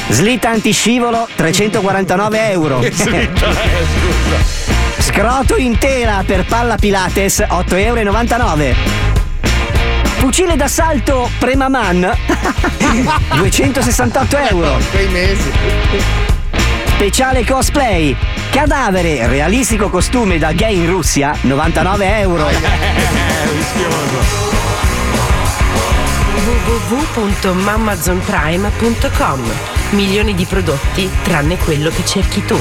Slitta 0.08 0.50
antiscivolo, 0.50 1.26
349 1.34 2.50
euro. 2.50 2.78
Che 2.78 2.92
slitta 2.92 3.48
è, 3.48 3.82
scusa. 3.98 4.84
Scroto 4.98 5.56
intera 5.56 6.22
per 6.26 6.44
palla 6.46 6.76
Pilates, 6.76 7.38
8,99 7.40 8.60
euro. 8.62 8.74
Fucile 10.18 10.56
d'assalto 10.56 11.30
Premaman, 11.38 12.10
268 13.34 14.36
euro. 14.50 14.78
Quei 14.90 15.08
mesi. 15.08 15.50
Speciale 16.94 17.44
cosplay. 17.44 18.16
Cadavere, 18.50 19.26
realistico 19.26 19.90
costume 19.90 20.38
da 20.38 20.52
gay 20.52 20.76
in 20.76 20.86
Russia, 20.86 21.36
99 21.42 22.18
euro. 22.20 22.48
www.mamazonprime.com 28.16 29.40
Milioni 29.90 30.34
di 30.34 30.44
prodotti 30.46 31.08
tranne 31.22 31.56
quello 31.58 31.90
che 31.90 32.04
cerchi 32.04 32.44
tu. 32.44 32.60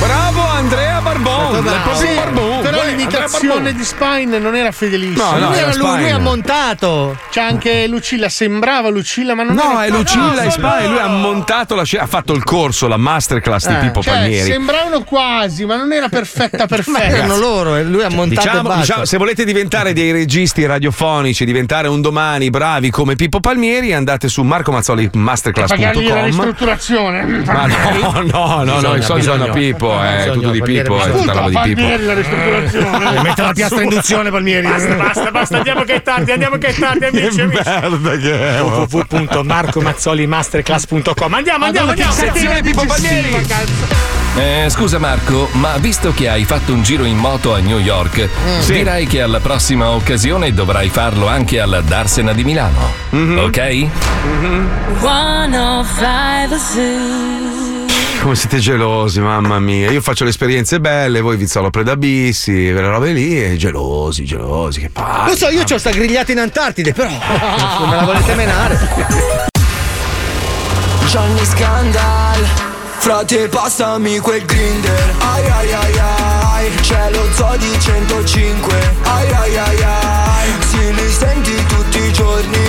Bravo 0.00 0.27
Andrés. 0.58 0.87
Andrea 0.98 1.00
Barbon, 1.00 1.32
Stato 1.40 1.58
è 1.58 1.62
bravo. 1.62 1.82
proprio 1.82 2.08
Sì, 2.08 2.14
Barbon. 2.14 2.60
Però 2.60 2.84
l'imitazione 2.84 3.72
di 3.74 3.84
Spine 3.84 4.38
non 4.38 4.54
era 4.56 4.72
fedelissima. 4.72 5.24
No, 5.30 5.38
no, 5.38 5.38
Non 5.46 5.54
era 5.54 5.66
lui, 5.68 5.76
lui 5.78 5.88
Spine. 5.94 6.10
ha 6.12 6.18
montato. 6.18 7.18
C'è 7.30 7.40
anche 7.40 7.86
Lucilla, 7.86 8.28
sembrava 8.28 8.88
Lucilla, 8.88 9.34
ma 9.34 9.42
non 9.44 9.54
No, 9.54 9.80
era 9.80 9.84
è 9.84 9.90
Lucilla 9.90 10.32
no, 10.34 10.40
e 10.42 10.50
Spine, 10.50 10.86
lui 10.88 10.98
ha 10.98 11.06
montato 11.08 11.74
la 11.74 11.84
scena, 11.84 12.02
ha 12.04 12.06
fatto 12.06 12.32
il 12.32 12.42
corso, 12.44 12.86
la 12.88 12.96
masterclass 12.96 13.66
di 13.68 13.74
Eh, 13.74 13.78
Pippo 13.78 14.02
cioè, 14.02 14.14
Palmieri. 14.14 14.50
sembravano 14.50 15.02
quasi, 15.04 15.64
ma 15.64 15.76
non 15.76 15.92
era 15.92 16.08
perfetta 16.08 16.66
perfetta. 16.68 17.02
erano 17.04 17.36
loro, 17.36 17.76
e 17.76 17.84
lui 17.84 18.02
ha 18.02 18.10
montato 18.10 18.46
e 18.48 18.50
Diciamo, 18.50 18.74
diciamo, 18.76 19.04
se 19.04 19.16
volete 19.16 19.44
diventare 19.44 19.92
dei 19.92 20.10
registi 20.12 20.64
radiofonici, 20.66 21.44
diventare 21.44 21.88
un 21.88 22.00
domani 22.00 22.50
bravi 22.50 22.90
come 22.90 23.14
Pippo 23.16 23.40
Palmieri, 23.40 23.92
andate 23.92 24.28
su 24.28 24.42
Pagargli 24.42 24.48
la 24.48 24.56
marcomazzolimasterclass.com. 24.56 26.24
ristrutturazione. 26.24 27.22
Ma 27.44 27.66
no, 27.66 28.22
no, 28.22 28.62
no, 28.64 28.80
no, 28.80 28.94
i 28.96 29.02
soldi 29.02 29.26
vanno 29.26 29.44
a 29.44 29.50
Pippo, 29.50 30.00
è 30.02 30.30
tutto 30.32 30.50
di 30.50 30.60
Pippo, 30.62 30.87
tutta 30.96 31.32
roba 31.32 31.48
di 31.48 31.58
Pippo. 31.74 31.80
Palmieri 31.80 32.04
la 32.04 32.14
ristrutturazione. 32.14 33.20
Mette 33.22 33.42
la 33.42 33.52
piastra 33.52 33.82
induzione, 33.82 34.30
Palmieri. 34.30 34.66
Basta, 34.66 34.94
basta, 34.94 35.30
basta, 35.30 35.56
andiamo 35.58 35.84
che 35.84 35.94
è 35.94 36.02
tardi, 36.02 36.32
andiamo 36.32 36.56
che 36.58 36.66
è 36.68 36.74
tardi, 36.74 37.04
amici, 37.06 37.40
amici. 37.40 37.62
merda 37.64 38.16
che 38.16 38.56
è. 38.56 38.62
www.marcomazzolimasterclass.com 38.62 41.34
Andiamo, 41.34 41.64
andiamo, 41.66 41.90
andiamo. 41.90 42.12
Sezione 42.12 42.62
Pippo 42.62 42.84
Palmieri. 42.84 43.46
Eh, 44.36 44.66
scusa 44.68 44.98
Marco, 44.98 45.48
ma 45.52 45.76
visto 45.78 46.12
che 46.14 46.28
hai 46.28 46.44
fatto 46.44 46.72
un 46.72 46.82
giro 46.82 47.04
in 47.04 47.16
moto 47.16 47.54
a 47.54 47.58
New 47.58 47.78
York, 47.78 48.28
Sì. 48.60 48.72
direi 48.72 49.06
che 49.06 49.20
alla 49.20 49.40
prossima 49.40 49.90
occasione 49.90 50.52
dovrai 50.54 50.88
farlo 50.90 51.26
anche 51.26 51.58
alla 51.58 51.80
Darsena 51.80 52.32
di 52.32 52.44
Milano. 52.44 52.92
Ok? 53.10 53.86
105 55.00 56.58
Zoo. 56.58 57.67
Come 58.22 58.34
siete 58.34 58.58
gelosi, 58.58 59.20
mamma 59.20 59.58
mia. 59.58 59.90
Io 59.90 60.00
faccio 60.00 60.24
le 60.24 60.30
esperienze 60.30 60.80
belle, 60.80 61.20
voi 61.20 61.36
Vizzolo 61.36 61.70
Predabissi, 61.70 62.70
quelle 62.72 62.88
robe 62.88 63.12
lì, 63.12 63.42
e 63.42 63.56
gelosi, 63.56 64.24
gelosi, 64.24 64.80
che 64.80 64.90
palle. 64.90 65.30
Lo 65.30 65.36
so, 65.36 65.48
io 65.48 65.62
ho 65.62 65.78
sta 65.78 65.90
grigliata 65.90 66.32
in 66.32 66.40
Antartide, 66.40 66.92
però. 66.92 67.08
me 67.88 67.96
la 67.96 68.04
volete 68.04 68.34
menare? 68.34 68.78
Johnny 71.06 71.44
Scandal 71.44 72.46
Frate 72.98 73.48
passami 73.48 74.18
quel 74.18 74.44
grinder 74.44 75.14
Ai 75.20 75.48
ai 75.48 75.72
ai 75.72 75.98
ai 75.98 76.70
C'è 76.82 77.10
lo 77.12 77.26
zoo 77.32 77.56
di 77.56 77.80
105 77.80 78.94
Ai 79.04 79.32
ai 79.32 79.56
ai 79.56 79.82
ai 79.82 80.52
Si 80.68 80.92
li 80.92 81.10
senti 81.10 81.64
tutti 81.66 81.98
i 81.98 82.12
giorni 82.12 82.67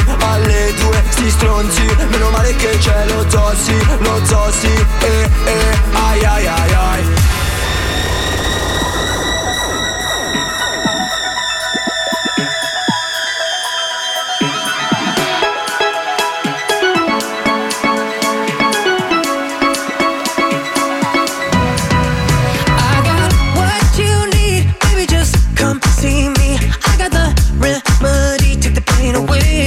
Sti 1.19 1.29
stronzi. 1.31 1.85
Meno 2.11 2.29
male 2.29 2.55
che 2.55 2.77
c'è 2.77 3.05
lo 3.07 3.29
zoo 3.29 3.53
sì 3.53 3.75
Lo 3.99 4.21
zoo 4.23 4.49
sì 4.51 4.67
Eh 4.99 5.29
eh 5.45 5.77
Ai 5.91 6.23
ai 6.23 6.47
ai 6.47 6.73
ai. 6.73 7.03
Take 28.59 28.75
the 28.75 28.81
pain 28.81 29.15
away. 29.15 29.58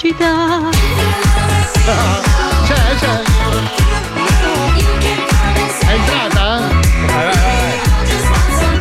Felicità. 0.10 0.69
C'è, 2.65 2.80
c'è. 2.99 3.22
È 5.86 5.91
entrata? 5.91 6.45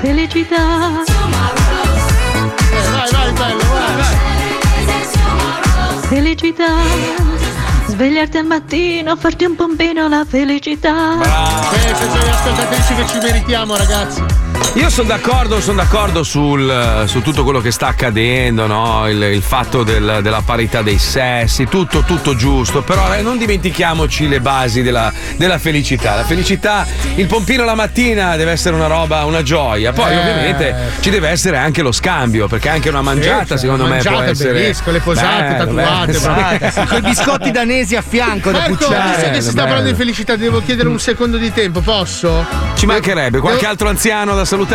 Felicità. 0.01 1.03
Eh, 2.73 2.91
vai, 2.91 3.11
vai, 3.13 3.33
bello, 3.33 3.65
vai, 3.69 3.95
vai. 3.97 4.17
Felicità. 6.09 6.73
Svegliarti 7.89 8.39
al 8.39 8.47
mattino, 8.47 9.17
farti 9.17 9.45
un 9.45 9.55
pompino 9.55 10.09
la 10.09 10.25
felicità. 10.27 11.19
Queste 11.69 11.95
sono 11.95 12.23
le 12.23 12.31
ascoltatrici 12.31 12.95
che 12.95 13.07
ci 13.07 13.19
meritiamo, 13.19 13.77
ragazzi. 13.77 14.48
Io 14.75 14.91
sono 14.91 15.09
d'accordo, 15.09 15.61
sono 15.61 15.79
d'accordo 15.83 16.23
sul, 16.23 17.03
su 17.07 17.21
tutto 17.21 17.43
quello 17.43 17.61
che 17.61 17.73
sta 17.73 17.89
accadendo, 17.89 18.67
no? 18.69 19.09
il, 19.09 19.21
il 19.23 19.43
fatto 19.43 19.83
del- 19.83 20.21
della 20.23 20.43
parità 20.45 20.83
dei 20.83 20.99
sessi, 20.99 21.65
tutto, 21.67 22.03
tutto 22.03 22.37
giusto, 22.37 22.83
però 22.83 23.13
eh, 23.13 23.23
non 23.23 23.39
dimentichiamoci 23.39 24.29
le 24.29 24.41
basi 24.41 24.83
della, 24.83 25.13
della 25.37 25.59
felicità. 25.59 26.15
La 26.15 26.23
felicità, 26.25 26.87
il 27.17 27.27
pompino 27.27 27.65
la 27.65 27.75
mattina 27.75 28.37
deve 28.37 28.53
essere 28.53 28.77
una 28.77 28.87
roba, 28.87 29.25
una 29.25 29.43
gioia, 29.43 29.93
poi 29.93 30.13
Eh. 30.13 30.19
ovviamente 30.19 30.77
ci 31.01 31.11
deve 31.11 31.29
essere 31.31 31.57
anche 31.57 31.83
lo 31.83 31.91
scambio, 31.91 32.47
perché 32.47 32.69
anche 32.69 32.89
una 32.89 33.03
mangiata 33.03 33.57
Sì, 33.57 33.63
secondo 33.63 33.83
me 33.85 33.91
mangiata 33.95 34.17
può 34.17 34.25
essere... 34.27 34.53
bellissimo, 34.53 34.93
le 34.93 35.01
posate, 35.01 35.65
bello, 35.65 35.75
tatuate, 35.75 36.19
bello. 36.71 36.87
Con 36.87 36.99
i 36.99 37.01
biscotti 37.03 37.51
danesi 37.51 37.97
a 37.97 38.03
fianco 38.07 38.53
da 38.53 38.67
Ecco, 38.67 38.77
pucciare. 38.77 39.09
visto 39.17 39.31
che 39.31 39.41
si 39.41 39.51
sta 39.51 39.65
parlando 39.65 39.91
di 39.91 39.97
felicità, 39.97 40.37
devo 40.37 40.63
chiedere 40.65 40.89
un 40.89 41.01
secondo 41.01 41.37
di 41.37 41.53
tempo, 41.53 41.81
posso? 41.81 42.47
Ci 42.77 42.87
mancherebbe, 42.87 43.41
qualche 43.41 43.59
Devo- 43.61 43.73
altro 43.73 43.89
anziano 43.89 44.37
da 44.37 44.45
salutare? 44.45 44.67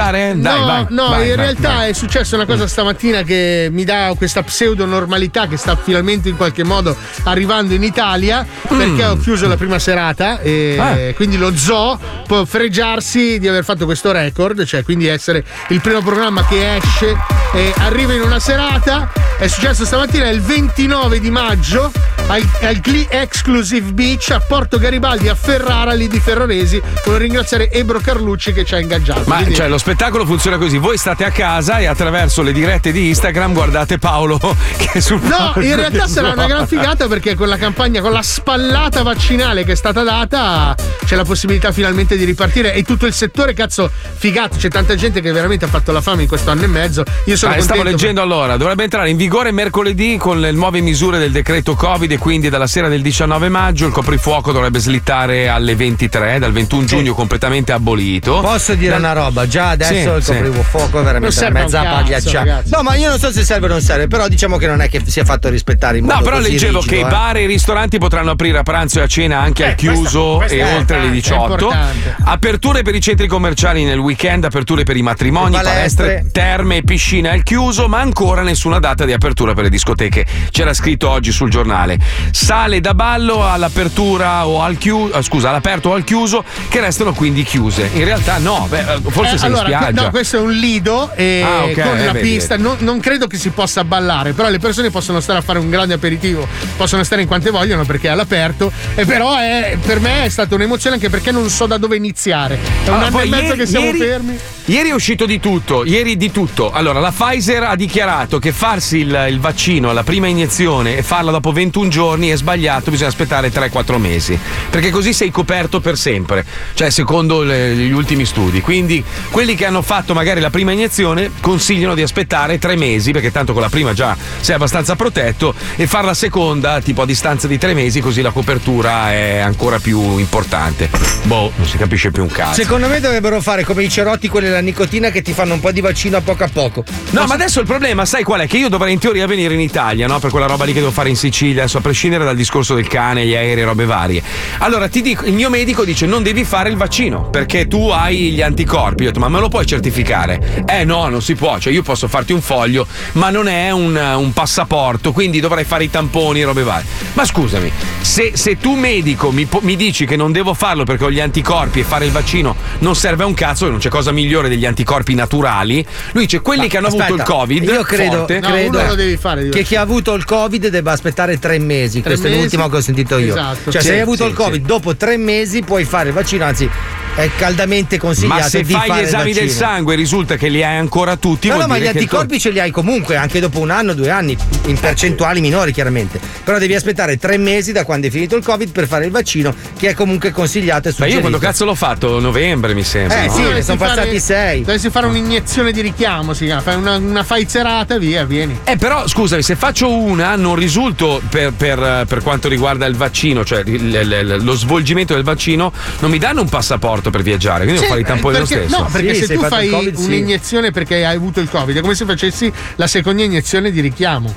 Dai, 0.41 0.59
no, 0.59 0.65
vai. 0.65 0.85
no, 0.89 1.09
vai, 1.09 1.29
in 1.29 1.35
vai, 1.35 1.45
realtà 1.45 1.85
è 1.87 1.93
successa 1.93 2.35
una 2.35 2.45
cosa 2.45 2.67
stamattina 2.67 3.21
che 3.23 3.67
mi 3.71 3.83
dà 3.83 4.13
questa 4.17 4.41
pseudo 4.43 4.85
normalità 4.85 5.47
che 5.47 5.57
sta 5.57 5.75
finalmente 5.75 6.29
in 6.29 6.35
qualche 6.37 6.63
modo 6.63 6.95
arrivando 7.23 7.73
in 7.73 7.83
Italia 7.83 8.45
perché 8.67 9.05
ho 9.05 9.17
chiuso 9.17 9.47
la 9.47 9.57
prima 9.57 9.79
serata 9.79 10.39
e 10.39 10.77
Ah. 10.79 11.13
quindi 11.13 11.37
lo 11.37 11.55
zoo 11.55 11.99
può 12.27 12.43
fregiarsi 12.45 13.39
di 13.39 13.47
aver 13.47 13.63
fatto 13.63 13.85
questo 13.85 14.11
record, 14.11 14.63
cioè 14.65 14.83
quindi 14.83 15.07
essere 15.07 15.43
il 15.69 15.81
primo 15.81 16.01
programma 16.01 16.45
che 16.45 16.75
esce 16.77 17.15
e 17.53 17.73
arriva 17.77 18.13
in 18.13 18.21
una 18.21 18.39
serata. 18.39 19.11
È 19.37 19.47
successo 19.47 19.85
stamattina, 19.85 20.25
è 20.25 20.29
il 20.29 20.41
29 20.41 21.19
di 21.19 21.29
maggio 21.29 21.91
al, 22.27 22.43
al 22.61 22.79
Glee 22.79 23.05
Exclusive 23.09 23.91
Beach 23.91 24.29
a 24.31 24.39
Porto 24.39 24.77
Garibaldi 24.77 25.27
a 25.29 25.35
Ferrara 25.35 25.93
lì 25.93 26.07
di 26.07 26.19
Ferraresi. 26.19 26.81
Volevo 27.05 27.17
ringraziare 27.23 27.71
Ebro 27.71 27.99
Carlucci 27.99 28.53
che 28.53 28.63
ci 28.65 28.75
ha 28.75 28.79
ingaggiato. 28.79 29.23
Ma 29.25 29.37
Quindi- 29.37 29.55
cioè, 29.55 29.67
lo 29.67 29.77
spettacolo 29.77 30.25
funziona 30.25 30.57
così: 30.57 30.77
voi 30.77 30.97
state 30.97 31.23
a 31.25 31.31
casa 31.31 31.77
e 31.79 31.85
attraverso 31.85 32.41
le 32.41 32.51
dirette 32.51 32.91
di 32.91 33.07
Instagram 33.09 33.53
guardate 33.53 33.97
Paolo 33.97 34.37
che 34.77 34.91
è 34.93 34.99
sul 34.99 35.21
No, 35.23 35.53
in 35.61 35.75
realtà 35.75 36.07
sarà 36.07 36.31
una 36.31 36.45
gran 36.47 36.67
figata 36.67 37.07
perché 37.07 37.35
con 37.35 37.47
la 37.47 37.57
campagna, 37.57 38.01
con 38.01 38.11
la 38.11 38.21
spallata 38.21 39.03
vaccinale 39.03 39.63
che 39.63 39.73
è 39.73 39.75
stata 39.75 40.03
data, 40.03 40.75
c'è 41.05 41.15
la 41.15 41.23
possibilità 41.25 41.71
finalmente 41.71 42.17
di 42.17 42.23
ripartire 42.23 42.73
e 42.73 42.83
tutto 42.83 43.05
il 43.05 43.13
settore, 43.13 43.53
cazzo, 43.53 43.89
figato. 44.15 44.57
C'è 44.57 44.69
tanta 44.69 44.95
gente 44.95 45.21
che 45.21 45.31
veramente 45.31 45.65
ha 45.65 45.67
fatto 45.67 45.91
la 45.91 46.01
fame 46.01 46.23
in 46.23 46.27
questo 46.27 46.51
anno 46.51 46.63
e 46.63 46.67
mezzo. 46.67 47.03
Io 47.25 47.35
sono 47.37 47.53
Ah, 47.53 47.61
stavo 47.61 47.83
leggendo 47.83 48.21
allora, 48.21 48.57
dovrebbe 48.57 48.83
entrare 48.83 49.09
in 49.09 49.17
vigore 49.17 49.51
mercoledì 49.51 50.17
con 50.17 50.39
le 50.39 50.51
nuove 50.51 50.81
misure 50.81 51.17
del 51.19 51.31
decreto 51.31 51.75
Covid 51.75 52.11
e 52.13 52.17
quindi 52.17 52.49
dalla 52.49 52.67
sera 52.67 52.87
del 52.87 53.01
19 53.01 53.49
maggio 53.49 53.85
il 53.87 53.91
coprifuoco 53.91 54.51
dovrebbe 54.51 54.79
slittare 54.79 55.47
alle 55.49 55.75
23, 55.75 56.39
dal 56.39 56.51
21 56.51 56.85
giugno 56.85 57.13
completamente 57.13 57.71
abolito. 57.71 58.39
Posso 58.41 58.75
dire 58.75 58.91
Dal- 58.91 58.99
una 58.99 59.13
roba? 59.13 59.47
Già 59.47 59.69
adesso 59.69 59.93
Sì, 59.93 60.17
il 60.17 60.23
sì. 60.23 60.33
coprifuoco 60.33 60.99
è 60.99 61.03
veramente 61.03 61.49
mezza 61.51 61.81
pagliaccia. 61.81 62.61
No, 62.65 62.81
ma 62.83 62.95
io 62.95 63.09
non 63.09 63.19
so 63.19 63.31
se 63.31 63.43
serve 63.43 63.65
o 63.65 63.69
non 63.69 63.81
serve, 63.81 64.07
però 64.07 64.27
diciamo 64.27 64.57
che 64.57 64.67
non 64.67 64.81
è 64.81 64.89
che 64.89 65.01
sia 65.05 65.25
fatto 65.25 65.49
rispettare 65.49 65.97
in 65.97 66.03
modo 66.05 66.15
No, 66.17 66.21
però 66.21 66.37
così 66.37 66.51
leggevo 66.51 66.79
rigido, 66.79 66.95
che 66.95 67.01
i 67.01 67.05
eh. 67.05 67.09
bar 67.09 67.37
e 67.37 67.43
i 67.43 67.47
ristoranti 67.47 67.97
potranno 67.97 68.31
aprire 68.31 68.57
a 68.59 68.63
pranzo 68.63 68.99
e 68.99 69.03
a 69.03 69.07
cena 69.07 69.39
anche 69.39 69.65
al 69.65 69.75
chiuso 69.75 70.35
questo 70.37 70.55
e 70.55 70.59
è 70.59 70.75
oltre 70.75 70.99
le 70.99 71.05
importante, 71.07 71.07
è 71.07 71.11
18. 71.11 71.51
importante. 71.51 72.15
Aperture 72.25 72.81
per 72.83 72.95
i 72.95 73.01
centri 73.01 73.27
commerciali 73.27 73.83
nel 73.83 73.97
weekend, 73.99 74.45
aperture 74.45 74.83
per 74.83 74.97
i 74.97 75.01
matrimoni, 75.01 75.55
Le 75.55 75.61
palestre. 75.61 76.05
palestre, 76.05 76.31
terme 76.31 76.77
e 76.77 76.83
piscine 76.83 77.29
al 77.29 77.43
chiuso, 77.43 77.87
ma 77.87 77.99
ancora 77.99 78.41
nessuna 78.43 78.79
data 78.79 79.05
di 79.05 79.13
apertura 79.13 79.53
per 79.53 79.63
le 79.63 79.69
discoteche. 79.69 80.25
C'era 80.51 80.73
scritto 80.73 81.09
oggi 81.09 81.31
sul 81.31 81.49
giornale. 81.49 81.97
Sale 82.31 82.79
da 82.81 82.93
ballo 82.93 83.49
all'apertura 83.49 84.47
o 84.47 84.61
al 84.61 84.77
chiuso, 84.77 85.21
scusa, 85.21 85.49
all'aperto 85.49 85.89
o 85.89 85.93
al 85.93 86.03
chiuso, 86.03 86.43
che 86.69 86.79
restano 86.79 87.13
quindi 87.13 87.43
chiuse. 87.43 87.89
In 87.93 88.05
realtà 88.05 88.37
no, 88.37 88.65
beh, 88.69 88.99
forse 89.09 89.35
Eh, 89.35 89.37
sei 89.37 89.47
allora, 89.49 89.67
in 89.69 89.75
spiaggia. 89.75 90.01
no, 90.03 90.09
questo 90.09 90.37
è 90.37 90.39
un 90.39 90.51
lido 90.51 91.11
e 91.15 91.41
Ah, 91.43 91.63
ok, 91.65 91.73
con 91.81 91.97
eh, 91.99 92.05
la 92.05 92.11
vedi, 92.11 92.29
pista. 92.29 92.57
Non, 92.57 92.77
non 92.79 92.99
credo 92.99 93.27
che 93.27 93.37
si 93.37 93.49
possa 93.49 93.83
ballare, 93.83 94.33
però 94.33 94.49
le 94.49 94.59
persone 94.59 94.89
possono 94.89 95.19
stare 95.19 95.39
a 95.39 95.41
fare 95.41 95.59
un 95.59 95.69
grande 95.69 95.93
aperitivo, 95.93 96.47
possono 96.77 97.03
stare 97.03 97.21
in 97.21 97.27
quante 97.27 97.49
vogliono 97.51 97.83
perché 97.85 98.07
è 98.07 98.11
all'aperto. 98.11 98.71
E 98.95 99.05
però 99.05 99.37
è- 99.37 99.77
per 99.83 99.99
me 99.99 100.23
è 100.25 100.29
stata 100.29 100.55
un'emozione 100.55 100.95
anche 100.95 101.09
perché 101.09 101.31
non 101.31 101.49
so 101.49 101.65
da 101.65 101.77
dove 101.77 101.95
iniziare. 101.95 102.55
È 102.55 102.87
un 102.89 102.93
Allora, 102.95 103.07
anno 103.07 103.19
e 103.21 103.25
mezzo 103.27 103.43
ieri- 103.45 103.57
che 103.57 103.65
siamo 103.65 103.85
ieri- 103.85 103.97
fermi. 103.99 104.37
Ieri 104.65 104.89
è 104.89 104.93
uscito 104.93 105.25
di 105.25 105.39
tutto, 105.41 105.83
ieri 105.83 106.15
di 106.15 106.31
tutto. 106.31 106.71
Allora, 106.71 106.99
la 106.99 107.11
Pfizer 107.11 107.63
ha 107.63 107.75
dichiarato 107.75 108.39
che 108.39 108.51
farsi 108.53 108.99
il, 108.99 109.25
il 109.29 109.39
vaccino 109.41 109.89
alla 109.89 110.03
prima 110.03 110.27
iniezione 110.27 110.95
e 110.97 111.03
farla 111.03 111.31
dopo 111.31 111.51
21 111.51 111.89
giorni 111.93 112.29
è 112.29 112.35
sbagliato, 112.35 112.89
bisogna 112.89 113.09
aspettare 113.09 113.51
3-4 113.51 113.97
mesi. 113.97 114.37
Perché 114.69 114.89
così 114.89 115.13
sei 115.13 115.29
coperto 115.29 115.79
per 115.79 115.95
sempre. 115.95 116.43
Cioè, 116.73 116.89
secondo 116.89 117.43
le- 117.43 117.75
gli 117.75 117.91
ultimi 117.91 118.25
studi. 118.25 118.61
Quindi, 118.61 119.03
quelli 119.29 119.53
che 119.53 119.67
hanno 119.67 119.83
fatto 119.83 120.15
magari 120.15 120.41
la 120.41 120.49
prima 120.49 120.71
iniezione 120.71 121.29
consigliano 121.39 121.93
di 121.93 122.01
aspettare 122.01 122.57
3 122.57 122.75
mesi, 122.75 123.11
perché 123.11 123.31
tanto 123.31 123.53
con 123.53 123.61
la 123.61 123.69
prima 123.69 123.93
già 123.93 124.17
sei 124.39 124.55
abbastanza 124.55 124.95
protetto, 124.95 125.53
e 125.75 125.85
fare 125.85 126.07
la 126.07 126.13
seconda 126.15 126.81
tipo 126.81 127.03
a 127.03 127.05
distanza 127.05 127.47
di 127.47 127.59
3 127.59 127.75
mesi, 127.75 128.01
così 128.01 128.21
la 128.21 128.31
copertura 128.31 129.11
è 129.11 129.37
ancora 129.37 129.77
più 129.77 130.17
importante. 130.17 130.89
Boh, 131.23 131.51
non 131.55 131.67
si 131.67 131.77
capisce 131.77 132.09
più 132.09 132.23
un 132.23 132.29
cazzo. 132.29 132.59
Secondo 132.61 132.87
me 132.87 132.99
dovrebbero 132.99 133.39
fare 133.39 133.63
come 133.63 133.83
i 133.83 133.89
cerotti 133.89 134.27
quelli 134.27 134.47
della 134.47 134.61
nicotina 134.61 135.11
che 135.11 135.21
ti 135.21 135.33
fanno 135.33 135.53
un 135.53 135.59
po' 135.59 135.71
di 135.71 135.81
vaccino 135.81 136.17
a 136.17 136.21
poco 136.21 136.43
a 136.43 136.49
poco. 136.51 136.83
No, 137.11 137.25
ma 137.27 137.35
adesso 137.35 137.59
il 137.59 137.67
problema, 137.67 138.03
sai 138.05 138.23
qual 138.23 138.39
è? 138.41 138.47
Che 138.47 138.57
io 138.57 138.69
dovrei 138.69 138.93
in 138.93 138.99
teoria 138.99 139.27
venire 139.27 139.53
in 139.53 139.59
Italia, 139.59 140.07
no? 140.07 140.17
Per 140.19 140.31
quella 140.31 140.47
roba 140.47 140.65
lì 140.65 140.73
che 140.73 140.79
devo 140.79 140.91
fare 140.91 141.09
in 141.09 141.15
Sicilia, 141.15 141.61
adesso 141.61 141.79
prescindere 141.83 142.23
dal 142.23 142.35
discorso 142.35 142.73
del 142.73 142.87
cane, 142.87 143.27
gli 143.27 143.35
aerei, 143.35 143.63
robe 143.63 143.85
varie. 143.85 144.23
Allora 144.59 144.87
ti 144.87 145.01
dico, 145.01 145.25
il 145.25 145.33
mio 145.33 145.51
medico 145.51 145.83
dice 145.83 146.07
non 146.07 146.23
devi 146.23 146.43
fare 146.43 146.69
il 146.69 146.77
vaccino 146.77 147.29
perché 147.29 147.67
tu 147.67 147.89
hai 147.89 148.31
gli 148.31 148.41
anticorpi. 148.41 149.03
Io 149.03 149.09
ho 149.09 149.11
detto, 149.11 149.19
ma 149.19 149.29
me 149.29 149.39
lo 149.39 149.49
puoi 149.49 149.65
certificare? 149.65 150.63
Eh 150.65 150.83
no, 150.85 151.09
non 151.09 151.21
si 151.21 151.35
può. 151.35 151.59
Cioè, 151.59 151.71
io 151.71 151.83
posso 151.83 152.07
farti 152.07 152.33
un 152.33 152.41
foglio, 152.41 152.87
ma 153.13 153.29
non 153.29 153.47
è 153.47 153.69
un, 153.69 153.95
un 153.95 154.33
passaporto, 154.33 155.11
quindi 155.11 155.39
dovrei 155.39 155.65
fare 155.65 155.83
i 155.83 155.89
tamponi, 155.89 156.41
robe 156.43 156.63
varie. 156.63 156.87
Ma 157.13 157.25
scusami, 157.25 157.71
se, 158.01 158.31
se 158.33 158.57
tu 158.57 158.75
medico 158.75 159.31
mi, 159.31 159.47
mi 159.61 159.75
dici 159.75 160.05
che 160.05 160.15
non 160.15 160.31
devo 160.31 160.53
farlo 160.53 160.83
perché 160.85 161.03
ho 161.03 161.11
gli 161.11 161.19
anticorpi 161.19 161.81
e 161.81 161.83
fare 161.83 162.05
il 162.05 162.11
vaccino 162.11 162.55
non 162.79 162.95
serve 162.95 163.23
a 163.23 163.25
un 163.25 163.33
cazzo, 163.33 163.69
non 163.69 163.79
c'è 163.79 163.89
cosa 163.89 164.11
migliore 164.11 164.49
degli 164.49 164.65
anticorpi 164.65 165.13
naturali. 165.13 165.85
Lui 166.13 166.23
dice 166.23 166.41
quelli 166.41 166.61
Ma 166.61 166.67
che 166.67 166.77
hanno 166.77 166.87
avuto 166.87 167.03
il 167.03 167.09
aspetta, 167.11 167.31
Covid. 167.31 167.63
Io 167.63 167.83
credo, 167.83 168.17
forte, 168.17 168.39
credo 168.39 168.77
uno 168.77 168.87
lo 168.87 168.95
devi 168.95 169.17
fare, 169.17 169.49
che 169.49 169.63
chi 169.63 169.75
ha 169.75 169.81
avuto 169.81 170.13
il 170.13 170.25
Covid 170.25 170.67
debba 170.67 170.91
aspettare 170.91 171.39
tre 171.39 171.59
mesi. 171.59 171.72
Tre 172.01 172.01
Questo 172.01 172.27
è 172.27 172.29
mesi? 172.29 172.41
l'ultimo 172.41 172.69
che 172.69 172.75
ho 172.77 172.81
sentito 172.81 173.17
io. 173.17 173.33
Esatto. 173.33 173.71
Cioè, 173.71 173.81
Sì, 173.81 173.87
se 173.87 173.93
hai 173.93 173.99
avuto 174.01 174.23
sì, 174.23 174.29
il 174.29 174.35
Covid, 174.35 174.61
sì. 174.61 174.67
dopo 174.67 174.95
tre 174.95 175.17
mesi 175.17 175.61
puoi 175.61 175.83
fare 175.85 176.09
il 176.09 176.13
vaccino, 176.15 176.45
anzi, 176.45 176.69
è 177.15 177.29
caldamente 177.37 177.97
consigliato 177.99 178.41
Ma 178.41 178.47
se 178.49 178.63
di 178.63 178.73
fai 178.73 178.91
gli 178.91 178.99
esami 179.03 179.33
del 179.33 179.49
sangue 179.49 179.93
e 179.93 179.97
risulta 179.97 180.35
che 180.35 180.47
li 180.47 180.63
hai 180.63 180.77
ancora 180.77 181.15
tutti, 181.15 181.47
No, 181.47 181.55
vuol 181.55 181.67
no, 181.67 181.73
ma 181.73 181.79
gli 181.79 181.87
anticorpi 181.87 182.39
ce 182.39 182.49
li 182.49 182.59
hai 182.59 182.71
comunque, 182.71 183.15
anche 183.15 183.39
dopo 183.39 183.59
un 183.59 183.69
anno, 183.69 183.93
due 183.93 184.09
anni, 184.09 184.35
in 184.65 184.79
percentuali 184.79 185.39
minori 185.39 185.71
chiaramente. 185.71 186.19
Però 186.43 186.57
devi 186.57 186.73
aspettare 186.73 187.17
tre 187.17 187.37
mesi 187.37 187.71
da 187.71 187.85
quando 187.85 188.07
è 188.07 188.09
finito 188.09 188.35
il 188.35 188.43
Covid 188.43 188.71
per 188.71 188.87
fare 188.87 189.05
il 189.05 189.11
vaccino, 189.11 189.53
che 189.77 189.89
è 189.89 189.93
comunque 189.93 190.31
consigliato 190.31 190.87
e 190.87 190.91
Ma 190.91 190.95
suggerito. 190.95 191.15
io 191.15 191.19
quando 191.21 191.37
cazzo 191.37 191.65
l'ho 191.65 191.75
fatto? 191.75 192.19
Novembre 192.19 192.73
mi 192.73 192.83
sembra. 192.83 193.21
Eh, 193.21 193.27
no? 193.27 193.33
sì, 193.33 193.41
Dovresti 193.43 193.63
sono 193.65 193.77
fare- 193.77 193.95
passati 193.95 194.19
sei. 194.19 194.59
Dovresti 194.61 194.89
fare 194.89 195.05
un'iniezione 195.05 195.71
di 195.71 195.81
richiamo, 195.81 196.33
si 196.33 196.45
chiama. 196.45 196.61
Fai 196.61 196.75
una, 196.75 196.95
una 196.97 197.23
faizerata 197.23 197.95
e 197.95 197.99
via, 197.99 198.25
vieni. 198.25 198.57
Eh, 198.63 198.77
però 198.77 199.07
scusami, 199.07 199.43
se 199.43 199.55
faccio 199.55 199.91
una 199.91 200.35
non 200.35 200.55
risulto 200.55 201.21
per, 201.29 201.53
per- 201.53 202.05
per 202.07 202.21
quanto 202.23 202.47
riguarda 202.47 202.85
il 202.87 202.95
vaccino, 202.95 203.45
cioè 203.45 203.61
il- 203.65 203.93
il- 203.93 204.37
lo 204.41 204.53
svolgimento 204.55 205.13
del 205.13 205.23
vaccino, 205.23 205.71
non 205.99 206.09
mi 206.09 206.17
danno 206.17 206.41
un 206.41 206.49
passaporto 206.49 207.02
per 207.09 207.21
viaggiare, 207.21 207.63
quindi 207.63 207.81
Sì, 207.81 207.81
devo 207.87 207.93
fare 207.93 208.01
i 208.01 208.05
tamponi 208.05 208.37
lo 208.39 208.45
perché- 208.45 208.65
stesso. 208.67 208.81
No, 208.81 208.89
perché 208.91 209.13
Sì, 209.15 209.25
se 209.25 209.33
tu 209.35 209.43
fai 209.45 209.69
Covid, 209.69 209.95
sì. 209.95 210.05
un'iniezione 210.05 210.71
perché 210.71 210.95
hai 211.05 211.15
avuto 211.15 211.39
il 211.39 211.49
Covid, 211.49 211.77
è 211.77 211.81
come 211.81 211.95
se 211.95 212.05
facessi 212.05 212.51
la 212.75 212.87
seconda 212.87 213.23
iniezione 213.23 213.71
di 213.71 213.79
richiamo. 213.81 214.33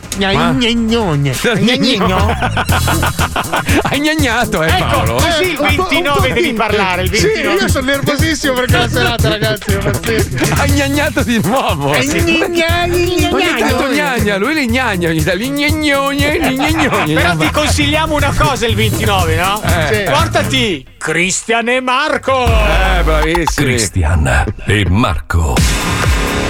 Hai 3.83 4.01
gnagnato, 4.01 4.63
eh, 4.63 4.73
Paolo? 4.79 5.15
Così 5.15 5.51
il 5.51 5.57
un 5.59 5.75
po'- 5.75 5.83
un 5.83 5.89
29 5.89 6.33
devi 6.33 6.53
parlare. 6.53 7.03
Il 7.03 7.15
Sì, 7.15 7.27
29. 7.27 7.61
io 7.61 7.69
sono 7.69 7.87
nervosissimo 7.87 8.53
perché 8.55 8.77
la 8.77 8.89
serata, 8.89 9.29
ragazzi, 9.29 9.71
è 9.73 9.77
pazzesco. 9.79 10.55
Hai 10.61 10.71
gnagnato 10.71 11.23
di 11.23 11.41
nuovo. 11.43 11.93
Eh, 11.95 11.99
Ogni 13.37 13.55
tanto 13.59 13.89
gnagna, 13.93 14.37
lui 14.37 14.55
li 14.55 14.67
gnagna, 14.69 15.09
ogni 15.09 15.23
tanto. 15.23 17.05
Però 17.13 17.37
ti 17.37 17.51
consigliamo 17.51 18.15
una 18.15 18.33
cosa 18.37 18.67
il 18.67 18.75
29, 18.75 19.37
no? 19.37 19.63
Eh. 19.63 19.95
Sì. 19.95 20.03
Portati 20.11 20.87
Cristian 20.99 21.69
e 21.69 21.81
Marco. 21.81 22.45
Eh, 22.57 23.03
bravissimi. 23.03 23.67
Cristian 23.67 24.45
e 24.67 24.87
Marco. 24.89 25.55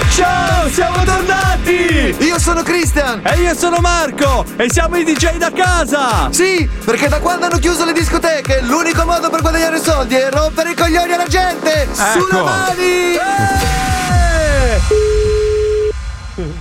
Ciao, 0.09 0.67
siamo 0.69 1.03
tornati! 1.03 2.15
Io 2.19 2.39
sono 2.39 2.63
Christian! 2.63 3.21
E 3.23 3.41
io 3.41 3.53
sono 3.55 3.77
Marco! 3.79 4.45
E 4.55 4.67
siamo 4.71 4.95
i 4.97 5.03
DJ 5.03 5.37
da 5.37 5.51
casa! 5.51 6.29
Sì, 6.31 6.67
perché 6.85 7.07
da 7.07 7.19
quando 7.19 7.45
hanno 7.45 7.59
chiuso 7.59 7.85
le 7.85 7.93
discoteche, 7.93 8.61
l'unico 8.61 9.05
modo 9.05 9.29
per 9.29 9.41
guadagnare 9.41 9.79
soldi 9.81 10.15
è 10.15 10.29
rompere 10.31 10.71
i 10.71 10.75
coglioni 10.75 11.11
alla 11.11 11.27
gente! 11.27 11.87
Sulle 11.91 12.25
Ecco. 12.25 12.43
mani! 12.43 13.15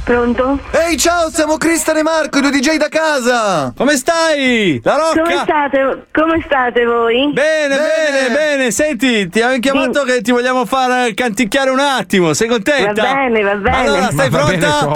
Pronto? 0.04 0.58
Ehi, 0.70 0.96
ciao, 0.96 1.28
siamo 1.30 1.58
Christian 1.58 1.98
e 1.98 2.02
Marco, 2.02 2.38
i 2.38 2.40
due 2.40 2.50
DJ 2.50 2.76
da 2.76 2.88
casa! 2.88 3.74
Come 3.76 3.96
stai? 3.96 4.80
La 4.82 4.96
rocca? 4.96 5.20
Come 5.22 5.36
state? 5.42 6.06
Come 6.12 6.42
state 6.46 6.84
voi? 6.86 7.30
Bene, 7.32 7.76
bene, 7.76 8.34
bene, 8.34 8.70
senti, 8.70 9.28
ti 9.28 9.42
abbiamo 9.42 9.60
chiamato 9.60 10.02
che 10.04 10.22
ti 10.22 10.30
vogliamo 10.30 10.64
far 10.64 11.12
canticchiare 11.12 11.68
un 11.68 11.80
attimo, 11.80 12.32
sei 12.32 12.48
contenta? 12.48 13.02
Va 13.02 13.12
bene, 13.12 13.42
va 13.42 13.54
bene. 13.56 13.76
Allora, 13.76 14.10
stai 14.10 14.30
Ma 14.30 14.44
bene 14.44 14.58
pronta? 14.58 14.92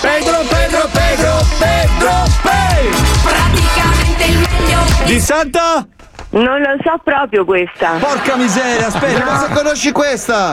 Pedro, 0.00 0.38
Pedro, 0.48 0.88
Pedro, 0.92 1.38
Pedro, 1.58 2.24
Pedro! 2.42 3.02
Praticamente 3.22 4.24
il 4.24 4.38
meglio. 4.38 5.04
Di 5.04 5.20
Santa? 5.20 5.86
Non 6.30 6.58
lo 6.60 6.76
so 6.82 7.00
proprio 7.04 7.44
questa. 7.44 7.90
Porca 8.00 8.34
miseria, 8.34 8.88
aspetta, 8.88 9.24
ma 9.24 9.38
se 9.38 9.54
conosci 9.54 9.92
questa? 9.92 10.52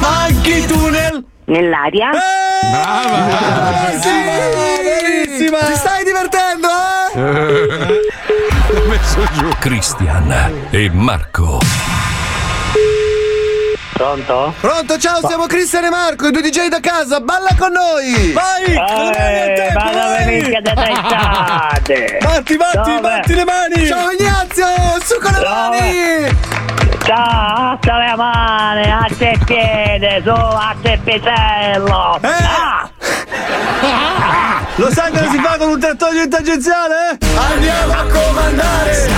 Anche 0.00 0.66
tunnel! 0.66 1.24
Nell'aria? 1.46 2.10
Brava! 2.70 3.88
Bellissima! 4.82 5.58
Ti 5.58 5.74
stai 5.74 6.04
divertendo, 6.04 6.68
eh? 7.14 7.20
L'ho 8.72 8.84
messo 8.88 9.22
giù. 9.32 9.48
Cristian 9.58 10.68
e 10.70 10.90
Marco. 10.92 11.58
Pronto? 13.92 14.54
Pronto, 14.60 14.96
ciao, 14.98 15.20
siamo 15.26 15.44
Cristian 15.46 15.84
e 15.84 15.90
Marco, 15.90 16.26
i 16.26 16.30
due 16.30 16.40
DJ 16.40 16.68
da 16.68 16.80
casa, 16.80 17.20
balla 17.20 17.50
con 17.58 17.70
noi! 17.72 18.32
Vai! 18.32 18.64
Eh, 18.72 19.72
ma 19.74 19.90
dove 19.92 20.24
minchia 20.24 20.62
te 20.62 20.72
sei 20.74 20.94
state? 20.94 22.18
Batti, 22.22 22.56
batti, 22.56 22.76
Dove? 22.78 23.00
batti 23.00 23.34
le 23.34 23.44
mani! 23.44 23.86
Ciao 23.86 24.10
Ignazio, 24.10 24.66
su 25.04 25.18
con 25.20 25.32
le 25.32 25.38
Dove? 25.40 25.50
mani! 25.50 26.38
Ciao, 27.04 27.59
alza 27.70 27.98
le 27.98 28.16
mani, 28.16 28.90
alza 28.90 29.28
il 29.28 29.44
piede, 29.44 30.22
su, 30.24 30.30
alza 30.30 30.92
il 30.92 30.98
pisello. 31.00 32.18
Eh. 32.22 32.28
Ah! 32.28 32.90
Lo 34.76 34.90
sai 34.90 35.10
cosa 35.10 35.30
si 35.30 35.38
fa 35.38 35.56
con 35.56 35.68
un 35.68 35.80
trattore 35.80 36.26
tangenziale? 36.26 37.18
Andiamo 37.52 37.92
a 37.92 38.04
comandare! 38.04 39.08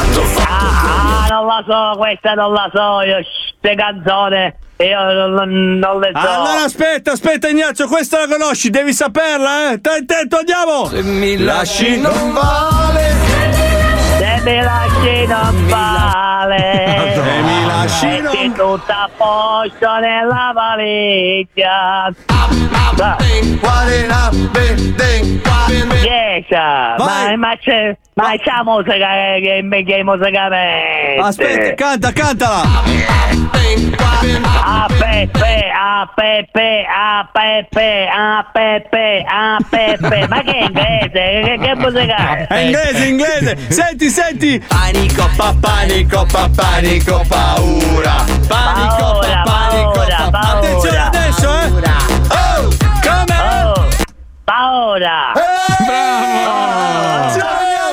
Ah, 0.47 1.27
non 1.31 1.47
la 1.47 1.65
so, 1.66 1.99
questa 1.99 2.35
non 2.35 2.53
la 2.53 2.70
so, 2.73 3.01
io 3.03 3.19
ste 3.57 3.74
canzone, 3.74 4.57
io 4.79 5.29
non, 5.29 5.79
non 5.79 6.01
le 6.01 6.11
so. 6.12 6.19
Allora 6.19 6.65
aspetta, 6.65 7.12
aspetta 7.12 7.49
Ignazio, 7.49 7.87
questa 7.87 8.27
la 8.27 8.37
conosci, 8.37 8.70
devi 8.70 8.93
saperla, 8.93 9.70
eh? 9.70 9.79
Stai 9.79 10.01
attento, 10.01 10.39
andiamo! 10.39 10.87
Se 10.87 11.03
mi 11.03 11.39
lasci 11.39 12.01
non 12.01 12.33
vale! 12.33 13.15
Se 14.19 14.41
mi 14.45 14.61
lasci 14.61 15.27
non 15.27 15.69
vale. 15.69 17.12
Lasci 17.83 18.07
Metti 18.07 18.53
tutto 18.53 18.93
a 18.93 19.11
posto 19.17 19.99
nella 19.99 20.53
valigia. 20.55 22.15
Yes, 26.03 26.47
ma, 26.51 27.37
ma 27.37 27.57
c'è, 27.57 27.97
ma 28.15 28.35
c'è 28.37 28.63
musica 28.63 29.09
che, 29.09 29.63
che, 29.69 29.85
che 29.85 30.03
musica 30.05 30.49
mette. 30.49 31.21
Aspetta, 31.21 31.75
canta, 31.75 32.13
cantala! 32.13 32.63
A 34.65 34.87
Peppe, 34.89 35.71
a 35.75 36.09
Peppe, 36.15 36.87
a 36.87 37.29
Peppe, 37.33 38.09
a 38.09 38.49
Peppe, 38.53 39.25
a 39.27 39.57
Peppe. 39.69 40.29
Ma 40.29 40.43
che 40.43 40.53
è 40.53 40.65
inglese? 40.65 41.41
Che, 41.45 41.59
che 41.61 41.75
musica 41.77 42.37
è? 42.37 42.47
È 42.47 42.59
inglese, 42.59 43.07
inglese! 43.07 43.57
Senti, 43.69 44.09
senti! 44.09 44.65
Panico, 44.69 45.29
pa, 45.37 45.55
panico, 45.61 46.27
pa, 46.31 46.49
panico, 46.55 47.23
paura! 47.78 48.24
Panico, 48.49 49.20
pa, 49.20 49.43
panico, 49.44 49.93
pa, 49.93 50.31
paura! 50.31 50.59
Attenzione 50.59 50.99
adesso, 50.99 51.59
eh! 51.59 51.70
Oh! 52.28 52.69
Come? 53.01 53.89
Paura! 54.44 55.32
Bravo! 55.86 57.31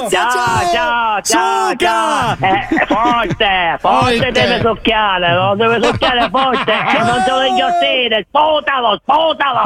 Ciao, 0.10 0.72
ciao, 0.72 1.22
ciao, 1.22 1.76
ciao! 1.76 2.36
Eh, 2.40 2.86
forte, 2.88 3.78
forte 3.80 4.18
Forte. 4.18 4.32
deve 4.32 4.60
succhiare, 4.62 5.34
lo 5.34 5.56
deve 5.56 5.82
succhiare 5.82 6.30
forte 6.30 6.72
e 6.72 6.98
non 7.04 7.24
te 7.24 7.32
lo 7.32 7.44
inghiottire, 7.44 8.26
sputalo, 8.28 9.00
sputalo! 9.04 9.62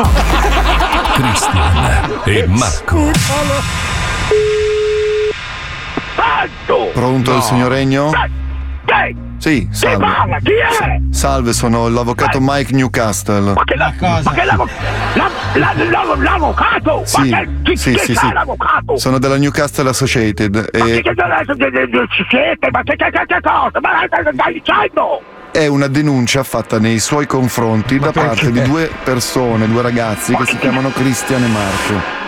Cristian 1.14 2.22
e 2.26 2.46
Marco. 2.48 3.12
Pronto 6.94 7.36
il 7.36 7.42
signor 7.42 7.72
Regno? 7.72 8.12
Sì, 9.44 9.68
salve. 9.72 9.98
parla? 10.06 10.38
Chi 10.38 10.52
è? 10.54 11.02
Salve, 11.12 11.52
sono 11.52 11.90
l'avvocato 11.90 12.38
Mike 12.40 12.74
Newcastle. 12.74 13.52
Ma 13.52 13.64
che, 13.66 13.76
la, 13.76 13.94
ma 14.00 14.32
che 14.32 14.44
l'avo- 14.46 14.70
la- 15.16 15.30
la- 15.56 15.74
la- 15.90 16.16
l'avvocato? 16.16 17.02
Sì, 17.04 17.30
ma 17.30 17.40
che, 17.40 17.50
chi, 17.64 17.76
sì, 17.76 17.92
chi 17.92 18.00
sì, 18.00 18.16
sì. 18.16 18.32
l'avvocato? 18.32 18.96
Sono 18.98 19.20
della 19.20 19.36
Newcastle 19.36 19.90
Associated 19.90 20.56
Ma 20.56 20.86
e 20.86 21.02
che 21.02 21.10
adesso 21.10 21.56
che- 21.56 21.72
che- 21.72 21.90
siete? 22.30 22.70
Ma 22.72 22.84
che, 22.84 22.96
che, 22.96 23.10
che, 23.12 23.26
che 23.28 23.40
cosa? 23.42 23.80
Ma 23.82 23.90
che 24.00 24.32
stai 24.34 24.54
dicendo? 24.54 25.22
è 25.52 25.68
una 25.68 25.88
denuncia 25.88 26.42
fatta 26.44 26.80
nei 26.80 27.00
suoi 27.00 27.28
confronti 27.28 28.00
da 28.00 28.12
parte 28.14 28.50
di 28.50 28.62
due 28.64 28.90
persone, 29.04 29.68
due 29.68 29.82
ragazzi 29.82 30.34
che 30.38 30.46
si 30.46 30.58
chiamano 30.58 30.90
Cristian 30.90 31.44
e 31.44 31.48
Marco. 31.48 32.22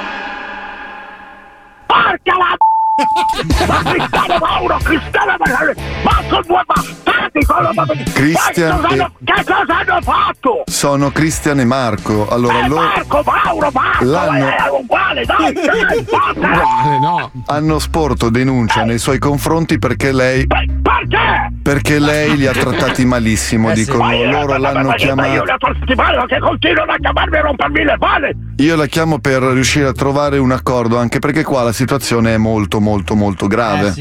Porca 1.86 2.36
la 2.38 2.56
ma 2.60 2.65
Cristiano 2.96 4.38
Mauro, 4.40 4.78
Cristiano 4.82 5.36
Mauro, 5.38 5.74
ma 6.04 6.22
sono 6.30 6.42
due 6.48 6.62
bastardi 6.66 7.44
sono 7.44 7.70
Cristian 8.14 8.82
Che 8.82 8.82
cosa 8.82 8.88
hanno- 8.94 9.12
Che 9.24 9.44
cosa 9.44 9.78
hanno 9.80 10.02
fatto? 10.02 10.64
Sono 10.66 11.12
Cristian 11.12 11.60
e 11.60 11.66
Marco. 11.66 12.28
Allora 12.30 12.60
Eh, 12.64 12.68
loro 12.70 12.82
Marco, 12.86 13.24
Mauro, 13.26 13.70
Marco, 13.74 14.06
L'hanno- 14.06 14.48
è 14.48 14.56
uguale, 14.80 15.26
dai, 15.26 15.54
dai, 15.54 16.04
porca! 16.06 17.32
hanno 17.48 17.80
sporto 17.80 18.30
denuncia 18.30 18.84
nei 18.86 18.98
suoi 18.98 19.20
confronti 19.20 19.78
perché 19.78 20.12
lei 20.14 20.48
Perché? 20.48 21.54
perché 21.62 22.00
lei 22.00 22.38
li 22.38 22.48
ha 22.48 22.54
trattati 22.54 23.04
malissimo, 23.06 23.72
dicono. 23.74 24.04
Ma 24.04 24.14
io- 24.14 24.30
Loro 24.32 24.46
ma- 24.46 24.52
ma- 24.54 24.58
l'hanno 24.58 24.80
ma- 24.80 24.88
ma 24.90 24.94
chiamata. 24.96 25.28
Io 25.34 25.44
la 25.44 25.58
male 25.96 26.26
che 26.28 26.40
continuano 26.40 26.92
a 26.94 26.96
chiamarmi 26.98 27.36
e 27.38 27.42
rompermi 27.42 27.84
le 27.84 27.96
palle! 28.00 28.36
Io 28.58 28.76
la 28.78 28.86
chiamo 28.86 29.20
per 29.20 29.42
riuscire 29.42 29.88
a 29.88 29.92
trovare 29.92 30.38
un 30.38 30.52
accordo, 30.52 30.98
anche 30.98 31.20
perché 31.20 31.44
qua 31.44 31.64
la 31.64 31.74
situazione 31.74 32.34
è 32.36 32.38
molto 32.38 32.80
molto 32.86 33.16
molto 33.16 33.48
grave. 33.48 33.94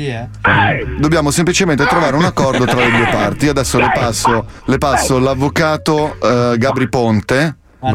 Dobbiamo 0.99 1.31
semplicemente 1.31 1.87
trovare 1.87 2.15
un 2.17 2.25
accordo 2.25 2.67
tra 2.67 2.81
le 2.81 2.91
due 2.91 3.09
parti. 3.11 3.49
Adesso 3.49 3.79
le 3.79 3.91
passo, 3.95 4.47
le 4.67 4.79
passo 4.79 5.19
l'avvocato 5.19 6.17
eh, 6.21 6.59
Gabri 6.59 6.89
Ponte. 6.89 7.57
Ma 7.81 7.93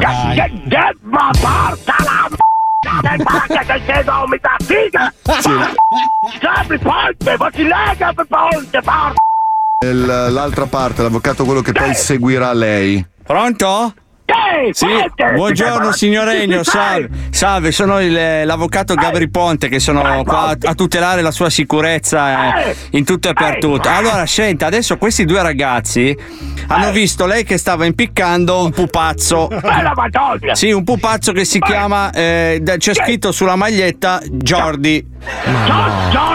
porca 1.39 1.95
la 2.03 2.27
m***a 2.29 3.01
del 3.01 3.23
pacca 3.23 3.59
che 3.73 3.81
sei 3.85 4.03
vomita 4.03 4.55
figa! 4.63 5.13
Gabri 6.39 6.77
Ponte, 6.79 7.37
ma 7.37 7.49
si 7.53 7.63
lega 7.63 7.93
Gabri 7.97 8.25
Ponte, 8.27 8.81
porca! 8.81 9.13
l- 9.85 10.31
l'altra 10.33 10.65
parte, 10.65 11.01
l'avvocato 11.03 11.45
quello 11.45 11.61
che 11.61 11.71
poi 11.71 11.93
seguirà 11.93 12.51
lei. 12.53 13.05
Pronto? 13.23 13.93
Sì, 14.71 14.85
buongiorno 15.33 15.91
signor 15.91 16.27
Regno, 16.27 16.63
salve. 16.63 17.09
Salve, 17.31 17.71
sono 17.71 17.99
il- 17.99 18.45
l'avvocato 18.45 18.93
Gabri 18.93 19.29
Ponte 19.29 19.67
che 19.69 19.79
sono 19.79 20.01
qua 20.23 20.55
a, 20.61 20.73
tutelare 20.75 21.21
la 21.21 21.31
sua 21.31 21.49
sicurezza 21.49 22.63
eh, 22.65 22.75
in 22.91 23.05
tutto 23.05 23.29
e 23.29 23.33
per 23.33 23.57
tutto. 23.57 23.89
Allora, 23.89 24.25
senta, 24.25 24.65
adesso 24.67 24.97
questi 24.97 25.25
due 25.25 25.41
ragazzi 25.41 26.15
hanno 26.67 26.91
visto 26.91 27.25
lei 27.25 27.43
che 27.43 27.57
stava 27.57 27.85
impiccando 27.85 28.63
un 28.63 28.71
pupazzo. 28.71 29.47
Sì, 30.55 30.71
un 30.71 30.83
pupazzo 30.83 31.31
che 31.31 31.45
si 31.45 31.59
chiama, 31.59 32.11
eh, 32.11 32.61
c'è 32.77 32.93
scritto 32.93 33.31
sulla 33.31 33.55
maglietta 33.55 34.21
Jordi. 34.29 35.17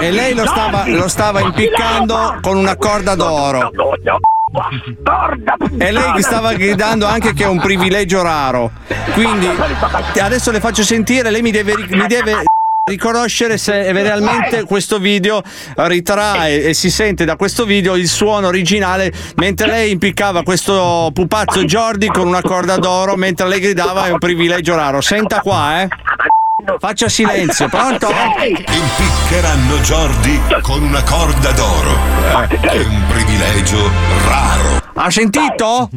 E 0.01 0.11
lei 0.11 0.35
lo 0.35 0.47
stava, 0.47 0.85
lo 0.87 1.09
stava 1.09 1.41
impiccando 1.41 2.39
con 2.41 2.57
una 2.57 2.77
corda 2.77 3.15
d'oro. 3.15 3.71
E 5.79 5.91
lei 5.91 6.23
stava 6.23 6.53
gridando 6.55 7.07
anche 7.07 7.33
che 7.33 7.45
è 7.45 7.49
un 7.49 7.61
privilegio 7.61 8.23
raro. 8.23 8.71
Quindi 9.13 9.49
adesso 10.21 10.51
le 10.51 10.61
faccio 10.61 10.83
sentire, 10.83 11.31
lei 11.31 11.43
mi 11.43 11.51
deve, 11.51 11.75
mi 11.89 12.07
deve 12.07 12.43
riconoscere 12.87 13.57
se 13.57 13.91
realmente 13.93 14.65
questo 14.65 14.99
video 14.99 15.43
ritrae 15.75 16.65
e 16.65 16.75
si 16.75 16.91
sente 16.91 17.25
da 17.25 17.35
questo 17.35 17.65
video 17.65 17.97
il 17.97 18.09
suono 18.09 18.49
originale 18.49 19.11
mentre 19.37 19.67
lei 19.67 19.93
impiccava 19.93 20.43
questo 20.43 21.11
pupazzo 21.15 21.65
Jordi 21.65 22.09
con 22.09 22.27
una 22.27 22.43
corda 22.43 22.77
d'oro 22.77 23.17
mentre 23.17 23.49
lei 23.49 23.61
gridava 23.61 24.05
è 24.05 24.11
un 24.11 24.19
privilegio 24.19 24.77
raro. 24.77 25.01
Senta 25.01 25.41
qua, 25.41 25.81
eh. 25.81 25.89
Faccia 26.79 27.09
silenzio, 27.09 27.69
pronto? 27.69 28.09
Impiccheranno 28.39 29.77
Jordi 29.81 30.41
con 30.63 30.83
una 30.85 31.03
corda 31.03 31.51
d'oro. 31.51 31.99
È 32.49 32.79
un 32.79 33.03
privilegio 33.09 33.91
raro. 34.29 34.81
Ha 34.95 35.11
sentito? 35.11 35.91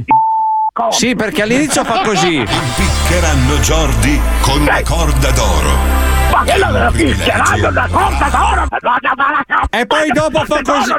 Sì, 0.89 1.15
perché 1.15 1.43
all'inizio 1.43 1.83
fa 1.83 2.01
così. 2.01 2.37
Impiccheranno 2.37 3.59
Jordi 3.59 4.19
con 4.41 4.61
una 4.61 4.81
corda 4.83 5.31
d'oro. 5.31 6.05
Ma 6.31 6.43
che 6.43 6.57
la 6.57 6.91
picchieranno 6.91 7.69
una 7.69 7.87
corda 7.87 8.29
d'oro 8.29 8.67
E 9.69 9.85
poi 9.85 10.09
dopo 10.11 10.43
fa 10.43 10.61
così. 10.63 10.91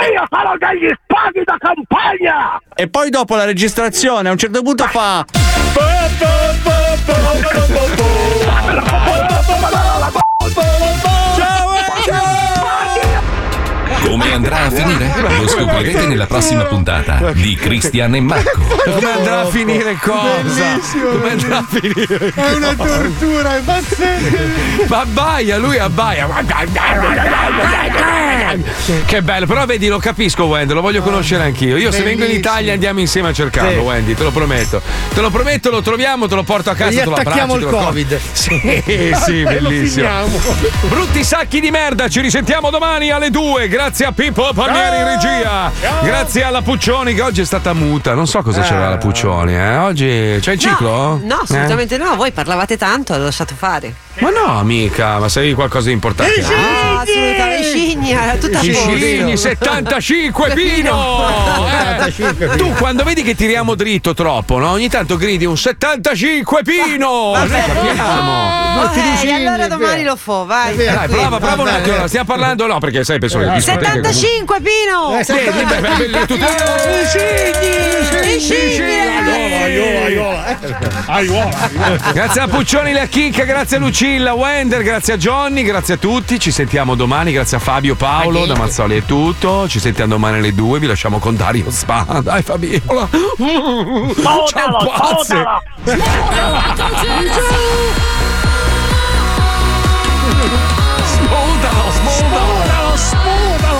Io 0.00 0.26
sono 0.28 0.56
degli 0.58 0.92
spaghi 1.02 1.44
da 1.44 1.56
campagna! 1.58 2.60
E 2.74 2.88
poi 2.88 3.10
dopo 3.10 3.36
la 3.36 3.44
registrazione 3.44 4.28
a 4.28 4.32
un 4.32 4.38
certo 4.38 4.62
punto 4.62 4.84
fa. 4.84 5.24
Come 14.02 14.32
andrà 14.32 14.64
a 14.64 14.70
finire? 14.70 15.12
Lo 15.40 15.48
scoprirete 15.48 16.06
nella 16.06 16.26
prossima 16.26 16.64
puntata 16.64 17.32
di 17.32 17.54
Cristian 17.54 18.14
e 18.14 18.20
Marco. 18.20 18.60
Come 18.84 19.10
andrà 19.10 19.40
a 19.40 19.46
finire 19.46 19.96
cosa? 20.00 20.42
Bellissimo, 20.42 21.08
Come 21.10 21.30
andrà 21.30 21.58
a 21.58 21.66
finire 21.68 22.32
È 22.34 22.52
una 22.52 22.74
tortura, 22.74 23.56
è 23.56 23.60
pazzesco. 23.60 24.36
Ma 24.88 25.00
abbaia, 25.00 25.56
lui 25.58 25.78
abbaia. 25.78 26.28
Che 29.06 29.22
bello, 29.22 29.46
però 29.46 29.64
vedi, 29.64 29.88
lo 29.88 29.98
capisco, 29.98 30.44
Wendy, 30.44 30.74
lo 30.74 30.80
voglio 30.80 31.02
conoscere 31.02 31.44
anch'io. 31.44 31.76
Io 31.76 31.90
se 31.90 32.02
vengo 32.02 32.24
in. 32.24 32.32
Italia 32.32 32.72
andiamo 32.74 33.00
insieme 33.00 33.28
a 33.28 33.32
cercarlo, 33.32 33.70
Sì. 33.70 33.78
Wendy, 33.78 34.14
te 34.14 34.22
lo 34.22 34.30
prometto. 34.30 34.82
Te 35.14 35.20
lo 35.20 35.30
prometto, 35.30 35.70
lo 35.70 35.80
troviamo, 35.80 36.26
te 36.28 36.34
lo 36.34 36.42
porto 36.42 36.70
a 36.70 36.74
casa. 36.74 36.90
E 36.90 36.94
gli 36.94 36.98
te 36.98 37.04
lo 37.04 37.14
attacchiamo 37.14 37.54
abbraccio, 37.54 37.76
il 37.76 37.84
Covid. 37.84 38.20
Sì, 38.32 38.82
sì, 39.24 39.42
lo 39.44 39.48
bellissimo. 39.48 40.08
Brutti 40.88 41.24
sacchi 41.24 41.60
di 41.60 41.70
merda, 41.70 42.08
ci 42.08 42.20
risentiamo 42.20 42.70
domani 42.70 43.10
alle 43.10 43.30
2. 43.30 43.68
Grazie 43.68 43.93
a 44.02 44.10
Pippo 44.10 44.52
Palmieri 44.52 44.96
in 44.96 45.04
regia. 45.04 45.70
Grazie 46.02 46.42
alla 46.42 46.62
Puccioni 46.62 47.14
che 47.14 47.22
oggi 47.22 47.42
è 47.42 47.44
stata 47.44 47.72
muta. 47.74 48.14
Non 48.14 48.26
so 48.26 48.42
cosa 48.42 48.62
c'era 48.62 48.88
la 48.88 48.96
Puccioni, 48.96 49.54
eh. 49.54 49.76
Oggi 49.76 50.38
c'è 50.40 50.52
il 50.52 50.58
ciclo? 50.58 51.20
No, 51.22 51.36
assolutamente 51.42 51.96
no. 51.96 52.16
Voi 52.16 52.32
parlavate 52.32 52.76
tanto, 52.76 53.16
l'ho 53.16 53.24
lasciato 53.24 53.54
fare. 53.54 53.94
Ma 54.18 54.30
no, 54.30 54.58
amica, 54.58 55.18
ma 55.18 55.28
sei 55.28 55.54
qualcosa 55.54 55.86
di 55.88 55.92
importante. 55.92 56.40
No, 56.40 57.00
assolutamente. 57.00 57.62
scigna, 57.68 58.36
tutta 58.38 58.60
a 58.60 58.62
I 58.62 58.70
posto. 58.70 58.90
scigni 58.96 59.36
75 59.36 60.50
Pino! 60.54 61.26
Eh, 62.06 62.56
Tu 62.56 62.72
quando 62.74 63.02
vedi 63.02 63.22
che 63.22 63.34
tiriamo 63.34 63.74
dritto 63.74 64.14
troppo, 64.14 64.58
no? 64.58 64.70
Ogni 64.70 64.88
tanto 64.88 65.16
gridi 65.16 65.44
un 65.46 65.56
75 65.56 66.62
Pino! 66.62 67.32
Vabbè, 67.32 67.48
Noi 67.66 67.96
capiamo. 67.96 68.82
Ok, 68.84 69.30
allora 69.32 69.66
domani 69.68 70.04
lo 70.04 70.14
fo, 70.16 70.44
vai. 70.46 70.76
Dai, 70.76 71.08
prova, 71.08 71.38
prova 71.38 71.62
un 71.62 71.68
attimo, 71.68 72.06
stiamo 72.06 72.26
parlando, 72.26 72.66
no, 72.66 72.78
perché 72.78 73.02
sai, 73.02 73.18
penso 73.18 73.38
che 73.38 73.46
le 73.46 73.52
discoteche 73.54 73.84
comunque- 73.84 74.12
75 74.12 74.60
Pino! 74.60 75.18
Eh, 75.18 75.24
Vedi, 75.24 75.64
beh, 75.64 75.80
beh, 75.80 76.08
beh, 76.18 76.26
tutte- 76.26 76.44
I 76.44 77.06
scigni! 77.06 78.36
I 78.36 78.40
scigni! 78.40 78.92
Grazie 82.12 82.40
a 82.42 82.48
Puccioni, 82.48 82.92
la 82.92 83.06
Chicca, 83.06 83.44
grazie 83.44 83.76
a 83.76 83.80
Lucilla, 84.04 84.34
Wender, 84.34 84.82
grazie 84.82 85.14
a 85.14 85.16
Johnny, 85.16 85.62
grazie 85.62 85.94
a 85.94 85.96
tutti. 85.96 86.38
Ci 86.38 86.50
sentiamo 86.50 86.94
domani, 86.94 87.32
grazie 87.32 87.56
a 87.56 87.60
Fabio 87.60 87.94
Paolo, 87.94 88.44
da 88.44 88.54
Mazzoli 88.54 88.98
è 88.98 89.02
tutto. 89.02 89.66
Ci 89.66 89.80
sentiamo 89.80 90.10
domani 90.10 90.36
alle 90.36 90.52
due, 90.52 90.78
vi 90.78 90.86
lasciamo 90.86 91.18
con 91.18 91.34
Dario 91.36 91.70
Spa. 91.70 92.20
Dai 92.22 92.42
Fabiola. 92.42 93.08
Ciao 94.46 94.76
pazze. 94.84 95.42
sputalo. 101.04 101.90
Sputalo, 101.90 101.90
sputalo, 101.90 102.96
sputalo. 102.96 103.78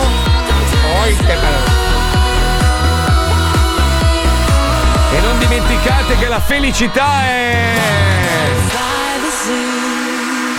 E 5.12 5.20
non 5.20 5.38
dimenticate 5.38 6.16
che 6.16 6.28
la 6.28 6.40
felicità 6.40 7.24
è. 7.24 8.73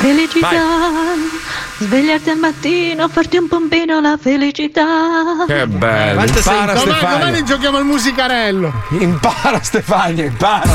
Felicità, 0.06 0.62
svegliarti 1.80 2.30
al 2.30 2.38
mattino, 2.38 3.10
farti 3.10 3.38
un 3.38 3.48
pompino 3.48 4.00
la 4.00 4.20
felicità. 4.22 4.86
Che 5.48 5.66
bello. 5.66 6.24
Impara 6.24 6.74
domani, 6.74 6.92
Stefania. 6.92 7.18
domani 7.18 7.44
giochiamo 7.44 7.78
al 7.78 7.86
musicarello. 7.86 8.72
Impara 9.00 9.64
Stefania, 9.64 10.26
impara. 10.26 10.70